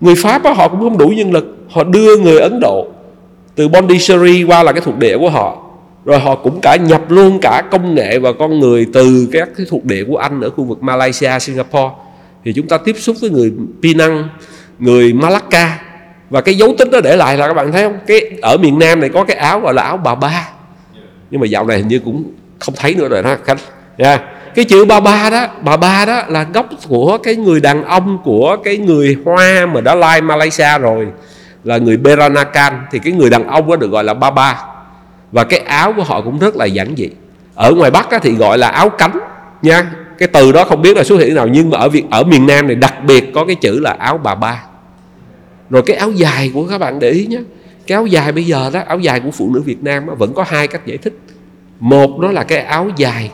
người 0.00 0.14
Pháp 0.14 0.42
đó, 0.42 0.52
họ 0.52 0.68
cũng 0.68 0.80
không 0.80 0.98
đủ 0.98 1.08
nhân 1.08 1.32
lực 1.32 1.56
họ 1.70 1.84
đưa 1.84 2.16
người 2.16 2.40
Ấn 2.40 2.60
Độ 2.60 2.86
từ 3.54 3.68
Pondicherry 3.68 4.44
qua 4.44 4.62
là 4.62 4.72
cái 4.72 4.80
thuộc 4.80 4.98
địa 4.98 5.18
của 5.18 5.30
họ. 5.30 5.60
Rồi 6.04 6.18
họ 6.18 6.34
cũng 6.34 6.60
cả 6.62 6.76
nhập 6.76 7.10
luôn 7.10 7.38
cả 7.42 7.62
công 7.70 7.94
nghệ 7.94 8.18
và 8.18 8.32
con 8.32 8.60
người 8.60 8.86
từ 8.92 9.28
các 9.32 9.48
cái 9.56 9.66
thuộc 9.70 9.84
địa 9.84 10.04
của 10.04 10.16
Anh 10.16 10.40
ở 10.40 10.50
khu 10.50 10.64
vực 10.64 10.82
Malaysia, 10.82 11.38
Singapore. 11.40 11.94
Thì 12.44 12.52
chúng 12.52 12.68
ta 12.68 12.78
tiếp 12.78 12.96
xúc 12.98 13.16
với 13.20 13.30
người 13.30 13.52
Penang, 13.82 14.28
người 14.78 15.12
Malacca. 15.12 15.80
Và 16.30 16.40
cái 16.40 16.54
dấu 16.54 16.74
tích 16.78 16.90
đó 16.90 17.00
để 17.00 17.16
lại 17.16 17.36
là 17.36 17.46
các 17.46 17.54
bạn 17.54 17.72
thấy 17.72 17.82
không? 17.82 17.98
Cái 18.06 18.20
ở 18.42 18.56
miền 18.56 18.78
Nam 18.78 19.00
này 19.00 19.08
có 19.08 19.24
cái 19.24 19.36
áo 19.36 19.60
gọi 19.60 19.74
là 19.74 19.82
áo 19.82 19.96
bà 19.96 20.14
ba. 20.14 20.48
Nhưng 21.30 21.40
mà 21.40 21.46
dạo 21.46 21.66
này 21.66 21.78
hình 21.78 21.88
như 21.88 21.98
cũng 21.98 22.24
không 22.64 22.74
thấy 22.78 22.94
nữa 22.94 23.08
rồi 23.08 23.22
đó 23.22 23.36
khánh. 23.44 23.58
Yeah. 23.96 24.22
cái 24.54 24.64
chữ 24.64 24.84
bà 24.84 25.00
ba 25.00 25.30
đó 25.30 25.46
bà 25.62 25.76
ba 25.76 26.04
đó 26.04 26.22
là 26.28 26.46
gốc 26.54 26.66
của 26.88 27.18
cái 27.18 27.36
người 27.36 27.60
đàn 27.60 27.84
ông 27.84 28.18
của 28.24 28.56
cái 28.64 28.76
người 28.76 29.16
Hoa 29.24 29.66
mà 29.66 29.80
đã 29.80 29.94
lai 29.94 30.20
Malaysia 30.20 30.78
rồi 30.80 31.06
là 31.64 31.78
người 31.78 31.96
beranakan 31.96 32.86
thì 32.90 32.98
cái 32.98 33.12
người 33.12 33.30
đàn 33.30 33.46
ông 33.46 33.70
đó 33.70 33.76
được 33.76 33.90
gọi 33.90 34.04
là 34.04 34.14
ba 34.14 34.30
ba. 34.30 34.64
Và 35.32 35.44
cái 35.44 35.58
áo 35.58 35.92
của 35.96 36.02
họ 36.02 36.20
cũng 36.20 36.38
rất 36.38 36.56
là 36.56 36.64
giản 36.64 36.94
dị. 36.96 37.08
Ở 37.54 37.72
ngoài 37.72 37.90
bắc 37.90 38.10
á, 38.10 38.18
thì 38.22 38.32
gọi 38.32 38.58
là 38.58 38.68
áo 38.68 38.88
cánh 38.88 39.18
nha. 39.62 39.90
Cái 40.18 40.28
từ 40.28 40.52
đó 40.52 40.64
không 40.64 40.82
biết 40.82 40.96
là 40.96 41.04
xuất 41.04 41.20
hiện 41.20 41.34
nào 41.34 41.46
nhưng 41.46 41.70
mà 41.70 41.78
ở 41.78 41.88
việt 41.88 42.04
ở 42.10 42.24
miền 42.24 42.46
nam 42.46 42.66
này 42.66 42.76
đặc 42.76 42.94
biệt 43.06 43.32
có 43.34 43.44
cái 43.44 43.56
chữ 43.56 43.80
là 43.80 43.96
áo 43.98 44.18
bà 44.18 44.34
ba. 44.34 44.62
Rồi 45.70 45.82
cái 45.86 45.96
áo 45.96 46.10
dài 46.10 46.50
của 46.54 46.66
các 46.66 46.78
bạn 46.78 46.98
để 46.98 47.10
ý 47.10 47.26
nhé. 47.26 47.40
Cái 47.86 47.96
áo 47.96 48.06
dài 48.06 48.32
bây 48.32 48.44
giờ 48.44 48.70
đó 48.72 48.80
áo 48.86 48.98
dài 48.98 49.20
của 49.20 49.30
phụ 49.30 49.50
nữ 49.54 49.60
việt 49.60 49.82
nam 49.82 50.06
vẫn 50.18 50.34
có 50.34 50.44
hai 50.48 50.66
cách 50.66 50.86
giải 50.86 50.98
thích 50.98 51.12
một 51.80 52.18
đó 52.18 52.32
là 52.32 52.42
cái 52.42 52.58
áo 52.58 52.88
dài 52.96 53.30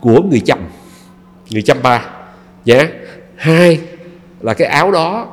của 0.00 0.22
người 0.22 0.40
chồng 0.40 0.60
người 1.50 1.62
chăm 1.62 1.76
ba. 1.82 2.04
Nhé 2.64 2.86
hai 3.36 3.78
là 4.40 4.54
cái 4.54 4.68
áo 4.68 4.90
đó 4.90 5.26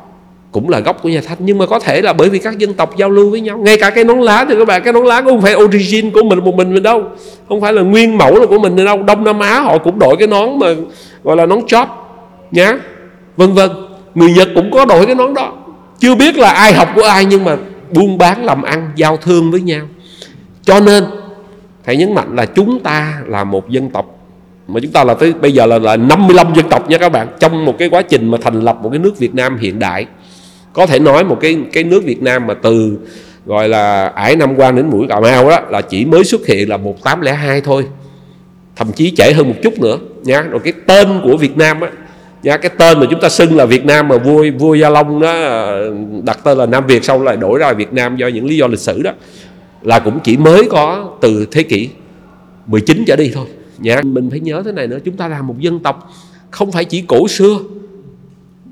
cũng 0.51 0.69
là 0.69 0.79
gốc 0.79 1.01
của 1.01 1.09
nhà 1.09 1.21
thanh 1.27 1.37
nhưng 1.39 1.57
mà 1.57 1.65
có 1.65 1.79
thể 1.79 2.01
là 2.01 2.13
bởi 2.13 2.29
vì 2.29 2.39
các 2.39 2.57
dân 2.57 2.73
tộc 2.73 2.97
giao 2.97 3.09
lưu 3.09 3.29
với 3.29 3.41
nhau, 3.41 3.57
ngay 3.57 3.77
cả 3.77 3.89
cái 3.89 4.03
nón 4.03 4.19
lá 4.19 4.45
thì 4.49 4.55
các 4.59 4.67
bạn, 4.67 4.83
cái 4.83 4.93
nón 4.93 5.05
lá 5.05 5.21
cũng 5.21 5.29
không 5.29 5.41
phải 5.41 5.55
origin 5.55 6.11
của 6.11 6.23
mình, 6.23 6.39
một 6.39 6.55
mình 6.55 6.73
mình 6.73 6.83
đâu, 6.83 7.03
không 7.49 7.61
phải 7.61 7.73
là 7.73 7.81
nguyên 7.81 8.17
mẫu 8.17 8.39
là 8.39 8.45
của 8.45 8.59
mình 8.59 8.85
đâu. 8.85 9.03
Đông 9.03 9.23
nam 9.23 9.39
á 9.39 9.59
họ 9.59 9.77
cũng 9.77 9.99
đội 9.99 10.15
cái 10.19 10.27
nón 10.27 10.59
mà 10.59 10.67
gọi 11.23 11.35
là 11.35 11.45
nón 11.45 11.59
chóp, 11.67 11.87
nhá, 12.51 12.73
vân 13.37 13.53
vân. 13.53 13.69
Người 14.15 14.31
nhật 14.31 14.49
cũng 14.55 14.71
có 14.71 14.85
đội 14.85 15.05
cái 15.05 15.15
nón 15.15 15.33
đó. 15.33 15.53
Chưa 15.99 16.15
biết 16.15 16.37
là 16.37 16.51
ai 16.51 16.73
học 16.73 16.89
của 16.95 17.03
ai 17.03 17.25
nhưng 17.25 17.43
mà 17.43 17.57
buôn 17.89 18.17
bán 18.17 18.45
làm 18.45 18.63
ăn, 18.63 18.91
giao 18.95 19.17
thương 19.17 19.51
với 19.51 19.61
nhau. 19.61 19.87
Cho 20.63 20.79
nên 20.79 21.05
thầy 21.85 21.97
nhấn 21.97 22.15
mạnh 22.15 22.35
là 22.35 22.45
chúng 22.45 22.79
ta 22.79 23.21
là 23.27 23.43
một 23.43 23.69
dân 23.69 23.89
tộc. 23.89 24.17
Mà 24.67 24.79
chúng 24.79 24.91
ta 24.91 25.03
là 25.03 25.13
tới 25.13 25.33
bây 25.33 25.51
giờ 25.51 25.65
là, 25.65 25.79
là 25.79 25.97
55 25.97 26.53
dân 26.55 26.69
tộc 26.69 26.89
nha 26.89 26.97
các 26.97 27.11
bạn. 27.11 27.27
Trong 27.39 27.65
một 27.65 27.75
cái 27.79 27.89
quá 27.89 28.01
trình 28.01 28.31
mà 28.31 28.37
thành 28.41 28.61
lập 28.61 28.77
một 28.83 28.89
cái 28.89 28.99
nước 28.99 29.19
Việt 29.19 29.35
Nam 29.35 29.57
hiện 29.57 29.79
đại. 29.79 30.05
Có 30.73 30.85
thể 30.85 30.99
nói 30.99 31.23
một 31.23 31.37
cái 31.41 31.57
cái 31.73 31.83
nước 31.83 32.03
Việt 32.03 32.21
Nam 32.21 32.47
mà 32.47 32.53
từ 32.53 32.97
gọi 33.45 33.69
là 33.69 34.07
ải 34.07 34.35
năm 34.35 34.53
quan 34.57 34.75
đến 34.75 34.89
mũi 34.89 35.07
Cà 35.09 35.19
Mau 35.19 35.49
đó 35.49 35.59
là 35.69 35.81
chỉ 35.81 36.05
mới 36.05 36.23
xuất 36.23 36.47
hiện 36.47 36.69
là 36.69 36.77
1802 36.77 37.61
thôi. 37.61 37.85
Thậm 38.75 38.91
chí 38.91 39.11
trễ 39.15 39.33
hơn 39.33 39.47
một 39.47 39.55
chút 39.63 39.79
nữa 39.79 39.97
nha. 40.23 40.41
Rồi 40.41 40.59
cái 40.63 40.73
tên 40.87 41.07
của 41.23 41.37
Việt 41.37 41.57
Nam 41.57 41.81
á 41.81 41.89
nha 42.43 42.57
cái 42.57 42.71
tên 42.77 42.99
mà 42.99 43.05
chúng 43.09 43.21
ta 43.21 43.29
xưng 43.29 43.55
là 43.55 43.65
Việt 43.65 43.85
Nam 43.85 44.07
mà 44.07 44.17
vua 44.17 44.45
vua 44.59 44.73
Gia 44.73 44.89
Long 44.89 45.19
đó 45.19 45.33
đặt 46.23 46.39
tên 46.43 46.57
là 46.57 46.65
Nam 46.65 46.87
Việt 46.87 47.03
sau 47.03 47.23
lại 47.23 47.37
đổi 47.37 47.59
ra 47.59 47.73
Việt 47.73 47.93
Nam 47.93 48.17
do 48.17 48.27
những 48.27 48.45
lý 48.45 48.57
do 48.57 48.67
lịch 48.67 48.79
sử 48.79 49.01
đó 49.01 49.11
là 49.81 49.99
cũng 49.99 50.19
chỉ 50.23 50.37
mới 50.37 50.67
có 50.69 51.17
từ 51.21 51.47
thế 51.51 51.63
kỷ 51.63 51.89
19 52.65 53.03
trở 53.07 53.15
đi 53.15 53.31
thôi. 53.33 53.47
Nha 53.77 54.01
mình 54.03 54.29
phải 54.29 54.39
nhớ 54.39 54.61
thế 54.65 54.71
này 54.71 54.87
nữa, 54.87 54.99
chúng 55.05 55.17
ta 55.17 55.27
là 55.27 55.41
một 55.41 55.55
dân 55.59 55.79
tộc 55.79 56.11
không 56.51 56.71
phải 56.71 56.85
chỉ 56.85 57.01
cổ 57.01 57.27
xưa, 57.27 57.59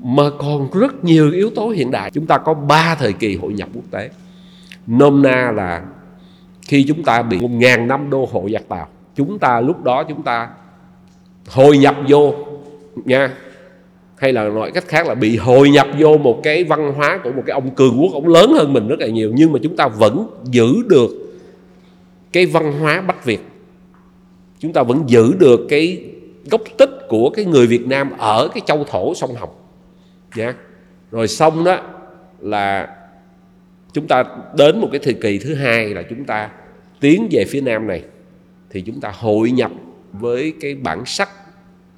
mà 0.02 0.22
còn 0.38 0.68
rất 0.72 1.04
nhiều 1.04 1.30
yếu 1.30 1.50
tố 1.50 1.68
hiện 1.68 1.90
đại. 1.90 2.10
Chúng 2.10 2.26
ta 2.26 2.38
có 2.38 2.54
ba 2.54 2.94
thời 2.94 3.12
kỳ 3.12 3.36
hội 3.36 3.52
nhập 3.52 3.68
quốc 3.74 3.84
tế. 3.90 4.10
Nôm 4.86 5.22
na 5.22 5.52
là 5.56 5.82
khi 6.62 6.84
chúng 6.88 7.02
ta 7.02 7.22
bị 7.22 7.40
một 7.40 7.50
ngàn 7.50 7.88
năm 7.88 8.10
đô 8.10 8.28
hộ 8.32 8.48
giặc 8.52 8.68
tàu. 8.68 8.88
Chúng 9.16 9.38
ta 9.38 9.60
lúc 9.60 9.84
đó 9.84 10.04
chúng 10.04 10.22
ta 10.22 10.48
hội 11.48 11.78
nhập 11.78 11.96
vô, 12.08 12.34
nha 13.04 13.30
hay 14.20 14.32
là 14.32 14.48
nói 14.48 14.70
cách 14.74 14.88
khác 14.88 15.06
là 15.06 15.14
bị 15.14 15.36
hội 15.36 15.70
nhập 15.70 15.86
vô 15.98 16.18
một 16.18 16.40
cái 16.42 16.64
văn 16.64 16.92
hóa 16.96 17.20
của 17.24 17.32
một 17.32 17.42
cái 17.46 17.54
ông 17.54 17.70
cường 17.74 18.00
quốc 18.00 18.12
ông 18.12 18.28
lớn 18.28 18.52
hơn 18.52 18.72
mình 18.72 18.88
rất 18.88 18.98
là 18.98 19.06
nhiều, 19.06 19.32
nhưng 19.34 19.52
mà 19.52 19.58
chúng 19.62 19.76
ta 19.76 19.88
vẫn 19.88 20.26
giữ 20.44 20.74
được 20.88 21.10
cái 22.32 22.46
văn 22.46 22.80
hóa 22.80 23.00
bách 23.00 23.24
việt. 23.24 23.40
Chúng 24.58 24.72
ta 24.72 24.82
vẫn 24.82 25.02
giữ 25.06 25.34
được 25.38 25.60
cái 25.68 26.04
gốc 26.50 26.60
tích 26.78 26.90
của 27.08 27.30
cái 27.30 27.44
người 27.44 27.66
Việt 27.66 27.86
Nam 27.86 28.10
ở 28.18 28.48
cái 28.54 28.62
châu 28.66 28.84
thổ 28.84 29.14
sông 29.14 29.34
Hồng. 29.34 29.54
Nha 30.36 30.54
rồi 31.10 31.28
xong 31.28 31.64
đó 31.64 31.80
là 32.40 32.96
chúng 33.92 34.06
ta 34.06 34.24
đến 34.56 34.80
một 34.80 34.88
cái 34.92 35.00
thời 35.04 35.14
kỳ 35.14 35.38
thứ 35.38 35.54
hai 35.54 35.88
là 35.88 36.02
chúng 36.02 36.24
ta 36.24 36.50
tiến 37.00 37.28
về 37.30 37.44
phía 37.44 37.60
nam 37.60 37.86
này, 37.86 38.02
thì 38.70 38.80
chúng 38.80 39.00
ta 39.00 39.12
hội 39.14 39.50
nhập 39.50 39.70
với 40.12 40.52
cái 40.60 40.74
bản 40.74 41.02
sắc 41.06 41.28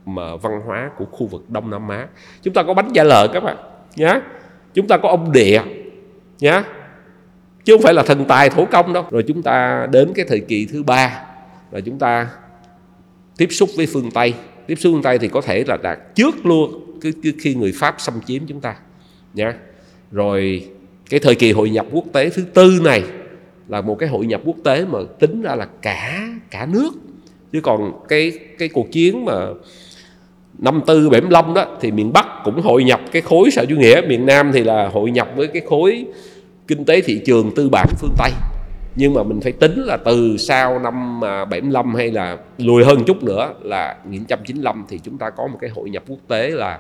mà 0.07 0.37
văn 0.37 0.61
hóa 0.67 0.91
của 0.99 1.05
khu 1.05 1.27
vực 1.27 1.51
Đông 1.51 1.71
Nam 1.71 1.89
Á. 1.89 2.09
Chúng 2.43 2.55
ta 2.55 2.63
có 2.63 2.75
bánh 2.75 2.93
da 2.93 3.05
lợn 3.05 3.31
các 3.33 3.43
bạn, 3.43 3.57
nhá. 3.97 4.21
Chúng 4.75 4.89
ta 4.89 4.97
có 4.97 5.09
ông 5.09 5.33
địa 5.33 5.63
nhá. 6.41 6.65
Chứ 7.65 7.75
không 7.75 7.83
phải 7.83 7.95
là 7.95 8.03
thần 8.03 8.25
tài 8.25 8.51
thổ 8.51 8.65
công 8.65 8.93
đâu. 8.93 9.05
Rồi 9.11 9.25
chúng 9.29 9.43
ta 9.43 9.87
đến 9.91 10.13
cái 10.15 10.25
thời 10.29 10.41
kỳ 10.41 10.67
thứ 10.67 10.83
ba, 10.83 11.25
là 11.71 11.81
chúng 11.81 11.99
ta 11.99 12.29
tiếp 13.37 13.49
xúc 13.51 13.71
với 13.77 13.87
phương 13.87 14.11
Tây. 14.11 14.35
Tiếp 14.67 14.75
xúc 14.75 14.93
phương 14.95 15.03
Tây 15.03 15.19
thì 15.19 15.29
có 15.29 15.41
thể 15.41 15.65
là 15.67 15.77
đạt 15.83 15.99
trước 16.15 16.47
luôn 16.47 16.99
cứ 17.01 17.13
khi 17.41 17.55
người 17.55 17.73
Pháp 17.77 17.95
xâm 17.99 18.15
chiếm 18.27 18.47
chúng 18.47 18.61
ta, 18.61 18.77
nhá. 19.35 19.55
Rồi 20.13 20.69
cái 21.11 21.21
thời 21.21 21.35
kỳ 21.35 21.53
hội 21.53 21.71
nhập 21.71 21.87
quốc 21.93 22.05
tế 22.13 22.31
thứ 22.31 22.45
tư 22.55 22.81
này 22.85 23.05
là 23.69 23.81
một 23.81 23.99
cái 23.99 24.09
hội 24.09 24.27
nhập 24.27 24.41
quốc 24.45 24.57
tế 24.65 24.85
mà 24.85 24.99
tính 25.21 25.43
ra 25.43 25.55
là 25.55 25.69
cả 25.83 26.29
cả 26.51 26.67
nước. 26.67 26.91
Chứ 27.53 27.61
còn 27.61 28.07
cái 28.09 28.39
cái 28.59 28.69
cuộc 28.69 28.93
chiến 28.93 29.25
mà 29.25 29.35
năm 30.59 30.81
tư, 30.87 31.11
bảy 31.11 31.21
lăm 31.31 31.55
đó, 31.55 31.67
thì 31.81 31.91
miền 31.91 32.13
Bắc 32.13 32.27
cũng 32.45 32.61
hội 32.61 32.85
nhập 32.85 33.01
cái 33.13 33.23
khối 33.23 33.51
xã 33.51 33.65
chủ 33.65 33.77
nghĩa. 33.77 34.01
Miền 34.09 34.27
Nam 34.27 34.51
thì 34.53 34.65
là 34.65 34.89
hội 34.89 35.11
nhập 35.11 35.29
với 35.37 35.47
cái 35.47 35.63
khối 35.69 36.05
kinh 36.69 36.85
tế 36.85 37.01
thị 37.01 37.21
trường 37.27 37.51
tư 37.57 37.69
bản 37.69 37.89
phương 37.99 38.15
Tây. 38.19 38.31
Nhưng 38.97 39.15
mà 39.15 39.23
mình 39.23 39.41
phải 39.41 39.53
tính 39.53 39.83
là 39.83 39.97
từ 39.97 40.37
sau 40.37 40.79
năm 40.79 41.25
à, 41.25 41.45
75 41.45 41.95
hay 41.95 42.11
là 42.11 42.39
lùi 42.59 42.85
hơn 42.85 43.05
chút 43.05 43.23
nữa 43.23 43.55
là 43.63 43.97
1995 44.05 44.85
thì 44.89 44.99
chúng 44.99 45.19
ta 45.19 45.31
có 45.31 45.47
một 45.47 45.59
cái 45.61 45.71
hội 45.71 45.91
nhập 45.91 46.03
quốc 46.09 46.19
tế 46.29 46.51
là 46.51 46.79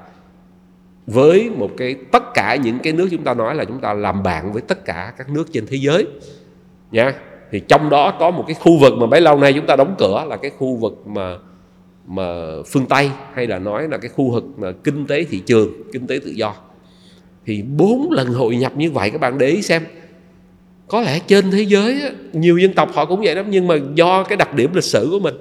với 1.06 1.50
một 1.50 1.70
cái 1.76 1.94
tất 2.12 2.34
cả 2.34 2.56
những 2.56 2.78
cái 2.78 2.92
nước 2.92 3.08
chúng 3.10 3.24
ta 3.24 3.34
nói 3.34 3.54
là 3.54 3.64
chúng 3.64 3.80
ta 3.80 3.94
làm 3.94 4.22
bạn 4.22 4.52
với 4.52 4.62
tất 4.62 4.84
cả 4.84 5.12
các 5.18 5.28
nước 5.28 5.52
trên 5.52 5.66
thế 5.66 5.76
giới, 5.76 6.06
nha. 6.90 7.12
Thì 7.50 7.60
trong 7.68 7.90
đó 7.90 8.10
có 8.18 8.30
một 8.30 8.44
cái 8.46 8.54
khu 8.54 8.78
vực 8.78 8.92
mà 8.98 9.06
bấy 9.06 9.20
lâu 9.20 9.38
nay 9.38 9.52
chúng 9.52 9.66
ta 9.66 9.76
đóng 9.76 9.94
cửa 9.98 10.24
là 10.28 10.36
cái 10.36 10.50
khu 10.58 10.76
vực 10.76 11.06
mà 11.06 11.36
mà 12.06 12.22
phương 12.66 12.86
Tây 12.86 13.10
hay 13.34 13.46
là 13.46 13.58
nói 13.58 13.88
là 13.88 13.98
cái 13.98 14.08
khu 14.08 14.30
vực 14.30 14.44
mà 14.56 14.72
kinh 14.84 15.06
tế 15.06 15.24
thị 15.24 15.38
trường, 15.46 15.72
kinh 15.92 16.06
tế 16.06 16.20
tự 16.24 16.30
do. 16.30 16.54
Thì 17.46 17.62
bốn 17.62 18.10
lần 18.10 18.28
hội 18.28 18.56
nhập 18.56 18.76
như 18.76 18.90
vậy, 18.90 19.10
các 19.10 19.20
bạn 19.20 19.38
để 19.38 19.46
ý 19.46 19.62
xem. 19.62 19.82
Có 20.88 21.00
lẽ 21.00 21.18
trên 21.26 21.50
thế 21.50 21.62
giới 21.62 22.02
nhiều 22.32 22.58
dân 22.58 22.72
tộc 22.72 22.90
họ 22.94 23.04
cũng 23.04 23.20
vậy 23.24 23.34
lắm 23.34 23.46
nhưng 23.48 23.66
mà 23.66 23.74
do 23.94 24.22
cái 24.22 24.36
đặc 24.36 24.54
điểm 24.54 24.70
lịch 24.74 24.84
sử 24.84 25.08
của 25.10 25.20
mình. 25.20 25.34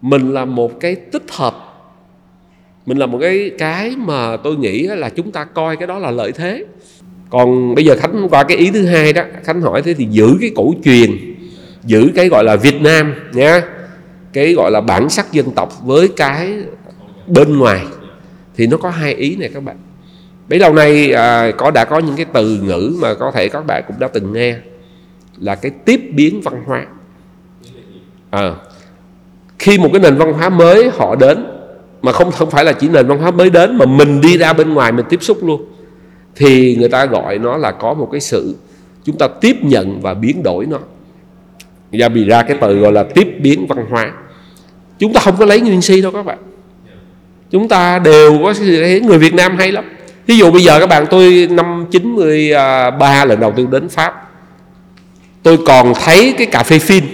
Mình 0.00 0.34
là 0.34 0.44
một 0.44 0.80
cái 0.80 0.94
tích 0.94 1.30
hợp. 1.30 1.54
Mình 2.86 2.98
là 2.98 3.06
một 3.06 3.18
cái 3.20 3.50
cái 3.58 3.94
mà 3.96 4.36
tôi 4.36 4.56
nghĩ 4.56 4.82
là 4.82 5.08
chúng 5.08 5.32
ta 5.32 5.44
coi 5.44 5.76
cái 5.76 5.86
đó 5.86 5.98
là 5.98 6.10
lợi 6.10 6.32
thế. 6.32 6.64
Còn 7.30 7.74
bây 7.74 7.84
giờ 7.84 7.96
khánh 7.96 8.26
qua 8.30 8.44
cái 8.44 8.56
ý 8.56 8.70
thứ 8.70 8.86
hai 8.86 9.12
đó, 9.12 9.22
khánh 9.44 9.60
hỏi 9.60 9.82
thế 9.82 9.94
thì 9.94 10.06
giữ 10.10 10.28
cái 10.40 10.50
cổ 10.54 10.74
truyền, 10.84 11.10
giữ 11.84 12.10
cái 12.14 12.28
gọi 12.28 12.44
là 12.44 12.56
việt 12.56 12.80
nam 12.80 13.14
nha 13.32 13.62
cái 14.36 14.52
gọi 14.52 14.70
là 14.70 14.80
bản 14.80 15.08
sắc 15.08 15.32
dân 15.32 15.50
tộc 15.50 15.72
với 15.84 16.08
cái 16.08 16.52
bên 17.26 17.58
ngoài 17.58 17.80
thì 18.56 18.66
nó 18.66 18.76
có 18.76 18.90
hai 18.90 19.14
ý 19.14 19.36
này 19.36 19.50
các 19.54 19.62
bạn. 19.62 19.76
Bấy 20.48 20.58
lâu 20.58 20.72
nay 20.72 21.12
à, 21.12 21.50
có 21.56 21.70
đã 21.70 21.84
có 21.84 21.98
những 21.98 22.16
cái 22.16 22.26
từ 22.32 22.60
ngữ 22.62 22.96
mà 23.00 23.14
có 23.14 23.30
thể 23.34 23.48
các 23.48 23.66
bạn 23.66 23.84
cũng 23.86 23.96
đã 23.98 24.08
từng 24.08 24.32
nghe 24.32 24.56
là 25.38 25.54
cái 25.54 25.70
tiếp 25.84 26.00
biến 26.14 26.40
văn 26.44 26.62
hóa. 26.66 26.86
À, 28.30 28.54
khi 29.58 29.78
một 29.78 29.88
cái 29.92 30.00
nền 30.00 30.16
văn 30.16 30.32
hóa 30.32 30.48
mới 30.48 30.90
họ 30.94 31.16
đến 31.16 31.46
mà 32.02 32.12
không 32.12 32.32
không 32.32 32.50
phải 32.50 32.64
là 32.64 32.72
chỉ 32.72 32.88
nền 32.88 33.06
văn 33.06 33.18
hóa 33.18 33.30
mới 33.30 33.50
đến 33.50 33.78
mà 33.78 33.86
mình 33.86 34.20
đi 34.20 34.38
ra 34.38 34.52
bên 34.52 34.74
ngoài 34.74 34.92
mình 34.92 35.06
tiếp 35.08 35.22
xúc 35.22 35.44
luôn 35.44 35.64
thì 36.34 36.76
người 36.76 36.88
ta 36.88 37.06
gọi 37.06 37.38
nó 37.38 37.56
là 37.56 37.72
có 37.72 37.94
một 37.94 38.08
cái 38.12 38.20
sự 38.20 38.56
chúng 39.04 39.18
ta 39.18 39.28
tiếp 39.40 39.56
nhận 39.62 40.00
và 40.00 40.14
biến 40.14 40.42
đổi 40.42 40.66
nó. 40.66 40.78
Ra 41.92 42.08
bị 42.08 42.24
ra 42.24 42.42
cái 42.42 42.58
từ 42.60 42.78
gọi 42.78 42.92
là 42.92 43.02
tiếp 43.02 43.38
biến 43.40 43.66
văn 43.66 43.86
hóa 43.90 44.12
chúng 44.98 45.12
ta 45.12 45.20
không 45.20 45.36
có 45.36 45.44
lấy 45.44 45.60
nguyên 45.60 45.82
si 45.82 46.00
đâu 46.00 46.12
các 46.12 46.22
bạn. 46.22 46.38
Chúng 47.50 47.68
ta 47.68 47.98
đều 47.98 48.38
có 48.44 48.54
người 49.02 49.18
Việt 49.18 49.34
Nam 49.34 49.56
hay 49.56 49.72
lắm. 49.72 49.84
Ví 50.26 50.38
dụ 50.38 50.50
bây 50.50 50.62
giờ 50.62 50.80
các 50.80 50.86
bạn, 50.86 51.06
tôi 51.10 51.48
năm 51.50 51.86
93 51.90 53.24
lần 53.24 53.40
đầu 53.40 53.52
tiên 53.56 53.70
đến 53.70 53.88
Pháp. 53.88 54.30
Tôi 55.42 55.58
còn 55.66 55.94
thấy 55.94 56.34
cái 56.38 56.46
cà 56.46 56.62
phê 56.62 56.78
phin 56.78 57.04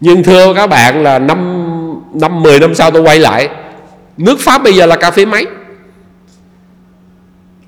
nhưng 0.00 0.22
thưa 0.22 0.54
các 0.54 0.66
bạn 0.66 1.02
là 1.02 1.18
năm 1.18 1.64
năm 2.14 2.42
10 2.42 2.60
năm 2.60 2.74
sau 2.74 2.90
tôi 2.90 3.02
quay 3.02 3.18
lại. 3.18 3.48
Nước 4.16 4.40
Pháp 4.40 4.62
bây 4.62 4.74
giờ 4.74 4.86
là 4.86 4.96
cà 4.96 5.10
phê 5.10 5.24
máy. 5.24 5.46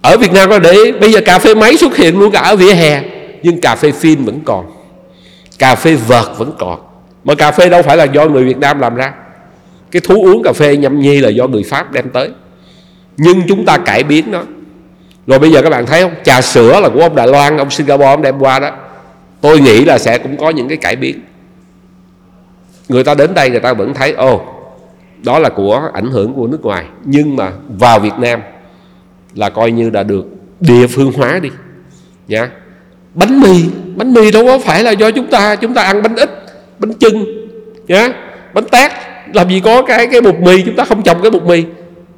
Ở 0.03 0.16
Việt 0.16 0.32
Nam 0.32 0.51
có 0.51 0.59
để 0.59 0.93
bây 1.01 1.12
giờ 1.12 1.20
cà 1.24 1.38
phê 1.38 1.55
máy 1.55 1.76
xuất 1.76 1.97
hiện 1.97 2.18
luôn 2.18 2.30
cả 2.30 2.41
ở 2.41 2.57
vỉa 2.57 2.74
hè, 2.74 3.03
nhưng 3.43 3.61
cà 3.61 3.76
phê 3.76 3.93
phin 3.93 4.24
vẫn 4.24 4.41
còn. 4.45 4.66
Cà 5.59 5.74
phê 5.74 5.95
vợt 5.95 6.26
vẫn 6.38 6.53
còn 6.59 6.80
mà 7.25 7.35
cà 7.35 7.53
phê 7.53 7.68
đâu 7.68 7.83
phải 7.83 7.97
là 7.97 8.05
do 8.05 8.27
người 8.27 8.45
Việt 8.45 8.59
Nam 8.59 8.81
làm 8.81 8.95
ra. 8.95 9.12
Cái 9.91 10.01
thú 10.01 10.23
uống 10.25 10.43
cà 10.43 10.53
phê 10.53 10.77
nhâm 10.77 11.01
nhi 11.01 11.21
là 11.21 11.29
do 11.29 11.47
người 11.47 11.62
Pháp 11.62 11.93
đem 11.93 12.11
tới. 12.11 12.31
Nhưng 13.16 13.43
chúng 13.49 13.64
ta 13.64 13.79
cải 13.79 14.03
biến 14.03 14.31
nó. 14.31 14.43
Rồi 15.27 15.39
bây 15.39 15.53
giờ 15.53 15.62
các 15.62 15.71
bạn 15.71 15.87
thấy 15.87 16.03
không? 16.03 16.14
Trà 16.25 16.41
sữa 16.41 16.81
là 16.81 16.89
của 16.89 17.01
ông 17.01 17.14
Đài 17.14 17.27
Loan, 17.27 17.57
ông 17.57 17.71
Singapore 17.71 18.07
ông 18.07 18.23
đem 18.23 18.39
qua 18.39 18.59
đó. 18.59 18.71
Tôi 19.41 19.61
nghĩ 19.61 19.85
là 19.85 19.99
sẽ 19.99 20.18
cũng 20.18 20.37
có 20.37 20.51
những 20.51 20.68
cái 20.68 20.77
cải 20.77 20.97
biến. 20.97 21.21
Người 22.89 23.05
ta 23.05 23.14
đến 23.14 23.35
đây 23.35 23.51
người 23.51 23.61
ta 23.61 23.73
vẫn 23.73 23.95
thấy, 23.95 24.12
ồ, 24.12 24.43
đó 25.23 25.39
là 25.39 25.49
của 25.49 25.91
ảnh 25.93 26.11
hưởng 26.11 26.35
của 26.35 26.47
nước 26.47 26.62
ngoài. 26.62 26.85
Nhưng 27.05 27.37
mà 27.37 27.53
vào 27.79 28.01
Việt 28.01 28.18
Nam 28.18 28.41
là 29.35 29.51
coi 29.51 29.71
như 29.71 29.91
đã 29.91 30.03
được 30.03 30.27
địa 30.61 30.87
phương 30.87 31.12
hóa 31.12 31.39
đi. 31.43 31.51
Nha 32.29 32.51
bánh 33.14 33.41
mì 33.41 33.64
bánh 33.97 34.12
mì 34.12 34.31
đâu 34.31 34.45
có 34.45 34.59
phải 34.59 34.83
là 34.83 34.91
do 34.91 35.11
chúng 35.11 35.27
ta. 35.27 35.57
Chúng 35.57 35.75
ta 35.75 35.83
ăn 35.83 36.03
bánh 36.03 36.16
ít 36.16 36.31
bánh 36.81 36.93
chưng. 36.93 37.24
Nhá. 37.89 38.09
Bánh 38.55 38.64
tét. 38.64 38.91
Làm 39.35 39.49
gì 39.49 39.61
có 39.64 39.83
cái 39.83 40.07
cái 40.07 40.20
bột 40.20 40.35
mì 40.41 40.62
chúng 40.66 40.76
ta 40.76 40.85
không 40.85 41.03
trồng 41.03 41.22
cái 41.22 41.31
bột 41.31 41.43
mì. 41.43 41.64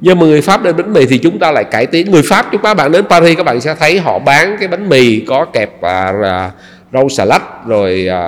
Nhưng 0.01 0.19
mà 0.19 0.25
người 0.25 0.41
Pháp 0.41 0.63
đến 0.63 0.77
bánh 0.77 0.93
mì 0.93 1.05
thì 1.05 1.17
chúng 1.17 1.39
ta 1.39 1.51
lại 1.51 1.63
cải 1.63 1.85
tiến. 1.85 2.11
Người 2.11 2.21
Pháp 2.29 2.45
chúng 2.51 2.61
ta 2.61 2.73
bạn 2.73 2.91
đến 2.91 3.05
Paris 3.09 3.37
các 3.37 3.43
bạn 3.43 3.61
sẽ 3.61 3.75
thấy 3.79 3.99
họ 3.99 4.19
bán 4.19 4.57
cái 4.59 4.67
bánh 4.67 4.89
mì 4.89 5.19
có 5.19 5.45
kẹp 5.45 5.81
à, 5.81 6.13
à, 6.23 6.51
rau 6.93 7.09
xà 7.09 7.25
lách 7.25 7.43
rồi 7.67 8.07
à, 8.09 8.21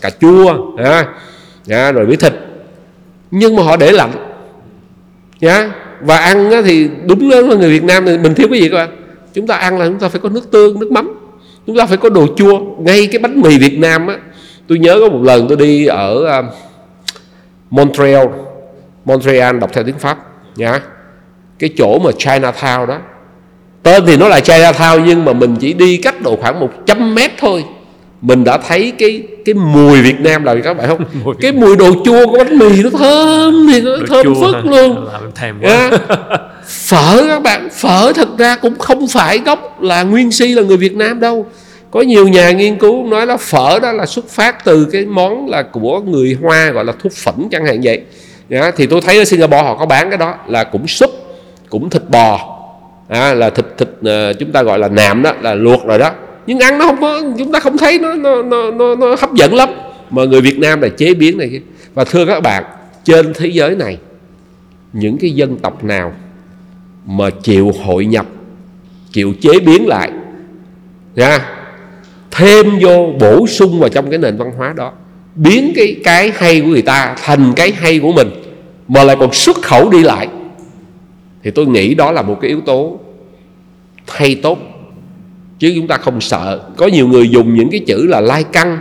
cà 0.00 0.10
chua 0.20 0.56
nhá, 0.76 1.04
à, 1.68 1.92
rồi 1.92 2.06
với 2.06 2.16
thịt. 2.16 2.32
Nhưng 3.30 3.56
mà 3.56 3.62
họ 3.62 3.76
để 3.76 3.92
lạnh. 3.92 4.10
Nhá. 5.40 5.70
Và 6.00 6.18
ăn 6.18 6.50
thì 6.64 6.88
đúng 7.04 7.30
là 7.30 7.56
người 7.56 7.70
Việt 7.70 7.84
Nam 7.84 8.06
thì 8.06 8.18
mình 8.18 8.34
thiếu 8.34 8.48
cái 8.50 8.60
gì 8.60 8.68
các 8.68 8.76
bạn? 8.76 8.96
Chúng 9.34 9.46
ta 9.46 9.56
ăn 9.56 9.78
là 9.78 9.86
chúng 9.86 9.98
ta 9.98 10.08
phải 10.08 10.20
có 10.20 10.28
nước 10.28 10.50
tương 10.50 10.80
nước 10.80 10.92
mắm. 10.92 11.14
Chúng 11.66 11.76
ta 11.76 11.86
phải 11.86 11.96
có 11.96 12.08
đồ 12.08 12.26
chua. 12.36 12.58
Ngay 12.78 13.06
cái 13.06 13.18
bánh 13.18 13.40
mì 13.40 13.58
Việt 13.58 13.78
Nam 13.78 14.06
á 14.06 14.16
tôi 14.68 14.78
nhớ 14.78 14.98
có 15.00 15.08
một 15.08 15.22
lần 15.22 15.48
tôi 15.48 15.56
đi 15.56 15.86
ở 15.86 16.40
uh, 16.40 16.54
Montreal. 17.70 18.26
Montreal 19.04 19.58
đọc 19.58 19.70
theo 19.72 19.84
tiếng 19.84 19.98
Pháp 19.98 20.18
nhá 20.56 20.80
cái 21.58 21.70
chỗ 21.78 21.98
mà 21.98 22.10
Chinatown 22.10 22.86
đó. 22.86 22.98
Tên 23.82 24.02
thì 24.06 24.16
nó 24.16 24.28
là 24.28 24.40
Chinatown 24.40 25.04
nhưng 25.04 25.24
mà 25.24 25.32
mình 25.32 25.56
chỉ 25.60 25.72
đi 25.72 25.96
cách 25.96 26.22
độ 26.22 26.36
khoảng 26.40 26.60
100 26.60 27.14
mét 27.14 27.30
thôi. 27.38 27.64
Mình 28.20 28.44
đã 28.44 28.58
thấy 28.58 28.92
cái 28.98 29.22
cái 29.44 29.54
mùi 29.54 30.02
Việt 30.02 30.20
Nam 30.20 30.44
là 30.44 30.54
các 30.64 30.74
bạn 30.76 30.88
không? 30.88 31.04
Mùi. 31.24 31.34
Cái 31.40 31.52
mùi 31.52 31.76
đồ 31.76 31.92
chua 32.04 32.26
của 32.26 32.38
bánh 32.38 32.58
mì 32.58 32.82
nó 32.82 32.90
thơm 32.98 33.68
thì 33.72 33.80
nó 33.80 33.96
đồ 33.96 34.04
thơm 34.08 34.34
phức 34.34 34.66
luôn. 34.66 35.08
Thèm. 35.34 35.60
Yeah. 35.60 35.92
phở 36.66 37.24
các 37.28 37.42
bạn 37.42 37.68
phở 37.70 38.12
thật 38.12 38.28
ra 38.38 38.56
cũng 38.56 38.78
không 38.78 39.08
phải 39.08 39.38
gốc 39.38 39.82
là 39.82 40.02
nguyên 40.02 40.32
si 40.32 40.46
là 40.46 40.62
người 40.62 40.76
Việt 40.76 40.96
Nam 40.96 41.20
đâu 41.20 41.46
có 41.94 42.00
nhiều 42.00 42.28
nhà 42.28 42.50
nghiên 42.50 42.78
cứu 42.78 43.06
nói 43.06 43.26
là 43.26 43.36
phở 43.36 43.78
đó 43.82 43.92
là 43.92 44.06
xuất 44.06 44.28
phát 44.28 44.64
từ 44.64 44.88
cái 44.92 45.06
món 45.06 45.48
là 45.48 45.62
của 45.62 46.00
người 46.00 46.36
Hoa 46.42 46.70
gọi 46.70 46.84
là 46.84 46.92
thuốc 47.02 47.12
phẩm 47.12 47.48
chẳng 47.50 47.66
hạn 47.66 47.80
vậy. 47.82 48.02
Yeah. 48.48 48.74
thì 48.76 48.86
tôi 48.86 49.00
thấy 49.00 49.18
ở 49.18 49.24
Singapore 49.24 49.62
họ 49.62 49.76
có 49.76 49.86
bán 49.86 50.10
cái 50.10 50.18
đó 50.18 50.34
là 50.46 50.64
cũng 50.64 50.86
súp 50.86 51.10
cũng 51.68 51.90
thịt 51.90 52.02
bò. 52.08 52.58
À, 53.08 53.34
là 53.34 53.50
thịt 53.50 53.66
thịt 53.78 53.88
uh, 53.88 54.38
chúng 54.38 54.52
ta 54.52 54.62
gọi 54.62 54.78
là 54.78 54.88
nạm 54.88 55.22
đó 55.22 55.32
là 55.40 55.54
luộc 55.54 55.86
rồi 55.86 55.98
đó. 55.98 56.10
Nhưng 56.46 56.58
ăn 56.58 56.78
nó 56.78 56.86
không 56.86 57.00
có 57.00 57.22
chúng 57.38 57.52
ta 57.52 57.60
không 57.60 57.78
thấy 57.78 57.98
nó 57.98 58.14
nó 58.14 58.42
nó 58.42 58.70
nó, 58.70 58.94
nó 58.94 59.16
hấp 59.18 59.34
dẫn 59.34 59.54
lắm. 59.54 59.68
Mà 60.10 60.24
người 60.24 60.40
Việt 60.40 60.58
Nam 60.58 60.80
là 60.80 60.88
chế 60.88 61.14
biến 61.14 61.38
này 61.38 61.60
và 61.94 62.04
thưa 62.04 62.26
các 62.26 62.40
bạn 62.40 62.64
trên 63.04 63.32
thế 63.34 63.46
giới 63.46 63.76
này 63.76 63.98
những 64.92 65.18
cái 65.18 65.30
dân 65.30 65.56
tộc 65.56 65.84
nào 65.84 66.12
mà 67.06 67.30
chịu 67.42 67.72
hội 67.84 68.06
nhập 68.06 68.26
chịu 69.12 69.32
chế 69.40 69.58
biến 69.58 69.86
lại 69.86 70.10
nha 71.14 71.63
thêm 72.34 72.66
vô 72.82 73.12
bổ 73.20 73.46
sung 73.46 73.80
vào 73.80 73.88
trong 73.88 74.10
cái 74.10 74.18
nền 74.18 74.36
văn 74.36 74.52
hóa 74.56 74.72
đó, 74.76 74.92
biến 75.34 75.72
cái 75.76 75.96
cái 76.04 76.32
hay 76.34 76.60
của 76.60 76.66
người 76.66 76.82
ta 76.82 77.16
thành 77.22 77.52
cái 77.56 77.72
hay 77.72 77.98
của 77.98 78.12
mình, 78.12 78.28
mà 78.88 79.04
lại 79.04 79.16
còn 79.20 79.32
xuất 79.32 79.56
khẩu 79.62 79.90
đi 79.90 80.02
lại. 80.02 80.28
Thì 81.42 81.50
tôi 81.50 81.66
nghĩ 81.66 81.94
đó 81.94 82.12
là 82.12 82.22
một 82.22 82.38
cái 82.40 82.48
yếu 82.48 82.60
tố 82.60 82.98
hay 84.08 84.34
tốt, 84.34 84.58
chứ 85.58 85.72
chúng 85.76 85.86
ta 85.86 85.96
không 85.96 86.20
sợ. 86.20 86.60
Có 86.76 86.86
nhiều 86.86 87.08
người 87.08 87.28
dùng 87.30 87.54
những 87.54 87.70
cái 87.70 87.80
chữ 87.86 88.06
là 88.06 88.20
lai 88.20 88.44
căng, 88.44 88.78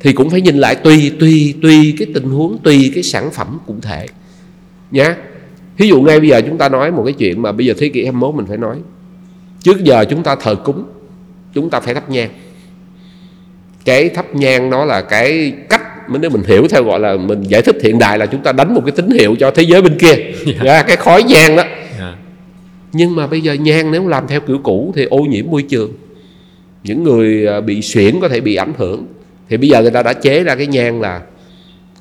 thì 0.00 0.12
cũng 0.12 0.30
phải 0.30 0.40
nhìn 0.40 0.56
lại 0.56 0.74
tùy 0.74 1.12
tùy 1.20 1.54
tùy 1.62 1.94
cái 1.98 2.08
tình 2.14 2.24
huống, 2.24 2.58
tùy 2.58 2.90
cái 2.94 3.02
sản 3.02 3.30
phẩm 3.30 3.58
cụ 3.66 3.74
thể 3.82 4.06
nhé 4.90 5.14
ví 5.76 5.88
dụ 5.88 6.00
ngay 6.00 6.20
bây 6.20 6.28
giờ 6.28 6.40
chúng 6.46 6.58
ta 6.58 6.68
nói 6.68 6.92
một 6.92 7.02
cái 7.04 7.12
chuyện 7.12 7.42
mà 7.42 7.52
bây 7.52 7.66
giờ 7.66 7.74
thế 7.78 7.88
kỷ 7.88 8.04
21 8.04 8.34
mình 8.34 8.46
phải 8.46 8.56
nói, 8.56 8.76
trước 9.62 9.84
giờ 9.84 10.04
chúng 10.10 10.22
ta 10.22 10.36
thờ 10.36 10.54
cúng, 10.54 10.84
chúng 11.54 11.70
ta 11.70 11.80
phải 11.80 11.94
thắp 11.94 12.10
nhang 12.10 12.30
cái 13.84 14.08
thắp 14.08 14.34
nhang 14.34 14.70
nó 14.70 14.84
là 14.84 15.00
cái 15.00 15.52
cách 15.68 15.82
nếu 16.08 16.30
mình 16.30 16.42
hiểu 16.46 16.68
theo 16.68 16.84
gọi 16.84 17.00
là 17.00 17.16
mình 17.16 17.42
giải 17.42 17.62
thích 17.62 17.76
hiện 17.82 17.98
đại 17.98 18.18
là 18.18 18.26
chúng 18.26 18.42
ta 18.42 18.52
đánh 18.52 18.74
một 18.74 18.82
cái 18.86 18.92
tín 18.92 19.10
hiệu 19.10 19.36
cho 19.40 19.50
thế 19.50 19.62
giới 19.62 19.82
bên 19.82 19.98
kia 19.98 20.14
yeah. 20.46 20.62
Dạ. 20.64 20.82
cái 20.82 20.96
khói 20.96 21.22
nhang 21.22 21.56
đó 21.56 21.62
yeah. 21.62 22.14
nhưng 22.92 23.16
mà 23.16 23.26
bây 23.26 23.40
giờ 23.40 23.52
nhang 23.52 23.90
nếu 23.90 24.08
làm 24.08 24.26
theo 24.26 24.40
kiểu 24.40 24.58
cũ 24.58 24.92
thì 24.96 25.04
ô 25.04 25.18
nhiễm 25.18 25.44
môi 25.50 25.62
trường 25.62 25.92
những 26.84 27.02
người 27.02 27.46
à, 27.46 27.60
bị 27.60 27.82
suyễn 27.82 28.20
có 28.20 28.28
thể 28.28 28.40
bị 28.40 28.56
ảnh 28.56 28.72
hưởng 28.78 29.06
thì 29.48 29.56
bây 29.56 29.68
giờ 29.68 29.82
người 29.82 29.90
ta 29.90 30.02
đã 30.02 30.12
chế 30.12 30.44
ra 30.44 30.54
cái 30.54 30.66
nhang 30.66 31.00
là 31.00 31.20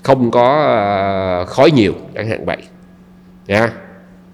không 0.04 0.32
có 0.32 0.64
à, 0.64 1.46
khói 1.46 1.72
nhiều 1.72 1.94
chẳng 2.16 2.28
hạn 2.28 2.46
vậy 2.46 2.58
nha 3.48 3.72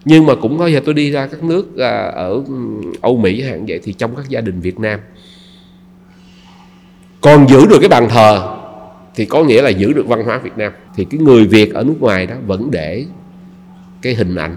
nhưng 0.05 0.25
mà 0.25 0.35
cũng 0.35 0.57
có 0.57 0.67
giờ 0.67 0.79
tôi 0.85 0.93
đi 0.93 1.11
ra 1.11 1.27
các 1.27 1.43
nước 1.43 1.77
à, 1.77 2.11
ở 2.15 2.41
Âu 3.01 3.17
Mỹ 3.17 3.41
hạn 3.41 3.65
vậy 3.67 3.79
thì 3.83 3.93
trong 3.93 4.15
các 4.15 4.29
gia 4.29 4.41
đình 4.41 4.59
Việt 4.59 4.79
Nam 4.79 4.99
còn 7.21 7.49
giữ 7.49 7.65
được 7.65 7.79
cái 7.79 7.89
bàn 7.89 8.09
thờ 8.09 8.55
thì 9.15 9.25
có 9.25 9.43
nghĩa 9.43 9.61
là 9.61 9.69
giữ 9.69 9.93
được 9.93 10.07
văn 10.07 10.23
hóa 10.23 10.37
Việt 10.37 10.57
Nam. 10.57 10.71
Thì 10.95 11.05
cái 11.09 11.19
người 11.19 11.45
Việt 11.45 11.73
ở 11.73 11.83
nước 11.83 11.95
ngoài 11.99 12.25
đó 12.25 12.35
vẫn 12.47 12.71
để 12.71 13.05
cái 14.01 14.13
hình 14.13 14.35
ảnh 14.35 14.55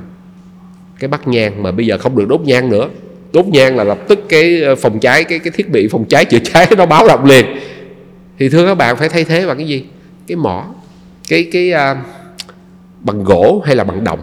cái 0.99 1.09
bắt 1.09 1.29
nhang 1.29 1.63
mà 1.63 1.71
bây 1.71 1.87
giờ 1.87 1.99
không 1.99 2.17
được 2.17 2.29
đốt 2.29 2.41
nhang 2.41 2.71
nữa. 2.71 2.89
Đốt 3.33 3.47
nhang 3.47 3.77
là 3.77 3.85
lập 3.85 3.99
tức 4.09 4.19
cái 4.29 4.63
ờ, 4.63 4.75
phòng 4.75 5.01
cháy 5.01 5.25
cái 5.25 5.39
cái 5.39 5.51
thiết 5.57 5.71
bị 5.71 5.89
phòng 5.89 6.05
cháy 6.09 6.25
chữa 6.25 6.39
cháy 6.39 6.67
nó 6.77 6.87
báo 6.87 7.09
động 7.09 7.25
liền. 7.25 7.47
Thì 8.39 8.49
thưa 8.49 8.67
các 8.67 8.75
bạn 8.75 8.97
phải 8.97 9.09
thay 9.09 9.25
thế 9.25 9.47
bằng 9.47 9.57
cái 9.57 9.67
gì? 9.67 9.85
Cái 10.27 10.37
mỏ 10.37 10.67
cái 11.29 11.49
cái 11.53 11.73
uh, 11.73 11.99
bằng 13.01 13.25
gỗ 13.25 13.63
hay 13.67 13.77
là 13.77 13.85
bằng 13.85 14.05
đồng. 14.05 14.21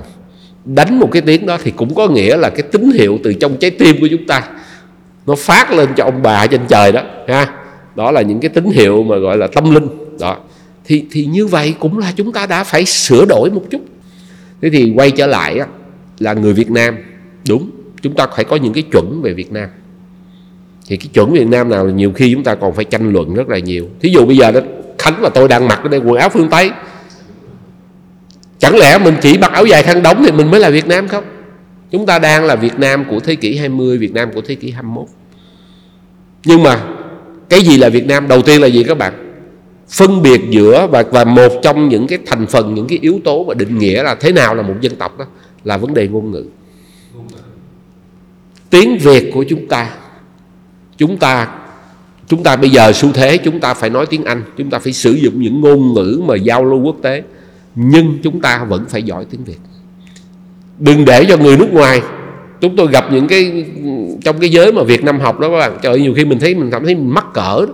Đánh 0.65 0.99
một 0.99 1.09
cái 1.11 1.21
tiếng 1.21 1.45
đó 1.45 1.57
thì 1.63 1.71
cũng 1.71 1.95
có 1.95 2.07
nghĩa 2.07 2.37
là 2.37 2.49
cái 2.49 2.61
tín 2.61 2.91
hiệu 2.91 3.19
từ 3.23 3.33
trong 3.33 3.57
trái 3.57 3.71
tim 3.71 3.95
của 4.01 4.07
chúng 4.11 4.27
ta 4.27 4.43
nó 5.27 5.35
phát 5.35 5.71
lên 5.71 5.89
cho 5.95 6.03
ông 6.03 6.21
bà 6.23 6.47
trên 6.47 6.61
trời 6.67 6.91
đó 6.91 7.01
ha 7.27 7.58
đó 7.99 8.11
là 8.11 8.21
những 8.21 8.39
cái 8.39 8.49
tín 8.49 8.65
hiệu 8.65 9.03
mà 9.03 9.17
gọi 9.17 9.37
là 9.37 9.47
tâm 9.47 9.71
linh. 9.71 9.87
Đó. 10.19 10.37
Thì 10.85 11.05
thì 11.11 11.25
như 11.25 11.47
vậy 11.47 11.75
cũng 11.79 11.97
là 11.97 12.11
chúng 12.15 12.31
ta 12.31 12.45
đã 12.45 12.63
phải 12.63 12.85
sửa 12.85 13.25
đổi 13.25 13.49
một 13.51 13.61
chút. 13.69 13.81
Thế 14.61 14.69
thì 14.69 14.93
quay 14.95 15.11
trở 15.11 15.27
lại 15.27 15.59
á, 15.59 15.67
là 16.19 16.33
người 16.33 16.53
Việt 16.53 16.71
Nam. 16.71 16.97
Đúng 17.49 17.69
chúng 18.01 18.15
ta 18.15 18.27
phải 18.35 18.45
có 18.45 18.55
những 18.55 18.73
cái 18.73 18.83
chuẩn 18.83 19.21
về 19.21 19.33
Việt 19.33 19.51
Nam. 19.51 19.69
Thì 20.87 20.97
cái 20.97 21.07
chuẩn 21.13 21.31
Việt 21.31 21.47
Nam 21.47 21.69
nào 21.69 21.85
là 21.85 21.93
nhiều 21.93 22.11
khi 22.15 22.33
chúng 22.33 22.43
ta 22.43 22.55
còn 22.55 22.73
phải 22.73 22.85
tranh 22.85 23.13
luận 23.13 23.33
rất 23.33 23.49
là 23.49 23.59
nhiều. 23.59 23.89
Thí 23.99 24.09
dụ 24.09 24.25
bây 24.25 24.37
giờ 24.37 24.51
đó 24.51 24.59
Khánh 24.97 25.15
và 25.19 25.29
tôi 25.29 25.47
đang 25.47 25.67
mặc 25.67 25.79
cái 25.83 25.89
đây 25.89 25.99
quần 25.99 26.19
áo 26.19 26.29
phương 26.29 26.49
Tây 26.49 26.71
chẳng 28.59 28.75
lẽ 28.75 28.97
mình 28.97 29.15
chỉ 29.21 29.37
mặc 29.37 29.51
áo 29.51 29.65
dài 29.65 29.83
khăn 29.83 30.03
đóng 30.03 30.23
thì 30.25 30.31
mình 30.31 30.51
mới 30.51 30.59
là 30.59 30.69
Việt 30.69 30.87
Nam 30.87 31.07
không? 31.07 31.23
Chúng 31.91 32.05
ta 32.05 32.19
đang 32.19 32.45
là 32.45 32.55
Việt 32.55 32.79
Nam 32.79 33.05
của 33.09 33.19
thế 33.19 33.35
kỷ 33.35 33.57
20 33.57 33.97
Việt 33.97 34.13
Nam 34.13 34.29
của 34.33 34.41
thế 34.41 34.55
kỷ 34.55 34.71
21 34.71 35.07
nhưng 36.45 36.63
mà 36.63 36.79
cái 37.49 37.61
gì 37.61 37.77
là 37.77 37.89
Việt 37.89 38.07
Nam? 38.07 38.27
Đầu 38.27 38.41
tiên 38.41 38.61
là 38.61 38.67
gì 38.67 38.83
các 38.83 38.97
bạn? 38.97 39.13
Phân 39.89 40.21
biệt 40.21 40.41
giữa 40.49 40.87
và 40.91 41.03
và 41.11 41.23
một 41.23 41.49
trong 41.63 41.89
những 41.89 42.07
cái 42.07 42.19
thành 42.25 42.47
phần, 42.47 42.75
những 42.75 42.87
cái 42.87 42.99
yếu 43.01 43.19
tố 43.23 43.43
và 43.43 43.53
định 43.53 43.77
nghĩa 43.77 44.03
là 44.03 44.15
thế 44.15 44.31
nào 44.31 44.55
là 44.55 44.63
một 44.63 44.75
dân 44.81 44.95
tộc 44.95 45.17
đó 45.17 45.25
là 45.63 45.77
vấn 45.77 45.93
đề 45.93 46.07
ngôn 46.07 46.31
ngữ. 46.31 46.45
Tiếng 48.69 48.97
Việt 48.97 49.31
của 49.33 49.45
chúng 49.49 49.67
ta 49.67 49.93
chúng 50.97 51.17
ta 51.17 51.47
chúng 52.27 52.43
ta 52.43 52.55
bây 52.55 52.69
giờ 52.69 52.91
xu 52.93 53.11
thế 53.11 53.37
chúng 53.37 53.59
ta 53.59 53.73
phải 53.73 53.89
nói 53.89 54.05
tiếng 54.05 54.23
Anh, 54.23 54.43
chúng 54.57 54.69
ta 54.69 54.79
phải 54.79 54.93
sử 54.93 55.11
dụng 55.11 55.41
những 55.41 55.61
ngôn 55.61 55.93
ngữ 55.93 56.21
mà 56.25 56.35
giao 56.35 56.65
lưu 56.65 56.81
quốc 56.81 56.95
tế, 57.01 57.23
nhưng 57.75 58.17
chúng 58.23 58.41
ta 58.41 58.65
vẫn 58.69 58.85
phải 58.89 59.03
giỏi 59.03 59.25
tiếng 59.29 59.43
Việt. 59.43 59.59
Đừng 60.79 61.05
để 61.05 61.25
cho 61.25 61.37
người 61.37 61.57
nước 61.57 61.73
ngoài 61.73 62.01
chúng 62.61 62.75
tôi 62.75 62.87
gặp 62.91 63.11
những 63.11 63.27
cái 63.27 63.65
trong 64.23 64.39
cái 64.39 64.49
giới 64.49 64.71
mà 64.71 64.83
Việt 64.83 65.03
Nam 65.03 65.19
học 65.19 65.39
đó 65.39 65.49
các 65.49 65.57
bạn. 65.57 65.71
Trời 65.81 65.99
nhiều 65.99 66.13
khi 66.13 66.25
mình 66.25 66.39
thấy 66.39 66.55
mình 66.55 66.69
cảm 66.71 66.85
thấy 66.85 66.95
mình 66.95 67.09
mắc 67.09 67.25
cỡ 67.33 67.65
đó. 67.65 67.73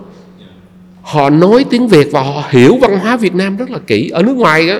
họ 1.02 1.30
nói 1.30 1.64
tiếng 1.70 1.88
Việt 1.88 2.08
và 2.12 2.22
họ 2.22 2.42
hiểu 2.50 2.76
văn 2.80 2.98
hóa 2.98 3.16
Việt 3.16 3.34
Nam 3.34 3.56
rất 3.56 3.70
là 3.70 3.78
kỹ. 3.86 4.10
Ở 4.12 4.22
nước 4.22 4.36
ngoài 4.36 4.68
đó 4.68 4.74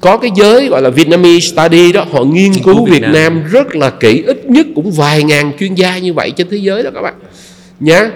có 0.00 0.16
cái 0.16 0.30
giới 0.34 0.68
gọi 0.68 0.82
là 0.82 0.90
Vietnamese 0.90 1.40
Study 1.40 1.92
đó 1.92 2.04
họ 2.12 2.24
nghiên 2.24 2.52
cứu 2.64 2.84
Việt, 2.84 2.90
Việt 2.92 3.02
Nam. 3.02 3.12
Nam 3.12 3.42
rất 3.50 3.76
là 3.76 3.90
kỹ. 3.90 4.22
Ít 4.26 4.44
nhất 4.46 4.66
cũng 4.74 4.90
vài 4.90 5.22
ngàn 5.22 5.52
chuyên 5.60 5.74
gia 5.74 5.98
như 5.98 6.14
vậy 6.14 6.30
trên 6.30 6.48
thế 6.50 6.56
giới 6.56 6.82
đó 6.82 6.90
các 6.94 7.02
bạn. 7.02 7.14
Nhá. 7.80 8.10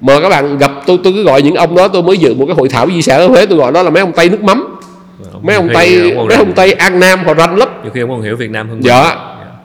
Mà 0.00 0.20
các 0.20 0.28
bạn 0.28 0.58
gặp 0.58 0.72
tôi 0.86 0.98
tôi 1.04 1.12
cứ 1.12 1.22
gọi 1.22 1.42
những 1.42 1.54
ông 1.54 1.74
đó 1.74 1.88
tôi 1.88 2.02
mới 2.02 2.18
dự 2.18 2.34
một 2.34 2.46
cái 2.46 2.54
hội 2.54 2.68
thảo 2.68 2.88
di 2.90 3.02
sản 3.02 3.20
ở 3.20 3.26
Huế 3.26 3.46
tôi 3.46 3.58
gọi 3.58 3.72
đó 3.72 3.82
là 3.82 3.90
mấy 3.90 4.00
ông 4.00 4.12
Tây 4.12 4.28
nước 4.28 4.42
mắm. 4.42 4.76
Ông 5.32 5.46
mấy 5.46 5.56
ông 5.56 5.68
Tây 5.74 6.14
mấy 6.28 6.36
ông 6.36 6.52
Tây 6.52 6.72
An 6.72 7.00
Nam 7.00 7.24
họ 7.24 7.34
ranh 7.34 7.56
lắm. 7.56 7.68
Nhiều 7.82 7.92
khi 7.94 8.00
ông 8.00 8.10
còn 8.10 8.22
hiểu 8.22 8.36
Việt 8.36 8.50
Nam 8.50 8.68
hơn 8.68 8.80
dạ 8.82 9.16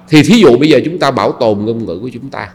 thì 0.09 0.23
thí 0.23 0.35
dụ 0.35 0.57
bây 0.57 0.69
giờ 0.69 0.79
chúng 0.85 0.99
ta 0.99 1.11
bảo 1.11 1.31
tồn 1.31 1.65
ngôn 1.65 1.85
ngữ 1.85 1.99
của 2.01 2.09
chúng 2.13 2.29
ta 2.29 2.49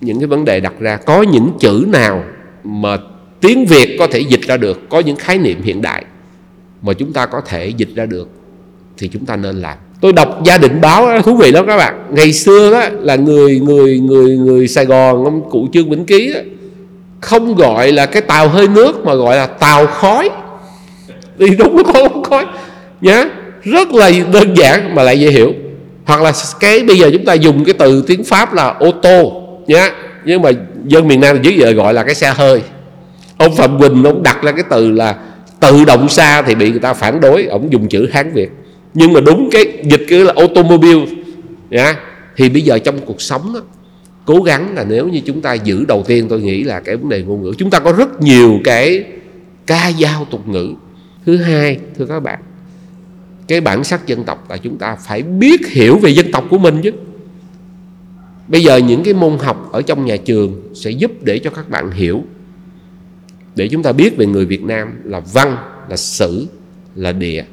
những 0.00 0.18
cái 0.18 0.26
vấn 0.26 0.44
đề 0.44 0.60
đặt 0.60 0.72
ra 0.80 0.96
có 0.96 1.22
những 1.22 1.50
chữ 1.60 1.84
nào 1.88 2.24
mà 2.64 2.98
tiếng 3.40 3.66
Việt 3.66 3.96
có 3.98 4.06
thể 4.06 4.20
dịch 4.20 4.42
ra 4.42 4.56
được 4.56 4.88
có 4.88 5.00
những 5.00 5.16
khái 5.16 5.38
niệm 5.38 5.62
hiện 5.62 5.82
đại 5.82 6.04
mà 6.82 6.92
chúng 6.92 7.12
ta 7.12 7.26
có 7.26 7.40
thể 7.40 7.68
dịch 7.68 7.88
ra 7.94 8.06
được 8.06 8.28
thì 8.98 9.08
chúng 9.08 9.26
ta 9.26 9.36
nên 9.36 9.56
làm. 9.56 9.78
Tôi 10.00 10.12
đọc 10.12 10.40
gia 10.44 10.58
đình 10.58 10.80
báo 10.80 11.06
đó, 11.06 11.20
thú 11.20 11.36
vị 11.36 11.52
lắm 11.52 11.66
các 11.66 11.76
bạn. 11.76 12.06
Ngày 12.10 12.32
xưa 12.32 12.72
đó 12.72 12.84
là 13.00 13.16
người 13.16 13.60
người 13.60 13.98
người 13.98 14.36
người 14.36 14.68
Sài 14.68 14.84
Gòn 14.84 15.24
ông 15.24 15.50
cụ 15.50 15.68
Trương 15.72 15.90
Vĩnh 15.90 16.04
Ký 16.04 16.32
đó, 16.34 16.40
không 17.20 17.54
gọi 17.54 17.92
là 17.92 18.06
cái 18.06 18.22
tàu 18.22 18.48
hơi 18.48 18.68
nước 18.68 19.04
mà 19.04 19.14
gọi 19.14 19.36
là 19.36 19.46
tàu 19.46 19.86
khói. 19.86 20.30
Đi 21.38 21.46
đúng 21.58 21.84
không 21.84 22.22
khói. 22.22 22.46
Nhá 23.00 23.24
rất 23.62 23.90
là 23.90 24.10
đơn 24.32 24.56
giản 24.56 24.94
mà 24.94 25.02
lại 25.02 25.20
dễ 25.20 25.30
hiểu 25.30 25.52
hoặc 26.08 26.22
là 26.22 26.32
cái 26.60 26.82
bây 26.84 26.98
giờ 26.98 27.10
chúng 27.12 27.24
ta 27.24 27.34
dùng 27.34 27.64
cái 27.64 27.74
từ 27.78 28.04
tiếng 28.06 28.24
Pháp 28.24 28.54
là 28.54 28.74
ô 28.78 28.90
tô 28.90 29.42
nhá. 29.66 29.90
Nhưng 30.24 30.42
mà 30.42 30.50
dân 30.84 31.08
miền 31.08 31.20
Nam 31.20 31.42
dưới 31.42 31.54
giờ 31.54 31.70
gọi 31.70 31.94
là 31.94 32.04
cái 32.04 32.14
xe 32.14 32.32
hơi. 32.36 32.62
Ông 33.38 33.56
Phạm 33.56 33.78
Quỳnh 33.78 34.04
ông 34.04 34.22
đặt 34.22 34.42
ra 34.42 34.52
cái 34.52 34.64
từ 34.70 34.90
là 34.90 35.16
tự 35.60 35.84
động 35.84 36.08
xa 36.08 36.42
thì 36.42 36.54
bị 36.54 36.70
người 36.70 36.80
ta 36.80 36.94
phản 36.94 37.20
đối 37.20 37.44
ông 37.44 37.72
dùng 37.72 37.88
chữ 37.88 38.08
Hán 38.12 38.32
Việt. 38.32 38.50
Nhưng 38.94 39.12
mà 39.12 39.20
đúng 39.20 39.50
cái 39.50 39.64
dịch 39.82 40.06
cứ 40.08 40.24
là 40.24 40.32
automobile 40.36 41.06
nhá 41.70 41.94
thì 42.36 42.48
bây 42.48 42.62
giờ 42.62 42.78
trong 42.78 42.98
cuộc 42.98 43.22
sống 43.22 43.52
đó, 43.54 43.60
cố 44.24 44.42
gắng 44.42 44.74
là 44.74 44.84
nếu 44.88 45.08
như 45.08 45.20
chúng 45.26 45.40
ta 45.40 45.54
giữ 45.54 45.84
đầu 45.88 46.02
tiên 46.06 46.26
tôi 46.28 46.40
nghĩ 46.40 46.64
là 46.64 46.80
cái 46.80 46.96
vấn 46.96 47.08
đề 47.08 47.22
ngôn 47.22 47.42
ngữ. 47.42 47.52
Chúng 47.58 47.70
ta 47.70 47.78
có 47.78 47.92
rất 47.92 48.22
nhiều 48.22 48.58
cái 48.64 49.04
ca 49.66 49.92
dao 50.00 50.26
tục 50.30 50.48
ngữ. 50.48 50.68
Thứ 51.26 51.36
hai 51.36 51.78
thưa 51.98 52.06
các 52.06 52.20
bạn 52.20 52.38
cái 53.48 53.60
bản 53.60 53.84
sắc 53.84 54.06
dân 54.06 54.24
tộc 54.24 54.50
là 54.50 54.56
chúng 54.56 54.78
ta 54.78 54.96
phải 54.96 55.22
biết 55.22 55.68
hiểu 55.68 55.98
về 55.98 56.10
dân 56.10 56.32
tộc 56.32 56.44
của 56.50 56.58
mình 56.58 56.80
chứ. 56.82 56.92
Bây 58.48 58.62
giờ 58.62 58.76
những 58.76 59.02
cái 59.04 59.14
môn 59.14 59.38
học 59.38 59.68
ở 59.72 59.82
trong 59.82 60.06
nhà 60.06 60.16
trường 60.16 60.62
sẽ 60.74 60.90
giúp 60.90 61.12
để 61.22 61.38
cho 61.38 61.50
các 61.50 61.68
bạn 61.68 61.90
hiểu. 61.90 62.22
Để 63.54 63.68
chúng 63.68 63.82
ta 63.82 63.92
biết 63.92 64.16
về 64.16 64.26
người 64.26 64.46
Việt 64.46 64.62
Nam 64.62 65.00
là 65.04 65.20
văn, 65.20 65.56
là 65.88 65.96
sử, 65.96 66.46
là 66.94 67.12
địa, 67.12 67.44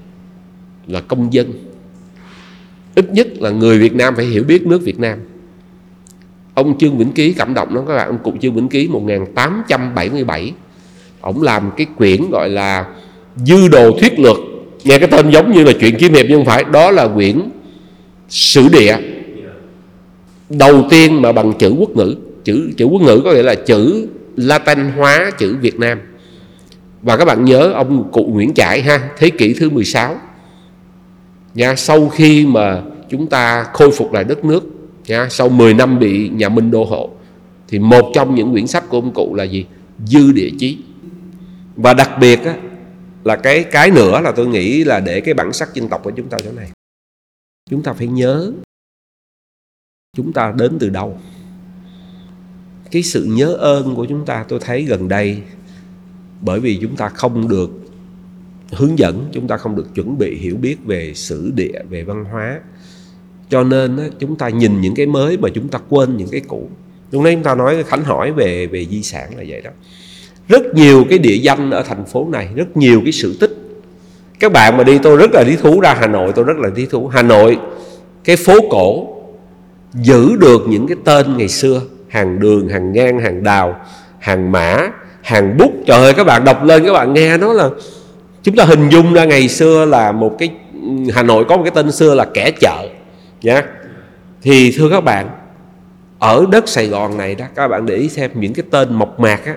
là 0.87 1.01
công 1.01 1.33
dân. 1.33 1.53
Ít 2.95 3.11
nhất 3.11 3.27
là 3.39 3.49
người 3.49 3.79
Việt 3.79 3.93
Nam 3.93 4.15
phải 4.15 4.25
hiểu 4.25 4.43
biết 4.43 4.67
nước 4.67 4.81
Việt 4.83 4.99
Nam. 4.99 5.19
Ông 6.53 6.77
Trương 6.77 6.97
Vĩnh 6.97 7.11
Ký, 7.11 7.33
cảm 7.33 7.53
động 7.53 7.75
lắm 7.75 7.83
các 7.87 7.95
bạn, 7.95 8.07
ông 8.07 8.17
cụ 8.23 8.33
Trương 8.41 8.53
Vĩnh 8.53 8.69
Ký 8.69 8.87
1877 8.87 10.53
ông 11.21 11.41
làm 11.41 11.71
cái 11.77 11.87
quyển 11.97 12.29
gọi 12.31 12.49
là 12.49 12.85
dư 13.35 13.67
đồ 13.67 13.97
thuyết 13.99 14.19
lược 14.19 14.37
nghe 14.85 14.97
cái 14.97 15.07
tên 15.07 15.29
giống 15.29 15.51
như 15.51 15.63
là 15.63 15.71
chuyện 15.79 15.95
kiếm 15.99 16.13
hiệp 16.13 16.25
nhưng 16.29 16.39
không 16.39 16.45
phải. 16.45 16.63
Đó 16.63 16.91
là 16.91 17.07
quyển 17.07 17.41
sử 18.29 18.67
địa. 18.69 18.97
Đầu 20.49 20.87
tiên 20.89 21.21
mà 21.21 21.31
bằng 21.31 21.53
chữ 21.53 21.73
quốc 21.79 21.89
ngữ. 21.89 22.15
Chữ 22.43 22.71
chữ 22.77 22.85
quốc 22.85 23.01
ngữ 23.01 23.21
có 23.23 23.33
nghĩa 23.33 23.43
là 23.43 23.55
chữ 23.55 24.07
Latin 24.35 24.79
hóa 24.97 25.31
chữ 25.37 25.55
Việt 25.61 25.79
Nam. 25.79 25.99
Và 27.01 27.17
các 27.17 27.25
bạn 27.25 27.45
nhớ 27.45 27.71
ông 27.75 28.11
cụ 28.11 28.29
Nguyễn 28.33 28.53
Trãi 28.53 28.81
ha 28.81 29.09
thế 29.17 29.29
kỷ 29.29 29.53
thứ 29.53 29.69
16 29.69 30.15
nha 31.55 31.75
sau 31.75 32.09
khi 32.09 32.45
mà 32.45 32.81
chúng 33.09 33.27
ta 33.27 33.65
khôi 33.73 33.91
phục 33.91 34.13
lại 34.13 34.23
đất 34.23 34.45
nước 34.45 34.63
nha 35.07 35.27
sau 35.29 35.49
10 35.49 35.73
năm 35.73 35.99
bị 35.99 36.29
nhà 36.29 36.49
Minh 36.49 36.71
đô 36.71 36.83
hộ 36.83 37.09
thì 37.67 37.79
một 37.79 38.11
trong 38.15 38.35
những 38.35 38.51
quyển 38.51 38.67
sách 38.67 38.89
của 38.89 38.97
ông 38.97 39.13
cụ 39.13 39.35
là 39.35 39.43
gì? 39.43 39.65
Dư 40.05 40.31
địa 40.31 40.49
chí. 40.59 40.77
Và 41.75 41.93
đặc 41.93 42.11
biệt 42.19 42.45
á, 42.45 42.55
là 43.25 43.35
cái 43.35 43.63
cái 43.63 43.91
nữa 43.91 44.21
là 44.21 44.31
tôi 44.31 44.47
nghĩ 44.47 44.83
là 44.83 44.99
để 44.99 45.21
cái 45.21 45.33
bản 45.33 45.53
sắc 45.53 45.73
dân 45.73 45.89
tộc 45.89 46.01
của 46.03 46.11
chúng 46.11 46.29
ta 46.29 46.37
chỗ 46.43 46.51
này. 46.51 46.71
Chúng 47.69 47.83
ta 47.83 47.93
phải 47.93 48.07
nhớ, 48.07 48.51
chúng 50.17 50.33
ta 50.33 50.53
đến 50.57 50.77
từ 50.79 50.89
đâu. 50.89 51.19
Cái 52.91 53.03
sự 53.03 53.25
nhớ 53.25 53.53
ơn 53.53 53.95
của 53.95 54.05
chúng 54.05 54.25
ta 54.25 54.45
tôi 54.47 54.59
thấy 54.59 54.83
gần 54.83 55.07
đây, 55.07 55.41
bởi 56.41 56.59
vì 56.59 56.79
chúng 56.81 56.95
ta 56.95 57.09
không 57.09 57.47
được 57.47 57.69
hướng 58.71 58.99
dẫn, 58.99 59.29
chúng 59.31 59.47
ta 59.47 59.57
không 59.57 59.75
được 59.75 59.87
chuẩn 59.95 60.17
bị 60.17 60.37
hiểu 60.37 60.55
biết 60.55 60.77
về 60.85 61.13
sử 61.13 61.51
địa, 61.55 61.83
về 61.89 62.03
văn 62.03 62.25
hóa. 62.25 62.61
Cho 63.49 63.63
nên 63.63 64.11
chúng 64.19 64.37
ta 64.37 64.49
nhìn 64.49 64.81
những 64.81 64.95
cái 64.95 65.05
mới 65.05 65.37
mà 65.37 65.49
chúng 65.55 65.69
ta 65.69 65.79
quên 65.89 66.17
những 66.17 66.29
cái 66.31 66.41
cũ. 66.47 66.69
Lúc 67.11 67.23
nãy 67.23 67.33
chúng 67.33 67.43
ta 67.43 67.55
nói, 67.55 67.83
khánh 67.83 68.03
hỏi 68.03 68.31
về 68.31 68.67
về 68.67 68.85
di 68.85 69.03
sản 69.03 69.37
là 69.37 69.43
vậy 69.47 69.61
đó 69.61 69.71
rất 70.47 70.75
nhiều 70.75 71.05
cái 71.09 71.19
địa 71.19 71.35
danh 71.35 71.71
ở 71.71 71.83
thành 71.83 72.05
phố 72.05 72.27
này, 72.31 72.49
rất 72.55 72.77
nhiều 72.77 73.01
cái 73.03 73.11
sự 73.11 73.37
tích. 73.39 73.51
Các 74.39 74.51
bạn 74.51 74.77
mà 74.77 74.83
đi, 74.83 74.97
tôi 74.97 75.17
rất 75.17 75.31
là 75.33 75.43
lý 75.43 75.55
thú 75.55 75.79
ra 75.79 75.95
hà 75.99 76.07
nội, 76.07 76.31
tôi 76.35 76.45
rất 76.45 76.57
là 76.57 76.69
lý 76.75 76.85
thú. 76.85 77.07
Hà 77.07 77.21
nội, 77.21 77.57
cái 78.23 78.35
phố 78.35 78.53
cổ 78.69 79.07
giữ 79.93 80.35
được 80.35 80.61
những 80.67 80.87
cái 80.87 80.97
tên 81.03 81.37
ngày 81.37 81.47
xưa. 81.47 81.81
Hàng 82.09 82.39
đường, 82.39 82.69
hàng 82.69 82.93
ngang, 82.93 83.19
hàng 83.19 83.43
đào, 83.43 83.79
hàng 84.19 84.51
mã, 84.51 84.89
hàng 85.21 85.57
bút. 85.57 85.71
Trời 85.85 85.99
ơi, 85.99 86.13
các 86.13 86.23
bạn 86.23 86.43
đọc 86.43 86.63
lên 86.63 86.85
các 86.85 86.93
bạn 86.93 87.13
nghe 87.13 87.37
nó 87.37 87.53
là, 87.53 87.69
chúng 88.43 88.55
ta 88.55 88.65
hình 88.65 88.89
dung 88.89 89.13
ra 89.13 89.25
ngày 89.25 89.49
xưa 89.49 89.85
là 89.85 90.11
một 90.11 90.35
cái, 90.39 90.51
hà 91.13 91.23
nội 91.23 91.45
có 91.49 91.57
một 91.57 91.63
cái 91.63 91.71
tên 91.75 91.91
xưa 91.91 92.15
là 92.15 92.25
kẻ 92.33 92.51
chợ, 92.51 92.87
nhá. 93.41 93.63
Thì 94.41 94.73
thưa 94.77 94.89
các 94.89 95.01
bạn, 95.01 95.29
ở 96.19 96.45
đất 96.51 96.69
sài 96.69 96.87
gòn 96.87 97.17
này 97.17 97.35
đó, 97.35 97.45
các 97.55 97.67
bạn 97.67 97.85
để 97.85 97.95
ý 97.95 98.09
xem 98.09 98.31
những 98.33 98.53
cái 98.53 98.65
tên 98.71 98.93
mộc 98.93 99.19
mạc 99.19 99.45
á 99.45 99.55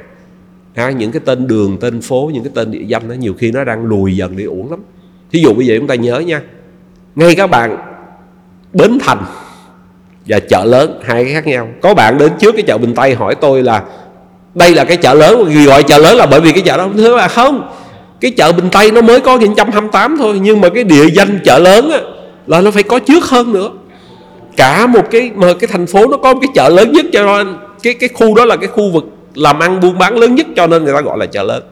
ha, 0.79 0.91
những 0.91 1.13
cái 1.13 1.21
tên 1.25 1.47
đường 1.47 1.77
tên 1.81 2.01
phố 2.01 2.31
những 2.35 2.45
cái 2.45 2.53
tên 2.55 2.71
địa 2.71 2.83
danh 2.87 3.09
đó 3.09 3.15
nhiều 3.15 3.35
khi 3.39 3.51
nó 3.51 3.65
đang 3.65 3.85
lùi 3.85 4.17
dần 4.17 4.37
đi 4.37 4.45
uổng 4.45 4.71
lắm. 4.71 4.81
Thí 5.33 5.41
dụ 5.43 5.55
bây 5.55 5.67
giờ 5.67 5.75
chúng 5.79 5.87
ta 5.87 5.95
nhớ 5.95 6.19
nha 6.19 6.41
ngay 7.15 7.35
các 7.35 7.47
bạn 7.47 7.77
bến 8.73 8.99
thành 9.01 9.25
và 10.27 10.41
chợ 10.41 10.65
lớn 10.65 11.01
hai 11.05 11.25
cái 11.25 11.33
khác 11.33 11.47
nhau. 11.47 11.69
Có 11.83 11.95
bạn 11.95 12.19
đến 12.19 12.33
trước 12.39 12.53
cái 12.53 12.63
chợ 12.63 12.79
bình 12.79 12.95
tây 12.95 13.15
hỏi 13.15 13.35
tôi 13.35 13.63
là 13.63 13.85
đây 14.55 14.75
là 14.75 14.85
cái 14.85 14.97
chợ 14.97 15.15
lớn 15.15 15.65
gọi 15.67 15.83
chợ 15.83 15.99
lớn 15.99 16.17
là 16.17 16.27
bởi 16.27 16.41
vì 16.41 16.53
cái 16.53 16.63
chợ 16.63 16.77
đó 16.77 16.89
thưa? 16.97 17.17
Là 17.17 17.29
không. 17.29 17.69
Cái 18.21 18.31
chợ 18.31 18.53
bình 18.53 18.69
tây 18.73 18.91
nó 18.91 19.01
mới 19.01 19.21
có 19.21 19.37
1928 19.37 20.17
thôi 20.19 20.39
nhưng 20.43 20.61
mà 20.61 20.69
cái 20.69 20.85
địa 20.85 21.07
danh 21.15 21.39
chợ 21.45 21.59
lớn 21.59 21.91
á, 21.91 21.99
là 22.47 22.61
nó 22.61 22.71
phải 22.71 22.83
có 22.83 22.99
trước 22.99 23.25
hơn 23.25 23.53
nữa. 23.53 23.71
Cả 24.57 24.87
một 24.87 25.11
cái 25.11 25.31
mà 25.35 25.47
cái 25.61 25.69
thành 25.73 25.87
phố 25.87 26.07
nó 26.07 26.17
có 26.17 26.35
một 26.35 26.41
cái 26.43 26.51
chợ 26.55 26.69
lớn 26.69 26.93
nhất 26.93 27.07
cho 27.13 27.27
nên 27.27 27.57
cái 27.83 27.95
cái 27.95 28.09
khu 28.09 28.35
đó 28.35 28.45
là 28.45 28.57
cái 28.57 28.69
khu 28.69 28.91
vực 28.93 29.05
làm 29.39 29.59
ăn 29.59 29.81
buôn 29.81 29.99
bán 29.99 30.19
lớn 30.19 30.35
nhất 30.35 30.47
cho 30.57 30.67
nên 30.67 30.85
người 30.85 30.95
ta 30.95 31.01
gọi 31.01 31.19
là 31.19 31.27
chợ 31.27 31.43
lớn. 31.43 31.63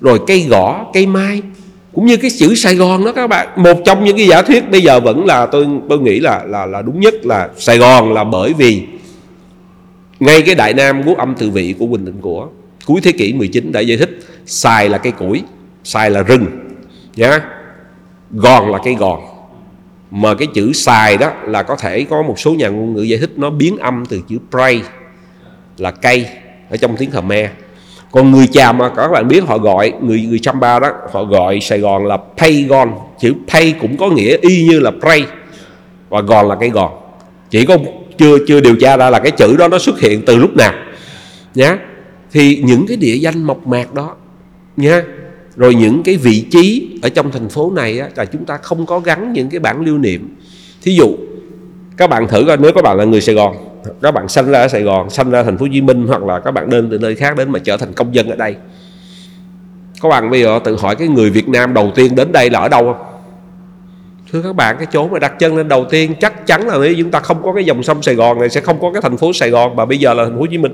Rồi 0.00 0.20
cây 0.26 0.46
gõ, 0.50 0.86
cây 0.92 1.06
mai, 1.06 1.42
cũng 1.92 2.06
như 2.06 2.16
cái 2.16 2.30
chữ 2.38 2.54
Sài 2.54 2.74
Gòn 2.74 3.04
đó 3.04 3.12
các 3.12 3.26
bạn. 3.26 3.48
Một 3.56 3.82
trong 3.84 4.04
những 4.04 4.16
cái 4.16 4.26
giả 4.26 4.42
thuyết 4.42 4.70
bây 4.70 4.80
giờ 4.82 5.00
vẫn 5.00 5.26
là 5.26 5.46
tôi 5.46 5.66
tôi 5.88 5.98
nghĩ 5.98 6.20
là 6.20 6.44
là 6.46 6.66
là 6.66 6.82
đúng 6.82 7.00
nhất 7.00 7.14
là 7.26 7.48
Sài 7.58 7.78
Gòn 7.78 8.12
là 8.12 8.24
bởi 8.24 8.52
vì 8.52 8.82
ngay 10.20 10.42
cái 10.42 10.54
Đại 10.54 10.74
Nam 10.74 11.02
quốc 11.06 11.18
âm 11.18 11.34
từ 11.38 11.50
vị 11.50 11.74
của 11.78 11.86
Quỳnh 11.86 12.04
Định 12.04 12.20
của, 12.20 12.48
cuối 12.86 13.00
thế 13.00 13.12
kỷ 13.12 13.32
19 13.32 13.72
đã 13.72 13.80
giải 13.80 13.98
thích 13.98 14.18
Sài 14.46 14.88
là 14.88 14.98
cây 14.98 15.12
củi, 15.12 15.42
Sài 15.84 16.10
là 16.10 16.22
rừng, 16.22 16.46
nhá. 17.16 17.40
Gòn 18.30 18.70
là 18.70 18.78
cây 18.84 18.94
gòn. 18.94 19.20
Mà 20.10 20.34
cái 20.34 20.48
chữ 20.54 20.72
Sài 20.72 21.16
đó 21.16 21.32
là 21.46 21.62
có 21.62 21.76
thể 21.76 22.06
có 22.10 22.22
một 22.22 22.40
số 22.40 22.54
nhà 22.54 22.68
ngôn 22.68 22.94
ngữ 22.94 23.02
giải 23.02 23.18
thích 23.18 23.30
nó 23.36 23.50
biến 23.50 23.76
âm 23.76 24.06
từ 24.06 24.20
chữ 24.28 24.38
pray 24.50 24.82
là 25.78 25.90
cây 25.90 26.26
ở 26.70 26.76
trong 26.76 26.96
tiếng 26.96 27.10
Khmer. 27.10 27.50
Còn 28.12 28.30
người 28.30 28.46
chàm 28.46 28.78
mà 28.78 28.88
các 28.96 29.08
bạn 29.08 29.28
biết 29.28 29.44
họ 29.46 29.58
gọi 29.58 29.92
người 30.02 30.20
người 30.20 30.38
Champa 30.38 30.78
đó 30.78 30.92
họ 31.12 31.24
gọi 31.24 31.60
Sài 31.60 31.78
Gòn 31.78 32.06
là 32.06 32.18
Paygon 32.36 32.92
chữ 33.20 33.34
Pay 33.48 33.74
cũng 33.80 33.96
có 33.96 34.10
nghĩa 34.10 34.36
y 34.40 34.62
như 34.62 34.80
là 34.80 34.90
pray. 35.00 35.24
Và 36.08 36.20
gòn 36.20 36.48
là 36.48 36.56
cây 36.60 36.70
gòn 36.70 36.92
chỉ 37.50 37.64
có 37.64 37.76
chưa 38.18 38.38
chưa 38.48 38.60
điều 38.60 38.76
tra 38.76 38.96
ra 38.96 39.10
là 39.10 39.18
cái 39.18 39.30
chữ 39.30 39.56
đó 39.56 39.68
nó 39.68 39.78
xuất 39.78 40.00
hiện 40.00 40.22
từ 40.26 40.36
lúc 40.36 40.56
nào. 40.56 40.72
Nhá. 41.54 41.78
Thì 42.32 42.62
những 42.64 42.86
cái 42.86 42.96
địa 42.96 43.14
danh 43.14 43.42
mộc 43.42 43.66
mạc 43.66 43.94
đó 43.94 44.16
nha 44.76 45.02
rồi 45.56 45.74
những 45.74 46.02
cái 46.02 46.16
vị 46.16 46.44
trí 46.50 46.90
ở 47.02 47.08
trong 47.08 47.30
thành 47.32 47.48
phố 47.48 47.72
này 47.76 47.98
á, 47.98 48.08
là 48.16 48.24
chúng 48.24 48.44
ta 48.44 48.56
không 48.56 48.86
có 48.86 49.00
gắn 49.00 49.32
những 49.32 49.50
cái 49.50 49.60
bản 49.60 49.80
lưu 49.84 49.98
niệm. 49.98 50.36
Thí 50.82 50.94
dụ 50.94 51.16
các 51.96 52.10
bạn 52.10 52.28
thử 52.28 52.44
coi 52.46 52.56
nếu 52.56 52.72
các 52.72 52.84
bạn 52.84 52.96
là 52.96 53.04
người 53.04 53.20
Sài 53.20 53.34
Gòn 53.34 53.56
các 54.02 54.10
bạn 54.10 54.28
sinh 54.28 54.50
ra 54.50 54.58
ở 54.58 54.68
Sài 54.68 54.82
Gòn 54.82 55.10
sinh 55.10 55.30
ra 55.30 55.42
thành 55.42 55.58
phố 55.58 55.64
Hồ 55.64 55.68
Chí 55.72 55.80
Minh 55.80 56.06
hoặc 56.06 56.22
là 56.22 56.40
các 56.40 56.50
bạn 56.50 56.70
đến 56.70 56.88
từ 56.90 56.98
nơi 56.98 57.14
khác 57.14 57.36
đến 57.36 57.52
mà 57.52 57.58
trở 57.58 57.76
thành 57.76 57.92
công 57.92 58.14
dân 58.14 58.30
ở 58.30 58.36
đây. 58.36 58.56
Các 60.02 60.08
bạn 60.08 60.30
bây 60.30 60.42
giờ 60.42 60.60
tự 60.64 60.76
hỏi 60.76 60.96
cái 60.96 61.08
người 61.08 61.30
Việt 61.30 61.48
Nam 61.48 61.74
đầu 61.74 61.92
tiên 61.94 62.14
đến 62.14 62.32
đây 62.32 62.50
là 62.50 62.60
ở 62.60 62.68
đâu 62.68 62.84
không? 62.84 63.06
Thưa 64.32 64.42
các 64.42 64.56
bạn, 64.56 64.76
cái 64.78 64.86
chỗ 64.92 65.08
mà 65.08 65.18
đặt 65.18 65.38
chân 65.38 65.56
lên 65.56 65.68
đầu 65.68 65.84
tiên 65.90 66.14
chắc 66.20 66.46
chắn 66.46 66.68
là 66.68 66.78
nếu 66.78 66.94
chúng 66.98 67.10
ta 67.10 67.20
không 67.20 67.42
có 67.42 67.52
cái 67.52 67.64
dòng 67.64 67.82
sông 67.82 68.02
Sài 68.02 68.14
Gòn 68.14 68.40
này 68.40 68.48
sẽ 68.48 68.60
không 68.60 68.80
có 68.80 68.92
cái 68.92 69.02
thành 69.02 69.16
phố 69.16 69.32
Sài 69.32 69.50
Gòn 69.50 69.76
mà 69.76 69.84
bây 69.84 69.98
giờ 69.98 70.14
là 70.14 70.24
thành 70.24 70.32
phố 70.32 70.40
Hồ 70.40 70.46
Chí 70.46 70.58
Minh. 70.58 70.72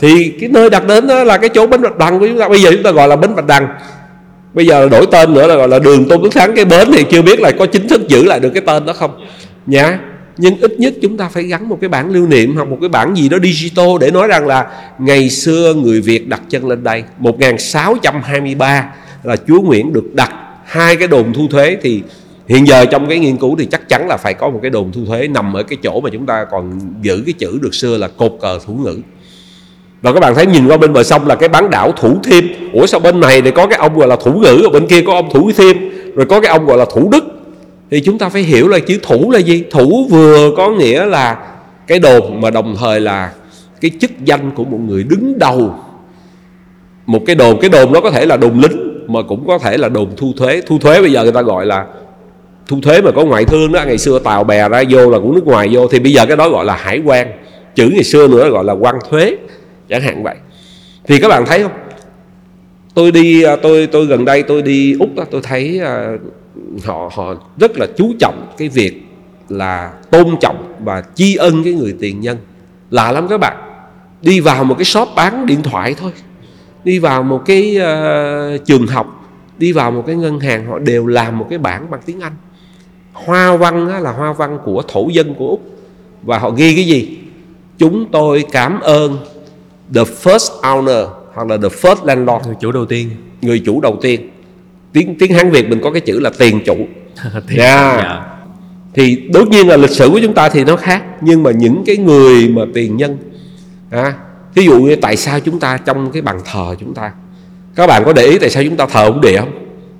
Thì 0.00 0.32
cái 0.40 0.48
nơi 0.48 0.70
đặt 0.70 0.86
đến 0.86 1.06
đó 1.06 1.24
là 1.24 1.38
cái 1.38 1.48
chỗ 1.48 1.66
bến 1.66 1.82
bạch 1.82 1.98
đằng 1.98 2.20
của 2.20 2.26
chúng 2.26 2.38
ta. 2.38 2.48
Bây 2.48 2.62
giờ 2.62 2.70
chúng 2.72 2.82
ta 2.82 2.90
gọi 2.90 3.08
là 3.08 3.16
bến 3.16 3.34
bạch 3.36 3.46
đằng. 3.46 3.68
Bây 4.54 4.66
giờ 4.66 4.88
đổi 4.88 5.06
tên 5.12 5.34
nữa 5.34 5.46
là 5.46 5.56
gọi 5.56 5.68
là 5.68 5.78
đường 5.78 6.08
tôn 6.08 6.22
đức 6.22 6.30
thắng. 6.32 6.54
Cái 6.56 6.64
bến 6.64 6.88
thì 6.92 7.04
chưa 7.10 7.22
biết 7.22 7.40
là 7.40 7.50
có 7.58 7.66
chính 7.66 7.88
thức 7.88 8.08
giữ 8.08 8.24
lại 8.24 8.40
được 8.40 8.50
cái 8.54 8.62
tên 8.66 8.86
đó 8.86 8.92
không. 8.92 9.10
Nhá 9.66 9.98
nhưng 10.40 10.60
ít 10.60 10.80
nhất 10.80 10.94
chúng 11.02 11.16
ta 11.16 11.28
phải 11.28 11.42
gắn 11.42 11.68
một 11.68 11.78
cái 11.80 11.88
bản 11.88 12.10
lưu 12.10 12.26
niệm 12.26 12.56
hoặc 12.56 12.68
một 12.68 12.78
cái 12.80 12.88
bản 12.88 13.16
gì 13.16 13.28
đó 13.28 13.38
digital 13.42 13.88
để 14.00 14.10
nói 14.10 14.28
rằng 14.28 14.46
là 14.46 14.66
ngày 14.98 15.30
xưa 15.30 15.74
người 15.74 16.00
Việt 16.00 16.28
đặt 16.28 16.40
chân 16.50 16.68
lên 16.68 16.84
đây. 16.84 17.04
1623 17.18 18.86
là 19.22 19.36
Chúa 19.48 19.60
Nguyễn 19.60 19.92
được 19.92 20.14
đặt 20.14 20.32
hai 20.64 20.96
cái 20.96 21.08
đồn 21.08 21.32
thu 21.32 21.48
thuế 21.48 21.76
thì 21.82 22.02
hiện 22.48 22.66
giờ 22.66 22.84
trong 22.84 23.08
cái 23.08 23.18
nghiên 23.18 23.36
cứu 23.36 23.56
thì 23.58 23.66
chắc 23.66 23.88
chắn 23.88 24.08
là 24.08 24.16
phải 24.16 24.34
có 24.34 24.50
một 24.50 24.58
cái 24.62 24.70
đồn 24.70 24.92
thu 24.92 25.04
thuế 25.06 25.28
nằm 25.28 25.56
ở 25.56 25.62
cái 25.62 25.78
chỗ 25.82 26.00
mà 26.00 26.10
chúng 26.12 26.26
ta 26.26 26.44
còn 26.50 26.80
giữ 27.02 27.22
cái 27.26 27.32
chữ 27.32 27.58
được 27.62 27.74
xưa 27.74 27.96
là 27.96 28.08
cột 28.08 28.38
cờ 28.40 28.58
thủ 28.66 28.74
ngữ. 28.74 28.98
Và 30.02 30.12
các 30.12 30.20
bạn 30.20 30.34
thấy 30.34 30.46
nhìn 30.46 30.66
qua 30.66 30.76
bên 30.76 30.92
bờ 30.92 31.02
sông 31.02 31.26
là 31.26 31.34
cái 31.34 31.48
bán 31.48 31.70
đảo 31.70 31.92
Thủ 31.92 32.18
Thiêm. 32.24 32.44
Ủa 32.72 32.86
sao 32.86 33.00
bên 33.00 33.20
này 33.20 33.42
thì 33.42 33.50
có 33.50 33.66
cái 33.66 33.78
ông 33.78 33.98
gọi 33.98 34.08
là 34.08 34.16
Thủ 34.16 34.32
Ngữ, 34.32 34.60
Ở 34.64 34.70
bên 34.70 34.86
kia 34.86 35.02
có 35.06 35.12
ông 35.12 35.28
Thủ 35.32 35.50
Thiêm, 35.56 35.76
Rồi 36.14 36.26
có 36.26 36.40
cái 36.40 36.50
ông 36.50 36.66
gọi 36.66 36.78
là 36.78 36.84
Thủ 36.94 37.08
Đức. 37.12 37.39
Thì 37.90 38.00
chúng 38.00 38.18
ta 38.18 38.28
phải 38.28 38.42
hiểu 38.42 38.68
là 38.68 38.78
chữ 38.78 38.98
Thủ 39.02 39.30
là 39.30 39.38
gì? 39.38 39.64
Thủ 39.70 40.06
vừa 40.10 40.50
có 40.56 40.70
nghĩa 40.70 41.06
là 41.06 41.38
cái 41.86 41.98
đồn 41.98 42.40
Mà 42.40 42.50
đồng 42.50 42.76
thời 42.78 43.00
là 43.00 43.32
cái 43.80 43.90
chức 44.00 44.10
danh 44.24 44.50
của 44.50 44.64
một 44.64 44.78
người 44.88 45.02
đứng 45.02 45.38
đầu. 45.38 45.74
Một 47.06 47.22
cái 47.26 47.36
đồn 47.36 47.60
Cái 47.60 47.70
đồn 47.70 47.92
nó 47.92 48.00
có 48.00 48.10
thể 48.10 48.26
là 48.26 48.36
đồn 48.36 48.60
lính 48.60 49.04
Mà 49.06 49.22
cũng 49.22 49.46
có 49.46 49.58
thể 49.58 49.76
là 49.76 49.88
đồn 49.88 50.08
thu 50.16 50.32
thuế. 50.36 50.60
Thu 50.66 50.78
thuế 50.78 51.00
bây 51.00 51.12
giờ 51.12 51.22
người 51.22 51.32
ta 51.32 51.42
gọi 51.42 51.66
là 51.66 51.86
thu 52.66 52.80
thuế 52.80 53.00
mà 53.00 53.10
có 53.10 53.24
ngoại 53.24 53.44
thương 53.44 53.72
đó. 53.72 53.82
Ngày 53.86 53.98
xưa 53.98 54.18
tàu 54.18 54.44
bè 54.44 54.68
ra 54.68 54.82
vô 54.90 55.10
là 55.10 55.18
cũng 55.18 55.34
nước 55.34 55.46
ngoài 55.46 55.68
vô. 55.72 55.88
Thì 55.88 55.98
bây 55.98 56.12
giờ 56.12 56.26
cái 56.26 56.36
đó 56.36 56.48
gọi 56.48 56.64
là 56.64 56.76
hải 56.76 57.00
quan. 57.04 57.32
Chữ 57.74 57.90
ngày 57.94 58.04
xưa 58.04 58.28
nữa 58.28 58.50
gọi 58.50 58.64
là 58.64 58.72
quan 58.72 58.94
thuế. 59.10 59.36
Chẳng 59.88 60.02
hạn 60.02 60.22
vậy. 60.22 60.34
Thì 61.06 61.18
các 61.18 61.28
bạn 61.28 61.46
thấy 61.46 61.62
không? 61.62 61.72
Tôi 62.94 63.10
đi 63.10 63.42
à, 63.42 63.56
tôi 63.56 63.86
tôi 63.86 64.06
gần 64.06 64.24
đây 64.24 64.42
tôi 64.42 64.62
đi 64.62 64.96
úc 65.00 65.14
đó, 65.14 65.24
tôi 65.30 65.40
thấy 65.44 65.80
à, 65.84 66.12
họ 66.84 67.10
họ 67.14 67.34
rất 67.60 67.78
là 67.78 67.86
chú 67.96 68.14
trọng 68.18 68.46
cái 68.58 68.68
việc 68.68 69.02
là 69.48 69.92
tôn 70.10 70.36
trọng 70.40 70.74
và 70.84 71.02
tri 71.14 71.36
ân 71.36 71.64
cái 71.64 71.72
người 71.72 71.94
tiền 72.00 72.20
nhân. 72.20 72.38
Lạ 72.90 73.12
lắm 73.12 73.28
các 73.28 73.38
bạn. 73.38 73.56
Đi 74.22 74.40
vào 74.40 74.64
một 74.64 74.74
cái 74.78 74.84
shop 74.84 75.08
bán 75.16 75.46
điện 75.46 75.62
thoại 75.62 75.94
thôi. 75.94 76.12
Đi 76.84 76.98
vào 76.98 77.22
một 77.22 77.42
cái 77.46 77.76
uh, 77.78 78.66
trường 78.66 78.86
học 78.86 79.16
đi 79.58 79.72
vào 79.72 79.90
một 79.90 80.04
cái 80.06 80.16
ngân 80.16 80.40
hàng 80.40 80.66
họ 80.66 80.78
đều 80.78 81.06
làm 81.06 81.38
một 81.38 81.46
cái 81.50 81.58
bảng 81.58 81.90
bằng 81.90 82.00
tiếng 82.06 82.20
anh. 82.20 82.32
Hoa 83.12 83.56
văn 83.56 83.88
á, 83.88 83.98
là 83.98 84.12
hoa 84.12 84.32
văn 84.32 84.58
của 84.64 84.82
thổ 84.88 85.08
dân 85.12 85.34
của 85.34 85.48
úc. 85.48 85.62
Và 86.22 86.38
họ 86.38 86.50
ghi 86.50 86.74
cái 86.74 86.86
gì? 86.86 87.18
Chúng 87.78 88.06
tôi 88.12 88.44
cảm 88.52 88.80
ơn 88.80 89.16
the 89.94 90.02
first 90.02 90.60
owner 90.62 91.08
hoặc 91.34 91.48
là 91.48 91.56
the 91.56 91.68
first 91.68 92.04
landlord. 92.04 92.46
Người 92.46 92.56
chủ 92.60 92.72
đầu 92.72 92.86
tiên. 92.86 93.10
Người 93.42 93.62
chủ 93.66 93.80
đầu 93.80 93.98
tiên 94.02 94.29
tiếng 94.92 95.18
tiếng 95.18 95.34
hán 95.34 95.50
việt 95.50 95.68
mình 95.68 95.80
có 95.82 95.90
cái 95.90 96.00
chữ 96.00 96.20
là 96.20 96.30
tiền 96.38 96.60
chủ. 96.66 96.76
Tiền, 97.48 97.58
yeah. 97.58 97.98
dạ. 98.02 98.26
thì 98.94 99.16
đương 99.32 99.50
nhiên 99.50 99.68
là 99.68 99.76
lịch 99.76 99.90
sử 99.90 100.10
của 100.12 100.20
chúng 100.22 100.34
ta 100.34 100.48
thì 100.48 100.64
nó 100.64 100.76
khác 100.76 101.02
nhưng 101.20 101.42
mà 101.42 101.50
những 101.50 101.82
cái 101.86 101.96
người 101.96 102.48
mà 102.48 102.62
tiền 102.74 102.96
nhân 102.96 103.18
à, 103.90 104.14
ví 104.54 104.64
dụ 104.64 104.80
như 104.80 104.96
tại 104.96 105.16
sao 105.16 105.40
chúng 105.40 105.60
ta 105.60 105.78
trong 105.84 106.12
cái 106.12 106.22
bàn 106.22 106.40
thờ 106.44 106.74
chúng 106.80 106.94
ta 106.94 107.12
các 107.74 107.86
bạn 107.86 108.02
có 108.04 108.12
để 108.12 108.22
ý 108.22 108.38
tại 108.38 108.50
sao 108.50 108.64
chúng 108.64 108.76
ta 108.76 108.86
thờ 108.86 109.04
ông 109.04 109.20
địa 109.20 109.38
không? 109.38 109.52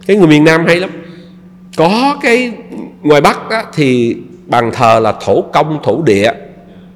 Cái 0.07 0.16
người 0.16 0.26
miền 0.26 0.45
nam 0.45 0.66
hay 0.66 0.76
lắm. 0.76 0.91
Có 1.76 2.18
cái 2.22 2.53
ngoài 3.03 3.20
bắc 3.20 3.51
á, 3.51 3.64
thì 3.74 4.16
bàn 4.47 4.70
thờ 4.74 5.01
là 5.01 5.14
thổ 5.24 5.43
công 5.43 5.78
thổ 5.82 6.03
địa 6.03 6.32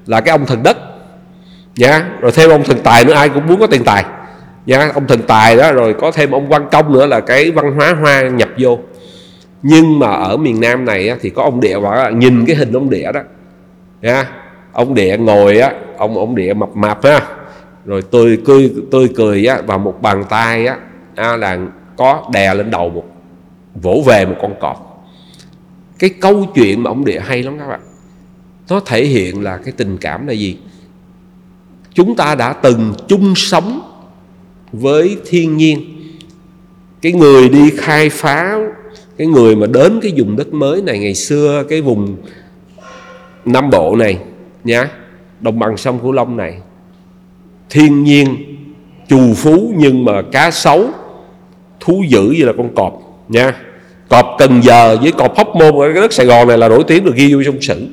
là 0.05 0.21
cái 0.21 0.31
ông 0.31 0.45
thần 0.45 0.63
đất. 0.63 0.77
Nha 1.75 2.09
rồi 2.19 2.31
thêm 2.31 2.49
ông 2.49 2.63
thần 2.63 2.77
tài 2.83 3.03
nữa 3.03 3.13
ai 3.13 3.29
cũng 3.29 3.47
muốn 3.47 3.59
có 3.59 3.67
tiền 3.67 3.83
tài 3.83 4.05
nha 4.65 4.91
ông 4.93 5.07
thần 5.07 5.21
tài 5.27 5.57
đó 5.57 5.71
rồi 5.71 5.95
có 5.99 6.11
thêm 6.11 6.31
ông 6.31 6.49
văn 6.49 6.67
công 6.71 6.93
nữa 6.93 7.05
là 7.05 7.19
cái 7.19 7.51
văn 7.51 7.75
hóa 7.75 7.93
hoa 7.93 8.21
nhập 8.21 8.49
vô. 8.57 8.79
Nhưng 9.61 9.99
mà 9.99 10.11
ở 10.11 10.37
miền 10.37 10.61
nam 10.61 10.85
này 10.85 11.09
á, 11.09 11.15
thì 11.21 11.29
có 11.29 11.43
ông 11.43 11.59
địa 11.59 11.79
và 11.79 12.09
nhìn 12.09 12.45
cái 12.45 12.55
hình 12.55 12.73
ông 12.73 12.89
địa 12.89 13.11
đó. 13.11 13.19
Nha 14.01 14.29
ông 14.71 14.93
địa 14.93 15.17
ngồi 15.17 15.59
á 15.59 15.71
ông 15.97 16.17
ông 16.17 16.35
địa 16.35 16.53
mập 16.53 16.75
mạp 16.75 17.03
ha. 17.03 17.21
Rồi 17.85 18.01
tươi 18.01 18.39
cười 18.45 18.73
tươi 18.91 19.09
cười 19.15 19.45
á 19.45 19.61
và 19.65 19.77
một 19.77 20.01
bàn 20.01 20.23
tay 20.29 20.67
á 20.67 20.77
à, 21.15 21.37
là 21.37 21.57
có 21.97 22.29
đè 22.33 22.53
lên 22.53 22.71
đầu 22.71 22.89
một 22.89 23.05
vỗ 23.81 24.03
về 24.05 24.25
một 24.25 24.35
con 24.41 24.53
cọp. 24.59 25.05
Cái 25.99 26.09
câu 26.09 26.45
chuyện 26.55 26.83
mà 26.83 26.91
ông 26.91 27.05
địa 27.05 27.19
hay 27.19 27.43
lắm 27.43 27.59
các 27.59 27.67
bạn. 27.67 27.79
Nó 28.69 28.79
thể 28.85 29.05
hiện 29.05 29.43
là 29.43 29.57
cái 29.57 29.73
tình 29.77 29.97
cảm 29.97 30.27
là 30.27 30.33
gì? 30.33 30.57
Chúng 31.93 32.15
ta 32.15 32.35
đã 32.35 32.53
từng 32.53 32.93
chung 33.07 33.35
sống 33.35 33.81
với 34.79 35.17
thiên 35.25 35.57
nhiên. 35.57 35.81
Cái 37.01 37.11
người 37.11 37.49
đi 37.49 37.71
khai 37.77 38.09
phá 38.09 38.57
cái 39.17 39.27
người 39.27 39.55
mà 39.55 39.67
đến 39.67 39.99
cái 40.01 40.13
vùng 40.17 40.35
đất 40.35 40.53
mới 40.53 40.81
này 40.81 40.99
ngày 40.99 41.15
xưa, 41.15 41.63
cái 41.69 41.81
vùng 41.81 42.15
Nam 43.45 43.69
Bộ 43.69 43.95
này 43.95 44.17
nhá 44.63 44.89
đồng 45.39 45.59
bằng 45.59 45.77
sông 45.77 45.99
Cửu 45.99 46.11
Long 46.11 46.37
này, 46.37 46.57
thiên 47.69 48.03
nhiên 48.03 48.35
trù 49.07 49.33
phú 49.33 49.73
nhưng 49.77 50.05
mà 50.05 50.21
cá 50.31 50.51
sấu 50.51 50.89
thú 51.79 52.03
dữ 52.07 52.21
như 52.21 52.45
là 52.45 52.53
con 52.57 52.75
cọp 52.75 53.21
nha. 53.29 53.53
Cọp 54.09 54.25
Cần 54.37 54.61
Giờ 54.63 54.97
với 55.01 55.11
cọp 55.11 55.37
Hóc 55.37 55.55
Môn 55.55 55.75
ở 55.75 55.93
cái 55.93 56.01
đất 56.01 56.13
Sài 56.13 56.25
Gòn 56.25 56.47
này 56.47 56.57
là 56.57 56.67
nổi 56.67 56.83
tiếng 56.87 57.05
được 57.05 57.15
ghi 57.15 57.33
vô 57.33 57.43
trong 57.45 57.61
sử 57.61 57.87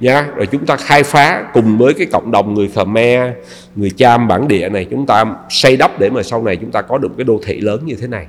nha 0.00 0.28
rồi 0.36 0.46
chúng 0.46 0.66
ta 0.66 0.76
khai 0.76 1.02
phá 1.02 1.50
cùng 1.52 1.78
với 1.78 1.94
cái 1.94 2.06
cộng 2.06 2.30
đồng 2.30 2.54
người 2.54 2.68
Khmer, 2.68 3.32
người 3.76 3.90
Cham 3.90 4.28
bản 4.28 4.48
địa 4.48 4.68
này, 4.68 4.86
chúng 4.90 5.06
ta 5.06 5.24
xây 5.50 5.76
đắp 5.76 6.00
để 6.00 6.10
mà 6.10 6.22
sau 6.22 6.42
này 6.42 6.56
chúng 6.56 6.70
ta 6.70 6.82
có 6.82 6.98
được 6.98 7.12
cái 7.16 7.24
đô 7.24 7.40
thị 7.44 7.60
lớn 7.60 7.80
như 7.84 7.94
thế 7.94 8.06
này. 8.06 8.26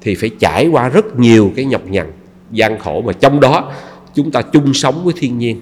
Thì 0.00 0.14
phải 0.14 0.30
trải 0.38 0.68
qua 0.68 0.88
rất 0.88 1.18
nhiều 1.18 1.52
cái 1.56 1.64
nhọc 1.64 1.86
nhằn, 1.86 2.06
gian 2.50 2.78
khổ 2.78 3.02
mà 3.06 3.12
trong 3.12 3.40
đó 3.40 3.72
chúng 4.14 4.30
ta 4.30 4.42
chung 4.42 4.74
sống 4.74 5.04
với 5.04 5.14
thiên 5.16 5.38
nhiên. 5.38 5.60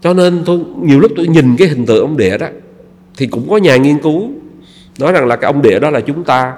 Cho 0.00 0.14
nên 0.14 0.42
tôi, 0.46 0.60
nhiều 0.82 1.00
lúc 1.00 1.12
tôi 1.16 1.26
nhìn 1.26 1.56
cái 1.58 1.68
hình 1.68 1.86
tượng 1.86 2.00
ông 2.00 2.16
địa 2.16 2.38
đó, 2.38 2.46
thì 3.16 3.26
cũng 3.26 3.50
có 3.50 3.56
nhà 3.56 3.76
nghiên 3.76 3.98
cứu 3.98 4.30
nói 4.98 5.12
rằng 5.12 5.26
là 5.26 5.36
cái 5.36 5.52
ông 5.52 5.62
địa 5.62 5.78
đó 5.78 5.90
là 5.90 6.00
chúng 6.00 6.24
ta 6.24 6.52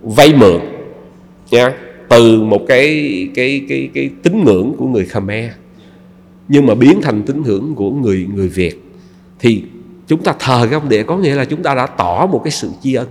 vay 0.00 0.34
mượn, 0.34 0.60
nha, 1.50 1.72
từ 2.08 2.42
một 2.42 2.60
cái 2.68 3.28
cái 3.34 3.64
cái 3.68 3.90
cái 3.94 4.10
tín 4.22 4.44
ngưỡng 4.44 4.74
của 4.78 4.86
người 4.86 5.04
Khmer 5.04 5.50
nhưng 6.48 6.66
mà 6.66 6.74
biến 6.74 7.00
thành 7.02 7.22
tín 7.22 7.42
ngưỡng 7.42 7.74
của 7.74 7.90
người 7.90 8.26
người 8.34 8.48
Việt 8.48 8.82
thì 9.38 9.62
chúng 10.06 10.22
ta 10.22 10.34
thờ 10.38 10.66
cái 10.70 10.74
ông 10.74 10.88
địa 10.88 11.02
có 11.02 11.16
nghĩa 11.16 11.34
là 11.34 11.44
chúng 11.44 11.62
ta 11.62 11.74
đã 11.74 11.86
tỏ 11.86 12.26
một 12.32 12.40
cái 12.44 12.50
sự 12.50 12.70
tri 12.82 12.94
ân. 12.94 13.06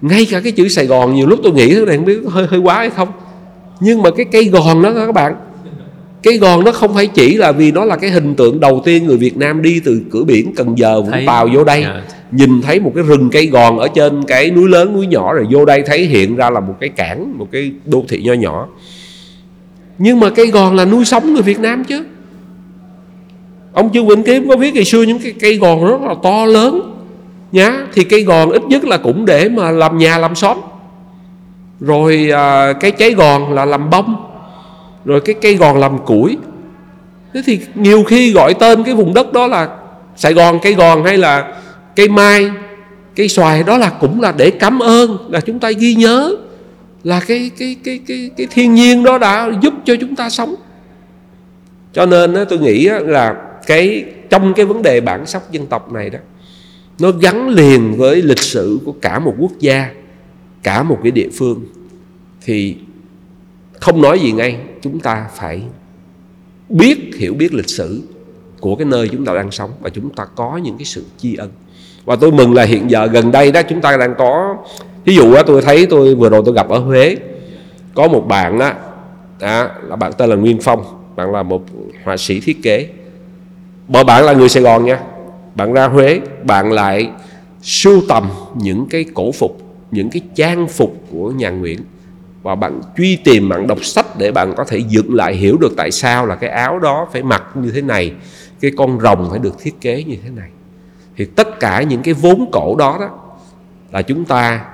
Ngay 0.00 0.26
cả 0.30 0.40
cái 0.40 0.52
chữ 0.52 0.68
Sài 0.68 0.86
Gòn 0.86 1.14
nhiều 1.14 1.26
lúc 1.26 1.40
tôi 1.42 1.52
nghĩ 1.52 1.74
thế 1.74 1.84
này 1.84 1.96
không 1.96 2.04
biết 2.04 2.18
hơi 2.28 2.46
hơi 2.46 2.60
quá 2.60 2.74
hay 2.74 2.90
không. 2.90 3.08
Nhưng 3.80 4.02
mà 4.02 4.10
cái 4.10 4.26
cây 4.32 4.44
gòn 4.44 4.82
đó 4.82 4.92
các 4.94 5.12
bạn 5.12 5.36
cái 6.22 6.38
gòn 6.38 6.64
nó 6.64 6.72
không 6.72 6.94
phải 6.94 7.06
chỉ 7.06 7.36
là 7.36 7.52
vì 7.52 7.72
nó 7.72 7.84
là 7.84 7.96
cái 7.96 8.10
hình 8.10 8.34
tượng 8.34 8.60
đầu 8.60 8.82
tiên 8.84 9.06
người 9.06 9.16
Việt 9.16 9.36
Nam 9.36 9.62
đi 9.62 9.80
từ 9.84 10.00
cửa 10.10 10.24
biển 10.24 10.52
Cần 10.56 10.78
Giờ 10.78 11.00
Vũng 11.00 11.26
Tàu 11.26 11.48
vô 11.54 11.64
đây. 11.64 11.82
Yeah. 11.82 12.04
nhìn 12.30 12.62
thấy 12.62 12.80
một 12.80 12.92
cái 12.94 13.04
rừng 13.04 13.30
cây 13.32 13.46
gòn 13.46 13.78
ở 13.78 13.88
trên 13.88 14.22
cái 14.22 14.50
núi 14.50 14.68
lớn 14.68 14.92
núi 14.92 15.06
nhỏ 15.06 15.34
rồi 15.34 15.46
vô 15.50 15.64
đây 15.64 15.82
thấy 15.86 16.06
hiện 16.06 16.36
ra 16.36 16.50
là 16.50 16.60
một 16.60 16.74
cái 16.80 16.88
cảng 16.88 17.38
một 17.38 17.48
cái 17.52 17.72
đô 17.84 18.04
thị 18.08 18.22
nho 18.22 18.32
nhỏ 18.32 18.68
nhưng 19.98 20.20
mà 20.20 20.30
cây 20.30 20.46
gòn 20.46 20.76
là 20.76 20.84
nuôi 20.84 21.04
sống 21.04 21.34
người 21.34 21.42
Việt 21.42 21.60
Nam 21.60 21.84
chứ. 21.84 22.04
Ông 23.72 23.92
Trương 23.92 24.06
Vĩnh 24.06 24.22
Kiếm 24.22 24.48
có 24.48 24.56
viết 24.56 24.74
ngày 24.74 24.84
xưa 24.84 25.02
những 25.02 25.18
cái 25.18 25.34
cây 25.40 25.56
gòn 25.56 25.84
rất 25.84 26.00
là 26.00 26.14
to 26.22 26.44
lớn 26.44 26.94
nhá. 27.52 27.76
Thì 27.92 28.04
cây 28.04 28.22
gòn 28.22 28.50
ít 28.50 28.62
nhất 28.62 28.84
là 28.84 28.96
cũng 28.96 29.26
để 29.26 29.48
mà 29.48 29.70
làm 29.70 29.98
nhà 29.98 30.18
làm 30.18 30.34
xóm. 30.34 30.56
Rồi 31.80 32.30
à, 32.34 32.72
cái 32.72 32.90
cháy 32.90 33.10
gòn 33.10 33.52
là 33.52 33.64
làm 33.64 33.90
bông. 33.90 34.16
Rồi 35.04 35.20
cái 35.20 35.34
cây 35.34 35.54
gòn 35.54 35.78
làm 35.78 35.98
củi. 35.98 36.36
Thế 37.34 37.42
thì 37.46 37.60
nhiều 37.74 38.04
khi 38.04 38.32
gọi 38.32 38.54
tên 38.54 38.84
cái 38.84 38.94
vùng 38.94 39.14
đất 39.14 39.32
đó 39.32 39.46
là 39.46 39.68
Sài 40.16 40.32
Gòn 40.32 40.58
cây 40.62 40.74
gòn 40.74 41.04
hay 41.04 41.18
là 41.18 41.54
cây 41.96 42.08
mai 42.08 42.50
cây 43.16 43.28
xoài 43.28 43.62
đó 43.62 43.78
là 43.78 43.88
cũng 43.88 44.20
là 44.20 44.32
để 44.36 44.50
cảm 44.50 44.78
ơn 44.78 45.16
là 45.28 45.40
chúng 45.40 45.58
ta 45.58 45.70
ghi 45.70 45.94
nhớ 45.94 46.36
là 47.04 47.20
cái 47.20 47.50
cái 47.58 47.76
cái 47.84 48.00
cái 48.06 48.30
cái 48.36 48.46
thiên 48.50 48.74
nhiên 48.74 49.02
đó 49.02 49.18
đã 49.18 49.50
giúp 49.62 49.74
cho 49.84 49.96
chúng 50.00 50.16
ta 50.16 50.30
sống. 50.30 50.54
Cho 51.92 52.06
nên 52.06 52.34
tôi 52.48 52.58
nghĩ 52.58 52.88
là 52.88 53.36
cái, 53.66 54.04
trong 54.30 54.54
cái 54.54 54.66
vấn 54.66 54.82
đề 54.82 55.00
bản 55.00 55.26
sắc 55.26 55.52
dân 55.52 55.66
tộc 55.66 55.92
này 55.92 56.10
đó, 56.10 56.18
nó 56.98 57.10
gắn 57.10 57.48
liền 57.48 57.94
với 57.96 58.22
lịch 58.22 58.38
sử 58.38 58.78
của 58.84 58.92
cả 58.92 59.18
một 59.18 59.34
quốc 59.38 59.52
gia, 59.58 59.90
cả 60.62 60.82
một 60.82 60.98
cái 61.02 61.12
địa 61.12 61.28
phương. 61.38 61.64
Thì 62.44 62.76
không 63.80 64.02
nói 64.02 64.18
gì 64.18 64.32
ngay, 64.32 64.60
chúng 64.82 65.00
ta 65.00 65.26
phải 65.36 65.62
biết, 66.68 67.10
hiểu 67.16 67.34
biết 67.34 67.54
lịch 67.54 67.68
sử 67.68 68.02
của 68.60 68.76
cái 68.76 68.84
nơi 68.84 69.08
chúng 69.08 69.24
ta 69.24 69.34
đang 69.34 69.50
sống 69.50 69.70
và 69.80 69.90
chúng 69.90 70.10
ta 70.10 70.24
có 70.24 70.56
những 70.56 70.78
cái 70.78 70.84
sự 70.84 71.04
tri 71.18 71.34
ân. 71.34 71.50
Và 72.04 72.16
tôi 72.16 72.32
mừng 72.32 72.54
là 72.54 72.62
hiện 72.62 72.90
giờ 72.90 73.06
gần 73.06 73.32
đây 73.32 73.52
đó, 73.52 73.62
chúng 73.62 73.80
ta 73.80 73.96
đang 73.96 74.14
có 74.18 74.56
ví 75.04 75.14
dụ 75.14 75.32
á, 75.32 75.42
tôi 75.46 75.62
thấy 75.62 75.86
tôi 75.86 76.14
vừa 76.14 76.28
rồi 76.28 76.42
tôi 76.44 76.54
gặp 76.54 76.68
ở 76.68 76.78
Huế 76.78 77.16
có 77.94 78.08
một 78.08 78.24
bạn 78.28 78.58
á 78.58 78.74
đó 79.40 79.68
là 79.82 79.96
bạn 79.96 80.12
tên 80.12 80.30
là 80.30 80.36
Nguyên 80.36 80.58
Phong 80.60 80.84
bạn 81.16 81.32
là 81.32 81.42
một 81.42 81.62
họa 82.04 82.16
sĩ 82.16 82.40
thiết 82.40 82.62
kế. 82.62 82.88
Bởi 83.88 84.04
bạn 84.04 84.24
là 84.24 84.32
người 84.32 84.48
Sài 84.48 84.62
Gòn 84.62 84.84
nha 84.84 85.00
bạn 85.54 85.72
ra 85.72 85.88
Huế 85.88 86.20
bạn 86.44 86.72
lại 86.72 87.10
sưu 87.62 88.02
tầm 88.08 88.28
những 88.54 88.86
cái 88.90 89.04
cổ 89.14 89.32
phục 89.32 89.58
những 89.90 90.10
cái 90.10 90.22
trang 90.34 90.68
phục 90.68 91.04
của 91.10 91.30
nhà 91.30 91.50
Nguyễn 91.50 91.78
và 92.42 92.54
bạn 92.54 92.80
truy 92.96 93.16
tìm 93.16 93.48
bạn 93.48 93.66
đọc 93.66 93.84
sách 93.84 94.06
để 94.18 94.32
bạn 94.32 94.54
có 94.56 94.64
thể 94.64 94.78
dựng 94.78 95.14
lại 95.14 95.34
hiểu 95.34 95.56
được 95.60 95.72
tại 95.76 95.90
sao 95.90 96.26
là 96.26 96.34
cái 96.34 96.50
áo 96.50 96.78
đó 96.78 97.08
phải 97.12 97.22
mặc 97.22 97.44
như 97.54 97.70
thế 97.70 97.82
này 97.82 98.12
cái 98.60 98.70
con 98.76 99.00
rồng 99.00 99.28
phải 99.30 99.38
được 99.38 99.54
thiết 99.60 99.80
kế 99.80 100.04
như 100.04 100.16
thế 100.22 100.30
này. 100.30 100.48
Thì 101.16 101.24
tất 101.24 101.60
cả 101.60 101.82
những 101.82 102.02
cái 102.02 102.14
vốn 102.14 102.50
cổ 102.52 102.76
đó 102.78 102.96
đó 103.00 103.10
là 103.92 104.02
chúng 104.02 104.24
ta 104.24 104.64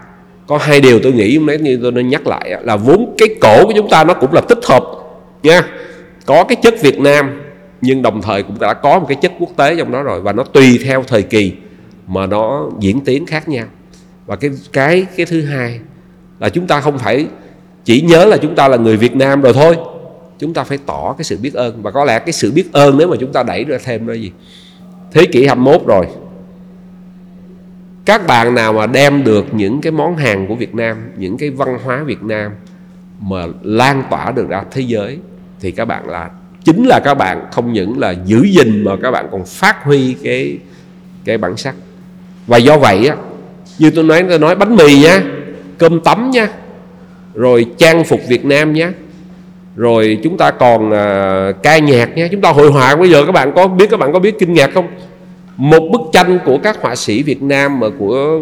có 0.46 0.58
hai 0.58 0.80
điều 0.80 1.00
tôi 1.02 1.12
nghĩ 1.12 1.38
nếu 1.46 1.58
như 1.58 1.78
tôi 1.82 1.92
nên 1.92 2.08
nhắc 2.08 2.26
lại 2.26 2.54
là 2.62 2.76
vốn 2.76 3.14
cái 3.18 3.28
cổ 3.40 3.66
của 3.66 3.72
chúng 3.76 3.88
ta 3.88 4.04
nó 4.04 4.14
cũng 4.14 4.32
là 4.32 4.40
tích 4.40 4.64
hợp, 4.64 4.84
nha. 5.42 5.62
Có 6.26 6.44
cái 6.44 6.56
chất 6.56 6.74
Việt 6.82 7.00
Nam, 7.00 7.42
nhưng 7.80 8.02
đồng 8.02 8.22
thời 8.22 8.42
cũng 8.42 8.58
đã 8.60 8.74
có 8.74 8.98
một 8.98 9.06
cái 9.08 9.16
chất 9.22 9.32
quốc 9.38 9.50
tế 9.56 9.76
trong 9.76 9.92
đó 9.92 10.02
rồi, 10.02 10.20
và 10.20 10.32
nó 10.32 10.42
tùy 10.42 10.80
theo 10.84 11.02
thời 11.06 11.22
kỳ 11.22 11.52
mà 12.06 12.26
nó 12.26 12.70
diễn 12.80 13.00
tiến 13.00 13.26
khác 13.26 13.48
nhau. 13.48 13.66
Và 14.26 14.36
cái 14.36 14.50
cái 14.72 15.06
cái 15.16 15.26
thứ 15.26 15.42
hai 15.42 15.80
là 16.40 16.48
chúng 16.48 16.66
ta 16.66 16.80
không 16.80 16.98
phải 16.98 17.26
chỉ 17.84 18.00
nhớ 18.00 18.24
là 18.24 18.36
chúng 18.36 18.54
ta 18.54 18.68
là 18.68 18.76
người 18.76 18.96
Việt 18.96 19.16
Nam 19.16 19.42
rồi 19.42 19.52
thôi. 19.52 19.76
Chúng 20.38 20.54
ta 20.54 20.64
phải 20.64 20.78
tỏ 20.86 21.14
cái 21.18 21.24
sự 21.24 21.38
biết 21.42 21.54
ơn, 21.54 21.82
và 21.82 21.90
có 21.90 22.04
lẽ 22.04 22.18
cái 22.18 22.32
sự 22.32 22.52
biết 22.52 22.72
ơn 22.72 22.98
nếu 22.98 23.08
mà 23.08 23.16
chúng 23.20 23.32
ta 23.32 23.42
đẩy 23.42 23.64
ra 23.64 23.78
thêm 23.84 24.06
đó 24.06 24.12
gì? 24.12 24.32
Thế 25.12 25.26
kỷ 25.32 25.46
21 25.46 25.86
rồi 25.86 26.06
các 28.04 28.26
bạn 28.26 28.54
nào 28.54 28.72
mà 28.72 28.86
đem 28.86 29.24
được 29.24 29.54
những 29.54 29.80
cái 29.80 29.92
món 29.92 30.16
hàng 30.16 30.46
của 30.46 30.54
Việt 30.54 30.74
Nam 30.74 30.96
những 31.16 31.38
cái 31.38 31.50
văn 31.50 31.78
hóa 31.84 32.02
Việt 32.06 32.22
Nam 32.22 32.52
mà 33.20 33.46
lan 33.62 34.02
tỏa 34.10 34.30
được 34.30 34.48
ra 34.48 34.62
thế 34.70 34.82
giới 34.82 35.18
thì 35.60 35.70
các 35.70 35.84
bạn 35.84 36.08
là 36.08 36.30
chính 36.64 36.84
là 36.86 37.00
các 37.04 37.14
bạn 37.14 37.46
không 37.52 37.72
những 37.72 37.98
là 37.98 38.14
giữ 38.24 38.42
gìn 38.42 38.84
mà 38.84 38.92
các 39.02 39.10
bạn 39.10 39.28
còn 39.32 39.44
phát 39.44 39.84
huy 39.84 40.16
cái 40.24 40.58
cái 41.24 41.38
bản 41.38 41.56
sắc. 41.56 41.74
Và 42.46 42.56
do 42.56 42.78
vậy 42.78 43.08
á 43.08 43.16
như 43.78 43.90
tôi 43.90 44.04
nói 44.04 44.24
tôi 44.28 44.38
nói 44.38 44.54
bánh 44.54 44.76
mì 44.76 45.02
nha 45.02 45.22
cơm 45.78 46.00
tấm 46.00 46.30
nha 46.30 46.48
rồi 47.34 47.66
trang 47.78 48.04
phục 48.04 48.20
Việt 48.28 48.44
Nam 48.44 48.72
nhé 48.72 48.88
rồi 49.76 50.18
chúng 50.22 50.36
ta 50.36 50.50
còn 50.50 50.88
uh, 50.88 51.62
ca 51.62 51.78
nhạc 51.78 52.16
nhé 52.16 52.28
chúng 52.30 52.40
ta 52.40 52.50
hội 52.50 52.70
họa 52.70 52.96
bây 52.96 53.10
giờ 53.10 53.24
các 53.26 53.32
bạn 53.32 53.52
có 53.54 53.68
biết 53.68 53.90
các 53.90 54.00
bạn 54.00 54.12
có 54.12 54.18
biết 54.18 54.38
kinh 54.38 54.52
ngạc 54.52 54.70
không? 54.74 54.88
Một 55.56 55.88
bức 55.92 56.00
tranh 56.12 56.38
của 56.44 56.58
các 56.58 56.82
họa 56.82 56.96
sĩ 56.96 57.22
Việt 57.22 57.42
Nam 57.42 57.80
mà 57.80 57.86
của 57.98 58.40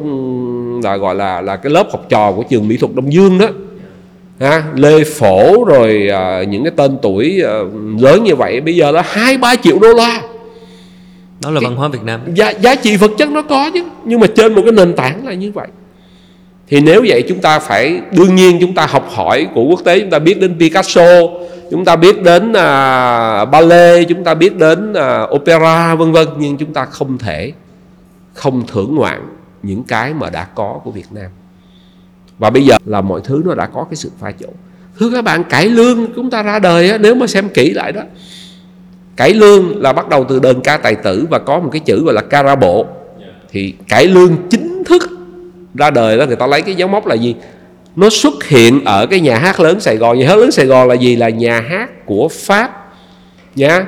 là 0.85 0.97
gọi 0.97 1.15
là 1.15 1.41
là 1.41 1.57
cái 1.57 1.73
lớp 1.73 1.89
học 1.93 2.07
trò 2.09 2.33
của 2.33 2.43
trường 2.43 2.69
mỹ 2.69 2.77
thuật 2.77 2.95
Đông 2.95 3.13
Dương 3.13 3.39
đó. 3.39 3.49
Ha, 4.41 4.65
Lê 4.75 5.05
Phổ 5.05 5.65
rồi 5.65 6.09
uh, 6.11 6.49
những 6.49 6.65
cái 6.65 6.73
tên 6.77 6.99
tuổi 7.03 7.43
uh, 7.43 8.03
lớn 8.03 8.25
như 8.25 8.37
vậy 8.37 8.61
bây 8.61 8.77
giờ 8.77 8.91
là 8.91 9.03
hai 9.07 9.39
ba 9.39 9.57
triệu 9.57 9.79
đô 9.79 9.95
la. 9.95 10.23
Đó 11.43 11.51
là 11.51 11.61
cái, 11.61 11.69
văn 11.69 11.77
hóa 11.77 11.89
Việt 11.89 12.03
Nam. 12.05 12.21
giá, 12.35 12.51
giá 12.51 12.75
trị 12.75 12.97
vật 12.97 13.11
chất 13.19 13.29
nó 13.29 13.43
có 13.43 13.71
chứ 13.75 13.85
nhưng 14.05 14.21
mà 14.21 14.27
trên 14.27 14.55
một 14.55 14.63
cái 14.65 14.73
nền 14.73 14.93
tảng 14.93 15.27
là 15.27 15.35
như 15.35 15.53
vậy. 15.53 15.69
Thì 16.69 16.81
nếu 16.81 17.05
vậy 17.09 17.23
chúng 17.29 17.39
ta 17.39 17.59
phải 17.59 18.01
đương 18.17 18.35
nhiên 18.35 18.59
chúng 18.61 18.75
ta 18.75 18.87
học 18.87 19.11
hỏi 19.15 19.47
của 19.55 19.65
quốc 19.65 19.81
tế 19.85 20.01
chúng 20.01 20.11
ta 20.11 20.19
biết 20.19 20.41
đến 20.41 20.57
Picasso 20.61 21.07
chúng 21.73 21.85
ta 21.85 21.97
biết 21.97 22.23
đến 22.23 22.51
uh, 22.51 23.51
ballet 23.51 24.09
chúng 24.09 24.25
ta 24.25 24.35
biết 24.35 24.57
đến 24.57 24.93
uh, 24.93 25.35
opera 25.35 25.95
vân 25.95 26.13
vân 26.13 26.29
nhưng 26.39 26.57
chúng 26.57 26.73
ta 26.73 26.85
không 26.85 27.19
thể 27.19 27.53
không 28.35 28.67
thưởng 28.67 28.95
ngoạn 28.95 29.29
những 29.63 29.83
cái 29.83 30.15
mà 30.15 30.31
đã 30.31 30.45
có 30.45 30.81
của 30.85 30.91
Việt 30.91 31.07
Nam. 31.11 31.31
Và 32.39 32.51
bây 32.51 32.65
giờ 32.65 32.77
là 32.87 33.01
mọi 33.01 33.21
thứ 33.25 33.43
nó 33.45 33.55
đã 33.55 33.67
có 33.67 33.85
cái 33.85 33.97
sự 33.97 34.11
pha 34.19 34.33
trộn. 34.33 34.51
Thưa 34.99 35.11
các 35.11 35.25
bạn 35.25 35.45
cải 35.45 35.69
lương 35.69 36.13
chúng 36.17 36.31
ta 36.31 36.43
ra 36.43 36.59
đời 36.59 36.91
á, 36.91 36.99
nếu 36.99 37.15
mà 37.15 37.27
xem 37.27 37.49
kỹ 37.49 37.71
lại 37.71 37.93
đó. 37.93 38.03
Cải 39.17 39.35
lương 39.35 39.83
là 39.83 39.93
bắt 39.93 40.09
đầu 40.09 40.25
từ 40.25 40.41
đơn 40.41 40.61
ca 40.65 40.77
tài 40.77 40.95
tử 40.95 41.27
và 41.31 41.39
có 41.39 41.61
một 41.61 41.71
cái 41.73 41.81
chữ 41.81 42.05
gọi 42.05 42.15
là 42.15 42.23
ca 42.23 42.43
ra 42.43 42.55
bộ. 42.55 42.87
Thì 43.51 43.75
cải 43.89 44.07
lương 44.07 44.37
chính 44.51 44.85
thức 44.85 45.03
ra 45.75 45.91
đời 45.91 46.19
đó 46.19 46.27
người 46.27 46.37
ta 46.37 46.47
lấy 46.47 46.63
cái 46.63 46.75
dấu 46.75 46.89
mốc 46.89 47.07
là 47.07 47.15
gì 47.15 47.35
nó 47.97 48.11
xuất 48.11 48.45
hiện 48.45 48.85
ở 48.85 49.07
cái 49.07 49.21
nhà 49.21 49.39
hát 49.39 49.61
lớn 49.61 49.81
Sài 49.81 49.97
Gòn. 49.97 50.19
Nhà 50.19 50.29
hát 50.29 50.39
lớn 50.39 50.51
Sài 50.51 50.67
Gòn 50.67 50.89
là 50.89 50.95
gì? 50.95 51.17
Là 51.17 51.29
nhà 51.29 51.61
hát 51.61 52.07
của 52.07 52.29
Pháp. 52.29 52.95
Nhá 53.55 53.85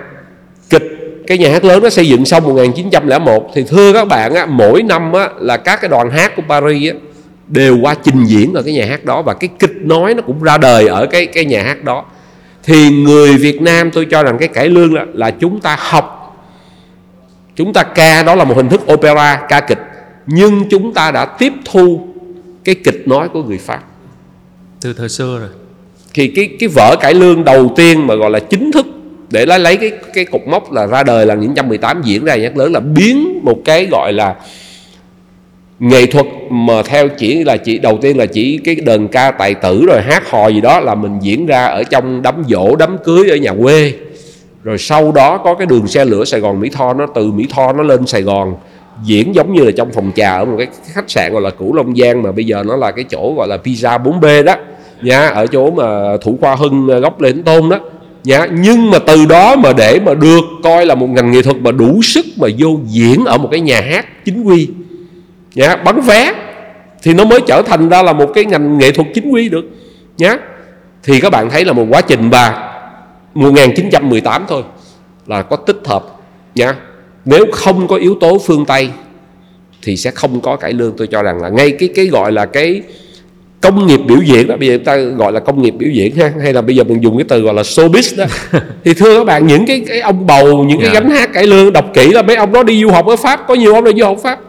kịch. 0.71 0.83
Cái 1.27 1.39
nhà 1.39 1.53
hát 1.53 1.65
lớn 1.65 1.83
nó 1.83 1.91
xây 1.91 2.09
dựng 2.09 2.25
xong 2.25 2.45
1901 2.45 3.51
thì 3.55 3.65
thưa 3.69 3.93
các 3.93 4.09
bạn 4.09 4.35
á, 4.35 4.47
mỗi 4.47 4.83
năm 4.83 5.13
á, 5.13 5.29
là 5.41 5.57
các 5.57 5.81
cái 5.81 5.89
đoàn 5.89 6.11
hát 6.11 6.37
của 6.37 6.43
Paris 6.49 6.93
á, 6.93 6.99
đều 7.47 7.79
qua 7.83 7.95
trình 8.03 8.25
diễn 8.25 8.55
ở 8.55 8.63
cái 8.63 8.75
nhà 8.75 8.87
hát 8.87 9.05
đó. 9.05 9.23
Và 9.23 9.35
cái 9.35 9.51
kịch 9.59 9.75
nói 9.81 10.15
nó 10.15 10.23
cũng 10.23 10.43
ra 10.43 10.59
đời 10.59 10.87
ở 10.87 11.07
cái 11.07 11.27
cái 11.27 11.45
nhà 11.45 11.63
hát 11.63 11.85
đó. 11.85 12.05
Thì 12.63 12.91
người 12.91 13.37
Việt 13.37 13.63
Nam 13.63 13.91
tôi 13.91 14.07
cho 14.11 14.23
rằng 14.23 14.37
cái 14.39 14.49
cải 14.49 14.69
lương 14.69 14.95
là, 14.95 15.07
là 15.15 15.31
chúng 15.31 15.61
ta 15.61 15.77
học. 15.81 16.21
Chúng 17.57 17.73
ta 17.73 17.83
ca 17.83 18.23
đó 18.23 18.35
là 18.35 18.45
một 18.45 18.57
hình 18.57 18.69
thức 18.69 18.93
opera 18.93 19.47
ca 19.49 19.61
kịch. 19.61 19.81
Nhưng 20.27 20.65
chúng 20.71 20.95
ta 20.95 21.11
đã 21.11 21.25
tiếp 21.25 21.53
thu 21.65 22.09
cái 22.65 22.75
kịch 22.75 23.09
nói 23.09 23.29
của 23.29 23.43
người 23.43 23.59
Pháp 23.59 23.83
từ 24.85 24.93
thời 24.93 25.09
xưa 25.09 25.39
rồi. 25.39 25.49
Thì 26.15 26.29
cái 26.29 26.49
cái 26.59 26.69
vở 26.69 26.97
cải 27.01 27.15
lương 27.15 27.45
đầu 27.45 27.73
tiên 27.77 28.07
mà 28.07 28.15
gọi 28.15 28.31
là 28.31 28.39
chính 28.39 28.73
thức 28.73 28.87
để 29.31 29.47
lấy 29.47 29.59
lấy 29.59 29.77
cái 29.77 29.93
cái 30.15 30.25
cục 30.25 30.47
mốc 30.47 30.73
là 30.73 30.87
ra 30.87 31.03
đời 31.03 31.27
là 31.27 31.35
1918 31.35 32.03
diễn 32.03 32.25
ra 32.25 32.37
nhắc 32.37 32.57
lớn 32.57 32.73
là 32.73 32.81
biến 32.81 33.41
một 33.43 33.59
cái 33.65 33.87
gọi 33.91 34.13
là 34.13 34.35
nghệ 35.79 36.07
thuật 36.07 36.27
mà 36.51 36.83
theo 36.83 37.09
chỉ 37.09 37.45
là 37.45 37.57
chỉ, 37.57 37.79
đầu 37.79 37.99
tiên 38.03 38.19
là 38.19 38.27
chỉ 38.27 38.59
cái 38.65 38.75
đờn 38.75 39.09
ca 39.09 39.31
tài 39.31 39.55
tử 39.55 39.85
rồi 39.87 40.01
hát 40.03 40.31
hò 40.31 40.49
gì 40.49 40.61
đó 40.61 40.81
là 40.81 40.95
mình 40.95 41.19
diễn 41.21 41.47
ra 41.47 41.67
ở 41.67 41.83
trong 41.83 42.23
đám 42.23 42.43
dỗ 42.49 42.77
đám 42.77 42.99
cưới 43.05 43.31
ở 43.31 43.37
nhà 43.37 43.53
quê. 43.63 43.93
Rồi 44.63 44.79
sau 44.79 45.13
đó 45.13 45.39
có 45.39 45.55
cái 45.55 45.67
đường 45.67 45.87
xe 45.87 46.05
lửa 46.05 46.25
Sài 46.25 46.41
Gòn 46.41 46.61
Mỹ 46.61 46.71
Tho, 46.73 46.95
nó 46.95 47.07
từ 47.15 47.33
Mỹ 47.33 47.47
Tho 47.51 47.73
nó 47.73 47.83
lên 47.83 48.07
Sài 48.07 48.23
Gòn, 48.23 48.55
diễn 49.05 49.35
giống 49.35 49.55
như 49.55 49.65
là 49.65 49.71
trong 49.77 49.93
phòng 49.93 50.11
trà 50.17 50.37
ở 50.37 50.45
một 50.45 50.57
cái 50.59 50.67
khách 50.93 51.11
sạn 51.11 51.33
gọi 51.33 51.43
là 51.43 51.51
Cửu 51.51 51.75
Long 51.75 51.97
Giang 51.97 52.23
mà 52.23 52.33
bây 52.33 52.45
giờ 52.45 52.63
nó 52.67 52.77
là 52.77 52.91
cái 52.91 53.05
chỗ 53.11 53.35
gọi 53.37 53.49
là 53.49 53.59
pizza 53.65 54.03
4B 54.03 54.45
đó 54.45 54.57
nha 55.03 55.29
ở 55.29 55.47
chỗ 55.47 55.71
mà 55.71 56.17
Thủ 56.23 56.39
Khoa 56.41 56.57
Hưng 56.57 56.89
à, 56.89 56.99
góc 56.99 57.21
Lê 57.21 57.33
Thánh 57.33 57.43
Tôn 57.43 57.69
đó. 57.69 57.79
Nha 58.25 58.47
nhưng 58.53 58.91
mà 58.91 58.99
từ 58.99 59.27
đó 59.27 59.57
mà 59.57 59.73
để 59.73 60.01
mà 60.05 60.15
được 60.15 60.45
coi 60.63 60.87
là 60.87 60.95
một 60.95 61.07
ngành 61.07 61.31
nghệ 61.31 61.43
thuật 61.43 61.57
mà 61.57 61.73
đủ 61.73 62.03
sức 62.03 62.27
mà 62.37 62.49
vô 62.59 62.79
diễn 62.87 63.25
ở 63.25 63.39
một 63.39 63.49
cái 63.51 63.61
nhà 63.61 63.81
hát 63.81 64.25
chính 64.25 64.43
quy. 64.43 64.69
Nhá 65.55 65.77
bắn 65.77 66.01
vé 66.01 66.33
thì 67.03 67.15
nó 67.15 67.25
mới 67.25 67.41
trở 67.47 67.63
thành 67.63 67.89
ra 67.89 68.03
là 68.03 68.13
một 68.13 68.31
cái 68.35 68.45
ngành 68.45 68.79
nghệ 68.79 68.91
thuật 68.91 69.09
chính 69.15 69.31
quy 69.31 69.49
được. 69.49 69.65
Nhá 70.19 70.37
thì 71.03 71.21
các 71.21 71.31
bạn 71.31 71.51
thấy 71.51 71.65
là 71.65 71.73
một 71.73 71.87
quá 71.91 72.01
trình 72.01 72.31
và 72.31 72.73
1918 73.35 74.45
thôi 74.49 74.63
là 75.27 75.43
có 75.43 75.57
tích 75.57 75.81
hợp. 75.85 76.05
Nhá 76.55 76.75
nếu 77.25 77.45
không 77.53 77.89
có 77.89 77.97
yếu 77.97 78.17
tố 78.21 78.39
phương 78.39 78.65
Tây 78.65 78.91
thì 79.83 79.97
sẽ 79.97 80.11
không 80.11 80.41
có 80.41 80.57
cải 80.57 80.73
lương. 80.73 80.97
Tôi 80.97 81.07
cho 81.07 81.23
rằng 81.23 81.43
là 81.43 81.49
ngay 81.49 81.71
cái 81.71 81.89
cái 81.95 82.07
gọi 82.07 82.33
là 82.33 82.47
cái 82.47 82.83
công 83.65 83.87
nghiệp 83.87 84.01
biểu 84.09 84.19
diễn 84.23 84.49
đó 84.49 84.57
bây 84.57 84.69
giờ 84.69 84.79
ta 84.85 84.97
gọi 84.97 85.33
là 85.33 85.41
công 85.41 85.63
nghiệp 85.63 85.75
biểu 85.79 85.91
diễn 85.91 86.17
ha 86.17 86.33
hay 86.43 86.53
là 86.53 86.63
bây 86.63 86.77
giờ 86.77 86.85
mình 86.85 87.03
dùng 87.03 87.17
cái 87.17 87.25
từ 87.29 87.41
gọi 87.41 87.55
là 87.55 87.63
showbiz 87.63 88.17
đó 88.17 88.25
thì 88.85 88.95
thưa 88.95 89.19
các 89.19 89.25
bạn 89.25 89.47
những 89.47 89.67
cái 89.67 89.85
cái 89.89 90.01
ông 90.01 90.27
bầu 90.27 90.65
những 90.65 90.81
cái. 90.81 90.91
Dạ. 90.95 91.01
gánh 91.01 91.11
hát 91.11 91.31
cải 91.33 91.47
lương 91.47 91.73
đọc 91.73 91.85
kỹ 91.95 92.13
là 92.13 92.23
mấy 92.23 92.37
ông 92.37 92.53
đó 92.53 92.63
đi 92.63 92.83
du 92.83 92.91
học 92.91 93.07
ở 93.07 93.17
pháp 93.17 93.41
có 93.49 93.55
nhiều 93.55 93.75
ông 93.75 93.85
đi 93.85 93.93
du 93.99 94.05
học 94.05 94.17
pháp 94.23 94.41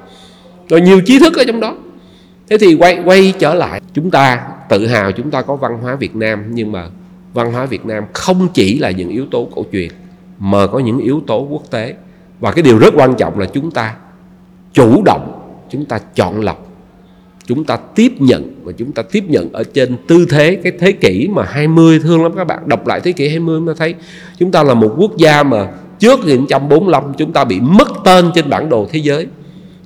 rồi 0.70 0.82
nhiều 0.82 1.02
trí 1.06 1.20
thức 1.20 1.38
ở 1.38 1.44
trong 1.48 1.60
đó 1.60 1.76
thế 2.50 2.58
thì 2.58 2.76
quay 2.76 3.00
quay 3.06 3.34
trở 3.40 3.54
lại 3.54 3.82
chúng 3.94 4.12
ta 4.12 4.40
tự 4.70 4.88
hào 4.88 5.12
chúng 5.12 5.32
ta 5.32 5.42
có 5.42 5.56
văn 5.56 5.78
hóa 5.82 5.96
Việt 5.96 6.16
Nam 6.16 6.44
nhưng 6.50 6.72
mà 6.72 6.88
văn 7.34 7.54
hóa 7.54 7.66
Việt 7.66 7.86
Nam 7.86 8.04
không 8.14 8.48
chỉ 8.54 8.80
là 8.80 8.92
những 8.92 9.10
yếu 9.10 9.26
tố 9.32 9.48
cổ 9.56 9.66
truyền 9.72 9.90
mà 10.40 10.68
có 10.68 10.80
những 10.80 11.00
yếu 11.00 11.22
tố 11.28 11.48
quốc 11.50 11.64
tế 11.72 11.94
và 12.40 12.52
cái 12.52 12.64
điều 12.64 12.78
rất 12.78 12.94
quan 12.98 13.16
trọng 13.16 13.40
là 13.40 13.46
chúng 13.46 13.72
ta 13.72 13.96
chủ 14.74 15.02
động 15.06 15.42
chúng 15.70 15.86
ta 15.86 16.00
chọn 16.16 16.42
lọc 16.42 16.75
chúng 17.48 17.64
ta 17.64 17.78
tiếp 17.78 18.12
nhận 18.20 18.56
và 18.64 18.72
chúng 18.78 18.92
ta 18.92 19.04
tiếp 19.12 19.24
nhận 19.28 19.50
ở 19.54 19.64
trên 19.74 19.96
tư 20.08 20.26
thế, 20.30 20.56
cái 20.64 20.74
thế 20.80 20.92
kỷ 20.92 21.28
mà 21.32 21.44
20 21.44 22.00
thương 22.00 22.24
lắm 22.24 22.32
các 22.38 22.44
bạn. 22.44 22.60
Đọc 22.66 22.88
lại 22.88 23.00
thế 23.00 23.12
kỷ 23.12 23.30
20 23.30 23.60
mà 23.60 23.74
thấy. 23.78 23.96
Chúng 24.40 24.52
ta 24.52 24.64
là 24.64 24.74
một 24.74 24.96
quốc 24.98 25.18
gia 25.18 25.44
mà 25.44 25.68
trước 26.00 26.20
1945 26.20 27.04
chúng 27.18 27.34
ta 27.34 27.44
bị 27.44 27.60
mất 27.60 27.88
tên 28.04 28.32
trên 28.36 28.50
bản 28.50 28.70
đồ 28.70 28.88
thế 28.92 29.00
giới. 29.00 29.28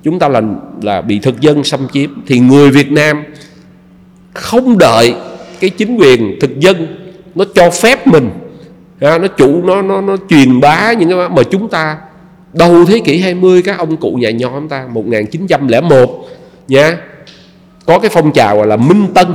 Chúng 0.02 0.18
ta 0.18 0.28
là 0.28 0.42
là 0.82 1.00
bị 1.00 1.18
thực 1.18 1.40
dân 1.40 1.64
xâm 1.64 1.80
chiếm. 1.92 2.10
Thì 2.26 2.38
người 2.38 2.70
Việt 2.70 2.92
Nam 2.92 3.24
không 4.34 4.78
đợi 4.78 5.14
cái 5.60 5.70
chính 5.70 5.96
quyền 5.96 6.38
thực 6.40 6.60
dân 6.60 6.86
nó 7.34 7.44
cho 7.54 7.70
phép 7.70 8.06
mình 8.06 8.30
nó 9.00 9.26
chủ, 9.36 9.62
nó 9.64 9.82
nó 9.82 10.00
nó 10.00 10.16
truyền 10.28 10.60
bá 10.60 10.92
những 10.92 11.08
cái 11.08 11.28
mà 11.28 11.42
chúng 11.50 11.68
ta 11.68 11.98
đầu 12.52 12.84
thế 12.84 13.00
kỷ 13.04 13.18
20 13.18 13.62
các 13.62 13.78
ông 13.78 13.96
cụ 13.96 14.12
nhà 14.12 14.30
nho 14.30 14.50
chúng 14.50 14.68
ta 14.68 14.86
1901 14.92 16.28
nha 16.68 16.98
có 17.90 17.98
cái 17.98 18.10
phong 18.10 18.32
trào 18.32 18.56
gọi 18.56 18.66
là 18.66 18.76
Minh 18.76 19.06
Tân 19.14 19.26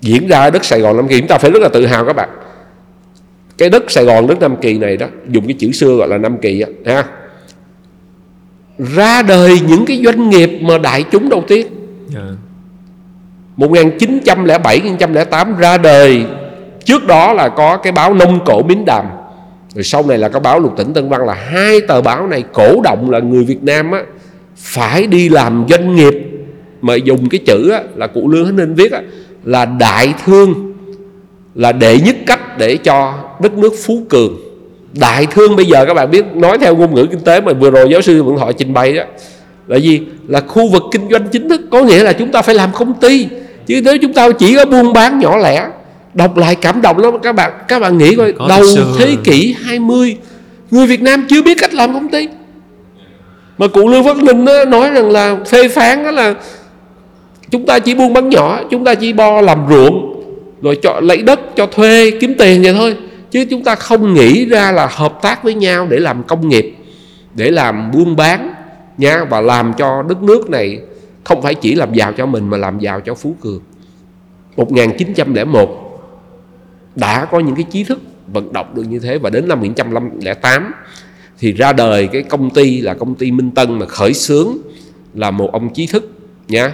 diễn 0.00 0.28
ra 0.28 0.40
ở 0.40 0.50
đất 0.50 0.64
Sài 0.64 0.80
Gòn 0.80 0.96
Nam 0.96 1.08
Kỳ 1.08 1.18
chúng 1.18 1.28
ta 1.28 1.38
phải 1.38 1.50
rất 1.50 1.62
là 1.62 1.68
tự 1.68 1.86
hào 1.86 2.04
các 2.04 2.16
bạn. 2.16 2.28
Cái 3.58 3.70
đất 3.70 3.90
Sài 3.90 4.04
Gòn 4.04 4.26
đất 4.26 4.40
Nam 4.40 4.56
Kỳ 4.56 4.78
này 4.78 4.96
đó 4.96 5.06
dùng 5.28 5.46
cái 5.46 5.56
chữ 5.58 5.72
xưa 5.72 5.94
gọi 5.94 6.08
là 6.08 6.18
Nam 6.18 6.38
Kỳ 6.38 6.60
á 6.60 6.68
ha 6.86 7.04
ra 8.78 9.22
đời 9.22 9.60
những 9.68 9.86
cái 9.86 10.02
doanh 10.04 10.30
nghiệp 10.30 10.50
mà 10.62 10.78
đại 10.78 11.04
chúng 11.12 11.28
đầu 11.28 11.44
tiên 11.48 11.66
yeah. 12.14 12.26
1907 13.56 14.80
1908 14.80 15.56
ra 15.58 15.78
đời. 15.78 16.24
Trước 16.84 17.06
đó 17.06 17.32
là 17.32 17.48
có 17.48 17.76
cái 17.76 17.92
báo 17.92 18.14
nông 18.14 18.44
cổ 18.44 18.62
miến 18.62 18.84
đàm. 18.86 19.06
Rồi 19.74 19.84
sau 19.84 20.06
này 20.06 20.18
là 20.18 20.28
cái 20.28 20.40
báo 20.40 20.60
lục 20.60 20.74
tỉnh 20.76 20.92
tân 20.92 21.08
văn 21.08 21.26
là 21.26 21.34
hai 21.34 21.80
tờ 21.80 22.02
báo 22.02 22.26
này 22.26 22.44
cổ 22.52 22.80
động 22.84 23.10
là 23.10 23.18
người 23.18 23.44
việt 23.44 23.62
nam 23.62 23.92
á 23.92 24.02
phải 24.56 25.06
đi 25.06 25.28
làm 25.28 25.66
doanh 25.68 25.96
nghiệp 25.96 26.25
mà 26.82 26.94
dùng 26.94 27.28
cái 27.28 27.40
chữ 27.46 27.70
á, 27.70 27.82
là 27.94 28.06
cụ 28.06 28.28
lương 28.28 28.46
hánh 28.46 28.56
ninh 28.56 28.74
viết 28.74 28.92
á, 28.92 29.00
là 29.44 29.64
đại 29.64 30.14
thương 30.24 30.72
là 31.54 31.72
đệ 31.72 31.98
nhất 32.00 32.16
cách 32.26 32.58
để 32.58 32.76
cho 32.76 33.14
đất 33.42 33.58
nước 33.58 33.72
phú 33.84 34.02
cường. 34.08 34.36
Đại 35.00 35.26
thương 35.26 35.56
bây 35.56 35.66
giờ 35.66 35.84
các 35.86 35.94
bạn 35.94 36.10
biết 36.10 36.24
nói 36.34 36.58
theo 36.58 36.76
ngôn 36.76 36.94
ngữ 36.94 37.06
kinh 37.10 37.20
tế 37.20 37.40
mà 37.40 37.52
vừa 37.52 37.70
rồi 37.70 37.88
giáo 37.90 38.00
sư 38.02 38.22
vẫn 38.22 38.38
Thọ 38.38 38.52
trình 38.52 38.72
bày 38.72 38.92
đó 38.92 39.02
là 39.66 39.76
gì? 39.76 40.02
Là 40.28 40.40
khu 40.40 40.68
vực 40.68 40.82
kinh 40.92 41.10
doanh 41.10 41.28
chính 41.32 41.48
thức. 41.48 41.60
Có 41.70 41.82
nghĩa 41.82 42.02
là 42.02 42.12
chúng 42.12 42.32
ta 42.32 42.42
phải 42.42 42.54
làm 42.54 42.70
công 42.72 42.94
ty. 42.94 43.26
Chứ 43.66 43.80
nếu 43.84 43.98
chúng 43.98 44.12
ta 44.12 44.30
chỉ 44.38 44.56
có 44.56 44.64
buôn 44.64 44.92
bán 44.92 45.18
nhỏ 45.18 45.36
lẻ 45.36 45.66
đọc 46.14 46.36
lại 46.36 46.54
cảm 46.54 46.82
động 46.82 46.98
lắm. 46.98 47.14
Các 47.22 47.32
bạn 47.32 47.52
các 47.68 47.78
bạn 47.78 47.98
nghĩ 47.98 48.14
coi 48.14 48.34
đầu 48.48 48.62
thế 48.98 49.16
kỷ 49.24 49.56
20 49.62 50.16
người 50.70 50.86
Việt 50.86 51.02
Nam 51.02 51.26
chưa 51.28 51.42
biết 51.42 51.58
cách 51.60 51.74
làm 51.74 51.94
công 51.94 52.08
ty. 52.08 52.28
Mà 53.58 53.66
cụ 53.66 53.88
Lương 53.88 54.04
Phát 54.04 54.16
Ninh 54.16 54.44
nói 54.68 54.90
rằng 54.90 55.10
là 55.10 55.36
phê 55.46 55.68
phán 55.68 56.04
đó 56.04 56.10
là 56.10 56.34
chúng 57.50 57.66
ta 57.66 57.78
chỉ 57.78 57.94
buôn 57.94 58.12
bán 58.12 58.28
nhỏ, 58.28 58.62
chúng 58.70 58.84
ta 58.84 58.94
chỉ 58.94 59.12
bo 59.12 59.40
làm 59.40 59.66
ruộng, 59.68 60.22
rồi 60.62 60.78
cho, 60.82 61.00
lấy 61.00 61.22
đất, 61.22 61.40
cho 61.56 61.66
thuê, 61.66 62.10
kiếm 62.20 62.34
tiền 62.38 62.62
vậy 62.62 62.74
thôi. 62.74 62.96
Chứ 63.30 63.44
chúng 63.50 63.64
ta 63.64 63.74
không 63.74 64.14
nghĩ 64.14 64.46
ra 64.46 64.72
là 64.72 64.88
hợp 64.92 65.18
tác 65.22 65.44
với 65.44 65.54
nhau 65.54 65.86
để 65.90 65.98
làm 65.98 66.22
công 66.22 66.48
nghiệp, 66.48 66.74
để 67.34 67.50
làm 67.50 67.90
buôn 67.90 68.16
bán 68.16 68.54
nha, 68.98 69.24
và 69.24 69.40
làm 69.40 69.72
cho 69.78 70.02
đất 70.02 70.22
nước 70.22 70.50
này 70.50 70.78
không 71.24 71.42
phải 71.42 71.54
chỉ 71.54 71.74
làm 71.74 71.94
giàu 71.94 72.12
cho 72.12 72.26
mình 72.26 72.50
mà 72.50 72.56
làm 72.56 72.78
giàu 72.78 73.00
cho 73.00 73.14
Phú 73.14 73.36
Cường. 73.40 73.60
1901 74.56 76.00
đã 76.94 77.24
có 77.24 77.40
những 77.40 77.54
cái 77.54 77.64
trí 77.70 77.84
thức 77.84 77.98
vận 78.26 78.52
động 78.52 78.66
được 78.74 78.82
như 78.82 78.98
thế, 78.98 79.18
và 79.18 79.30
đến 79.30 79.48
năm 79.48 79.60
1908 79.60 80.72
thì 81.38 81.52
ra 81.52 81.72
đời 81.72 82.06
cái 82.06 82.22
công 82.22 82.50
ty 82.50 82.80
là 82.80 82.94
công 82.94 83.14
ty 83.14 83.30
Minh 83.30 83.50
Tân 83.50 83.78
mà 83.78 83.86
khởi 83.86 84.14
xướng 84.14 84.56
là 85.14 85.30
một 85.30 85.52
ông 85.52 85.74
trí 85.74 85.86
thức 85.86 86.10
nha 86.48 86.72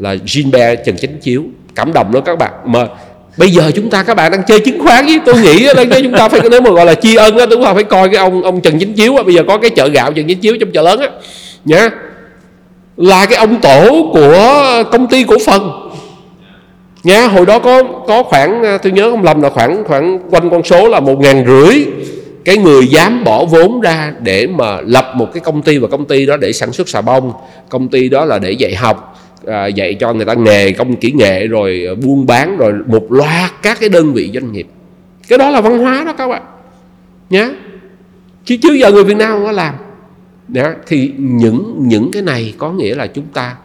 là 0.00 0.16
Gilbert 0.26 0.80
Trần 0.86 0.96
Chánh 0.96 1.18
Chiếu. 1.20 1.42
Cảm 1.74 1.92
động 1.92 2.14
lắm 2.14 2.22
các 2.26 2.38
bạn. 2.38 2.52
Mà 2.64 2.86
bây 3.36 3.50
giờ 3.50 3.70
chúng 3.74 3.90
ta, 3.90 4.02
các 4.02 4.14
bạn 4.14 4.32
đang 4.32 4.42
chơi 4.46 4.60
chứng 4.60 4.84
khoán 4.84 5.06
với 5.06 5.20
tôi 5.26 5.34
nghĩ 5.40 5.62
là 5.62 5.84
chúng 6.02 6.12
ta 6.12 6.28
phải, 6.28 6.40
nếu 6.50 6.60
mà 6.60 6.70
gọi 6.70 6.86
là 6.86 6.94
tri 6.94 7.14
ân 7.14 7.36
đó 7.36 7.46
chúng 7.50 7.64
ta 7.64 7.74
phải 7.74 7.84
coi 7.84 8.08
cái 8.08 8.16
ông 8.16 8.42
ông 8.42 8.60
Trần 8.60 8.78
Chính 8.78 8.94
Chiếu 8.94 9.14
bây 9.24 9.34
giờ 9.34 9.42
có 9.48 9.58
cái 9.58 9.70
chợ 9.70 9.88
gạo 9.88 10.12
Trần 10.12 10.26
Chính 10.26 10.38
Chiếu 10.38 10.56
trong 10.60 10.70
chợ 10.70 10.82
lớn 10.82 11.00
á. 11.00 11.08
Nhá. 11.64 11.90
Là 12.96 13.26
cái 13.26 13.38
ông 13.38 13.60
tổ 13.60 14.10
của 14.12 14.82
công 14.92 15.06
ty 15.06 15.24
cổ 15.24 15.36
phần. 15.46 15.70
Nha 17.04 17.26
hồi 17.26 17.46
đó 17.46 17.58
có 17.58 17.82
có 17.82 18.22
khoảng, 18.22 18.78
tôi 18.82 18.92
nhớ 18.92 19.10
không 19.10 19.22
lầm 19.22 19.42
là 19.42 19.50
khoảng 19.50 19.84
khoảng 19.84 20.20
quanh 20.30 20.50
con 20.50 20.64
số 20.64 20.88
là 20.88 21.00
một 21.00 21.20
ngàn 21.20 21.44
rưỡi. 21.46 21.84
Cái 22.44 22.56
người 22.56 22.86
dám 22.86 23.24
bỏ 23.24 23.44
vốn 23.44 23.80
ra 23.80 24.12
để 24.20 24.46
mà 24.46 24.80
lập 24.80 25.12
một 25.14 25.26
cái 25.32 25.40
công 25.40 25.62
ty 25.62 25.78
và 25.78 25.88
công 25.88 26.04
ty 26.04 26.26
đó 26.26 26.36
để 26.36 26.52
sản 26.52 26.72
xuất 26.72 26.88
xà 26.88 27.00
bông. 27.00 27.32
Công 27.68 27.88
ty 27.88 28.08
đó 28.08 28.24
là 28.24 28.38
để 28.38 28.52
dạy 28.52 28.74
học 28.74 29.19
à, 29.46 29.66
dạy 29.66 29.94
cho 29.94 30.12
người 30.12 30.26
ta 30.26 30.34
nghề 30.34 30.72
công 30.72 30.96
kỹ 30.96 31.12
nghệ 31.12 31.46
rồi 31.46 31.86
à, 31.88 31.94
buôn 32.02 32.26
bán 32.26 32.56
rồi 32.56 32.72
một 32.86 33.12
loạt 33.12 33.50
các 33.62 33.80
cái 33.80 33.88
đơn 33.88 34.12
vị 34.12 34.30
doanh 34.34 34.52
nghiệp. 34.52 34.66
Cái 35.28 35.38
đó 35.38 35.50
là 35.50 35.60
văn 35.60 35.78
hóa 35.78 36.02
đó 36.06 36.12
các 36.12 36.28
bạn. 36.28 36.42
Nhé 37.30 37.50
chứ 38.44 38.56
chứ 38.62 38.72
giờ 38.72 38.92
người 38.92 39.04
Việt 39.04 39.16
Nam 39.16 39.30
không 39.30 39.44
có 39.44 39.52
làm. 39.52 39.74
Đó, 40.48 40.68
thì 40.86 41.12
những 41.16 41.76
những 41.78 42.10
cái 42.12 42.22
này 42.22 42.54
có 42.58 42.72
nghĩa 42.72 42.94
là 42.94 43.06
chúng 43.06 43.26
ta 43.34 43.56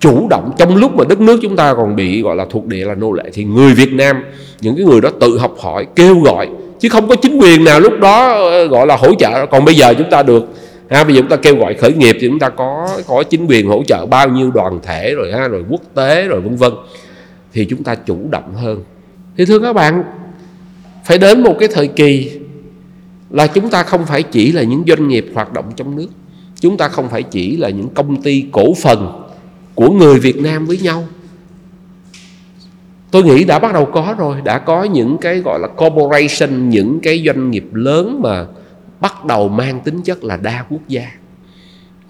chủ 0.00 0.26
động 0.30 0.52
trong 0.58 0.76
lúc 0.76 0.96
mà 0.96 1.04
đất 1.08 1.20
nước 1.20 1.38
chúng 1.42 1.56
ta 1.56 1.74
còn 1.74 1.96
bị 1.96 2.22
gọi 2.22 2.36
là 2.36 2.46
thuộc 2.50 2.66
địa 2.66 2.84
là 2.84 2.94
nô 2.94 3.12
lệ 3.12 3.24
thì 3.32 3.44
người 3.44 3.74
Việt 3.74 3.92
Nam 3.92 4.16
những 4.60 4.76
cái 4.76 4.84
người 4.84 5.00
đó 5.00 5.10
tự 5.20 5.38
học 5.38 5.54
hỏi 5.60 5.86
kêu 5.96 6.20
gọi. 6.20 6.48
Chứ 6.80 6.88
không 6.88 7.08
có 7.08 7.16
chính 7.16 7.38
quyền 7.38 7.64
nào 7.64 7.80
lúc 7.80 7.92
đó 8.00 8.28
ờ, 8.28 8.66
gọi 8.66 8.86
là 8.86 8.96
hỗ 8.96 9.14
trợ. 9.14 9.46
Còn 9.46 9.64
bây 9.64 9.74
giờ 9.74 9.94
chúng 9.98 10.10
ta 10.10 10.22
được 10.22 10.44
ha? 10.90 11.04
Bây 11.04 11.14
giờ 11.14 11.20
chúng 11.20 11.30
ta 11.30 11.36
kêu 11.36 11.56
gọi 11.56 11.74
khởi 11.74 11.92
nghiệp 11.92 12.16
thì 12.20 12.28
chúng 12.28 12.38
ta 12.38 12.48
có 12.48 12.98
có 13.06 13.22
chính 13.22 13.46
quyền 13.46 13.68
hỗ 13.68 13.82
trợ 13.86 14.06
bao 14.06 14.28
nhiêu 14.28 14.50
đoàn 14.50 14.80
thể 14.82 15.14
rồi 15.14 15.32
ha? 15.32 15.48
Rồi 15.48 15.64
quốc 15.68 15.82
tế 15.94 16.28
rồi 16.28 16.40
vân 16.40 16.56
vân. 16.56 16.72
Thì 17.52 17.64
chúng 17.64 17.84
ta 17.84 17.94
chủ 17.94 18.18
động 18.30 18.54
hơn. 18.54 18.82
Thì 19.36 19.44
thưa 19.44 19.58
các 19.58 19.72
bạn, 19.72 20.02
phải 21.04 21.18
đến 21.18 21.42
một 21.42 21.56
cái 21.60 21.68
thời 21.72 21.86
kỳ 21.88 22.30
là 23.30 23.46
chúng 23.46 23.70
ta 23.70 23.82
không 23.82 24.06
phải 24.06 24.22
chỉ 24.22 24.52
là 24.52 24.62
những 24.62 24.84
doanh 24.86 25.08
nghiệp 25.08 25.26
hoạt 25.34 25.52
động 25.52 25.72
trong 25.76 25.96
nước. 25.96 26.08
Chúng 26.60 26.76
ta 26.76 26.88
không 26.88 27.08
phải 27.08 27.22
chỉ 27.22 27.56
là 27.56 27.68
những 27.68 27.88
công 27.88 28.22
ty 28.22 28.44
cổ 28.52 28.74
phần 28.74 29.22
của 29.74 29.90
người 29.90 30.18
Việt 30.18 30.36
Nam 30.36 30.66
với 30.66 30.78
nhau. 30.78 31.04
Tôi 33.10 33.22
nghĩ 33.22 33.44
đã 33.44 33.58
bắt 33.58 33.72
đầu 33.72 33.84
có 33.84 34.14
rồi. 34.18 34.36
Đã 34.44 34.58
có 34.58 34.84
những 34.84 35.18
cái 35.18 35.38
gọi 35.40 35.58
là 35.60 35.68
corporation, 35.68 36.68
những 36.68 37.00
cái 37.00 37.22
doanh 37.26 37.50
nghiệp 37.50 37.64
lớn 37.72 38.20
mà 38.22 38.46
bắt 39.00 39.24
đầu 39.24 39.48
mang 39.48 39.80
tính 39.80 40.02
chất 40.02 40.24
là 40.24 40.36
đa 40.36 40.64
quốc 40.70 40.80
gia. 40.88 41.02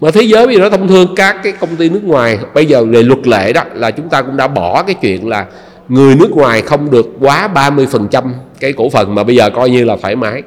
Mà 0.01 0.11
thế 0.11 0.21
giới 0.21 0.45
bây 0.45 0.55
giờ 0.55 0.61
nó 0.61 0.69
thông 0.69 0.87
thường 0.87 1.15
các 1.15 1.37
cái 1.43 1.51
công 1.51 1.75
ty 1.75 1.89
nước 1.89 2.03
ngoài. 2.03 2.39
Bây 2.53 2.65
giờ 2.65 2.85
về 2.85 3.03
luật 3.03 3.27
lệ 3.27 3.53
đó 3.53 3.63
là 3.73 3.91
chúng 3.91 4.09
ta 4.09 4.21
cũng 4.21 4.37
đã 4.37 4.47
bỏ 4.47 4.83
cái 4.83 4.95
chuyện 5.01 5.27
là 5.27 5.45
người 5.89 6.15
nước 6.15 6.31
ngoài 6.31 6.61
không 6.61 6.91
được 6.91 7.07
quá 7.19 7.49
30% 7.53 8.31
cái 8.59 8.73
cổ 8.73 8.89
phần 8.89 9.15
mà 9.15 9.23
bây 9.23 9.35
giờ 9.35 9.49
coi 9.49 9.69
như 9.69 9.83
là 9.83 9.97
thoải 10.01 10.15
mái. 10.15 10.43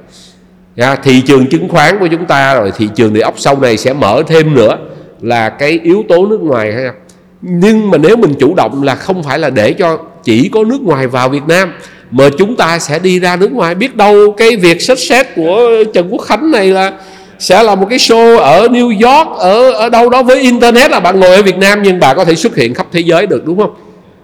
Nha, 0.77 0.97
thị 0.97 1.21
trường 1.21 1.47
chứng 1.47 1.69
khoán 1.69 1.99
của 1.99 2.07
chúng 2.07 2.27
ta 2.27 2.55
rồi 2.55 2.73
thị 2.77 2.89
trường 2.95 3.13
địa 3.13 3.21
ốc 3.21 3.35
sau 3.37 3.61
này 3.61 3.77
sẽ 3.77 3.93
mở 3.93 4.23
thêm 4.27 4.55
nữa 4.55 4.79
là 5.21 5.49
cái 5.49 5.81
yếu 5.83 6.05
tố 6.09 6.27
nước 6.27 6.41
ngoài 6.41 6.73
hay 6.73 6.85
không? 6.87 6.97
Nhưng 7.43 7.91
mà 7.91 7.99
nếu 7.99 8.17
mình 8.17 8.35
chủ 8.41 8.55
động 8.55 8.83
là 8.83 8.95
không 8.95 9.23
phải 9.23 9.39
là 9.39 9.51
để 9.51 9.73
cho 9.73 9.99
chỉ 10.25 10.51
có 10.53 10.65
nước 10.65 10.81
ngoài 10.83 11.07
vào 11.07 11.29
Việt 11.29 11.43
Nam 11.49 11.73
mà 12.13 12.29
chúng 12.39 12.57
ta 12.57 12.79
sẽ 12.79 12.99
đi 12.99 13.21
ra 13.21 13.37
nước 13.37 13.53
ngoài 13.53 13.75
biết 13.75 13.97
đâu 13.97 14.33
cái 14.37 14.57
việc 14.57 14.83
xét 14.83 14.99
xét 14.99 15.27
của 15.37 15.69
Trần 15.95 16.09
Quốc 16.11 16.23
Khánh 16.23 16.51
này 16.51 16.67
là 16.67 16.93
sẽ 17.39 17.63
là 17.63 17.75
một 17.75 17.87
cái 17.91 17.99
show 17.99 18.39
ở 18.39 18.67
New 18.67 18.89
York, 18.89 19.39
ở 19.39 19.73
ở 19.73 19.89
đâu 19.89 20.11
đó 20.11 20.23
với 20.23 20.41
internet 20.41 20.91
là 20.91 21.01
bạn 21.01 21.21
ngồi 21.21 21.37
ở 21.37 21.43
Việt 21.43 21.57
Nam 21.57 21.83
nhưng 21.83 22.01
bà 22.01 22.15
có 22.15 22.25
thể 22.25 22.35
xuất 22.35 22.57
hiện 22.57 22.75
khắp 22.75 22.87
thế 22.93 23.01
giới 23.01 23.27
được, 23.27 23.47
đúng 23.47 23.59
không? 23.59 23.75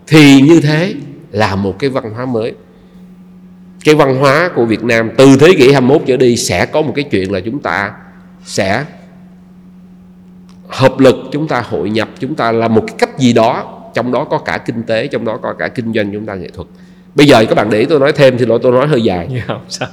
Thì 0.06 0.40
như 0.40 0.60
thế 0.60 0.94
là 1.30 1.54
một 1.54 1.78
cái 1.78 1.90
văn 1.90 2.04
hóa 2.14 2.26
mới. 2.26 2.52
Cái 3.84 3.94
văn 3.94 4.16
hóa 4.16 4.50
của 4.54 4.64
Việt 4.64 4.84
Nam 4.84 5.10
từ 5.16 5.36
thế 5.40 5.52
kỷ 5.58 5.72
21 5.72 6.02
trở 6.06 6.16
đi 6.16 6.36
sẽ 6.36 6.66
có 6.66 6.82
một 6.82 6.92
cái 6.96 7.04
chuyện 7.10 7.32
là 7.32 7.40
chúng 7.40 7.58
ta 7.58 7.92
sẽ 8.44 8.84
hợp 10.68 11.00
lực, 11.00 11.16
chúng 11.32 11.48
ta 11.48 11.60
hội 11.60 11.90
nhập, 11.90 12.08
chúng 12.18 12.34
ta 12.34 12.52
là 12.52 12.68
một 12.68 12.84
cái 12.86 12.96
cách 12.98 13.18
gì 13.18 13.32
đó, 13.32 13.80
trong 13.94 14.12
đó 14.12 14.24
có 14.24 14.38
cả 14.38 14.58
kinh 14.58 14.82
tế, 14.82 15.06
trong 15.06 15.24
đó 15.24 15.38
có 15.42 15.54
cả 15.58 15.68
kinh 15.68 15.92
doanh, 15.92 16.12
chúng 16.12 16.26
ta 16.26 16.34
nghệ 16.34 16.48
thuật 16.54 16.68
bây 17.14 17.26
giờ 17.26 17.44
các 17.44 17.54
bạn 17.54 17.70
để 17.70 17.84
tôi 17.84 18.00
nói 18.00 18.12
thêm 18.12 18.38
thì 18.38 18.46
lỗi 18.46 18.58
tôi 18.62 18.72
nói 18.72 18.86
hơi 18.86 19.02
dài. 19.02 19.28
Yeah, 19.32 19.48
dạ, 19.48 19.54
sao? 19.68 19.88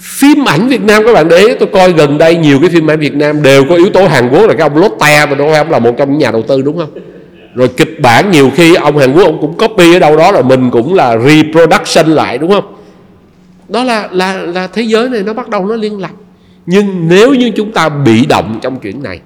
Phim 0.00 0.48
ảnh 0.48 0.68
Việt 0.68 0.82
Nam 0.82 1.02
các 1.06 1.12
bạn 1.12 1.28
để 1.28 1.56
tôi 1.60 1.68
coi 1.72 1.92
gần 1.92 2.18
đây 2.18 2.36
nhiều 2.36 2.58
cái 2.60 2.70
phim 2.70 2.90
ảnh 2.90 3.00
Việt 3.00 3.14
Nam 3.14 3.42
đều 3.42 3.64
có 3.68 3.74
yếu 3.74 3.90
tố 3.90 4.06
Hàn 4.06 4.28
Quốc 4.30 4.46
là 4.46 4.54
cái 4.54 4.68
ông 4.68 4.76
Lotte 4.76 5.26
mà 5.26 5.34
đâu 5.34 5.52
ông 5.52 5.70
là 5.70 5.78
một 5.78 5.94
trong 5.98 6.10
những 6.10 6.18
nhà 6.18 6.30
đầu 6.30 6.42
tư 6.42 6.62
đúng 6.62 6.78
không? 6.78 6.90
Rồi 7.54 7.68
kịch 7.68 8.00
bản 8.02 8.30
nhiều 8.30 8.50
khi 8.54 8.74
ông 8.74 8.98
Hàn 8.98 9.12
Quốc 9.12 9.24
ông 9.24 9.40
cũng 9.40 9.56
copy 9.58 9.94
ở 9.94 9.98
đâu 9.98 10.16
đó 10.16 10.32
rồi 10.32 10.42
mình 10.42 10.70
cũng 10.70 10.94
là 10.94 11.18
reproduction 11.18 12.06
lại 12.06 12.38
đúng 12.38 12.50
không? 12.50 12.74
Đó 13.68 13.84
là 13.84 14.08
là 14.12 14.32
là 14.34 14.66
thế 14.66 14.82
giới 14.82 15.08
này 15.08 15.22
nó 15.22 15.32
bắt 15.32 15.48
đầu 15.48 15.66
nó 15.66 15.76
liên 15.76 16.00
lạc. 16.00 16.12
Nhưng 16.66 17.08
nếu 17.08 17.34
như 17.34 17.50
chúng 17.56 17.72
ta 17.72 17.88
bị 17.88 18.26
động 18.26 18.58
trong 18.62 18.78
chuyện 18.80 19.02
này 19.02 19.20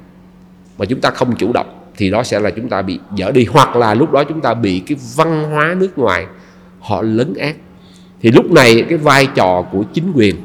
mà 0.79 0.85
chúng 0.85 1.01
ta 1.01 1.11
không 1.11 1.37
chủ 1.37 1.53
động 1.53 1.67
thì 1.97 2.11
đó 2.11 2.23
sẽ 2.23 2.41
là 2.41 2.51
chúng 2.51 2.69
ta 2.69 2.83
bị 2.83 2.99
dở 3.17 3.31
đi 3.35 3.47
hoặc 3.51 3.77
là 3.77 3.95
lúc 3.95 4.13
đó 4.13 4.25
chúng 4.25 4.41
ta 4.41 4.55
bị 4.55 4.83
cái 4.87 4.99
văn 5.17 5.51
hóa 5.51 5.75
nước 5.79 5.99
ngoài 5.99 6.27
họ 6.83 7.03
lấn 7.03 7.35
át 7.35 7.57
thì 8.23 8.31
lúc 8.31 8.51
này 8.51 8.85
cái 8.89 8.99
vai 8.99 9.27
trò 9.35 9.63
của 9.73 9.83
chính 9.95 10.13
quyền 10.15 10.37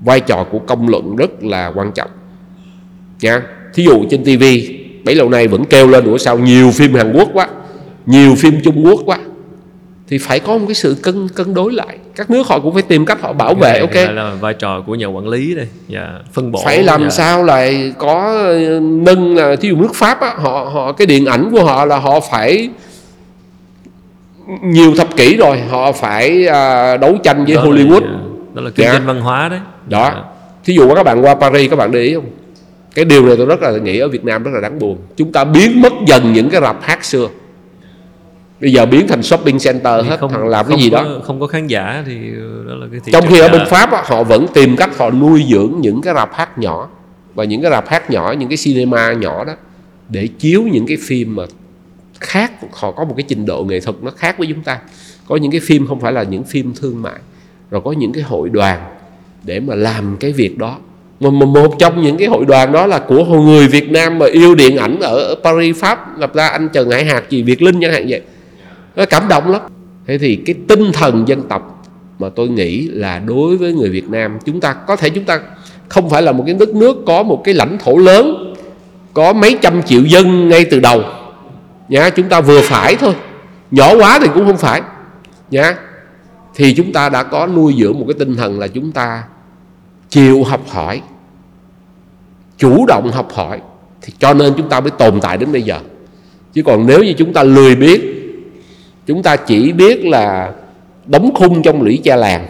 vai 0.00 0.20
trò 0.20 0.44
của 0.50 0.58
công 0.58 0.88
luận 0.88 1.16
rất 1.16 1.42
là 1.42 1.72
quan 1.74 1.92
trọng 1.92 2.10
nha 3.20 3.42
thí 3.74 3.84
dụ 3.84 4.04
trên 4.10 4.24
TV 4.24 4.44
bấy 5.04 5.14
lâu 5.14 5.28
nay 5.28 5.48
vẫn 5.48 5.64
kêu 5.64 5.88
lên 5.88 6.04
đuổi 6.04 6.18
sao 6.18 6.38
nhiều 6.38 6.70
phim 6.70 6.94
Hàn 6.94 7.12
Quốc 7.12 7.28
quá 7.32 7.48
nhiều 8.06 8.34
phim 8.34 8.60
Trung 8.64 8.86
Quốc 8.86 9.00
quá 9.06 9.18
thì 10.08 10.18
phải 10.18 10.40
có 10.40 10.58
một 10.58 10.64
cái 10.68 10.74
sự 10.74 10.96
cân 11.02 11.28
cân 11.28 11.54
đối 11.54 11.72
lại 11.72 11.98
các 12.16 12.30
nước 12.30 12.46
họ 12.46 12.60
cũng 12.60 12.74
phải 12.74 12.82
tìm 12.82 13.06
cách 13.06 13.20
họ 13.20 13.32
bảo 13.32 13.54
vệ 13.54 13.70
này, 13.70 13.80
ok 13.80 14.14
là 14.14 14.34
vai 14.40 14.54
trò 14.54 14.80
của 14.86 14.94
nhà 14.94 15.06
quản 15.06 15.28
lý 15.28 15.54
đây 15.54 15.66
yeah. 15.88 16.08
Dạ, 16.12 16.18
phân 16.32 16.52
bổ 16.52 16.60
phải 16.64 16.82
làm. 16.82 17.02
Dạ. 17.02 17.10
sao 17.10 17.44
lại 17.44 17.92
có 17.98 18.44
nâng 18.82 19.36
là 19.36 19.56
thí 19.56 19.68
dụ 19.68 19.76
nước 19.76 19.94
pháp 19.94 20.20
á, 20.20 20.34
họ 20.36 20.70
họ 20.72 20.92
cái 20.92 21.06
điện 21.06 21.26
ảnh 21.26 21.50
của 21.52 21.64
họ 21.64 21.84
là 21.84 21.98
họ 21.98 22.20
phải 22.30 22.68
nhiều 24.62 24.94
thập 24.96 25.09
kỷ 25.20 25.36
rồi 25.36 25.60
họ 25.60 25.92
phải 25.92 26.46
à, 26.46 26.96
đấu 26.96 27.16
tranh 27.22 27.44
với 27.44 27.56
đó 27.56 27.62
Hollywood. 27.62 28.02
là, 28.02 28.18
đó 28.54 28.62
là 28.62 28.70
kinh 28.70 28.88
doanh 28.92 29.06
văn 29.06 29.20
hóa 29.20 29.48
đấy. 29.48 29.60
Đó. 29.88 30.02
Yeah. 30.02 30.24
thí 30.64 30.74
dụ 30.74 30.94
các 30.94 31.02
bạn 31.02 31.24
qua 31.24 31.34
Paris 31.34 31.70
các 31.70 31.76
bạn 31.76 31.92
để 31.92 32.00
ý 32.00 32.14
không? 32.14 32.24
Cái 32.94 33.04
điều 33.04 33.26
này 33.26 33.36
tôi 33.36 33.46
rất 33.46 33.62
là 33.62 33.70
nghĩ 33.70 33.98
ở 33.98 34.08
Việt 34.08 34.24
Nam 34.24 34.42
rất 34.42 34.50
là 34.54 34.60
đáng 34.60 34.78
buồn. 34.78 34.98
Chúng 35.16 35.32
ta 35.32 35.44
biến 35.44 35.82
mất 35.82 35.92
dần 36.06 36.32
những 36.32 36.50
cái 36.50 36.60
rạp 36.60 36.82
hát 36.82 37.04
xưa. 37.04 37.28
Bây 38.60 38.72
giờ 38.72 38.86
biến 38.86 39.08
thành 39.08 39.22
shopping 39.22 39.58
center 39.58 40.06
hết 40.06 40.20
không, 40.20 40.30
thằng 40.32 40.48
làm 40.48 40.66
không 40.66 40.76
cái 40.76 40.84
gì 40.84 40.90
có, 40.90 41.02
đó. 41.02 41.20
không 41.24 41.40
có 41.40 41.46
khán 41.46 41.66
giả 41.66 42.02
thì 42.06 42.16
đó 42.68 42.74
là 42.74 42.86
cái 42.90 43.00
trong 43.12 43.24
khi 43.28 43.40
ở 43.40 43.48
bên 43.48 43.62
pháp 43.66 43.90
họ 43.92 44.24
vẫn 44.24 44.46
tìm 44.54 44.76
cách 44.76 44.98
họ 44.98 45.10
nuôi 45.10 45.44
dưỡng 45.50 45.74
những 45.80 46.02
cái 46.02 46.14
rạp 46.14 46.34
hát 46.34 46.58
nhỏ. 46.58 46.88
Và 47.34 47.44
những 47.44 47.62
cái 47.62 47.70
rạp 47.70 47.88
hát 47.88 48.10
nhỏ 48.10 48.34
những 48.38 48.48
cái 48.48 48.58
cinema 48.64 49.12
nhỏ 49.12 49.44
đó 49.44 49.52
để 50.08 50.28
chiếu 50.38 50.62
những 50.62 50.86
cái 50.86 50.96
phim 51.06 51.36
mà 51.36 51.42
khác 52.20 52.52
họ 52.72 52.90
có 52.90 53.04
một 53.04 53.14
cái 53.16 53.24
trình 53.28 53.46
độ 53.46 53.64
nghệ 53.64 53.80
thuật 53.80 53.96
nó 54.02 54.10
khác 54.16 54.38
với 54.38 54.46
chúng 54.46 54.62
ta 54.62 54.78
có 55.30 55.36
những 55.36 55.50
cái 55.50 55.60
phim 55.60 55.86
không 55.86 56.00
phải 56.00 56.12
là 56.12 56.22
những 56.22 56.44
phim 56.44 56.72
thương 56.80 57.02
mại, 57.02 57.18
rồi 57.70 57.80
có 57.84 57.92
những 57.92 58.12
cái 58.12 58.22
hội 58.22 58.48
đoàn 58.48 58.80
để 59.44 59.60
mà 59.60 59.74
làm 59.74 60.16
cái 60.20 60.32
việc 60.32 60.58
đó. 60.58 60.76
Mà 61.20 61.30
một 61.30 61.78
trong 61.78 62.02
những 62.02 62.16
cái 62.16 62.28
hội 62.28 62.44
đoàn 62.44 62.72
đó 62.72 62.86
là 62.86 62.98
của 62.98 63.24
người 63.24 63.68
Việt 63.68 63.90
Nam 63.90 64.18
mà 64.18 64.26
yêu 64.26 64.54
điện 64.54 64.76
ảnh 64.76 65.00
ở 65.00 65.34
Paris, 65.44 65.76
Pháp, 65.76 66.18
gặp 66.18 66.34
ra 66.34 66.48
anh 66.48 66.68
Trần 66.72 66.90
Hải 66.90 67.04
Hạc 67.04 67.30
gì 67.30 67.42
Việt 67.42 67.62
Linh 67.62 67.80
chẳng 67.80 67.92
hạn 67.92 68.06
vậy. 68.08 68.20
Nó 68.96 69.04
cảm 69.04 69.28
động 69.28 69.50
lắm. 69.50 69.60
Thế 70.06 70.18
thì 70.18 70.36
cái 70.36 70.54
tinh 70.68 70.92
thần 70.92 71.28
dân 71.28 71.42
tộc 71.48 71.84
mà 72.18 72.28
tôi 72.28 72.48
nghĩ 72.48 72.88
là 72.88 73.18
đối 73.18 73.56
với 73.56 73.72
người 73.72 73.88
Việt 73.90 74.08
Nam, 74.08 74.38
chúng 74.44 74.60
ta, 74.60 74.72
có 74.72 74.96
thể 74.96 75.10
chúng 75.10 75.24
ta 75.24 75.40
không 75.88 76.10
phải 76.10 76.22
là 76.22 76.32
một 76.32 76.42
cái 76.46 76.54
đất 76.58 76.68
nước 76.68 76.96
có 77.06 77.22
một 77.22 77.42
cái 77.44 77.54
lãnh 77.54 77.78
thổ 77.78 77.96
lớn, 77.96 78.54
có 79.14 79.32
mấy 79.32 79.58
trăm 79.62 79.82
triệu 79.82 80.02
dân 80.02 80.48
ngay 80.48 80.64
từ 80.64 80.80
đầu. 80.80 81.02
Nhá, 81.88 82.10
chúng 82.10 82.28
ta 82.28 82.40
vừa 82.40 82.60
phải 82.60 82.96
thôi. 82.96 83.14
Nhỏ 83.70 83.94
quá 83.96 84.18
thì 84.22 84.28
cũng 84.34 84.46
không 84.46 84.56
phải 84.56 84.82
nhá. 85.50 85.74
Thì 86.54 86.74
chúng 86.74 86.92
ta 86.92 87.08
đã 87.08 87.22
có 87.22 87.46
nuôi 87.46 87.74
dưỡng 87.80 87.98
một 87.98 88.04
cái 88.08 88.14
tinh 88.18 88.36
thần 88.36 88.58
là 88.58 88.68
chúng 88.68 88.92
ta 88.92 89.24
chịu 90.08 90.44
học 90.44 90.68
hỏi, 90.68 91.02
chủ 92.58 92.86
động 92.86 93.10
học 93.12 93.28
hỏi. 93.32 93.60
Thì 94.02 94.12
cho 94.18 94.34
nên 94.34 94.54
chúng 94.56 94.68
ta 94.68 94.80
mới 94.80 94.90
tồn 94.90 95.20
tại 95.20 95.36
đến 95.38 95.52
bây 95.52 95.62
giờ. 95.62 95.78
Chứ 96.52 96.62
còn 96.62 96.86
nếu 96.86 97.02
như 97.02 97.12
chúng 97.12 97.32
ta 97.32 97.42
lười 97.42 97.76
biết 97.76 98.16
chúng 99.06 99.22
ta 99.22 99.36
chỉ 99.36 99.72
biết 99.72 100.04
là 100.04 100.52
đóng 101.06 101.34
khung 101.34 101.62
trong 101.62 101.82
lũy 101.82 102.00
cha 102.04 102.16
làng, 102.16 102.46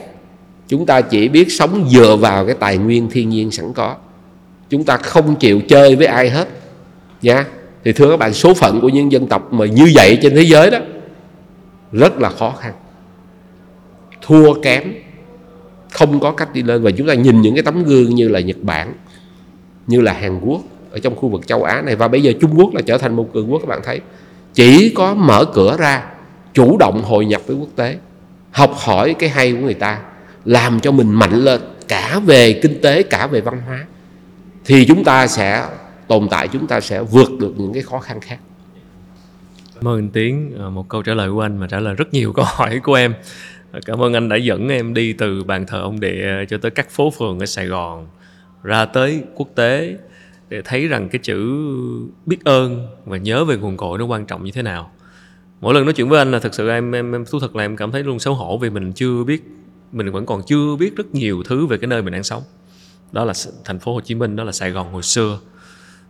chúng 0.68 0.86
ta 0.86 1.01
chỉ 1.01 1.28
biết 1.28 1.53
sống 1.53 1.88
dựa 1.90 2.16
vào 2.16 2.46
cái 2.46 2.55
tài 2.61 2.78
nguyên 2.78 3.11
thiên 3.11 3.28
nhiên 3.28 3.51
sẵn 3.51 3.72
có. 3.72 3.96
Chúng 4.70 4.84
ta 4.84 4.96
không 4.96 5.36
chịu 5.36 5.61
chơi 5.68 5.96
với 5.96 6.07
ai 6.07 6.30
hết. 6.30 6.48
Nha 7.22 7.44
thì 7.84 7.92
thưa 7.92 8.11
các 8.11 8.16
bạn, 8.16 8.32
số 8.34 8.55
phận 8.55 8.80
của 8.80 8.88
những 8.88 9.12
dân 9.12 9.26
tộc 9.26 9.53
mà 9.53 9.66
như 9.66 9.92
vậy 9.94 10.18
trên 10.22 10.34
thế 10.34 10.42
giới 10.42 10.70
đó, 10.70 10.78
rất 11.92 12.18
là 12.18 12.30
khó 12.30 12.55
khăn 12.61 12.72
thua 14.23 14.55
kém 14.61 14.95
không 15.91 16.21
có 16.21 16.33
cách 16.33 16.53
đi 16.53 16.62
lên. 16.62 16.83
Và 16.83 16.91
chúng 16.91 17.07
ta 17.07 17.14
nhìn 17.14 17.41
những 17.41 17.55
cái 17.55 17.62
tấm 17.62 17.85
gương 17.85 18.14
như 18.14 18.29
là 18.29 18.41
Nhật 18.41 18.62
Bản 18.62 18.93
như 19.87 20.01
là 20.01 20.12
Hàn 20.12 20.41
Quốc 20.41 20.61
ở 20.91 20.99
trong 20.99 21.16
khu 21.16 21.29
vực 21.29 21.47
châu 21.47 21.62
Á 21.62 21.83
này. 21.83 21.97
Và 21.97 22.09
bây 22.09 22.23
giờ 22.23 22.33
Trung 22.41 22.59
Quốc 22.59 22.75
là 22.75 22.81
trở 22.81 22.99
thành 22.99 23.16
một 23.16 23.29
cường 23.35 23.53
quốc 23.53 23.59
các 23.59 23.68
bạn 23.68 23.81
thấy. 23.85 24.01
Chỉ 24.55 24.93
có 24.97 25.14
mở 25.14 25.45
cửa 25.45 25.77
ra 25.79 26.05
chủ 26.55 26.77
động 26.79 27.03
hội 27.03 27.27
nhập 27.27 27.43
với 27.47 27.57
quốc 27.57 27.68
tế 27.77 27.99
học 28.51 28.73
hỏi 28.77 29.14
cái 29.18 29.29
hay 29.29 29.53
của 29.53 29.59
người 29.59 29.75
ta 29.75 29.99
làm 30.45 30.81
cho 30.81 30.93
mình 30.93 31.11
mạnh 31.11 31.33
lên 31.33 31.61
cả 31.89 32.21
về 32.27 32.53
kinh 32.62 32.81
tế 32.81 33.03
cả 33.03 33.27
về 33.27 33.41
văn 33.41 33.61
hóa 33.66 33.87
thì 34.64 34.85
chúng 34.85 35.05
ta 35.05 35.27
sẽ 35.27 35.66
tồn 36.07 36.29
tại 36.31 36.49
chúng 36.49 36.66
ta 36.66 36.81
sẽ 36.81 37.03
vượt 37.03 37.31
được 37.41 37.55
những 37.57 37.73
cái 37.73 37.83
khó 37.83 37.99
khăn 37.99 38.21
khác. 38.21 38.39
Cảm 39.75 39.89
ơn 39.89 39.99
anh 39.99 40.09
Tiến, 40.09 40.53
ờ, 40.59 40.71
một 40.71 40.89
câu 40.89 41.03
trả 41.03 41.14
lời 41.14 41.31
của 41.31 41.41
anh 41.41 41.59
mà 41.59 41.66
trả 41.66 41.81
lời 41.81 41.95
rất 41.95 42.14
nhiều 42.14 42.33
câu 42.37 42.45
hỏi 42.49 42.81
của 42.83 42.95
em. 42.95 43.14
Cảm 43.87 44.03
ơn 44.03 44.12
anh 44.12 44.29
đã 44.29 44.37
dẫn 44.37 44.68
em 44.68 44.95
đi 44.95 45.12
từ 45.12 45.45
bàn 45.45 45.66
thờ 45.66 45.81
ông 45.81 46.01
địa 46.01 46.45
cho 46.49 46.59
tới 46.59 46.71
các 46.71 46.91
phố 46.91 47.11
phường 47.11 47.39
ở 47.39 47.47
Sài 47.47 47.66
Gòn, 47.66 48.07
ra 48.62 48.85
tới 48.85 49.23
quốc 49.35 49.49
tế 49.55 49.97
để 50.49 50.62
thấy 50.64 50.89
rằng 50.89 51.09
cái 51.09 51.21
chữ 51.23 51.61
biết 52.27 52.45
ơn 52.45 52.89
và 53.05 53.16
nhớ 53.16 53.45
về 53.45 53.57
nguồn 53.57 53.77
cội 53.77 53.99
nó 53.99 54.05
quan 54.05 54.27
trọng 54.27 54.45
như 54.45 54.51
thế 54.51 54.62
nào. 54.62 54.91
Mỗi 55.61 55.75
lần 55.75 55.85
nói 55.85 55.93
chuyện 55.93 56.09
với 56.09 56.18
anh 56.18 56.31
là 56.31 56.39
thật 56.39 56.55
sự 56.55 56.68
em 56.68 56.93
em, 56.93 57.12
em 57.14 57.25
thú 57.25 57.41
thật 57.41 57.57
là 57.57 57.64
em 57.64 57.77
cảm 57.77 57.93
thấy 57.93 58.03
luôn 58.03 58.18
xấu 58.18 58.35
hổ 58.35 58.59
vì 58.59 58.71
mình 58.71 58.93
chưa 58.93 59.25
biết 59.25 59.43
mình 59.93 60.12
vẫn 60.12 60.27
còn 60.27 60.43
chưa 60.47 60.77
biết 60.77 60.97
rất 60.97 61.14
nhiều 61.14 61.43
thứ 61.43 61.66
về 61.66 61.79
cái 61.79 61.89
nơi 61.89 62.03
mình 62.03 62.12
đang 62.12 62.23
sống. 62.23 62.43
Đó 63.12 63.25
là 63.25 63.33
thành 63.64 63.79
phố 63.79 63.95
Hồ 63.95 64.01
Chí 64.01 64.14
Minh 64.14 64.37
đó 64.37 64.45
là 64.45 64.53
Sài 64.53 64.71
Gòn 64.71 64.93
hồi 64.93 65.03
xưa 65.03 65.39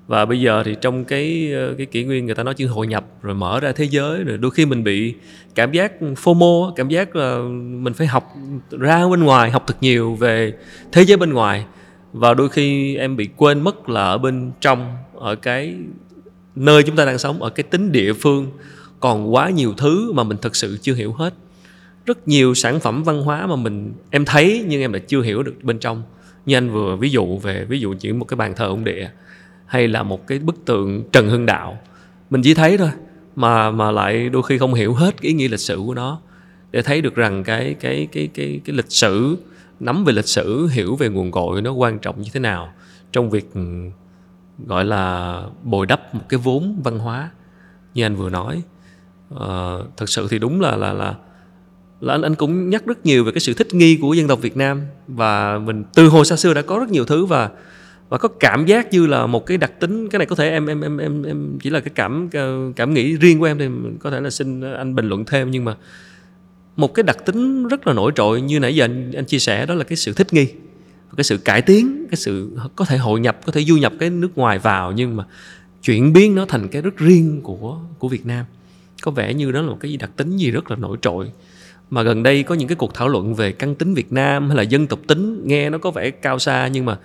và 0.07 0.25
bây 0.25 0.41
giờ 0.41 0.63
thì 0.65 0.77
trong 0.81 1.05
cái 1.05 1.53
ờ, 1.53 1.75
cái 1.79 1.87
kỷ 1.87 2.05
nguyên 2.05 2.27
người 2.27 2.35
ta 2.35 2.43
nói 2.43 2.55
chữ 2.55 2.67
hội 2.67 2.87
nhập, 2.87 3.05
rồi 3.23 3.35
mở 3.35 3.61
ra 3.61 3.73
thế 3.73 3.85
giới, 3.85 4.25
rồi 4.25 4.39
đôi 4.39 4.51
khi 4.51 4.67
mình 4.67 4.85
bị 4.85 5.15
cảm 5.55 5.73
giác 5.73 5.93
FOMO 6.01 6.73
cảm 6.73 6.89
giác 6.89 7.17
là 7.17 7.39
mình 7.83 7.95
phải 7.95 8.07
học 8.07 8.35
ra 8.71 9.09
bên 9.09 9.25
ngoài, 9.25 9.51
học 9.51 9.65
thật 9.67 9.77
nhiều 9.81 10.15
về 10.15 10.53
thế 10.93 11.05
giới 11.05 11.17
bên 11.17 11.33
ngoài. 11.33 11.65
Và 12.13 12.35
đôi 12.35 12.49
khi 12.49 12.97
em 12.97 13.17
bị 13.17 13.29
quên 13.37 13.61
mất 13.61 13.89
là 13.89 14.03
ở 14.03 14.19
bên 14.19 14.51
trong, 14.61 14.97
ở 15.15 15.35
cái 15.35 15.75
nơi 16.57 16.83
chúng 16.83 16.97
ta 16.97 17.05
đang 17.05 17.19
sống, 17.19 17.43
ở 17.43 17.51
cái 17.51 17.65
tính 17.65 17.93
địa 17.93 18.13
phương, 18.13 18.51
còn 19.01 19.35
quá 19.35 19.51
nhiều 19.51 19.75
thứ 19.77 20.13
mà 20.13 20.23
mình 20.23 20.37
thực 20.43 20.57
sự 20.57 20.79
chưa 20.83 20.95
hiểu 20.95 21.13
hết. 21.13 21.35
Rất 22.07 22.29
nhiều 22.29 22.55
sản 22.55 22.81
phẩm 22.81 23.03
văn 23.03 23.23
hóa 23.23 23.47
mà 23.47 23.57
mình, 23.57 23.93
em 24.11 24.25
thấy 24.25 24.65
nhưng 24.69 24.81
em 24.81 24.93
lại 24.93 25.03
chưa 25.09 25.23
hiểu 25.23 25.43
được 25.43 25.55
bên 25.63 25.79
trong. 25.79 26.03
Như 26.47 26.57
anh 26.57 26.71
vừa 26.71 26.97
ví 26.97 27.11
dụ 27.11 27.39
về, 27.39 27.65
ví 27.65 27.81
dụ 27.81 27.95
chỉ 27.99 28.13
một 28.13 28.25
cái 28.25 28.37
bàn 28.37 28.55
thờ 28.57 28.67
ông 28.67 28.85
địa 28.85 29.11
hay 29.71 29.89
là 29.89 30.03
một 30.03 30.27
cái 30.27 30.39
bức 30.39 30.65
tượng 30.65 31.03
Trần 31.13 31.29
Hưng 31.29 31.47
Đạo. 31.47 31.79
Mình 32.31 32.43
chỉ 32.43 32.55
thấy 32.55 32.79
thôi 32.79 32.91
mà 33.37 33.71
mà 33.71 33.91
lại 33.91 34.29
đôi 34.29 34.43
khi 34.43 34.59
không 34.59 34.75
hiểu 34.75 34.95
hết 34.95 35.23
cái 35.23 35.29
ý 35.29 35.33
nghĩa 35.33 35.49
lịch 35.49 35.61
sử 35.61 35.83
của 35.87 35.95
nó. 35.95 36.21
Để 36.71 36.83
thấy 36.83 37.01
được 37.01 37.15
rằng 37.15 37.45
cái 37.45 37.75
cái 37.81 38.09
cái 38.13 38.29
cái 38.35 38.61
cái 38.65 38.77
lịch 38.77 38.93
sử 38.93 39.37
nắm 39.81 40.05
về 40.05 40.13
lịch 40.13 40.29
sử 40.29 40.67
hiểu 40.67 40.97
về 40.97 41.09
nguồn 41.09 41.31
cội 41.31 41.63
nó 41.63 41.73
quan 41.73 41.99
trọng 41.99 42.23
như 42.23 42.31
thế 42.33 42.41
nào 42.41 42.73
trong 43.13 43.31
việc 43.31 43.55
ừ, 43.55 43.61
gọi 44.67 44.85
là 44.85 45.37
bồi 45.63 45.87
đắp 45.87 46.15
một 46.15 46.23
cái 46.29 46.41
vốn 46.45 46.81
văn 46.85 46.99
hóa 46.99 47.31
như 47.95 48.05
anh 48.05 48.17
vừa 48.17 48.31
nói. 48.31 48.63
Ờ, 49.35 49.85
thật 49.97 50.09
sự 50.09 50.29
thì 50.31 50.39
đúng 50.39 50.61
là 50.61 50.77
là 50.77 50.93
là 50.93 51.15
là 52.01 52.15
anh 52.15 52.23
anh 52.23 52.35
cũng 52.35 52.71
nhắc 52.71 52.87
rất 52.87 53.07
nhiều 53.07 53.25
về 53.25 53.33
cái 53.33 53.41
sự 53.41 53.55
thích 53.55 53.75
nghi 53.75 53.99
của 54.03 54.15
dân 54.15 54.29
tộc 54.29 54.41
Việt 54.41 54.57
Nam 54.57 54.83
và 55.09 55.59
mình 55.59 55.85
từ 55.95 56.09
hồi 56.09 56.25
xa 56.25 56.37
xưa 56.37 56.55
đã 56.55 56.63
có 56.63 56.79
rất 56.79 56.91
nhiều 56.91 57.05
thứ 57.05 57.25
và 57.25 57.51
và 58.11 58.19
có 58.19 58.29
cảm 58.29 58.67
giác 58.67 58.93
như 58.93 59.07
là 59.07 59.27
một 59.27 59.47
cái 59.47 59.57
đặc 59.57 59.81
tính 59.81 60.09
cái 60.09 60.19
này 60.19 60.27
có 60.27 60.37
thể 60.37 60.51
em 60.51 60.67
em 60.67 60.81
em 60.81 60.99
em 60.99 61.23
em 61.23 61.59
chỉ 61.63 61.71
là 61.71 61.81
cái 61.81 61.93
cảm 61.95 62.29
cảm 62.77 62.95
nghĩ 62.95 63.17
riêng 63.17 63.39
của 63.39 63.45
em 63.45 63.59
thì 63.59 63.67
có 64.01 64.11
thể 64.11 64.21
là 64.21 64.31
xin 64.31 64.61
anh 64.61 64.95
bình 64.95 65.09
luận 65.09 65.25
thêm. 65.25 65.51
Nhưng 65.51 65.65
mà 65.65 65.77
một 66.77 66.95
cái 66.95 67.03
đặc 67.03 67.25
tính 67.27 67.69
rất 67.69 67.87
là 67.87 67.93
nổi 67.93 68.13
trội 68.15 68.41
như 68.41 68.61
nãy 68.61 68.75
giờ 68.75 68.85
anh, 68.85 69.13
anh 69.13 69.25
chia 69.25 69.39
sẻ 69.39 69.67
đó 69.67 69.75
là 69.75 69.85
cái 69.85 69.97
sự 69.97 70.13
thích 70.13 70.33
nghi 70.33 70.49
cái 71.17 71.25
sự 71.25 71.37
cải 71.37 71.63
tiến 71.63 72.07
cái 72.11 72.17
sự 72.17 72.51
có 72.77 72.85
thể 72.85 72.97
hội 72.97 73.21
nhập 73.21 73.39
có 73.47 73.53
thể 73.53 73.65
du 73.65 73.77
nhập 73.77 73.93
cái 74.01 74.11
nước 74.11 74.39
ngoài 74.39 74.59
vào 74.59 74.93
nhưng 74.93 75.17
mà 75.17 75.25
chuyển 75.83 76.13
biến 76.13 76.35
nó 76.35 76.45
thành 76.47 76.69
cái 76.69 76.83
rất 76.83 76.97
riêng 76.97 77.41
của 77.43 77.79
của 77.99 78.09
Việt 78.09 78.27
Nam. 78.27 78.45
Có 79.03 79.11
vẻ 79.11 79.35
như 79.35 79.53
đó 79.53 79.61
là 79.61 79.69
một 79.69 79.79
cái 79.81 79.97
đặc 79.97 80.11
tính 80.17 80.37
gì 80.37 80.51
rất 80.51 80.71
là 80.71 80.77
nổi 80.77 80.97
trội. 81.03 81.33
Mà 81.91 82.03
gần 82.03 82.23
đây 82.23 82.43
có 82.43 82.55
những 82.55 82.69
cái 82.69 82.77
cuộc 82.77 82.95
thảo 82.95 83.09
luận 83.09 83.35
về 83.35 83.53
căn 83.53 83.75
tính 83.75 83.95
Việt 83.95 84.13
Nam 84.13 84.49
hay 84.49 84.57
là 84.57 84.63
dân 84.63 84.87
tộc 84.87 84.99
tính 85.07 85.43
nghe 85.47 85.71
nó 85.71 85.79
có 85.79 85.91
vẻ 85.91 86.11
cao 86.11 86.39
xa 86.39 86.69
nhưng 86.69 86.85
mà 86.85 86.99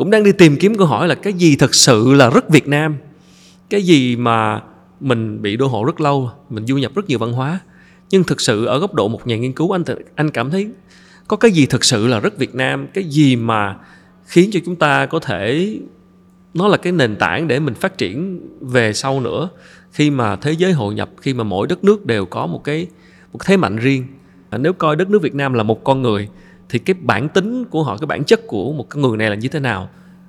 cũng 0.00 0.10
đang 0.10 0.22
đi 0.22 0.32
tìm 0.32 0.56
kiếm 0.56 0.74
câu 0.74 0.86
hỏi 0.86 1.08
là 1.08 1.14
cái 1.14 1.32
gì 1.32 1.56
thật 1.56 1.74
sự 1.74 2.12
là 2.12 2.30
rất 2.30 2.48
Việt 2.48 2.68
Nam? 2.68 2.96
Cái 3.70 3.82
gì 3.82 4.16
mà 4.16 4.62
mình 5.00 5.42
bị 5.42 5.56
đô 5.56 5.66
hộ 5.66 5.84
rất 5.84 6.00
lâu, 6.00 6.30
mình 6.50 6.66
du 6.66 6.76
nhập 6.76 6.92
rất 6.94 7.08
nhiều 7.08 7.18
văn 7.18 7.32
hóa, 7.32 7.60
nhưng 8.10 8.24
thực 8.24 8.40
sự 8.40 8.64
ở 8.64 8.78
góc 8.78 8.94
độ 8.94 9.08
một 9.08 9.26
nhà 9.26 9.36
nghiên 9.36 9.52
cứu, 9.52 9.74
anh 9.76 9.82
anh 10.14 10.30
cảm 10.30 10.50
thấy 10.50 10.68
có 11.28 11.36
cái 11.36 11.50
gì 11.50 11.66
thực 11.66 11.84
sự 11.84 12.06
là 12.06 12.20
rất 12.20 12.38
Việt 12.38 12.54
Nam? 12.54 12.86
Cái 12.94 13.04
gì 13.04 13.36
mà 13.36 13.76
khiến 14.24 14.50
cho 14.52 14.60
chúng 14.66 14.76
ta 14.76 15.06
có 15.06 15.18
thể, 15.18 15.78
nó 16.54 16.68
là 16.68 16.76
cái 16.76 16.92
nền 16.92 17.16
tảng 17.16 17.48
để 17.48 17.60
mình 17.60 17.74
phát 17.74 17.98
triển 17.98 18.40
về 18.60 18.92
sau 18.92 19.20
nữa, 19.20 19.48
khi 19.92 20.10
mà 20.10 20.36
thế 20.36 20.52
giới 20.52 20.72
hội 20.72 20.94
nhập, 20.94 21.10
khi 21.20 21.34
mà 21.34 21.44
mỗi 21.44 21.66
đất 21.66 21.84
nước 21.84 22.06
đều 22.06 22.26
có 22.26 22.46
một 22.46 22.64
cái, 22.64 22.86
một 23.32 23.38
thế 23.44 23.56
mạnh 23.56 23.76
riêng? 23.76 24.06
Nếu 24.58 24.72
coi 24.72 24.96
đất 24.96 25.10
nước 25.10 25.22
Việt 25.22 25.34
Nam 25.34 25.54
là 25.54 25.62
một 25.62 25.84
con 25.84 26.02
người 26.02 26.28
thì 26.70 26.78
cái 26.78 26.94
bản 27.00 27.28
tính 27.28 27.64
của 27.64 27.82
họ 27.82 27.96
cái 27.96 28.06
bản 28.06 28.24
chất 28.24 28.46
của 28.46 28.72
một 28.72 28.86
con 28.88 29.02
người 29.02 29.16
này 29.16 29.30
là 29.30 29.34
như 29.34 29.48
thế 29.48 29.60
nào 29.60 29.88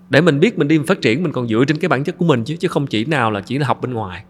để 0.10 0.22
mình 0.22 0.39
biết 0.39 0.58
mình 0.58 0.68
đi 0.68 0.80
phát 0.88 1.02
triển 1.02 1.24
mình 1.24 1.32
còn 1.32 1.48
dựa 1.48 1.64
trên 1.68 1.78
cái 1.78 1.89
bản 1.89 2.04
chất 2.04 2.18
của 2.18 2.26
mình 2.26 2.44
chứ 2.44 2.56
chứ 2.60 2.68
không 2.68 2.88
chỉ 2.88 3.06
nào 3.06 3.32
là 3.32 3.42
chỉ 3.42 3.58
là 3.58 3.68
học 3.68 3.82
bên 3.82 3.94
ngoài 3.94 4.24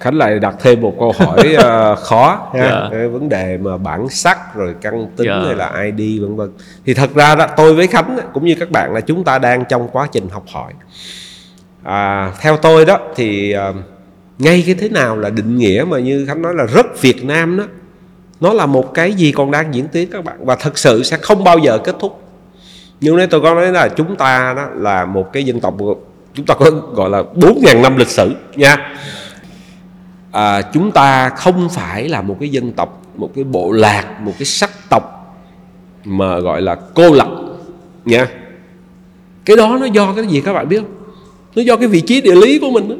Khánh 0.00 0.14
lại 0.14 0.38
đặt 0.38 0.54
thêm 0.60 0.80
một 0.80 0.96
câu 0.98 1.12
hỏi 1.12 1.56
uh, 1.56 1.98
khó 2.04 2.50
ha. 2.54 2.60
Yeah. 2.60 2.72
Dạ. 2.72 2.88
cái 2.90 3.08
vấn 3.08 3.28
đề 3.28 3.58
mà 3.58 3.76
bản 3.76 4.08
sắc 4.08 4.54
rồi 4.54 4.74
căn 4.80 5.06
tính 5.16 5.28
yeah. 5.28 5.42
Dạ. 5.42 5.46
hay 5.46 5.56
là 5.56 5.92
ID 5.96 6.22
vân 6.22 6.36
vân 6.36 6.50
thì 6.86 6.94
thật 6.94 7.14
ra 7.14 7.34
đó 7.34 7.46
tôi 7.56 7.74
với 7.74 7.86
Khánh 7.86 8.18
cũng 8.32 8.44
như 8.44 8.54
các 8.60 8.70
bạn 8.70 8.92
là 8.92 9.00
chúng 9.00 9.24
ta 9.24 9.38
đang 9.38 9.64
trong 9.68 9.88
quá 9.88 10.08
trình 10.12 10.28
học 10.28 10.44
hỏi 10.52 10.72
à, 11.82 12.32
theo 12.40 12.56
tôi 12.56 12.84
đó 12.84 12.98
thì 13.16 13.54
uh, 13.70 13.76
ngay 14.38 14.62
cái 14.66 14.74
thế 14.74 14.88
nào 14.88 15.16
là 15.16 15.30
định 15.30 15.56
nghĩa 15.56 15.84
mà 15.88 15.98
như 15.98 16.26
Khánh 16.26 16.42
nói 16.42 16.54
là 16.54 16.64
rất 16.64 17.02
Việt 17.02 17.24
Nam 17.24 17.56
đó 17.56 17.64
nó 18.40 18.52
là 18.52 18.66
một 18.66 18.94
cái 18.94 19.12
gì 19.12 19.32
còn 19.32 19.50
đang 19.50 19.74
diễn 19.74 19.88
tiến 19.88 20.08
các 20.12 20.24
bạn. 20.24 20.46
Và 20.46 20.56
thật 20.56 20.78
sự 20.78 21.02
sẽ 21.02 21.16
không 21.16 21.44
bao 21.44 21.58
giờ 21.58 21.78
kết 21.78 21.96
thúc. 22.00 22.20
Nhưng 23.00 23.16
nếu 23.16 23.26
tôi 23.26 23.40
có 23.40 23.54
nói 23.54 23.72
là 23.72 23.88
chúng 23.88 24.16
ta 24.16 24.54
đó 24.56 24.66
là 24.74 25.04
một 25.04 25.32
cái 25.32 25.44
dân 25.44 25.60
tộc 25.60 25.74
chúng 26.34 26.46
ta 26.46 26.54
có 26.54 26.70
gọi 26.70 27.10
là 27.10 27.22
4.000 27.34 27.82
năm 27.82 27.96
lịch 27.96 28.08
sử 28.08 28.32
nha. 28.56 28.94
À, 30.32 30.62
chúng 30.62 30.92
ta 30.92 31.28
không 31.28 31.68
phải 31.68 32.08
là 32.08 32.22
một 32.22 32.36
cái 32.40 32.48
dân 32.48 32.72
tộc 32.72 33.02
một 33.16 33.30
cái 33.34 33.44
bộ 33.44 33.72
lạc 33.72 34.20
một 34.20 34.32
cái 34.38 34.46
sắc 34.46 34.70
tộc 34.90 35.36
mà 36.04 36.38
gọi 36.38 36.62
là 36.62 36.76
cô 36.94 37.12
lập 37.12 37.28
nha. 38.04 38.28
Cái 39.44 39.56
đó 39.56 39.76
nó 39.80 39.86
do 39.86 40.12
cái 40.12 40.26
gì 40.26 40.40
các 40.40 40.52
bạn 40.52 40.68
biết 40.68 40.78
không? 40.78 40.94
Nó 41.56 41.62
do 41.62 41.76
cái 41.76 41.88
vị 41.88 42.00
trí 42.00 42.20
địa 42.20 42.34
lý 42.34 42.58
của 42.58 42.70
mình 42.70 42.88
đó 42.88 42.94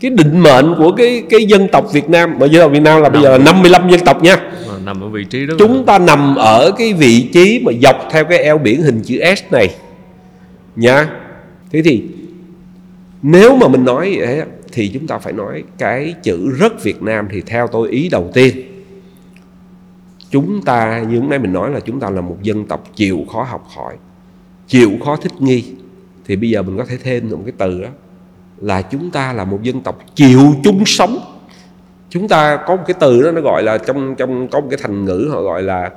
cái 0.00 0.10
định 0.10 0.40
mệnh 0.40 0.74
của 0.78 0.92
cái 0.92 1.22
cái 1.30 1.44
dân 1.44 1.68
tộc 1.72 1.92
Việt 1.92 2.08
Nam 2.08 2.38
mà 2.38 2.46
dân 2.46 2.62
tộc 2.62 2.72
Việt 2.72 2.82
Nam 2.82 3.02
là 3.02 3.08
bây 3.08 3.22
giờ 3.22 3.30
là 3.30 3.38
55 3.38 3.90
dân 3.90 4.00
tộc 4.04 4.22
nha. 4.22 4.36
Nằm 4.84 5.00
ở 5.00 5.08
vị 5.08 5.24
trí 5.24 5.46
đó. 5.46 5.54
Chúng 5.58 5.86
ta 5.86 5.98
nằm 5.98 6.34
ở 6.34 6.72
cái 6.78 6.92
vị 6.92 7.28
trí 7.32 7.62
mà 7.64 7.72
dọc 7.82 7.96
theo 8.10 8.24
cái 8.24 8.38
eo 8.38 8.58
biển 8.58 8.82
hình 8.82 9.00
chữ 9.04 9.20
S 9.36 9.52
này 9.52 9.74
nha. 10.76 11.10
Thế 11.72 11.82
thì 11.82 12.02
nếu 13.22 13.56
mà 13.56 13.68
mình 13.68 13.84
nói 13.84 14.16
vậy 14.18 14.42
thì 14.72 14.88
chúng 14.88 15.06
ta 15.06 15.18
phải 15.18 15.32
nói 15.32 15.62
cái 15.78 16.14
chữ 16.22 16.50
rất 16.58 16.82
Việt 16.84 17.02
Nam 17.02 17.28
thì 17.30 17.40
theo 17.40 17.66
tôi 17.66 17.88
ý 17.88 18.08
đầu 18.08 18.30
tiên 18.34 18.56
chúng 20.30 20.62
ta 20.62 21.04
như 21.08 21.18
hôm 21.18 21.30
nay 21.30 21.38
mình 21.38 21.52
nói 21.52 21.70
là 21.70 21.80
chúng 21.80 22.00
ta 22.00 22.10
là 22.10 22.20
một 22.20 22.36
dân 22.42 22.66
tộc 22.66 22.84
chịu 22.96 23.24
khó 23.32 23.42
học 23.42 23.66
hỏi 23.76 23.94
chịu 24.68 24.90
khó 25.04 25.16
thích 25.16 25.32
nghi. 25.38 25.64
Thì 26.26 26.36
bây 26.36 26.50
giờ 26.50 26.62
mình 26.62 26.76
có 26.76 26.84
thể 26.84 26.96
thêm 27.02 27.30
một 27.30 27.42
cái 27.44 27.52
từ 27.58 27.82
đó 27.82 27.88
là 28.60 28.82
chúng 28.82 29.10
ta 29.10 29.32
là 29.32 29.44
một 29.44 29.62
dân 29.62 29.80
tộc 29.80 29.98
chịu 30.14 30.54
chung 30.64 30.82
sống. 30.86 31.18
Chúng 32.10 32.28
ta 32.28 32.58
có 32.66 32.76
một 32.76 32.82
cái 32.86 32.94
từ 33.00 33.22
đó, 33.22 33.30
nó 33.30 33.40
gọi 33.40 33.62
là 33.62 33.78
trong 33.78 34.14
trong, 34.14 34.48
có 34.48 34.60
một 34.60 34.66
cái 34.70 34.78
thành 34.82 35.04
ngữ 35.04 35.28
họ 35.32 35.42
gọi 35.42 35.62
là 35.62 35.90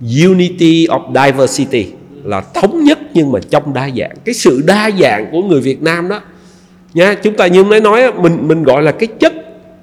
unity 0.00 0.86
of 0.86 1.26
diversity, 1.26 1.92
là 2.24 2.40
thống 2.40 2.84
nhất 2.84 2.98
nhưng 3.14 3.32
mà 3.32 3.40
trong 3.50 3.74
đa 3.74 3.90
dạng. 3.96 4.16
Cái 4.24 4.34
sự 4.34 4.62
đa 4.66 4.90
dạng 5.00 5.28
của 5.32 5.42
người 5.42 5.60
Việt 5.60 5.82
Nam 5.82 6.08
đó, 6.08 6.20
nha, 6.94 7.14
chúng 7.14 7.36
ta 7.36 7.46
như 7.46 7.64
mới 7.64 7.80
nói 7.80 8.12
mình 8.12 8.48
mình 8.48 8.62
gọi 8.62 8.82
là 8.82 8.92
cái 8.92 9.06
chất 9.06 9.32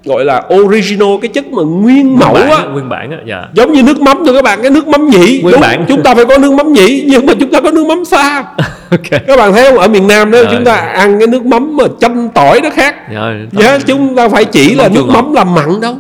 gọi 0.06 0.26
là 0.26 0.44
original 0.54 1.10
cái 1.22 1.30
chất 1.30 1.48
mà 1.48 1.64
nguyên 1.64 2.20
mẫu 2.20 2.36
á. 2.36 2.66
nguyên 2.74 2.90
bản 2.90 3.12
á 3.12 3.18
dạ. 3.28 3.48
giống 3.54 3.74
như 3.74 3.84
nước 3.84 4.02
mắm 4.02 4.18
thôi 4.26 4.36
các 4.36 4.44
bạn 4.44 4.60
cái 4.62 4.72
nước 4.72 4.88
mắm 4.88 5.10
nhị 5.10 5.42
nguyên 5.42 5.52
đúng, 5.52 5.62
bản. 5.62 5.86
chúng 5.88 6.04
ta 6.04 6.16
phải 6.16 6.26
có 6.26 6.38
nước 6.38 6.54
mắm 6.54 6.74
nhị 6.74 7.04
nhưng 7.08 7.26
mà 7.26 7.34
chúng 7.40 7.52
ta 7.52 7.62
có 7.62 7.72
nước 7.72 7.86
mắm 7.86 8.04
pha 8.12 8.44
okay. 8.92 9.22
các 9.28 9.38
bạn 9.38 9.54
thấy 9.54 9.66
không? 9.66 9.78
Ở 9.80 9.88
miền 9.88 10.08
nam 10.08 10.32
đó 10.32 10.44
rồi. 10.44 10.48
chúng 10.52 10.66
ta 10.66 10.76
ăn 10.76 11.20
cái 11.20 11.28
nước 11.28 11.46
mắm 11.46 11.78
mà 11.78 11.84
chanh 12.00 12.30
tỏi 12.30 12.62
nó 12.64 12.70
khác. 12.70 12.96
Rồi, 13.14 13.48
yeah, 13.60 13.82
chúng 13.88 14.16
ta 14.16 14.30
phải 14.30 14.46
chỉ 14.46 14.76
là 14.76 14.90
nước 14.90 15.06
mắm 15.08 15.34
làm 15.34 15.56
mặn 15.56 15.82
đâu 15.82 15.96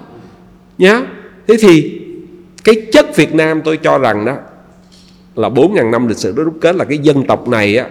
nhá 0.77 1.01
thế 1.47 1.55
thì 1.61 1.99
cái 2.63 2.75
chất 2.91 3.15
Việt 3.15 3.35
Nam 3.35 3.61
tôi 3.61 3.77
cho 3.77 3.97
rằng 3.97 4.25
đó 4.25 4.33
là 5.35 5.49
4.000 5.49 5.89
năm 5.89 6.07
lịch 6.07 6.17
sử 6.17 6.33
đó 6.37 6.43
đúc 6.43 6.53
kết 6.61 6.75
là 6.75 6.85
cái 6.85 6.97
dân 6.97 7.23
tộc 7.23 7.47
này 7.47 7.77
á 7.77 7.85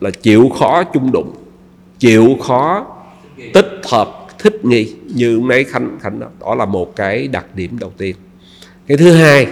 là 0.00 0.10
chịu 0.10 0.50
khó 0.58 0.84
chung 0.84 1.12
đụng 1.12 1.34
chịu 1.98 2.36
khó 2.42 2.86
tích 3.52 3.80
hợp 3.90 4.27
thích 4.38 4.64
nghi 4.64 4.92
như 5.14 5.40
mấy 5.40 5.64
khánh 5.64 5.98
khánh 6.00 6.20
đó. 6.20 6.26
Đó 6.40 6.54
là 6.54 6.64
một 6.64 6.96
cái 6.96 7.28
đặc 7.28 7.46
điểm 7.54 7.78
đầu 7.80 7.92
tiên. 7.98 8.16
Cái 8.86 8.96
thứ 8.96 9.12
hai 9.12 9.46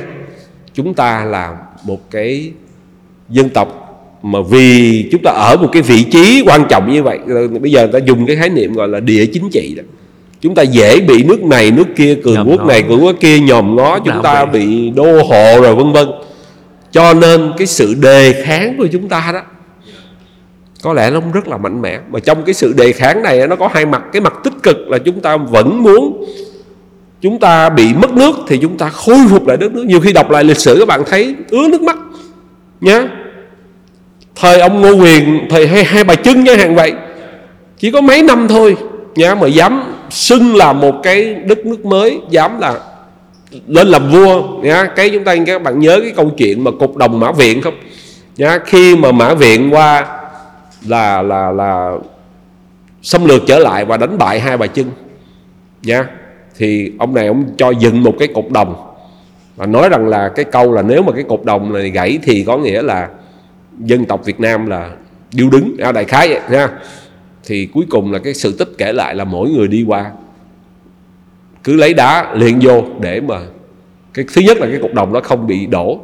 chúng 0.75 0.95
ta 0.95 1.25
là 1.25 1.57
một 1.85 2.11
cái 2.11 2.53
dân 3.29 3.49
tộc 3.49 3.83
mà 4.23 4.39
vì 4.51 5.09
chúng 5.13 5.23
ta 5.25 5.31
ở 5.31 5.57
một 5.57 5.69
cái 5.73 5.83
vị 5.83 6.03
trí 6.03 6.43
quan 6.47 6.67
trọng 6.69 6.93
như 6.93 7.03
vậy 7.03 7.19
bây 7.61 7.71
giờ 7.71 7.89
ta 7.93 7.99
dùng 7.99 8.27
cái 8.27 8.37
khái 8.37 8.49
niệm 8.49 8.73
gọi 8.73 8.89
là 8.89 9.01
địa 9.01 9.27
chính 9.27 9.51
trị 9.53 9.75
đó. 9.77 9.83
Chúng 10.41 10.55
ta 10.55 10.63
dễ 10.63 11.01
bị 11.01 11.23
nước 11.23 11.43
này 11.43 11.71
nước 11.71 11.87
kia 11.97 12.15
cường 12.25 12.47
quốc 12.51 12.67
này 12.67 12.83
cường 12.83 13.05
quốc 13.05 13.17
kia 13.21 13.41
nhòm 13.41 13.77
ngó 13.77 13.99
chúng 13.99 14.23
ta 14.23 14.45
bị 14.45 14.91
đô 14.91 15.23
hộ 15.23 15.61
rồi 15.61 15.75
vân 15.75 15.93
vân. 15.93 16.09
Cho 16.91 17.15
nên 17.15 17.53
cái 17.59 17.67
sự 17.67 17.95
đề 17.95 18.43
kháng 18.45 18.75
của 18.79 18.87
chúng 18.93 19.09
ta 19.09 19.31
đó 19.33 19.43
có 20.83 20.93
lẽ 20.93 21.11
nó 21.11 21.21
rất 21.35 21.49
là 21.49 21.57
mạnh 21.57 21.83
mẽ. 21.83 22.01
Mà 22.11 22.21
trong 22.21 22.43
cái 22.45 22.55
sự 22.55 22.73
đề 22.73 22.93
kháng 22.93 23.23
này 23.23 23.49
nó 23.49 23.57
có 23.57 23.69
hai 23.73 23.87
mặt. 23.87 24.03
Cái 24.13 24.21
mặt 24.21 24.35
tích 24.45 24.55
cực 24.63 24.77
là 24.89 24.99
chúng 24.99 25.21
ta 25.21 25.37
vẫn 25.37 25.83
muốn 25.83 26.25
chúng 27.21 27.39
ta 27.39 27.69
bị 27.69 27.95
mất 27.95 28.13
nước 28.13 28.37
thì 28.49 28.59
chúng 28.63 28.79
ta 28.79 28.89
khôi 28.89 29.19
phục 29.31 29.47
lại 29.47 29.57
đất 29.57 29.73
nước. 29.73 29.85
Nhiều 29.87 30.01
khi 30.01 30.13
đọc 30.13 30.31
lại 30.31 30.45
lịch 30.45 30.59
sử 30.59 30.77
các 30.79 30.89
bạn 30.89 31.03
thấy 31.07 31.35
ứa 31.51 31.69
nước 31.69 31.83
mắt 31.83 31.97
nhá. 32.81 33.09
Thời 34.37 34.61
ông 34.61 34.81
ngô 34.83 34.93
quyền 34.93 35.47
thời 35.51 35.67
hai, 35.67 35.85
hai 35.85 36.05
bà 36.05 36.15
trưng 36.15 36.45
nha 36.45 36.57
hàng 36.57 36.75
vậy. 36.75 36.93
Chỉ 37.79 37.91
có 37.91 38.01
mấy 38.01 38.23
năm 38.23 38.49
thôi 38.49 38.77
nhá 39.15 39.35
mà 39.35 39.47
dám 39.47 39.83
xưng 40.11 40.57
là 40.57 40.73
một 40.73 40.95
cái 41.03 41.35
đất 41.35 41.67
nước 41.67 41.85
mới 41.85 42.21
dám 42.31 42.61
là 42.61 42.75
lên 43.67 43.89
làm 43.89 44.11
vua 44.11 44.43
nhá. 44.63 44.89
Cái 44.97 45.11
chúng 45.11 45.25
ta 45.25 45.37
các 45.47 45.63
bạn 45.63 45.79
nhớ 45.79 46.01
cái 46.03 46.13
câu 46.17 46.31
chuyện 46.37 46.65
mà 46.65 46.71
cục 46.71 46.97
đồng 46.97 47.21
mã 47.21 47.33
viện 47.33 47.61
không? 47.61 47.75
Nhá 48.37 48.59
khi 48.67 48.97
mà 48.97 49.13
mã 49.13 49.35
viện 49.35 49.75
qua 49.75 50.07
là 50.87 51.23
là 51.23 51.51
là 51.51 51.97
xâm 53.03 53.25
lược 53.25 53.43
trở 53.47 53.59
lại 53.59 53.85
và 53.85 53.97
đánh 53.97 54.19
bại 54.19 54.41
hai 54.41 54.57
bà 54.57 54.67
chân 54.67 54.91
nha. 55.83 56.07
Thì 56.59 56.93
ông 56.99 57.15
này 57.15 57.27
ông 57.27 57.45
cho 57.59 57.71
dựng 57.71 58.03
một 58.03 58.15
cái 58.19 58.29
cột 58.35 58.45
đồng. 58.51 58.93
Và 59.57 59.67
nói 59.67 59.89
rằng 59.89 60.09
là 60.09 60.29
cái 60.29 60.45
câu 60.45 60.73
là 60.73 60.83
nếu 60.83 61.03
mà 61.03 61.13
cái 61.13 61.25
cột 61.29 61.45
đồng 61.45 61.73
này 61.73 61.91
gãy 61.91 62.19
thì 62.23 62.45
có 62.47 62.59
nghĩa 62.59 62.83
là 62.83 63.09
dân 63.79 64.05
tộc 64.05 64.25
Việt 64.25 64.41
Nam 64.41 64.67
là 64.67 64.91
điêu 65.33 65.51
đứng. 65.51 65.77
À, 65.79 65.93
đại 65.93 66.05
khái 66.05 66.29
vậy 66.29 66.41
nha. 66.51 66.69
Thì 67.45 67.69
cuối 67.75 67.85
cùng 67.91 68.13
là 68.13 68.19
cái 68.19 68.35
sự 68.35 68.57
tích 68.59 68.69
kể 68.79 68.93
lại 68.93 69.15
là 69.15 69.25
mỗi 69.25 69.51
người 69.51 69.69
đi 69.69 69.85
qua. 69.89 70.11
Cứ 71.65 71.77
lấy 71.77 71.95
đá 71.95 72.35
liền 72.35 72.59
vô 72.63 72.85
để 73.01 73.21
mà 73.21 73.41
cái 74.15 74.25
thứ 74.35 74.41
nhất 74.41 74.59
là 74.59 74.67
cái 74.67 74.79
cục 74.83 74.95
đồng 74.95 75.13
nó 75.13 75.21
không 75.21 75.47
bị 75.47 75.67
đổ 75.67 76.01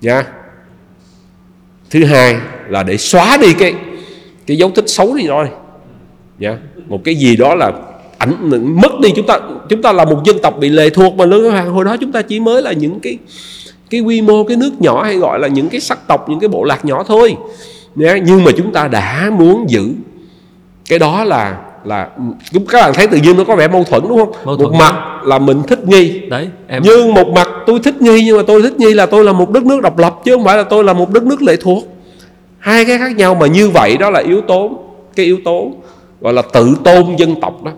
nha. 0.00 0.24
Thứ 1.90 2.04
hai 2.04 2.36
là 2.68 2.82
để 2.82 2.96
xóa 2.96 3.36
đi 3.36 3.54
cái 3.54 3.74
cái 4.46 4.56
dấu 4.56 4.70
tích 4.70 4.88
xấu 4.88 5.14
đi 5.14 5.26
rồi 5.26 5.48
nha 6.38 6.58
một 6.88 7.00
cái 7.04 7.14
gì 7.14 7.36
đó 7.36 7.54
là 7.54 7.72
ảnh 8.18 8.50
mất 8.80 9.00
đi 9.02 9.10
chúng 9.16 9.26
ta 9.26 9.40
chúng 9.68 9.82
ta 9.82 9.92
là 9.92 10.04
một 10.04 10.22
dân 10.24 10.38
tộc 10.42 10.58
bị 10.58 10.68
lệ 10.68 10.90
thuộc 10.90 11.14
mà 11.14 11.26
nước 11.26 11.50
hàng 11.50 11.72
hồi 11.72 11.84
đó 11.84 11.96
chúng 12.00 12.12
ta 12.12 12.22
chỉ 12.22 12.40
mới 12.40 12.62
là 12.62 12.72
những 12.72 13.00
cái 13.00 13.18
cái 13.90 14.00
quy 14.00 14.22
mô 14.22 14.44
cái 14.44 14.56
nước 14.56 14.70
nhỏ 14.80 15.02
hay 15.02 15.16
gọi 15.16 15.38
là 15.38 15.48
những 15.48 15.68
cái 15.68 15.80
sắc 15.80 15.98
tộc 16.08 16.28
những 16.28 16.40
cái 16.40 16.48
bộ 16.48 16.64
lạc 16.64 16.84
nhỏ 16.84 17.04
thôi. 17.06 17.36
Nha 17.94 18.18
nhưng 18.24 18.44
mà 18.44 18.50
chúng 18.56 18.72
ta 18.72 18.88
đã 18.88 19.30
muốn 19.38 19.70
giữ 19.70 19.88
cái 20.88 20.98
đó 20.98 21.24
là 21.24 21.58
là 21.84 22.08
các 22.52 22.82
bạn 22.82 22.94
thấy 22.94 23.06
tự 23.06 23.16
nhiên 23.16 23.36
nó 23.36 23.44
có 23.44 23.56
vẻ 23.56 23.68
mâu 23.68 23.84
thuẫn 23.84 24.02
đúng 24.08 24.18
không? 24.18 24.32
Mâu 24.44 24.56
thuẫn. 24.56 24.70
một 24.70 24.76
mặt 24.78 24.94
là 25.24 25.38
mình 25.38 25.62
thích 25.62 25.84
nghi 25.84 26.20
đấy 26.28 26.48
em 26.68 26.82
nhưng 26.84 27.14
một 27.14 27.28
mặt 27.28 27.48
tôi 27.66 27.78
thích 27.78 28.02
nghi 28.02 28.22
nhưng 28.24 28.36
mà 28.36 28.42
tôi 28.46 28.62
thích 28.62 28.78
nghi 28.78 28.94
là 28.94 29.06
tôi 29.06 29.24
là 29.24 29.32
một 29.32 29.50
đất 29.50 29.66
nước 29.66 29.80
độc 29.82 29.98
lập 29.98 30.14
chứ 30.24 30.34
không 30.34 30.44
phải 30.44 30.56
là 30.56 30.62
tôi 30.62 30.84
là 30.84 30.92
một 30.92 31.10
đất 31.10 31.22
nước 31.22 31.42
lệ 31.42 31.56
thuộc 31.60 31.95
hai 32.66 32.84
cái 32.84 32.98
khác 32.98 33.16
nhau 33.16 33.34
mà 33.34 33.46
như 33.46 33.70
vậy 33.70 33.96
đó 33.96 34.10
là 34.10 34.20
yếu 34.20 34.40
tố 34.40 34.70
cái 35.16 35.26
yếu 35.26 35.38
tố 35.44 35.72
gọi 36.20 36.32
là 36.32 36.42
tự 36.52 36.76
tôn 36.84 37.16
dân 37.16 37.40
tộc 37.40 37.64
đó 37.64 37.72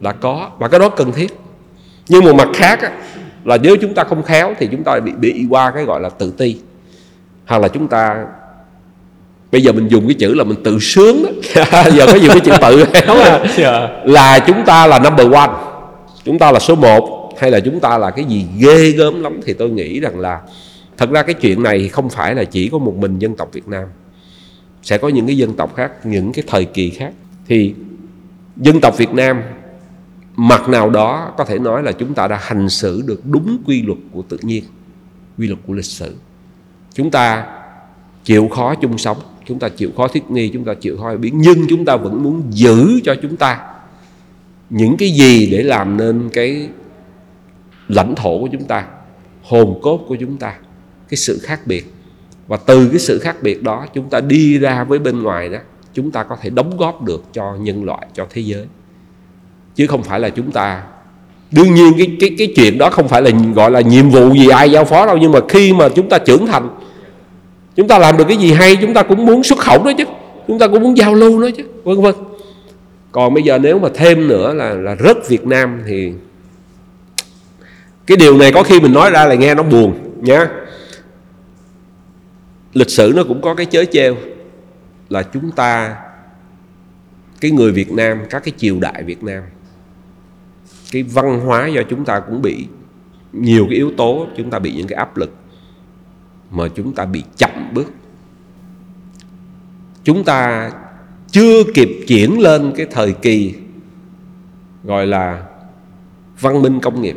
là 0.00 0.12
có 0.12 0.50
và 0.58 0.68
cái 0.68 0.80
đó 0.80 0.88
cần 0.88 1.12
thiết. 1.12 1.38
Nhưng 2.08 2.24
một 2.24 2.32
mặt 2.34 2.48
khác 2.54 2.82
á, 2.82 2.90
là 3.44 3.58
nếu 3.62 3.76
chúng 3.76 3.94
ta 3.94 4.04
không 4.04 4.22
khéo 4.22 4.54
thì 4.58 4.68
chúng 4.70 4.84
ta 4.84 5.00
bị 5.00 5.12
bị 5.12 5.46
qua 5.50 5.70
cái 5.70 5.84
gọi 5.84 6.00
là 6.00 6.08
tự 6.08 6.30
ti. 6.30 6.56
Hoặc 7.46 7.62
là 7.62 7.68
chúng 7.68 7.88
ta 7.88 8.26
bây 9.52 9.62
giờ 9.62 9.72
mình 9.72 9.88
dùng 9.88 10.06
cái 10.08 10.14
chữ 10.14 10.34
là 10.34 10.44
mình 10.44 10.62
tự 10.64 10.78
sướng 10.78 11.22
đó. 11.22 11.30
giờ 11.92 12.06
có 12.06 12.14
dùng 12.14 12.28
cái 12.28 12.40
chữ 12.40 12.52
tự. 12.60 12.84
Khéo 12.92 13.16
Dạ. 13.56 13.88
là 14.04 14.38
chúng 14.38 14.64
ta 14.64 14.86
là 14.86 14.98
number 14.98 15.32
one 15.32 15.50
chúng 16.24 16.38
ta 16.38 16.52
là 16.52 16.58
số 16.58 16.74
một 16.74 17.34
hay 17.38 17.50
là 17.50 17.60
chúng 17.60 17.80
ta 17.80 17.98
là 17.98 18.10
cái 18.10 18.24
gì 18.24 18.46
ghê 18.58 18.90
gớm 18.90 19.22
lắm 19.22 19.40
thì 19.44 19.52
tôi 19.52 19.70
nghĩ 19.70 20.00
rằng 20.00 20.18
là 20.18 20.40
thật 20.96 21.10
ra 21.10 21.22
cái 21.22 21.34
chuyện 21.34 21.62
này 21.62 21.88
không 21.88 22.08
phải 22.08 22.34
là 22.34 22.44
chỉ 22.44 22.68
có 22.68 22.78
một 22.78 22.94
mình 22.96 23.18
dân 23.18 23.36
tộc 23.36 23.48
Việt 23.52 23.68
Nam 23.68 23.84
sẽ 24.82 24.98
có 24.98 25.08
những 25.08 25.26
cái 25.26 25.36
dân 25.36 25.56
tộc 25.56 25.76
khác, 25.76 26.06
những 26.06 26.32
cái 26.32 26.44
thời 26.46 26.64
kỳ 26.64 26.90
khác. 26.90 27.12
Thì 27.46 27.74
dân 28.56 28.80
tộc 28.80 28.98
Việt 28.98 29.12
Nam, 29.12 29.42
mặt 30.36 30.68
nào 30.68 30.90
đó 30.90 31.34
có 31.38 31.44
thể 31.44 31.58
nói 31.58 31.82
là 31.82 31.92
chúng 31.92 32.14
ta 32.14 32.28
đã 32.28 32.38
hành 32.42 32.68
xử 32.68 33.02
được 33.06 33.26
đúng 33.26 33.58
quy 33.66 33.82
luật 33.82 33.98
của 34.12 34.22
tự 34.22 34.38
nhiên, 34.42 34.64
quy 35.38 35.46
luật 35.46 35.58
của 35.66 35.72
lịch 35.72 35.84
sử. 35.84 36.14
Chúng 36.94 37.10
ta 37.10 37.46
chịu 38.24 38.48
khó 38.48 38.74
chung 38.74 38.98
sống, 38.98 39.16
chúng 39.46 39.58
ta 39.58 39.68
chịu 39.68 39.90
khó 39.96 40.08
thích 40.08 40.30
nghi, 40.30 40.50
chúng 40.52 40.64
ta 40.64 40.74
chịu 40.74 40.96
khó 40.98 41.16
biến 41.16 41.38
nhưng 41.38 41.66
chúng 41.68 41.84
ta 41.84 41.96
vẫn 41.96 42.22
muốn 42.22 42.42
giữ 42.50 43.00
cho 43.04 43.14
chúng 43.22 43.36
ta 43.36 43.60
những 44.70 44.96
cái 44.96 45.10
gì 45.10 45.46
để 45.46 45.62
làm 45.62 45.96
nên 45.96 46.30
cái 46.32 46.68
lãnh 47.88 48.14
thổ 48.16 48.38
của 48.38 48.48
chúng 48.52 48.64
ta, 48.64 48.86
hồn 49.42 49.80
cốt 49.82 50.00
của 50.08 50.16
chúng 50.20 50.36
ta, 50.36 50.54
cái 51.08 51.16
sự 51.16 51.38
khác 51.42 51.66
biệt 51.66 51.92
và 52.50 52.56
từ 52.56 52.88
cái 52.88 52.98
sự 52.98 53.18
khác 53.18 53.36
biệt 53.42 53.62
đó, 53.62 53.86
chúng 53.94 54.08
ta 54.10 54.20
đi 54.20 54.58
ra 54.58 54.84
với 54.84 54.98
bên 54.98 55.22
ngoài 55.22 55.48
đó, 55.48 55.58
chúng 55.94 56.10
ta 56.10 56.22
có 56.22 56.36
thể 56.42 56.50
đóng 56.50 56.76
góp 56.76 57.02
được 57.02 57.24
cho 57.32 57.56
nhân 57.60 57.84
loại, 57.84 58.06
cho 58.14 58.26
thế 58.30 58.42
giới. 58.42 58.66
Chứ 59.74 59.86
không 59.86 60.02
phải 60.02 60.20
là 60.20 60.28
chúng 60.28 60.52
ta, 60.52 60.82
đương 61.50 61.74
nhiên 61.74 61.92
cái 61.98 62.16
cái 62.20 62.34
cái 62.38 62.52
chuyện 62.56 62.78
đó 62.78 62.90
không 62.90 63.08
phải 63.08 63.22
là, 63.22 63.30
gọi 63.54 63.70
là 63.70 63.80
nhiệm 63.80 64.10
vụ 64.10 64.30
gì 64.34 64.48
ai 64.48 64.70
giao 64.70 64.84
phó 64.84 65.06
đâu, 65.06 65.16
nhưng 65.16 65.32
mà 65.32 65.38
khi 65.48 65.72
mà 65.72 65.88
chúng 65.88 66.08
ta 66.08 66.18
trưởng 66.18 66.46
thành, 66.46 66.68
chúng 67.76 67.88
ta 67.88 67.98
làm 67.98 68.16
được 68.16 68.24
cái 68.28 68.36
gì 68.36 68.52
hay, 68.52 68.76
chúng 68.76 68.94
ta 68.94 69.02
cũng 69.02 69.26
muốn 69.26 69.42
xuất 69.42 69.58
khẩu 69.58 69.84
đó 69.84 69.92
chứ, 69.98 70.04
chúng 70.48 70.58
ta 70.58 70.68
cũng 70.68 70.82
muốn 70.82 70.96
giao 70.96 71.14
lưu 71.14 71.42
đó 71.42 71.48
chứ, 71.56 71.64
vân 71.84 72.00
vân. 72.00 72.14
Còn 73.12 73.34
bây 73.34 73.42
giờ 73.42 73.58
nếu 73.58 73.78
mà 73.78 73.88
thêm 73.94 74.28
nữa 74.28 74.54
là 74.54 74.74
là 74.74 74.94
rất 74.94 75.28
Việt 75.28 75.46
Nam 75.46 75.82
thì 75.86 76.12
cái 78.06 78.16
điều 78.16 78.38
này 78.38 78.52
có 78.52 78.62
khi 78.62 78.80
mình 78.80 78.92
nói 78.92 79.10
ra 79.10 79.26
là 79.26 79.34
nghe 79.34 79.54
nó 79.54 79.62
buồn 79.62 79.94
nhá 80.20 80.48
lịch 82.72 82.90
sử 82.90 83.12
nó 83.16 83.24
cũng 83.24 83.42
có 83.42 83.54
cái 83.54 83.66
chớ 83.66 83.84
treo 83.84 84.16
là 85.08 85.22
chúng 85.22 85.50
ta, 85.50 85.96
cái 87.40 87.50
người 87.50 87.72
Việt 87.72 87.92
Nam, 87.92 88.18
các 88.30 88.44
cái 88.44 88.52
triều 88.56 88.80
đại 88.80 89.02
Việt 89.02 89.22
Nam, 89.22 89.42
cái 90.92 91.02
văn 91.02 91.40
hóa 91.40 91.66
do 91.66 91.82
chúng 91.90 92.04
ta 92.04 92.20
cũng 92.20 92.42
bị, 92.42 92.66
nhiều 93.32 93.66
cái 93.70 93.76
yếu 93.76 93.92
tố 93.96 94.26
chúng 94.36 94.50
ta 94.50 94.58
bị 94.58 94.72
những 94.72 94.86
cái 94.86 94.96
áp 94.96 95.16
lực 95.16 95.34
mà 96.50 96.68
chúng 96.74 96.94
ta 96.94 97.04
bị 97.04 97.24
chậm 97.36 97.50
bước. 97.74 97.92
Chúng 100.04 100.24
ta 100.24 100.70
chưa 101.30 101.62
kịp 101.74 101.88
chuyển 102.06 102.40
lên 102.40 102.72
cái 102.76 102.86
thời 102.90 103.12
kỳ 103.12 103.54
gọi 104.84 105.06
là 105.06 105.46
văn 106.40 106.62
minh 106.62 106.80
công 106.80 107.02
nghiệp, 107.02 107.16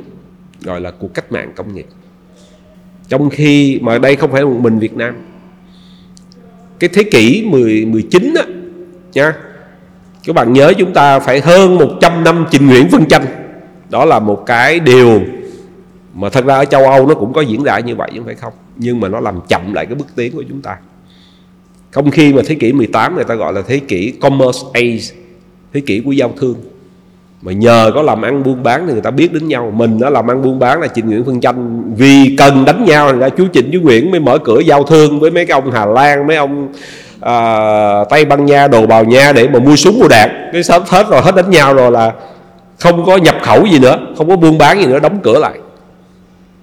gọi 0.62 0.82
là 0.82 0.92
cuộc 0.92 1.14
cách 1.14 1.32
mạng 1.32 1.54
công 1.56 1.74
nghiệp. 1.74 1.88
Trong 3.08 3.30
khi 3.30 3.80
mà 3.82 3.98
đây 3.98 4.16
không 4.16 4.32
phải 4.32 4.46
một 4.46 4.60
mình 4.60 4.80
Việt 4.80 4.94
Nam 4.94 5.16
cái 6.84 6.90
thế 6.94 7.04
kỷ 7.04 7.44
10 7.46 7.86
19 7.86 8.34
á, 8.38 8.44
nha. 9.14 9.34
Các 10.24 10.36
bạn 10.36 10.54
nhớ 10.54 10.74
chúng 10.78 10.94
ta 10.94 11.20
phải 11.20 11.42
hơn 11.42 11.76
100 11.76 12.24
năm 12.24 12.46
trình 12.52 12.68
nguyễn 12.68 12.90
phân 12.90 13.06
tranh 13.06 13.26
đó 13.90 14.06
là 14.06 14.20
một 14.20 14.44
cái 14.46 14.80
điều 14.80 15.22
mà 16.14 16.30
thật 16.30 16.46
ra 16.46 16.56
ở 16.56 16.66
châu 16.66 16.90
Âu 16.90 17.08
nó 17.08 17.16
cũng 17.16 17.34
có 17.34 17.42
diễn 17.42 17.64
ra 17.64 17.80
như 17.80 17.96
vậy 17.96 18.12
chứ 18.14 18.22
phải 18.26 18.36
không? 18.36 18.54
Nhưng 18.78 19.00
mà 19.00 19.08
nó 19.08 19.20
làm 19.20 19.40
chậm 19.50 19.74
lại 19.74 19.86
cái 19.86 19.96
bước 19.96 20.08
tiến 20.16 20.32
của 20.32 20.44
chúng 20.50 20.62
ta. 20.62 20.78
Không 21.92 22.12
khi 22.12 22.34
mà 22.34 22.42
thế 22.46 22.56
kỷ 22.56 22.74
18 22.74 23.16
người 23.16 23.24
ta 23.24 23.36
gọi 23.36 23.54
là 23.54 23.62
thế 23.68 23.80
kỷ 23.80 24.12
commerce 24.12 24.60
age, 24.74 25.22
thế 25.74 25.82
kỷ 25.86 26.02
của 26.06 26.12
giao 26.12 26.34
thương 26.38 26.56
mà 27.44 27.52
nhờ 27.52 27.92
có 27.96 28.02
làm 28.02 28.22
ăn 28.22 28.44
buôn 28.44 28.64
bán 28.64 28.88
thì 28.88 28.94
người 28.94 29.02
ta 29.02 29.12
biết 29.12 29.34
đến 29.34 29.48
nhau. 29.48 29.72
Mình 29.76 29.98
nó 30.00 30.10
làm 30.10 30.32
ăn 30.32 30.42
buôn 30.42 30.60
bán 30.60 30.82
là 30.82 30.88
Trịnh 30.88 31.06
Nguyễn 31.06 31.24
phương 31.26 31.42
Tranh 31.42 31.84
vì 31.96 32.36
cần 32.38 32.66
đánh 32.66 32.86
nhau 32.86 33.14
thì 33.14 33.20
ra 33.20 33.30
chú 33.30 33.48
Trịnh 33.54 33.70
chú 33.74 33.80
Nguyễn 33.82 34.12
mới 34.12 34.20
mở 34.20 34.38
cửa 34.38 34.60
giao 34.60 34.84
thương 34.84 35.20
với 35.20 35.32
mấy 35.32 35.46
cái 35.46 35.62
ông 35.62 35.72
Hà 35.72 35.86
Lan 35.86 36.28
mấy 36.28 36.38
ông 36.38 36.68
à, 37.20 37.36
Tây 38.10 38.26
Ban 38.26 38.46
Nha 38.46 38.68
đồ 38.68 38.86
bào 38.86 39.04
nha 39.04 39.32
để 39.32 39.48
mà 39.48 39.60
mua 39.60 39.76
súng 39.76 40.00
mua 40.00 40.08
đạn. 40.08 40.30
Cái 40.54 40.64
sớm 40.64 40.84
hết 40.88 41.10
rồi 41.10 41.22
hết 41.22 41.36
đánh 41.36 41.50
nhau 41.50 41.74
rồi 41.74 41.92
là 41.92 42.14
không 42.80 43.06
có 43.06 43.18
nhập 43.18 43.36
khẩu 43.42 43.66
gì 43.66 43.80
nữa 43.80 43.98
không 44.18 44.30
có 44.30 44.36
buôn 44.36 44.58
bán 44.58 44.80
gì 44.80 44.86
nữa 44.86 45.00
đóng 45.00 45.20
cửa 45.24 45.40
lại. 45.40 45.60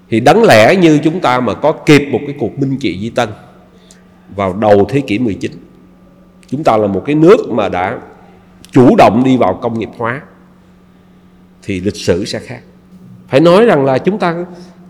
Thì 0.09 0.19
đáng 0.19 0.43
lẽ 0.43 0.75
như 0.75 0.99
chúng 1.03 1.19
ta 1.19 1.39
mà 1.39 1.53
có 1.53 1.71
kịp 1.71 2.09
một 2.11 2.19
cái 2.27 2.35
cuộc 2.39 2.59
minh 2.59 2.77
trị 2.79 2.99
di 3.01 3.09
tân 3.09 3.29
vào 4.35 4.53
đầu 4.53 4.85
thế 4.89 4.99
kỷ 4.99 5.19
19 5.19 5.51
chúng 6.47 6.63
ta 6.63 6.77
là 6.77 6.87
một 6.87 7.03
cái 7.05 7.15
nước 7.15 7.37
mà 7.49 7.69
đã 7.69 7.97
chủ 8.71 8.95
động 8.95 9.23
đi 9.25 9.37
vào 9.37 9.53
công 9.53 9.79
nghiệp 9.79 9.89
hóa 9.97 10.21
thì 11.63 11.79
lịch 11.79 11.95
sử 11.95 12.25
sẽ 12.25 12.39
khác. 12.39 12.59
Phải 13.29 13.39
nói 13.39 13.65
rằng 13.65 13.85
là 13.85 13.97
chúng 13.97 14.19
ta 14.19 14.35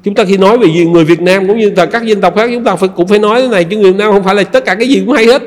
chúng 0.03 0.15
ta 0.15 0.23
khi 0.23 0.37
nói 0.37 0.57
về 0.57 0.67
gì- 0.67 0.85
người 0.85 1.05
Việt 1.05 1.21
Nam 1.21 1.47
cũng 1.47 1.59
như 1.59 1.73
là 1.75 1.85
các 1.85 2.03
dân 2.03 2.21
tộc 2.21 2.35
khác, 2.35 2.49
chúng 2.53 2.63
ta 2.63 2.75
phải, 2.75 2.89
cũng 2.95 3.07
phải 3.07 3.19
nói 3.19 3.41
thế 3.41 3.47
này, 3.47 3.63
chứ 3.63 3.77
người 3.77 3.91
Việt 3.91 3.97
Nam 3.97 4.11
không 4.11 4.23
phải 4.23 4.35
là 4.35 4.43
tất 4.43 4.65
cả 4.65 4.75
cái 4.75 4.87
gì 4.87 5.03
cũng 5.05 5.15
hay 5.15 5.25
hết. 5.25 5.43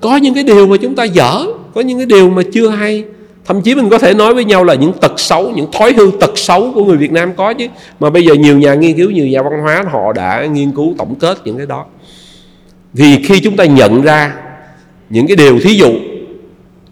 Có 0.00 0.16
những 0.16 0.34
cái 0.34 0.44
điều 0.44 0.66
mà 0.66 0.76
chúng 0.76 0.94
ta 0.94 1.04
dở, 1.04 1.44
có 1.74 1.80
những 1.80 1.98
cái 1.98 2.06
điều 2.06 2.30
mà 2.30 2.42
chưa 2.52 2.68
hay. 2.68 3.04
Thậm 3.44 3.62
chí 3.62 3.74
mình 3.74 3.88
có 3.88 3.98
thể 3.98 4.14
nói 4.14 4.34
với 4.34 4.44
nhau 4.44 4.64
là 4.64 4.74
những 4.74 4.92
tật 5.00 5.12
xấu, 5.16 5.50
những 5.50 5.66
thói 5.72 5.92
hư 5.92 6.10
tật 6.20 6.38
xấu 6.38 6.72
của 6.74 6.84
người 6.84 6.96
Việt 6.96 7.12
Nam 7.12 7.32
có 7.36 7.52
chứ. 7.52 7.66
Mà 8.00 8.10
bây 8.10 8.24
giờ 8.24 8.34
nhiều 8.34 8.58
nhà 8.58 8.74
nghiên 8.74 8.96
cứu, 8.96 9.10
nhiều 9.10 9.26
nhà 9.26 9.42
văn 9.42 9.52
hóa, 9.62 9.84
họ 9.92 10.12
đã 10.12 10.46
nghiên 10.46 10.72
cứu 10.72 10.94
tổng 10.98 11.14
kết 11.14 11.38
những 11.44 11.56
cái 11.56 11.66
đó. 11.66 11.84
Thì 12.96 13.24
khi 13.24 13.40
chúng 13.40 13.56
ta 13.56 13.64
nhận 13.64 14.02
ra 14.02 14.34
những 15.10 15.26
cái 15.26 15.36
điều, 15.36 15.58
thí 15.60 15.74
dụ, 15.74 15.92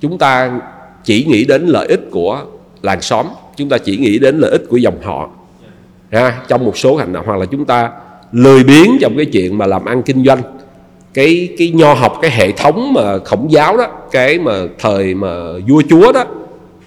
chúng 0.00 0.18
ta 0.18 0.60
chỉ 1.04 1.24
nghĩ 1.24 1.44
đến 1.44 1.66
lợi 1.66 1.86
ích 1.86 2.00
của 2.10 2.40
làng 2.82 3.02
xóm 3.02 3.26
chúng 3.56 3.68
ta 3.68 3.78
chỉ 3.78 3.96
nghĩ 3.96 4.18
đến 4.18 4.38
lợi 4.38 4.50
ích 4.50 4.62
của 4.68 4.76
dòng 4.76 5.02
họ. 5.02 5.28
Ha, 6.12 6.42
trong 6.48 6.64
một 6.64 6.78
số 6.78 6.96
hành 6.96 7.12
động 7.12 7.26
hoặc 7.26 7.36
là 7.36 7.46
chúng 7.46 7.64
ta 7.64 7.90
lười 8.32 8.64
biếng 8.64 8.98
trong 9.00 9.16
cái 9.16 9.26
chuyện 9.26 9.58
mà 9.58 9.66
làm 9.66 9.84
ăn 9.84 10.02
kinh 10.02 10.24
doanh. 10.24 10.42
Cái 11.14 11.48
cái 11.58 11.70
nho 11.70 11.94
học 11.94 12.18
cái 12.22 12.30
hệ 12.30 12.52
thống 12.52 12.92
mà 12.92 13.18
khổng 13.18 13.52
giáo 13.52 13.76
đó 13.76 13.86
cái 14.10 14.38
mà 14.38 14.52
thời 14.78 15.14
mà 15.14 15.28
vua 15.68 15.82
chúa 15.88 16.12
đó 16.12 16.24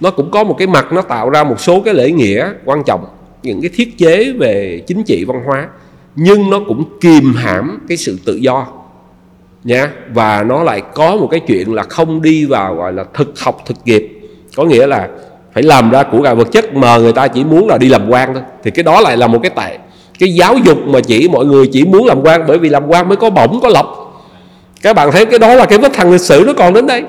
nó 0.00 0.10
cũng 0.10 0.30
có 0.30 0.44
một 0.44 0.56
cái 0.58 0.66
mặt 0.66 0.92
nó 0.92 1.02
tạo 1.02 1.30
ra 1.30 1.44
một 1.44 1.60
số 1.60 1.80
cái 1.80 1.94
lễ 1.94 2.10
nghĩa 2.10 2.52
quan 2.64 2.82
trọng 2.86 3.06
những 3.42 3.60
cái 3.60 3.70
thiết 3.74 3.98
chế 3.98 4.32
về 4.32 4.82
chính 4.86 5.02
trị 5.02 5.24
văn 5.24 5.42
hóa. 5.46 5.68
Nhưng 6.16 6.50
nó 6.50 6.60
cũng 6.68 6.84
kìm 7.00 7.34
hãm 7.34 7.78
cái 7.88 7.96
sự 7.96 8.18
tự 8.24 8.36
do 8.36 8.66
nha. 9.64 9.92
Và 10.14 10.42
nó 10.42 10.62
lại 10.62 10.82
có 10.94 11.16
một 11.16 11.28
cái 11.30 11.40
chuyện 11.40 11.74
là 11.74 11.82
không 11.82 12.22
đi 12.22 12.44
vào 12.44 12.74
gọi 12.74 12.92
là 12.92 13.04
thực 13.14 13.40
học 13.40 13.62
thực 13.66 13.76
nghiệp. 13.84 14.08
Có 14.56 14.64
nghĩa 14.64 14.86
là 14.86 15.08
phải 15.52 15.62
làm 15.62 15.90
ra 15.90 16.02
của 16.02 16.22
cải 16.22 16.34
vật 16.34 16.48
chất 16.52 16.74
mà 16.74 16.98
người 16.98 17.12
ta 17.12 17.28
chỉ 17.28 17.44
muốn 17.44 17.68
là 17.68 17.78
đi 17.78 17.88
làm 17.88 18.08
quan 18.08 18.34
thôi. 18.34 18.42
Thì 18.62 18.70
cái 18.70 18.82
đó 18.82 19.00
lại 19.00 19.16
là 19.16 19.26
một 19.26 19.38
cái 19.42 19.50
tệ. 19.56 19.78
Cái 20.18 20.34
giáo 20.34 20.56
dục 20.56 20.78
mà 20.86 21.00
chỉ 21.00 21.28
mọi 21.28 21.46
người 21.46 21.66
chỉ 21.72 21.84
muốn 21.84 22.06
làm 22.06 22.22
quan 22.22 22.44
bởi 22.46 22.58
vì 22.58 22.68
làm 22.68 22.86
quan 22.86 23.08
mới 23.08 23.16
có 23.16 23.30
bổng 23.30 23.60
có 23.62 23.68
lộc. 23.68 23.96
Các 24.82 24.96
bạn 24.96 25.12
thấy 25.12 25.26
cái 25.26 25.38
đó 25.38 25.54
là 25.54 25.66
cái 25.66 25.78
vết 25.78 25.92
thằng 25.92 26.12
lịch 26.12 26.20
sử 26.20 26.44
nó 26.46 26.52
còn 26.52 26.74
đến 26.74 26.86
đây. 26.86 27.04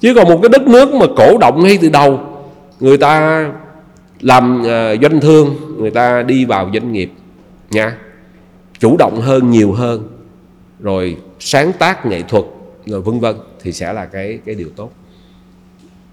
Chứ 0.00 0.14
còn 0.14 0.28
một 0.28 0.38
cái 0.42 0.48
đất 0.48 0.62
nước 0.62 0.94
mà 0.94 1.06
cổ 1.16 1.38
động 1.38 1.64
ngay 1.64 1.78
từ 1.82 1.88
đầu 1.88 2.20
người 2.80 2.96
ta 2.96 3.44
làm 4.20 4.60
uh, 4.60 5.02
doanh 5.02 5.20
thương 5.20 5.56
người 5.78 5.90
ta 5.90 6.22
đi 6.22 6.44
vào 6.44 6.70
doanh 6.74 6.92
nghiệp 6.92 7.10
nha 7.70 7.96
chủ 8.78 8.96
động 8.96 9.20
hơn 9.20 9.50
nhiều 9.50 9.72
hơn 9.72 10.08
rồi 10.80 11.16
sáng 11.40 11.72
tác 11.72 12.06
nghệ 12.06 12.22
thuật 12.22 12.44
rồi 12.86 13.00
vân 13.00 13.20
vân 13.20 13.36
thì 13.62 13.72
sẽ 13.72 13.92
là 13.92 14.04
cái 14.04 14.38
cái 14.46 14.54
điều 14.54 14.68
tốt. 14.76 14.90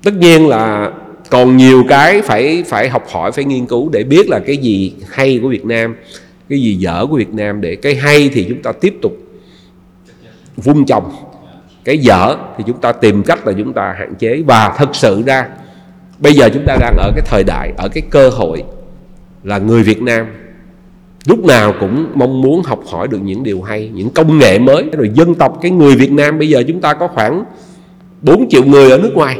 Tất 0.04 0.14
nhiên 0.14 0.48
là 0.48 0.92
còn 1.32 1.58
nhiều 1.58 1.84
cái 1.90 2.22
phải 2.22 2.64
phải 2.68 2.90
học 2.90 3.04
hỏi, 3.12 3.32
phải 3.32 3.46
nghiên 3.46 3.66
cứu 3.66 3.90
để 3.90 4.04
biết 4.04 4.30
là 4.30 4.40
cái 4.40 4.58
gì 4.58 4.94
hay 5.10 5.40
của 5.42 5.50
Việt 5.50 5.66
Nam, 5.66 5.96
cái 6.50 6.62
gì 6.62 6.76
dở 6.76 7.06
của 7.10 7.16
Việt 7.16 7.34
Nam 7.34 7.62
để 7.62 7.76
cái 7.76 7.96
hay 7.96 8.30
thì 8.34 8.46
chúng 8.50 8.62
ta 8.62 8.72
tiếp 8.72 8.96
tục 9.02 9.18
vun 10.58 10.86
trồng. 10.86 11.12
Cái 11.84 11.98
dở 11.98 12.36
thì 12.58 12.64
chúng 12.68 12.82
ta 12.82 12.92
tìm 12.92 13.24
cách 13.24 13.48
là 13.48 13.54
chúng 13.58 13.74
ta 13.74 13.96
hạn 14.00 14.16
chế. 14.16 14.42
Và 14.46 14.76
thực 14.78 14.96
sự 14.96 15.24
ra, 15.26 15.48
bây 16.20 16.34
giờ 16.34 16.50
chúng 16.54 16.64
ta 16.68 16.78
đang 16.80 16.98
ở 16.98 17.12
cái 17.16 17.26
thời 17.26 17.44
đại, 17.44 17.72
ở 17.78 17.90
cái 17.90 18.04
cơ 18.10 18.30
hội 18.30 18.64
là 19.44 19.58
người 19.58 19.84
Việt 19.84 20.02
Nam 20.02 20.26
lúc 21.26 21.46
nào 21.46 21.74
cũng 21.80 22.08
mong 22.16 22.42
muốn 22.42 22.64
học 22.64 22.84
hỏi 22.88 23.08
được 23.08 23.22
những 23.24 23.44
điều 23.44 23.62
hay, 23.62 23.92
những 23.94 24.10
công 24.10 24.40
nghệ 24.40 24.60
mới. 24.60 24.84
Rồi 24.92 25.10
dân 25.14 25.36
tộc, 25.36 25.60
cái 25.62 25.72
người 25.72 25.96
Việt 25.96 26.12
Nam 26.12 26.40
bây 26.40 26.50
giờ 26.50 26.64
chúng 26.68 26.82
ta 26.82 26.94
có 26.94 27.08
khoảng 27.08 27.44
4 28.22 28.50
triệu 28.50 28.64
người 28.64 28.92
ở 28.92 28.98
nước 28.98 29.12
ngoài 29.16 29.38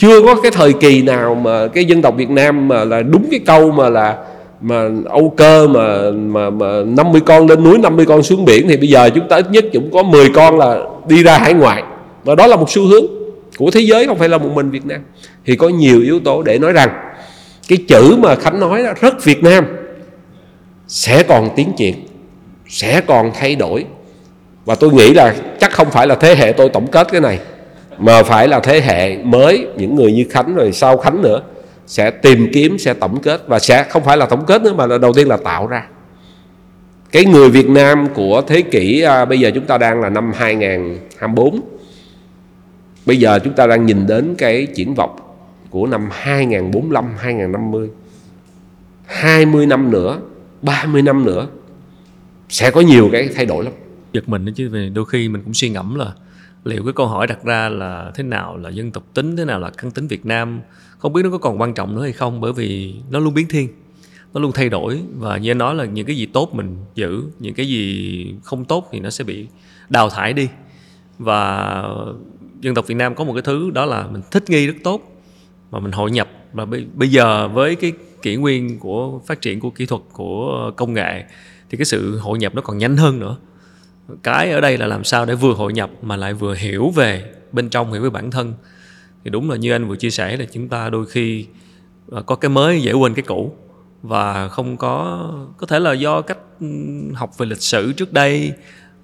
chưa 0.00 0.22
có 0.22 0.34
cái 0.34 0.50
thời 0.50 0.72
kỳ 0.72 1.02
nào 1.02 1.34
mà 1.34 1.66
cái 1.66 1.84
dân 1.84 2.02
tộc 2.02 2.14
Việt 2.16 2.30
Nam 2.30 2.68
mà 2.68 2.84
là 2.84 3.02
đúng 3.02 3.28
cái 3.30 3.40
câu 3.46 3.70
mà 3.70 3.88
là, 3.88 4.16
mà 4.60 4.88
Âu 5.08 5.34
cơ 5.36 5.68
mà 5.68 6.10
mà 6.10 6.50
mà 6.50 6.82
50 6.84 7.20
con 7.20 7.46
lên 7.46 7.64
núi 7.64 7.78
50 7.78 8.06
con 8.06 8.22
xuống 8.22 8.44
biển 8.44 8.68
thì 8.68 8.76
bây 8.76 8.88
giờ 8.88 9.10
chúng 9.14 9.28
ta 9.28 9.36
ít 9.36 9.46
nhất 9.50 9.64
cũng 9.72 9.90
có 9.92 10.02
10 10.02 10.28
con 10.34 10.58
là 10.58 10.78
đi 11.08 11.22
ra 11.22 11.38
hải 11.38 11.54
ngoại. 11.54 11.82
Và 12.24 12.34
đó 12.34 12.46
là 12.46 12.56
một 12.56 12.70
xu 12.70 12.82
hướng 12.82 13.04
của 13.56 13.70
thế 13.70 13.80
giới, 13.80 14.06
không 14.06 14.18
phải 14.18 14.28
là 14.28 14.38
một 14.38 14.50
mình 14.54 14.70
Việt 14.70 14.86
Nam. 14.86 15.00
Thì 15.46 15.56
có 15.56 15.68
nhiều 15.68 16.00
yếu 16.00 16.20
tố 16.20 16.42
để 16.42 16.58
nói 16.58 16.72
rằng 16.72 16.90
cái 17.68 17.78
chữ 17.88 18.16
mà 18.18 18.34
Khánh 18.34 18.60
nói 18.60 18.82
đó, 18.82 18.92
rất 19.00 19.24
Việt 19.24 19.42
Nam, 19.42 19.64
sẽ 20.88 21.22
còn 21.22 21.48
tiến 21.56 21.72
triển, 21.76 21.94
sẽ 22.68 23.00
còn 23.00 23.30
thay 23.34 23.56
đổi. 23.56 23.84
Và 24.64 24.74
tôi 24.74 24.92
nghĩ 24.92 25.14
là 25.14 25.34
chắc 25.60 25.72
không 25.72 25.90
phải 25.90 26.06
là 26.06 26.14
thế 26.14 26.34
hệ 26.34 26.52
tôi 26.52 26.68
tổng 26.68 26.86
kết 26.86 27.08
cái 27.12 27.20
này 27.20 27.38
mà 28.00 28.22
phải 28.22 28.48
là 28.48 28.60
thế 28.60 28.80
hệ 28.80 29.16
mới 29.16 29.66
những 29.76 29.94
người 29.94 30.12
như 30.12 30.24
Khánh 30.30 30.54
rồi 30.54 30.72
sau 30.72 30.96
Khánh 30.96 31.22
nữa 31.22 31.42
sẽ 31.86 32.10
tìm 32.10 32.48
kiếm 32.52 32.78
sẽ 32.78 32.94
tổng 32.94 33.20
kết. 33.20 33.42
Và 33.46 33.58
sẽ 33.58 33.84
không 33.90 34.04
phải 34.04 34.16
là 34.16 34.26
tổng 34.26 34.44
kết 34.46 34.62
nữa 34.62 34.72
mà 34.72 34.86
là 34.86 34.98
đầu 34.98 35.12
tiên 35.12 35.28
là 35.28 35.36
tạo 35.36 35.66
ra. 35.66 35.86
Cái 37.12 37.24
người 37.24 37.50
Việt 37.50 37.68
Nam 37.68 38.06
của 38.14 38.42
thế 38.46 38.62
kỷ 38.62 39.00
à, 39.00 39.24
bây 39.24 39.40
giờ 39.40 39.50
chúng 39.54 39.66
ta 39.66 39.78
đang 39.78 40.00
là 40.00 40.08
năm 40.08 40.32
2024 40.34 41.60
bây 43.06 43.16
giờ 43.16 43.38
chúng 43.44 43.52
ta 43.52 43.66
đang 43.66 43.86
nhìn 43.86 44.06
đến 44.06 44.34
cái 44.38 44.66
triển 44.74 44.94
vọng 44.94 45.16
của 45.70 45.86
năm 45.86 46.08
2045 46.12 47.04
2050 47.18 47.90
20 49.06 49.66
năm 49.66 49.90
nữa 49.90 50.20
30 50.62 51.02
năm 51.02 51.24
nữa 51.24 51.48
sẽ 52.48 52.70
có 52.70 52.80
nhiều 52.80 53.08
cái 53.12 53.28
thay 53.34 53.46
đổi 53.46 53.64
lắm. 53.64 53.72
Giật 54.12 54.28
mình 54.28 54.44
đó 54.44 54.52
chứ 54.56 54.68
vì 54.72 54.88
đôi 54.88 55.04
khi 55.04 55.28
mình 55.28 55.42
cũng 55.44 55.54
suy 55.54 55.68
ngẫm 55.68 55.94
là 55.94 56.12
liệu 56.64 56.84
cái 56.84 56.92
câu 56.92 57.06
hỏi 57.06 57.26
đặt 57.26 57.44
ra 57.44 57.68
là 57.68 58.12
thế 58.14 58.22
nào 58.22 58.56
là 58.56 58.70
dân 58.70 58.90
tộc 58.90 59.04
tính, 59.14 59.36
thế 59.36 59.44
nào 59.44 59.60
là 59.60 59.70
căn 59.70 59.90
tính 59.90 60.06
Việt 60.06 60.26
Nam, 60.26 60.60
không 60.98 61.12
biết 61.12 61.22
nó 61.24 61.30
có 61.30 61.38
còn 61.38 61.60
quan 61.60 61.74
trọng 61.74 61.94
nữa 61.94 62.02
hay 62.02 62.12
không, 62.12 62.40
bởi 62.40 62.52
vì 62.52 62.94
nó 63.10 63.18
luôn 63.18 63.34
biến 63.34 63.46
thiên, 63.48 63.68
nó 64.34 64.40
luôn 64.40 64.52
thay 64.52 64.68
đổi. 64.68 65.00
Và 65.18 65.36
như 65.36 65.50
anh 65.50 65.58
nói 65.58 65.74
là 65.74 65.84
những 65.84 66.06
cái 66.06 66.16
gì 66.16 66.26
tốt 66.26 66.54
mình 66.54 66.76
giữ, 66.94 67.22
những 67.38 67.54
cái 67.54 67.68
gì 67.68 68.34
không 68.42 68.64
tốt 68.64 68.88
thì 68.92 69.00
nó 69.00 69.10
sẽ 69.10 69.24
bị 69.24 69.46
đào 69.88 70.10
thải 70.10 70.32
đi. 70.32 70.48
Và 71.18 71.84
dân 72.60 72.74
tộc 72.74 72.86
Việt 72.86 72.94
Nam 72.94 73.14
có 73.14 73.24
một 73.24 73.32
cái 73.32 73.42
thứ 73.42 73.70
đó 73.70 73.84
là 73.84 74.06
mình 74.06 74.22
thích 74.30 74.50
nghi 74.50 74.66
rất 74.66 74.76
tốt, 74.84 75.22
mà 75.70 75.78
mình 75.78 75.92
hội 75.92 76.10
nhập. 76.10 76.28
Và 76.52 76.66
bây 76.94 77.08
giờ 77.08 77.48
với 77.48 77.76
cái 77.76 77.92
kỷ 78.22 78.36
nguyên 78.36 78.78
của 78.78 79.20
phát 79.26 79.40
triển 79.40 79.60
của 79.60 79.70
kỹ 79.70 79.86
thuật, 79.86 80.02
của 80.12 80.70
công 80.76 80.94
nghệ, 80.94 81.24
thì 81.70 81.78
cái 81.78 81.84
sự 81.84 82.18
hội 82.18 82.38
nhập 82.38 82.54
nó 82.54 82.62
còn 82.62 82.78
nhanh 82.78 82.96
hơn 82.96 83.20
nữa 83.20 83.36
cái 84.22 84.50
ở 84.52 84.60
đây 84.60 84.78
là 84.78 84.86
làm 84.86 85.04
sao 85.04 85.26
để 85.26 85.34
vừa 85.34 85.52
hội 85.52 85.72
nhập 85.72 85.90
mà 86.02 86.16
lại 86.16 86.34
vừa 86.34 86.54
hiểu 86.54 86.90
về 86.90 87.24
bên 87.52 87.68
trong 87.68 87.92
hiểu 87.92 88.02
về 88.02 88.10
bản 88.10 88.30
thân. 88.30 88.54
Thì 89.24 89.30
đúng 89.30 89.50
là 89.50 89.56
như 89.56 89.72
anh 89.72 89.88
vừa 89.88 89.96
chia 89.96 90.10
sẻ 90.10 90.36
là 90.36 90.44
chúng 90.52 90.68
ta 90.68 90.90
đôi 90.90 91.06
khi 91.06 91.46
à, 92.12 92.20
có 92.26 92.34
cái 92.34 92.48
mới 92.48 92.80
dễ 92.82 92.92
quên 92.92 93.14
cái 93.14 93.22
cũ. 93.22 93.56
Và 94.02 94.48
không 94.48 94.76
có 94.76 95.28
có 95.56 95.66
thể 95.66 95.78
là 95.78 95.92
do 95.92 96.20
cách 96.20 96.38
học 97.14 97.38
về 97.38 97.46
lịch 97.46 97.62
sử 97.62 97.92
trước 97.92 98.12
đây 98.12 98.52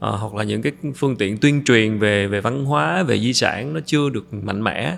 à, 0.00 0.10
hoặc 0.10 0.34
là 0.34 0.44
những 0.44 0.62
cái 0.62 0.72
phương 0.96 1.16
tiện 1.16 1.38
tuyên 1.38 1.64
truyền 1.64 1.98
về 1.98 2.26
về 2.26 2.40
văn 2.40 2.64
hóa 2.64 3.02
về 3.02 3.18
di 3.20 3.32
sản 3.32 3.74
nó 3.74 3.80
chưa 3.86 4.08
được 4.10 4.34
mạnh 4.34 4.64
mẽ. 4.64 4.96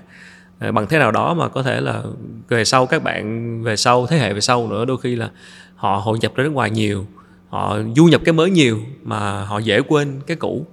À, 0.59 0.73
bằng 0.73 0.87
thế 0.87 0.99
nào 0.99 1.13
đó 1.13 1.35
mà 1.35 1.49
có 1.49 1.63
thể 1.63 1.81
là 1.81 2.03
về 2.49 2.65
sau 2.65 2.87
các 2.87 3.03
bạn 3.03 3.63
về 3.63 3.77
sau 3.77 4.07
thế 4.07 4.19
hệ 4.19 4.33
về 4.33 4.41
sau 4.41 4.69
nữa 4.69 4.85
đôi 4.85 4.99
khi 4.99 5.17
là 5.17 5.31
họ 5.77 5.97
hội 6.05 6.19
nhập 6.21 6.33
ra 6.35 6.45
nước 6.45 6.51
ngoài 6.51 6.71
nhiều 6.71 7.07
họ 7.49 7.79
du 7.97 8.05
nhập 8.05 8.21
cái 8.25 8.33
mới 8.33 8.51
nhiều 8.51 8.79
mà 9.03 9.45
họ 9.45 9.59
dễ 9.59 9.81
quên 9.89 10.21
cái 10.27 10.37
cũ. 10.37 10.67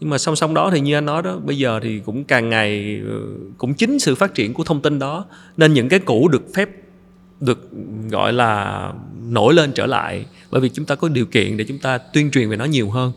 Nhưng 0.00 0.10
mà 0.10 0.18
song 0.18 0.36
song 0.36 0.54
đó 0.54 0.70
thì 0.72 0.80
như 0.80 0.94
anh 0.94 1.06
nói 1.06 1.22
đó 1.22 1.38
bây 1.44 1.58
giờ 1.58 1.80
thì 1.82 2.00
cũng 2.04 2.24
càng 2.24 2.48
ngày 2.48 3.00
ừ, 3.04 3.36
cũng 3.58 3.74
chính 3.74 3.98
sự 3.98 4.14
phát 4.14 4.34
triển 4.34 4.54
của 4.54 4.64
thông 4.64 4.80
tin 4.80 4.98
đó 4.98 5.24
nên 5.56 5.72
những 5.72 5.88
cái 5.88 5.98
cũ 5.98 6.28
được 6.28 6.42
phép 6.54 6.68
được 7.40 7.70
gọi 8.10 8.32
là 8.32 8.92
nổi 9.28 9.54
lên 9.54 9.72
trở 9.72 9.86
lại. 9.86 10.26
Bởi 10.50 10.60
vì 10.60 10.68
chúng 10.68 10.84
ta 10.84 10.94
có 10.94 11.08
điều 11.08 11.26
kiện 11.26 11.56
để 11.56 11.64
chúng 11.68 11.78
ta 11.78 11.98
tuyên 11.98 12.30
truyền 12.30 12.50
về 12.50 12.56
nó 12.56 12.64
nhiều 12.64 12.90
hơn. 12.90 13.12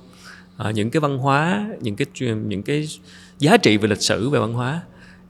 À, 0.58 0.72
những 0.72 0.90
cái 0.90 1.00
văn 1.00 1.18
hóa 1.18 1.66
những 1.82 1.96
cái 1.96 2.08
những 2.48 2.64
cái 2.64 2.88
giá 3.40 3.58
trị 3.58 3.78
về 3.78 3.88
lịch 3.88 4.02
sử 4.02 4.30
về 4.30 4.40
văn 4.40 4.54
hóa. 4.54 4.82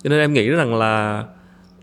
Cho 0.03 0.09
nên 0.09 0.19
em 0.19 0.33
nghĩ 0.33 0.47
rằng 0.47 0.75
là 0.75 1.23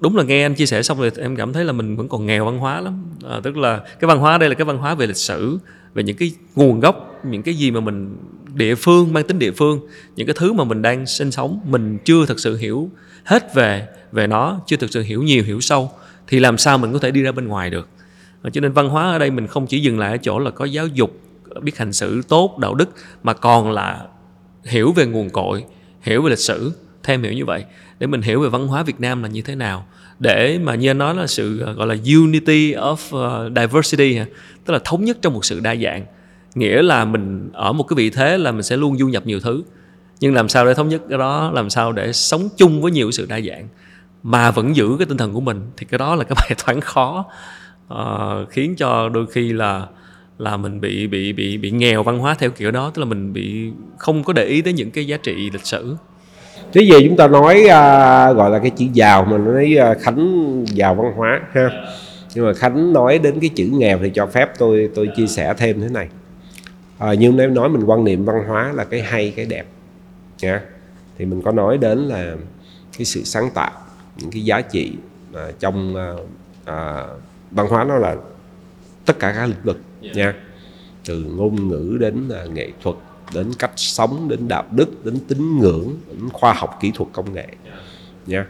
đúng 0.01 0.17
là 0.17 0.23
nghe 0.23 0.43
anh 0.43 0.55
chia 0.55 0.67
sẻ 0.67 0.83
xong 0.83 0.99
rồi 0.99 1.11
em 1.17 1.37
cảm 1.37 1.53
thấy 1.53 1.65
là 1.65 1.73
mình 1.73 1.97
vẫn 1.97 2.09
còn 2.09 2.27
nghèo 2.27 2.45
văn 2.45 2.59
hóa 2.59 2.81
lắm. 2.81 3.05
À, 3.29 3.41
tức 3.43 3.57
là 3.57 3.79
cái 3.79 4.09
văn 4.09 4.19
hóa 4.19 4.39
đây 4.39 4.49
là 4.49 4.55
cái 4.55 4.65
văn 4.65 4.79
hóa 4.79 4.95
về 4.95 5.07
lịch 5.07 5.17
sử 5.17 5.59
về 5.95 6.03
những 6.03 6.17
cái 6.17 6.33
nguồn 6.57 6.81
gốc 6.81 7.21
những 7.25 7.43
cái 7.43 7.55
gì 7.55 7.71
mà 7.71 7.81
mình 7.81 8.17
địa 8.55 8.75
phương 8.75 9.13
mang 9.13 9.27
tính 9.27 9.39
địa 9.39 9.51
phương 9.51 9.81
những 10.17 10.27
cái 10.27 10.35
thứ 10.39 10.53
mà 10.53 10.65
mình 10.65 10.83
đang 10.83 11.07
sinh 11.07 11.31
sống 11.31 11.61
mình 11.65 11.99
chưa 12.05 12.27
thực 12.27 12.41
sự 12.41 12.57
hiểu 12.57 12.91
hết 13.25 13.55
về 13.55 13.87
về 14.13 14.27
nó 14.27 14.61
chưa 14.67 14.77
thực 14.77 14.91
sự 14.91 15.03
hiểu 15.03 15.23
nhiều 15.23 15.45
hiểu 15.45 15.61
sâu 15.61 15.91
thì 16.27 16.41
làm 16.41 16.59
sao 16.59 16.79
mình 16.79 16.93
có 16.93 16.99
thể 16.99 17.11
đi 17.11 17.23
ra 17.23 17.33
bên 17.33 17.49
ngoài 17.49 17.71
được? 17.71 17.89
À, 18.43 18.51
cho 18.53 18.61
nên 18.61 18.73
văn 18.73 18.89
hóa 18.89 19.11
ở 19.11 19.19
đây 19.19 19.31
mình 19.31 19.47
không 19.47 19.67
chỉ 19.67 19.81
dừng 19.81 19.99
lại 19.99 20.11
ở 20.11 20.17
chỗ 20.17 20.39
là 20.39 20.51
có 20.51 20.65
giáo 20.65 20.87
dục 20.87 21.21
biết 21.63 21.79
hành 21.79 21.93
xử 21.93 22.23
tốt 22.29 22.59
đạo 22.59 22.75
đức 22.75 22.89
mà 23.23 23.33
còn 23.35 23.71
là 23.71 24.07
hiểu 24.65 24.93
về 24.93 25.07
nguồn 25.07 25.31
cội 25.31 25.65
hiểu 26.03 26.23
về 26.23 26.31
lịch 26.31 26.39
sử 26.39 26.73
thêm 27.03 27.23
hiểu 27.23 27.33
như 27.33 27.45
vậy 27.45 27.65
để 27.99 28.07
mình 28.07 28.23
hiểu 28.23 28.41
về 28.41 28.49
văn 28.49 28.67
hóa 28.67 28.83
Việt 28.83 29.01
Nam 29.01 29.23
là 29.23 29.29
như 29.29 29.43
thế 29.43 29.55
nào. 29.55 29.87
Để 30.19 30.59
mà 30.63 30.75
như 30.75 30.91
anh 30.91 30.99
nói 30.99 31.15
là 31.15 31.27
sự 31.27 31.61
ờ, 31.61 31.73
gọi 31.73 31.87
là 31.87 31.97
unity 32.17 32.75
of 32.75 32.97
ờ, 33.11 33.51
diversity 33.57 34.19
tức 34.65 34.73
là 34.73 34.79
thống 34.85 35.05
nhất 35.05 35.19
trong 35.23 35.35
một 35.35 35.45
sự 35.45 35.61
đa 35.61 35.77
dạng. 35.77 36.05
Nghĩa 36.55 36.83
là 36.83 37.05
mình 37.05 37.51
ở 37.53 37.73
một 37.73 37.85
cái 37.85 37.95
vị 37.95 38.11
thế 38.11 38.39
là 38.39 38.53
mình 38.53 38.63
sẽ 38.63 38.77
luôn 38.77 38.99
du 38.99 39.09
nhập 39.09 39.27
nhiều 39.27 39.41
thứ. 39.41 39.63
Nhưng 40.21 40.35
làm 40.35 40.49
sao 40.49 40.67
để 40.67 40.75
thống 40.75 40.89
nhất 40.89 41.03
cái 41.09 41.19
đó? 41.19 41.51
Làm 41.55 41.71
sao 41.71 41.93
để 41.93 42.13
sống 42.13 42.49
chung 42.57 42.83
với 42.83 42.93
nhiều 42.93 43.11
sự 43.11 43.27
đa 43.29 43.41
dạng? 43.41 43.69
Mà 44.23 44.51
vẫn 44.51 44.77
giữ 44.77 44.97
cái 44.99 45.07
tinh 45.07 45.17
thần 45.17 45.33
của 45.33 45.41
mình 45.41 45.61
thì 45.77 45.87
cái 45.91 45.99
đó 45.99 46.15
là 46.15 46.25
cái 46.25 46.37
bài 46.37 46.59
toán 46.67 46.81
khó. 46.81 47.25
Uh, 47.95 48.51
khiến 48.51 48.77
cho 48.77 49.09
đôi 49.09 49.27
khi 49.27 49.53
là 49.53 49.87
là 50.39 50.57
mình 50.57 50.81
bị 50.81 51.07
bị 51.07 51.33
bị 51.33 51.59
bị 51.59 51.71
nghèo 51.71 52.03
văn 52.03 52.19
hóa 52.19 52.35
theo 52.35 52.51
kiểu 52.51 52.71
đó. 52.71 52.91
Tức 52.95 53.03
là 53.03 53.07
mình 53.07 53.33
bị 53.33 53.71
không 53.99 54.25
có 54.25 54.33
để 54.33 54.45
ý 54.45 54.63
tới 54.63 54.73
những 54.73 54.91
cái 54.91 55.07
giá 55.07 55.17
trị 55.17 55.51
lịch 55.51 55.67
sử 55.67 55.97
thế 56.73 56.83
giờ 56.83 56.97
chúng 57.09 57.17
ta 57.17 57.29
nói 57.29 57.61
uh, 57.65 58.37
gọi 58.37 58.51
là 58.51 58.59
cái 58.59 58.71
chữ 58.71 58.87
giàu 58.93 59.25
mà 59.25 59.39
nói 59.39 59.77
uh, 59.93 60.03
khánh 60.03 60.65
giàu 60.69 60.95
văn 60.95 61.13
hóa 61.17 61.41
ha. 61.53 61.71
Nhưng 62.35 62.47
mà 62.47 62.53
khánh 62.53 62.93
nói 62.93 63.19
đến 63.19 63.41
cái 63.41 63.51
chữ 63.55 63.71
nghèo 63.73 63.99
thì 63.99 64.11
cho 64.15 64.27
phép 64.27 64.59
tôi 64.59 64.91
tôi 64.95 65.09
chia 65.17 65.27
sẻ 65.27 65.55
thêm 65.59 65.81
thế 65.81 65.89
này. 65.89 66.09
À, 66.99 67.15
nhưng 67.15 67.37
nếu 67.37 67.51
nói 67.51 67.69
mình 67.69 67.85
quan 67.85 68.05
niệm 68.05 68.25
văn 68.25 68.37
hóa 68.47 68.73
là 68.73 68.85
cái 68.85 69.03
hay 69.03 69.33
cái 69.37 69.47
đẹp 69.47 69.67
nha. 70.43 70.61
Thì 71.19 71.25
mình 71.25 71.43
có 71.43 71.53
nói 71.53 71.79
đến 71.79 71.99
là 71.99 72.35
cái 72.99 73.05
sự 73.05 73.25
sáng 73.25 73.51
tạo 73.55 73.73
những 74.17 74.31
cái 74.31 74.45
giá 74.45 74.61
trị 74.61 74.93
à, 75.35 75.47
trong 75.59 75.97
à, 75.97 76.13
à, 76.65 77.05
văn 77.51 77.67
hóa 77.69 77.85
nó 77.85 77.97
là 77.97 78.17
tất 79.05 79.19
cả 79.19 79.33
các 79.33 79.47
lĩnh 79.47 79.63
vực 79.65 79.81
yeah. 80.03 80.17
nha. 80.17 80.35
Từ 81.07 81.25
ngôn 81.37 81.69
ngữ 81.69 81.97
đến 82.01 82.29
à, 82.29 82.45
nghệ 82.53 82.71
thuật 82.83 82.97
đến 83.35 83.51
cách 83.59 83.71
sống 83.77 84.29
đến 84.29 84.49
đạo 84.49 84.65
đức 84.71 85.05
đến 85.05 85.19
tín 85.29 85.59
ngưỡng 85.59 85.95
đến 86.09 86.29
khoa 86.33 86.53
học 86.53 86.79
kỹ 86.81 86.93
thuật 86.95 87.09
công 87.13 87.35
nghệ 87.35 87.47
nha. 88.27 88.47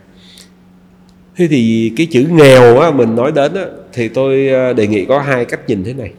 Thế 1.37 1.49
thì 1.49 1.93
cái 1.97 2.07
chữ 2.11 2.27
nghèo 2.31 2.79
á, 2.79 2.91
mình 2.91 3.17
nói 3.17 3.33
đến 3.33 3.55
á, 3.55 3.65
thì 3.93 4.09
tôi 4.09 4.49
ờ, 4.49 4.73
đề 4.73 4.87
nghị 4.87 5.05
có 5.05 5.21
hai 5.21 5.45
cách 5.45 5.61
nhìn 5.69 5.85
thế 5.85 5.93
này. 5.93 6.13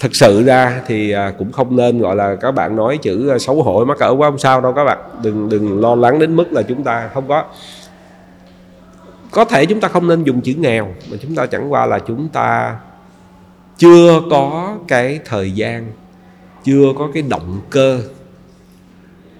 Thực 0.00 0.14
sự 0.14 0.44
ra 0.44 0.82
thì 0.86 1.10
à, 1.10 1.32
cũng 1.38 1.52
không 1.52 1.76
nên 1.76 1.98
gọi 1.98 2.16
là 2.16 2.36
các 2.40 2.52
bạn 2.52 2.76
nói 2.76 2.98
chữ 3.02 3.28
ờ, 3.28 3.38
xấu 3.38 3.62
hổ 3.62 3.84
mắc 3.84 3.98
cỡ 3.98 4.10
quá 4.10 4.30
không 4.30 4.38
sao 4.38 4.60
đâu 4.60 4.72
các 4.72 4.84
bạn. 4.84 4.98
Đừng 5.22 5.48
đừng 5.48 5.80
lo 5.80 5.94
lắng 5.94 6.18
đến 6.18 6.36
mức 6.36 6.52
là 6.52 6.62
chúng 6.62 6.84
ta 6.84 7.10
không 7.14 7.28
có. 7.28 7.44
Có 9.30 9.44
thể 9.44 9.66
chúng 9.66 9.80
ta 9.80 9.88
không 9.88 10.08
nên 10.08 10.24
dùng 10.24 10.40
chữ 10.40 10.54
nghèo 10.58 10.94
mà 11.10 11.16
chúng 11.22 11.34
ta 11.34 11.46
chẳng 11.46 11.72
qua 11.72 11.86
là 11.86 11.98
chúng 11.98 12.28
ta 12.28 12.76
chưa 13.78 14.20
có 14.30 14.76
cái 14.88 15.20
thời 15.24 15.52
gian 15.52 15.92
chưa 16.64 16.92
có 16.98 17.08
cái 17.14 17.22
động 17.22 17.60
cơ 17.70 18.00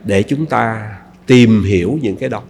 để 0.05 0.23
chúng 0.23 0.47
ta 0.47 0.89
tìm 1.27 1.65
hiểu 1.65 1.99
những 2.03 2.16
cái 2.16 2.28
đó. 2.28 2.40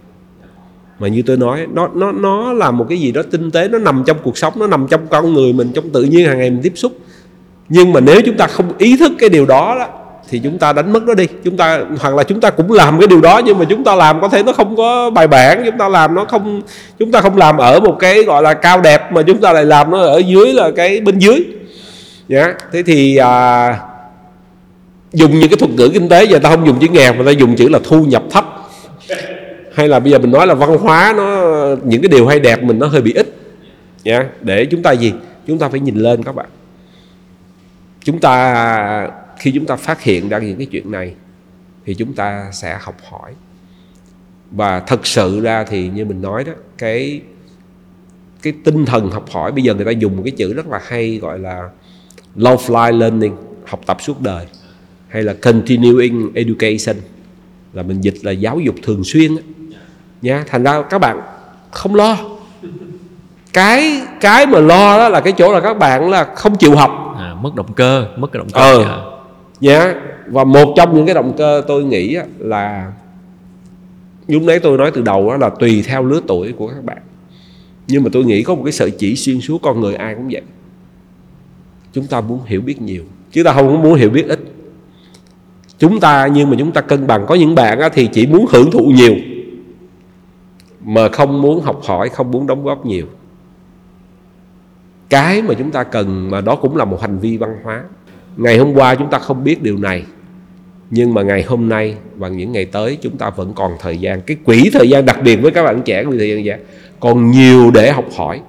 Mà 0.99 1.07
như 1.07 1.21
tôi 1.25 1.37
nói 1.37 1.67
nó 1.73 1.89
nó 1.93 2.11
nó 2.11 2.53
là 2.53 2.71
một 2.71 2.85
cái 2.89 2.99
gì 2.99 3.11
đó 3.11 3.21
tinh 3.31 3.51
tế 3.51 3.67
nó 3.67 3.77
nằm 3.77 4.03
trong 4.05 4.17
cuộc 4.23 4.37
sống 4.37 4.53
nó 4.55 4.67
nằm 4.67 4.87
trong 4.89 5.07
con 5.07 5.33
người 5.33 5.53
mình 5.53 5.71
trong 5.73 5.89
tự 5.89 6.03
nhiên 6.03 6.27
hàng 6.27 6.37
ngày 6.37 6.49
mình 6.49 6.61
tiếp 6.63 6.73
xúc. 6.75 6.91
Nhưng 7.69 7.93
mà 7.93 7.99
nếu 7.99 8.21
chúng 8.25 8.37
ta 8.37 8.47
không 8.47 8.77
ý 8.77 8.97
thức 8.97 9.11
cái 9.19 9.29
điều 9.29 9.45
đó 9.45 9.75
đó 9.79 9.87
thì 10.29 10.39
chúng 10.43 10.57
ta 10.57 10.73
đánh 10.73 10.93
mất 10.93 11.03
nó 11.03 11.13
đi. 11.13 11.27
Chúng 11.43 11.57
ta 11.57 11.85
hoặc 11.99 12.15
là 12.15 12.23
chúng 12.23 12.41
ta 12.41 12.49
cũng 12.49 12.71
làm 12.71 12.99
cái 12.99 13.07
điều 13.07 13.21
đó 13.21 13.41
nhưng 13.45 13.59
mà 13.59 13.65
chúng 13.69 13.83
ta 13.83 13.95
làm 13.95 14.21
có 14.21 14.29
thể 14.29 14.43
nó 14.43 14.53
không 14.53 14.75
có 14.75 15.09
bài 15.09 15.27
bản 15.27 15.61
chúng 15.65 15.77
ta 15.77 15.89
làm 15.89 16.15
nó 16.15 16.25
không 16.25 16.61
chúng 16.99 17.11
ta 17.11 17.21
không 17.21 17.37
làm 17.37 17.57
ở 17.57 17.79
một 17.79 17.95
cái 17.99 18.23
gọi 18.23 18.43
là 18.43 18.53
cao 18.53 18.81
đẹp 18.81 19.11
mà 19.11 19.21
chúng 19.21 19.41
ta 19.41 19.53
lại 19.53 19.65
làm 19.65 19.91
nó 19.91 19.97
ở 19.97 20.17
dưới 20.17 20.53
là 20.53 20.71
cái 20.75 21.01
bên 21.01 21.19
dưới. 21.19 21.45
Nhá. 22.27 22.53
Thế 22.71 22.83
thì 22.83 23.17
à, 23.17 23.79
dùng 25.13 25.39
những 25.39 25.49
cái 25.49 25.57
thuật 25.57 25.71
ngữ 25.71 25.89
kinh 25.93 26.09
tế 26.09 26.23
giờ 26.23 26.39
ta 26.39 26.49
không 26.49 26.67
dùng 26.67 26.79
chữ 26.79 26.87
nghèo, 26.87 27.13
mà 27.13 27.23
ta 27.25 27.31
dùng 27.31 27.55
chữ 27.55 27.69
là 27.69 27.79
thu 27.83 28.05
nhập 28.05 28.23
thấp. 28.31 28.45
Hay 29.73 29.87
là 29.87 29.99
bây 29.99 30.11
giờ 30.11 30.19
mình 30.19 30.31
nói 30.31 30.47
là 30.47 30.53
văn 30.53 30.77
hóa 30.77 31.13
nó, 31.17 31.55
những 31.83 32.01
cái 32.01 32.09
điều 32.09 32.27
hay 32.27 32.39
đẹp 32.39 32.63
mình 32.63 32.79
nó 32.79 32.87
hơi 32.87 33.01
bị 33.01 33.13
ít. 33.13 33.35
Nha, 34.03 34.29
để 34.41 34.65
chúng 34.65 34.83
ta 34.83 34.91
gì? 34.91 35.13
Chúng 35.47 35.59
ta 35.59 35.69
phải 35.69 35.79
nhìn 35.79 35.95
lên 35.95 36.23
các 36.23 36.35
bạn. 36.35 36.49
Chúng 38.03 38.19
ta, 38.19 39.11
khi 39.39 39.51
chúng 39.51 39.65
ta 39.65 39.75
phát 39.75 40.01
hiện 40.01 40.29
ra 40.29 40.39
những 40.39 40.57
cái 40.57 40.67
chuyện 40.71 40.91
này, 40.91 41.13
thì 41.85 41.93
chúng 41.93 42.13
ta 42.13 42.49
sẽ 42.51 42.77
học 42.81 42.95
hỏi. 43.09 43.31
Và 44.51 44.79
thật 44.79 45.07
sự 45.07 45.41
ra 45.41 45.63
thì 45.63 45.89
như 45.89 46.05
mình 46.05 46.21
nói 46.21 46.43
đó, 46.43 46.51
cái 46.77 47.21
cái 48.41 48.53
tinh 48.63 48.85
thần 48.85 49.11
học 49.11 49.25
hỏi, 49.31 49.51
bây 49.51 49.63
giờ 49.63 49.73
người 49.73 49.85
ta 49.85 49.91
dùng 49.91 50.17
một 50.17 50.21
cái 50.25 50.31
chữ 50.31 50.53
rất 50.53 50.67
là 50.67 50.79
hay 50.87 51.19
gọi 51.21 51.39
là 51.39 51.69
lifelong 52.35 52.97
learning, 52.97 53.35
học 53.65 53.81
tập 53.85 53.97
suốt 54.01 54.21
đời 54.21 54.45
hay 55.13 55.23
là 55.23 55.33
continuing 55.33 56.31
education 56.33 56.95
là 57.73 57.83
mình 57.83 58.01
dịch 58.01 58.13
là 58.21 58.31
giáo 58.31 58.59
dục 58.59 58.75
thường 58.83 59.03
xuyên 59.03 59.35
á. 59.35 59.41
nha 60.21 60.43
thành 60.47 60.63
ra 60.63 60.81
các 60.89 60.99
bạn 60.99 61.19
không 61.71 61.95
lo 61.95 62.17
cái 63.53 64.01
cái 64.21 64.45
mà 64.47 64.59
lo 64.59 64.97
đó 64.97 65.09
là 65.09 65.21
cái 65.21 65.33
chỗ 65.37 65.53
là 65.53 65.59
các 65.61 65.73
bạn 65.73 66.09
là 66.09 66.23
không 66.35 66.55
chịu 66.57 66.75
học 66.75 67.15
à, 67.17 67.35
mất 67.41 67.55
động 67.55 67.73
cơ 67.73 68.07
mất 68.17 68.31
cái 68.31 68.37
động 68.37 68.47
cơ 68.53 68.59
Ờ. 68.59 68.83
dạ. 68.83 68.97
nhá 69.59 69.95
và 70.27 70.43
một 70.43 70.73
trong 70.77 70.95
những 70.95 71.05
cái 71.05 71.15
động 71.15 71.33
cơ 71.37 71.61
tôi 71.67 71.83
nghĩ 71.83 72.17
là 72.39 72.91
lúc 74.27 74.43
nãy 74.43 74.59
tôi 74.59 74.77
nói 74.77 74.91
từ 74.93 75.01
đầu 75.01 75.29
đó 75.29 75.37
là 75.37 75.49
tùy 75.59 75.83
theo 75.87 76.03
lứa 76.05 76.19
tuổi 76.27 76.51
của 76.51 76.67
các 76.67 76.83
bạn 76.83 76.97
nhưng 77.87 78.03
mà 78.03 78.09
tôi 78.13 78.23
nghĩ 78.23 78.43
có 78.43 78.55
một 78.55 78.61
cái 78.65 78.71
sợi 78.73 78.91
chỉ 78.91 79.15
xuyên 79.15 79.41
suốt 79.41 79.61
con 79.61 79.81
người 79.81 79.95
ai 79.95 80.15
cũng 80.15 80.29
vậy 80.31 80.41
chúng 81.93 82.07
ta 82.07 82.21
muốn 82.21 82.39
hiểu 82.45 82.61
biết 82.61 82.81
nhiều 82.81 83.03
chứ 83.31 83.43
ta 83.43 83.53
không 83.53 83.83
muốn 83.83 83.93
hiểu 83.95 84.09
biết 84.09 84.25
ít 84.27 84.39
chúng 85.83 85.99
ta, 85.99 86.27
nhưng 86.27 86.49
mà 86.49 86.55
chúng 86.59 86.71
ta 86.71 86.81
cân 86.81 87.07
bằng. 87.07 87.25
Có 87.27 87.35
những 87.35 87.55
bạn 87.55 87.79
thì 87.93 88.07
chỉ 88.07 88.27
muốn 88.27 88.45
hưởng 88.49 88.71
thụ 88.71 88.85
nhiều, 88.85 89.15
mà 90.83 91.09
không 91.09 91.41
muốn 91.41 91.61
học 91.61 91.81
hỏi, 91.83 92.09
không 92.09 92.31
muốn 92.31 92.47
đóng 92.47 92.63
góp 92.63 92.85
nhiều. 92.85 93.05
Cái 95.09 95.41
mà 95.41 95.53
chúng 95.57 95.71
ta 95.71 95.83
cần, 95.83 96.31
mà 96.31 96.41
đó 96.41 96.55
cũng 96.55 96.75
là 96.75 96.85
một 96.85 97.01
hành 97.01 97.19
vi 97.19 97.37
văn 97.37 97.55
hóa. 97.63 97.83
Ngày 98.37 98.57
hôm 98.57 98.73
qua 98.73 98.95
chúng 98.95 99.09
ta 99.09 99.19
không 99.19 99.43
biết 99.43 99.63
điều 99.63 99.77
này, 99.77 100.03
nhưng 100.89 101.13
mà 101.13 101.21
ngày 101.21 101.43
hôm 101.43 101.69
nay 101.69 101.95
và 102.15 102.27
những 102.27 102.51
ngày 102.51 102.65
tới 102.65 102.97
chúng 103.01 103.17
ta 103.17 103.29
vẫn 103.29 103.53
còn 103.55 103.71
thời 103.79 103.97
gian. 103.97 104.21
Cái 104.21 104.37
quỹ 104.45 104.69
thời 104.73 104.89
gian 104.89 105.05
đặc 105.05 105.19
biệt 105.23 105.35
với 105.35 105.51
các 105.51 105.63
bạn 105.63 105.81
trẻ 105.81 106.03
quỹ 106.03 106.17
thời 106.17 106.29
gian 106.29 106.45
dài 106.45 106.59
còn 106.99 107.31
nhiều 107.31 107.71
để 107.71 107.91
học 107.91 108.05
hỏi. 108.17 108.41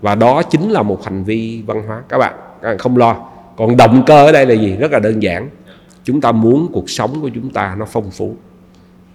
Và 0.00 0.14
đó 0.14 0.42
chính 0.42 0.70
là 0.70 0.82
một 0.82 1.04
hành 1.04 1.24
vi 1.24 1.62
văn 1.66 1.82
hóa. 1.86 2.02
Các 2.08 2.18
bạn 2.18 2.34
các 2.62 2.68
bạn 2.68 2.78
không 2.78 2.96
lo. 2.96 3.16
Còn 3.56 3.76
động 3.76 4.02
cơ 4.06 4.26
ở 4.26 4.32
đây 4.32 4.46
là 4.46 4.54
gì? 4.54 4.76
Rất 4.76 4.92
là 4.92 4.98
đơn 4.98 5.22
giản 5.22 5.48
chúng 6.04 6.20
ta 6.20 6.32
muốn 6.32 6.68
cuộc 6.72 6.90
sống 6.90 7.20
của 7.20 7.28
chúng 7.28 7.50
ta 7.50 7.76
nó 7.78 7.86
phong 7.92 8.10
phú. 8.10 8.36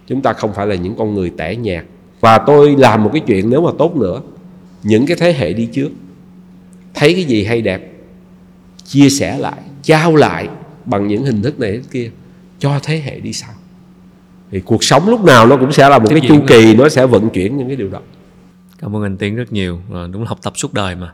Chúng 0.06 0.22
ta 0.22 0.32
không 0.32 0.52
phải 0.54 0.66
là 0.66 0.74
những 0.74 0.94
con 0.98 1.14
người 1.14 1.30
tẻ 1.36 1.56
nhạt. 1.56 1.84
Và 2.20 2.38
tôi 2.38 2.76
làm 2.78 3.04
một 3.04 3.10
cái 3.12 3.22
chuyện 3.26 3.50
nếu 3.50 3.62
mà 3.62 3.70
tốt 3.78 3.96
nữa. 3.96 4.20
Những 4.82 5.06
cái 5.06 5.16
thế 5.16 5.32
hệ 5.32 5.52
đi 5.52 5.66
trước. 5.72 5.90
Thấy 6.94 7.14
cái 7.14 7.24
gì 7.24 7.44
hay 7.44 7.62
đẹp. 7.62 7.92
Chia 8.84 9.08
sẻ 9.08 9.38
lại 9.38 9.62
trao 9.82 10.16
lại 10.16 10.48
bằng 10.84 11.08
những 11.08 11.24
hình 11.24 11.42
thức 11.42 11.60
này 11.60 11.80
kia. 11.90 12.10
Cho 12.58 12.78
thế 12.82 13.02
hệ 13.04 13.20
đi 13.20 13.32
sau. 13.32 13.50
Thì 14.50 14.60
cuộc 14.60 14.84
sống 14.84 15.08
lúc 15.08 15.24
nào 15.24 15.46
nó 15.46 15.56
cũng 15.56 15.72
sẽ 15.72 15.88
là 15.88 15.98
một 15.98 16.08
Tiếp 16.08 16.18
cái 16.20 16.28
chu 16.28 16.40
kỳ 16.46 16.74
nó 16.74 16.88
sẽ 16.88 17.06
vận 17.06 17.30
chuyển 17.30 17.56
những 17.56 17.66
cái 17.66 17.76
điều 17.76 17.88
đó. 17.88 18.00
Cảm 18.78 18.96
ơn 18.96 19.02
anh 19.02 19.16
tiến 19.16 19.36
rất 19.36 19.52
nhiều. 19.52 19.80
Ờ, 19.92 20.08
đúng 20.12 20.22
là 20.22 20.28
học 20.28 20.38
tập 20.42 20.52
suốt 20.56 20.74
đời 20.74 20.94
mà. 20.94 21.12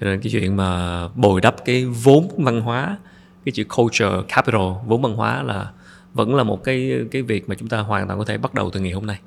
Cho 0.00 0.06
nên 0.06 0.20
cái 0.20 0.32
chuyện 0.32 0.56
mà 0.56 1.08
bồi 1.08 1.40
đắp 1.40 1.64
cái 1.64 1.84
vốn 1.84 2.28
văn 2.36 2.60
hóa 2.60 2.96
cái 3.44 3.52
chữ 3.52 3.64
culture 3.76 4.08
capital 4.28 4.60
vốn 4.86 5.02
văn 5.02 5.14
hóa 5.14 5.42
là 5.42 5.70
vẫn 6.14 6.34
là 6.34 6.42
một 6.42 6.64
cái 6.64 6.92
cái 7.10 7.22
việc 7.22 7.48
mà 7.48 7.54
chúng 7.54 7.68
ta 7.68 7.78
hoàn 7.78 8.06
toàn 8.06 8.18
có 8.18 8.24
thể 8.24 8.38
bắt 8.38 8.54
đầu 8.54 8.70
từ 8.70 8.80
ngày 8.80 8.92
hôm 8.92 9.06
nay. 9.06 9.20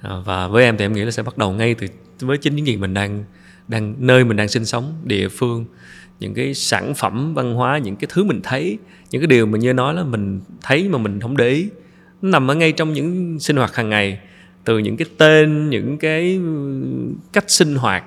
À, 0.00 0.10
và 0.24 0.48
với 0.48 0.64
em 0.64 0.76
thì 0.76 0.84
em 0.84 0.92
nghĩ 0.92 1.04
là 1.04 1.10
sẽ 1.10 1.22
bắt 1.22 1.38
đầu 1.38 1.52
ngay 1.52 1.74
từ 1.74 1.86
với 2.20 2.38
chính 2.38 2.56
những 2.56 2.66
gì 2.66 2.76
mình 2.76 2.94
đang 2.94 3.24
đang 3.68 3.94
nơi 3.98 4.24
mình 4.24 4.36
đang 4.36 4.48
sinh 4.48 4.64
sống 4.64 4.94
địa 5.04 5.28
phương 5.28 5.64
những 6.20 6.34
cái 6.34 6.54
sản 6.54 6.94
phẩm 6.94 7.34
văn 7.34 7.54
hóa 7.54 7.78
những 7.78 7.96
cái 7.96 8.08
thứ 8.12 8.24
mình 8.24 8.40
thấy 8.42 8.78
những 9.10 9.22
cái 9.22 9.26
điều 9.26 9.46
mà 9.46 9.58
như 9.58 9.72
nói 9.72 9.94
là 9.94 10.04
mình 10.04 10.40
thấy 10.62 10.88
mà 10.88 10.98
mình 10.98 11.20
không 11.20 11.36
để 11.36 11.48
ý 11.48 11.68
nó 12.22 12.30
nằm 12.30 12.50
ở 12.50 12.54
ngay 12.54 12.72
trong 12.72 12.92
những 12.92 13.38
sinh 13.40 13.56
hoạt 13.56 13.74
hàng 13.74 13.88
ngày 13.88 14.18
từ 14.64 14.78
những 14.78 14.96
cái 14.96 15.06
tên 15.18 15.70
những 15.70 15.98
cái 15.98 16.40
cách 17.32 17.44
sinh 17.50 17.76
hoạt 17.76 18.04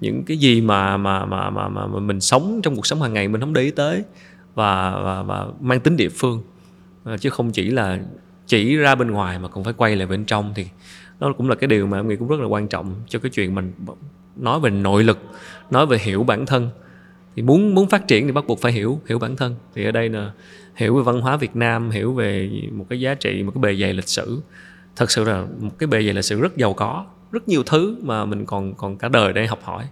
những 0.00 0.22
cái 0.24 0.36
gì 0.36 0.60
mà 0.60 0.96
mà 0.96 1.24
mà 1.24 1.50
mà 1.50 1.68
mà, 1.68 1.86
mà 1.86 2.00
mình 2.00 2.20
sống 2.20 2.60
trong 2.62 2.76
cuộc 2.76 2.86
sống 2.86 3.02
hàng 3.02 3.12
ngày 3.12 3.28
mình 3.28 3.40
không 3.40 3.52
để 3.52 3.62
ý 3.62 3.70
tới 3.70 4.02
và 4.56 5.00
và, 5.04 5.22
và 5.22 5.46
mang 5.60 5.80
tính 5.80 5.96
địa 5.96 6.08
phương. 6.08 6.42
Ờ, 7.04 7.16
chứ 7.16 7.30
không 7.30 7.52
chỉ 7.52 7.70
là 7.70 7.98
chỉ 8.46 8.76
ra 8.76 8.94
bên 8.94 9.10
ngoài 9.10 9.38
mà 9.38 9.48
còn 9.48 9.64
phải 9.64 9.72
quay 9.72 9.96
lại 9.96 10.06
bên 10.06 10.24
trong 10.24 10.52
thì 10.54 10.66
đó 11.20 11.32
cũng 11.36 11.48
là 11.48 11.54
cái 11.54 11.68
điều 11.68 11.86
mà 11.86 11.98
em 11.98 12.08
nghĩ 12.08 12.16
cũng 12.16 12.28
rất 12.28 12.40
là 12.40 12.46
quan 12.46 12.68
trọng 12.68 12.94
cho 13.08 13.18
cái 13.18 13.30
chuyện 13.30 13.54
mình 13.54 13.72
nói 14.36 14.60
về 14.60 14.70
nội 14.70 15.04
lực 15.04 15.18
nói 15.70 15.86
về 15.86 15.98
hiểu 15.98 16.24
bản 16.24 16.46
thân. 16.46 16.70
Thì 17.36 17.42
muốn 17.42 17.74
muốn 17.74 17.88
phát 17.88 18.08
triển 18.08 18.26
thì 18.26 18.32
bắt 18.32 18.46
buộc 18.46 18.60
phải 18.60 18.72
hiểu 18.72 19.00
hiểu 19.06 19.18
bản 19.18 19.36
thân. 19.36 19.54
Thì 19.74 19.84
ở 19.84 19.90
đây 19.90 20.08
là 20.08 20.30
hiểu 20.76 20.96
về 20.96 21.02
văn 21.02 21.20
hóa 21.20 21.36
Việt 21.36 21.56
Nam 21.56 21.90
hiểu 21.90 22.12
về 22.12 22.50
một 22.72 22.86
cái 22.88 23.00
giá 23.00 23.14
trị 23.14 23.42
một 23.42 23.52
cái 23.54 23.60
bề 23.60 23.76
dày 23.80 23.94
lịch 23.94 24.08
sử. 24.08 24.40
Thật 24.96 25.10
sự 25.10 25.24
là 25.24 25.44
một 25.60 25.78
cái 25.78 25.86
bề 25.86 26.02
dày 26.02 26.14
lịch 26.14 26.24
sử 26.24 26.40
rất 26.40 26.56
giàu 26.56 26.72
có 26.74 27.04
rất 27.32 27.48
nhiều 27.48 27.62
thứ 27.66 27.96
mà 28.02 28.24
mình 28.24 28.46
còn 28.46 28.74
còn 28.74 28.98
cả 28.98 29.08
đời 29.08 29.32
để 29.32 29.46
học 29.46 29.60
hỏi. 29.62 29.88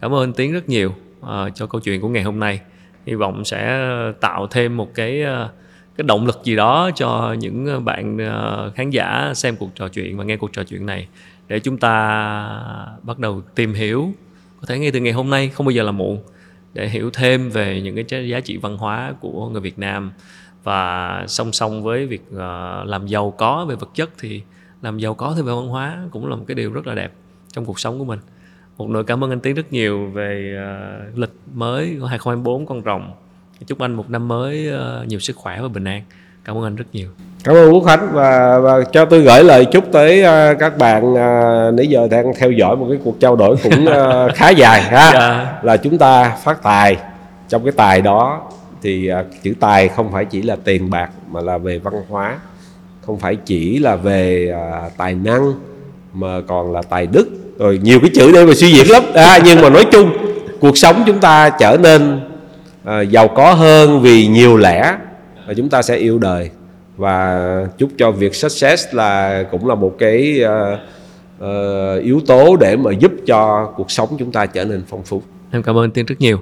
Cảm 0.00 0.14
ơn 0.14 0.32
Tiến 0.32 0.52
rất 0.52 0.68
nhiều 0.68 0.94
uh, 1.20 1.28
cho 1.54 1.66
câu 1.66 1.80
chuyện 1.80 2.00
của 2.00 2.08
ngày 2.08 2.22
hôm 2.22 2.40
nay 2.40 2.60
hy 3.06 3.14
vọng 3.14 3.44
sẽ 3.44 3.78
ờ, 3.78 4.12
tạo 4.20 4.46
thêm 4.46 4.76
một 4.76 4.94
cái 4.94 5.22
ờ, 5.22 5.48
cái 5.96 6.04
động 6.04 6.26
lực 6.26 6.40
gì 6.44 6.56
đó 6.56 6.90
cho 6.94 7.36
những 7.38 7.66
ờ, 7.66 7.80
bạn 7.80 8.18
khán 8.74 8.90
giả 8.90 9.32
xem 9.34 9.56
cuộc 9.56 9.70
trò 9.74 9.88
chuyện 9.88 10.16
và 10.16 10.24
nghe 10.24 10.36
cuộc 10.36 10.52
trò 10.52 10.64
chuyện 10.64 10.86
này 10.86 11.08
để 11.48 11.60
chúng 11.60 11.78
ta 11.78 11.92
bắt 13.02 13.18
đầu 13.18 13.42
tìm 13.54 13.74
hiểu. 13.74 14.12
Có 14.60 14.66
thể 14.66 14.78
ngay 14.78 14.90
từ 14.90 15.00
ngày 15.00 15.12
hôm 15.12 15.30
nay, 15.30 15.48
không 15.48 15.66
bao 15.66 15.70
giờ 15.70 15.82
là 15.82 15.92
muộn, 15.92 16.18
để 16.72 16.88
hiểu 16.88 17.10
thêm 17.10 17.50
về 17.50 17.80
những 17.80 18.04
cái 18.04 18.28
giá- 18.28 18.40
trị 18.40 18.56
văn 18.56 18.76
hóa 18.76 19.14
của 19.20 19.48
người 19.48 19.60
Việt 19.60 19.78
Nam. 19.78 20.12
Và 20.62 21.24
song 21.26 21.52
song 21.52 21.82
với 21.82 22.06
việc 22.06 22.22
làm 22.84 23.06
giàu 23.06 23.30
có 23.30 23.64
về 23.68 23.74
vật 23.74 23.90
chất 23.94 24.10
thì 24.18 24.42
làm 24.82 24.98
giàu 24.98 25.14
có 25.14 25.34
thêm 25.36 25.46
về 25.46 25.52
văn 25.52 25.68
hóa 25.68 25.98
cũng 26.10 26.26
là 26.26 26.36
một 26.36 26.44
cái 26.48 26.54
điều 26.54 26.72
rất 26.72 26.86
là 26.86 26.94
đẹp 26.94 27.12
trong 27.52 27.64
cuộc 27.64 27.80
sống 27.80 27.98
của 27.98 28.04
mình 28.04 28.18
một 28.78 28.90
nữa 28.90 29.02
cảm 29.06 29.24
ơn 29.24 29.30
anh 29.30 29.40
Tiến 29.40 29.54
rất 29.54 29.72
nhiều 29.72 30.06
về 30.06 30.54
ờ, 30.56 31.00
lịch 31.14 31.32
mới 31.54 31.96
của 32.00 32.06
2024 32.06 32.66
con 32.66 32.82
rồng. 32.84 33.12
Chúc 33.66 33.78
anh 33.78 33.92
một 33.92 34.10
năm 34.10 34.28
mới 34.28 34.68
ờ, 34.68 35.04
nhiều 35.08 35.18
sức 35.18 35.36
khỏe 35.36 35.60
và 35.62 35.68
bình 35.68 35.84
an. 35.84 36.02
Cảm 36.44 36.56
ơn 36.56 36.64
anh 36.64 36.76
rất 36.76 36.84
nhiều. 36.92 37.08
Cảm 37.44 37.54
ơn 37.54 37.72
Quốc 37.72 37.84
Khánh 37.84 38.08
và, 38.12 38.58
và 38.58 38.84
cho 38.92 39.04
tôi 39.04 39.22
gửi 39.22 39.44
lời 39.44 39.64
chúc 39.72 39.84
tới 39.92 40.22
à, 40.22 40.54
các 40.54 40.78
bạn 40.78 41.14
à, 41.14 41.70
nãy 41.70 41.86
giờ 41.86 42.08
đang 42.10 42.32
theo 42.38 42.50
dõi 42.50 42.76
một 42.76 42.86
cái 42.90 42.98
cuộc 43.04 43.20
trao 43.20 43.36
đổi 43.36 43.56
cũng 43.62 43.86
à, 43.86 44.28
khá 44.34 44.50
dài 44.50 44.82
ha. 44.82 45.10
Dạ. 45.14 45.58
là 45.62 45.76
chúng 45.76 45.98
ta 45.98 46.36
phát 46.44 46.62
tài. 46.62 46.96
Trong 47.48 47.64
cái 47.64 47.72
tài 47.72 48.02
đó 48.02 48.42
thì 48.82 49.08
à, 49.08 49.24
chữ 49.42 49.54
tài 49.60 49.88
không 49.88 50.12
phải 50.12 50.24
chỉ 50.24 50.42
là 50.42 50.56
tiền 50.64 50.90
bạc 50.90 51.10
mà 51.30 51.40
là 51.40 51.58
về 51.58 51.78
văn 51.78 51.94
hóa. 52.08 52.38
Không 53.06 53.18
phải 53.18 53.36
chỉ 53.36 53.78
là 53.78 53.96
về 53.96 54.52
à, 54.54 54.90
tài 54.96 55.14
năng 55.14 55.52
mà 56.12 56.40
còn 56.46 56.72
là 56.72 56.82
tài 56.82 57.06
đức 57.06 57.43
rồi 57.58 57.80
nhiều 57.82 58.00
cái 58.00 58.10
chữ 58.14 58.32
để 58.32 58.44
mà 58.44 58.54
suy 58.54 58.72
diễn 58.72 58.90
lắm 58.90 59.02
à, 59.14 59.38
nhưng 59.44 59.60
mà 59.60 59.70
nói 59.70 59.84
chung 59.92 60.10
cuộc 60.60 60.78
sống 60.78 61.02
chúng 61.06 61.20
ta 61.20 61.50
trở 61.50 61.76
nên 61.82 62.20
à, 62.84 63.00
giàu 63.00 63.28
có 63.28 63.54
hơn 63.54 64.00
vì 64.00 64.26
nhiều 64.26 64.56
lẽ 64.56 64.96
và 65.46 65.54
chúng 65.54 65.68
ta 65.68 65.82
sẽ 65.82 65.96
yêu 65.96 66.18
đời 66.18 66.50
và 66.96 67.66
chúc 67.78 67.90
cho 67.98 68.10
việc 68.10 68.34
success 68.34 68.94
là 68.94 69.42
cũng 69.50 69.68
là 69.68 69.74
một 69.74 69.96
cái 69.98 70.40
ờ, 70.40 70.78
ờ, 71.38 71.98
yếu 71.98 72.20
tố 72.26 72.56
để 72.56 72.76
mà 72.76 72.90
giúp 72.92 73.12
cho 73.26 73.72
cuộc 73.76 73.90
sống 73.90 74.08
chúng 74.18 74.32
ta 74.32 74.46
trở 74.46 74.64
nên 74.64 74.82
phong 74.88 75.02
phú 75.02 75.22
Em 75.50 75.62
cảm 75.62 75.78
ơn 75.78 75.90
Tiên 75.90 76.06
rất 76.06 76.20
nhiều. 76.20 76.38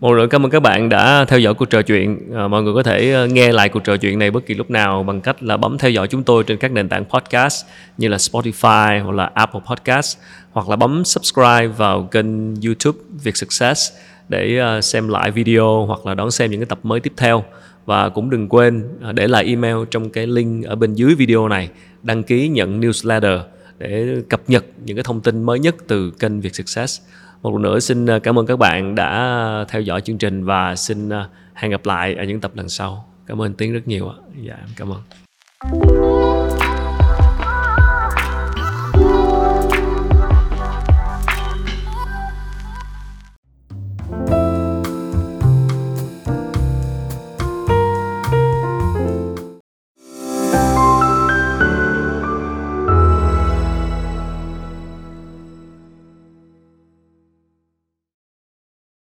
Một 0.00 0.12
lần 0.12 0.28
cảm 0.28 0.46
ơn 0.46 0.50
các 0.50 0.60
bạn 0.60 0.88
đã 0.88 1.24
theo 1.28 1.38
dõi 1.38 1.54
cuộc 1.54 1.70
trò 1.70 1.82
chuyện. 1.82 2.18
À, 2.34 2.48
mọi 2.48 2.62
người 2.62 2.74
có 2.74 2.82
thể 2.82 3.26
nghe 3.30 3.52
lại 3.52 3.68
cuộc 3.68 3.84
trò 3.84 3.96
chuyện 3.96 4.18
này 4.18 4.30
bất 4.30 4.46
kỳ 4.46 4.54
lúc 4.54 4.70
nào 4.70 5.02
bằng 5.02 5.20
cách 5.20 5.42
là 5.42 5.56
bấm 5.56 5.78
theo 5.78 5.90
dõi 5.90 6.08
chúng 6.08 6.22
tôi 6.22 6.44
trên 6.44 6.58
các 6.58 6.72
nền 6.72 6.88
tảng 6.88 7.04
podcast 7.04 7.64
như 7.98 8.08
là 8.08 8.16
Spotify 8.16 9.04
hoặc 9.04 9.12
là 9.12 9.30
Apple 9.34 9.60
Podcast 9.70 10.18
hoặc 10.52 10.68
là 10.68 10.76
bấm 10.76 11.04
subscribe 11.04 11.66
vào 11.66 12.02
kênh 12.02 12.54
YouTube 12.54 12.98
Việt 13.22 13.36
Success 13.36 13.92
để 14.28 14.58
ờ, 14.58 14.80
xem 14.80 15.08
lại 15.08 15.30
video 15.30 15.84
hoặc 15.86 16.06
là 16.06 16.14
đón 16.14 16.30
xem 16.30 16.50
những 16.50 16.60
cái 16.60 16.66
tập 16.66 16.78
mới 16.82 17.00
tiếp 17.00 17.12
theo. 17.16 17.44
Và 17.86 18.08
cũng 18.08 18.30
đừng 18.30 18.48
quên 18.48 18.84
ờ, 19.00 19.12
để 19.12 19.28
lại 19.28 19.44
email 19.44 19.76
trong 19.90 20.10
cái 20.10 20.26
link 20.26 20.64
ở 20.64 20.76
bên 20.76 20.94
dưới 20.94 21.14
video 21.14 21.48
này 21.48 21.68
đăng 22.02 22.22
ký 22.22 22.48
nhận 22.48 22.80
newsletter 22.80 23.40
để 23.78 24.22
cập 24.28 24.40
nhật 24.48 24.64
những 24.84 24.96
cái 24.96 25.04
thông 25.04 25.20
tin 25.20 25.42
mới 25.42 25.58
nhất 25.58 25.74
từ 25.86 26.10
kênh 26.10 26.40
Việt 26.40 26.54
Success. 26.54 27.00
Một 27.42 27.52
lần 27.52 27.62
nữa 27.62 27.80
xin 27.80 28.06
ờ, 28.06 28.18
cảm 28.18 28.38
ơn 28.38 28.46
các 28.46 28.58
bạn 28.58 28.94
đã 28.94 29.64
theo 29.68 29.82
dõi 29.82 30.00
chương 30.00 30.18
trình 30.18 30.44
và 30.44 30.76
xin 30.76 31.10
hẹn 31.54 31.70
gặp 31.70 31.86
lại 31.86 32.14
ở 32.14 32.24
những 32.24 32.40
tập 32.40 32.50
lần 32.54 32.68
sau. 32.68 33.06
Cảm 33.26 33.42
ơn 33.42 33.54
Tiến 33.54 33.72
rất 33.72 33.88
nhiều 33.88 34.08
ạ. 34.08 34.16
Dạ, 34.42 34.58
cảm 34.76 34.88
ơn. 34.92 35.99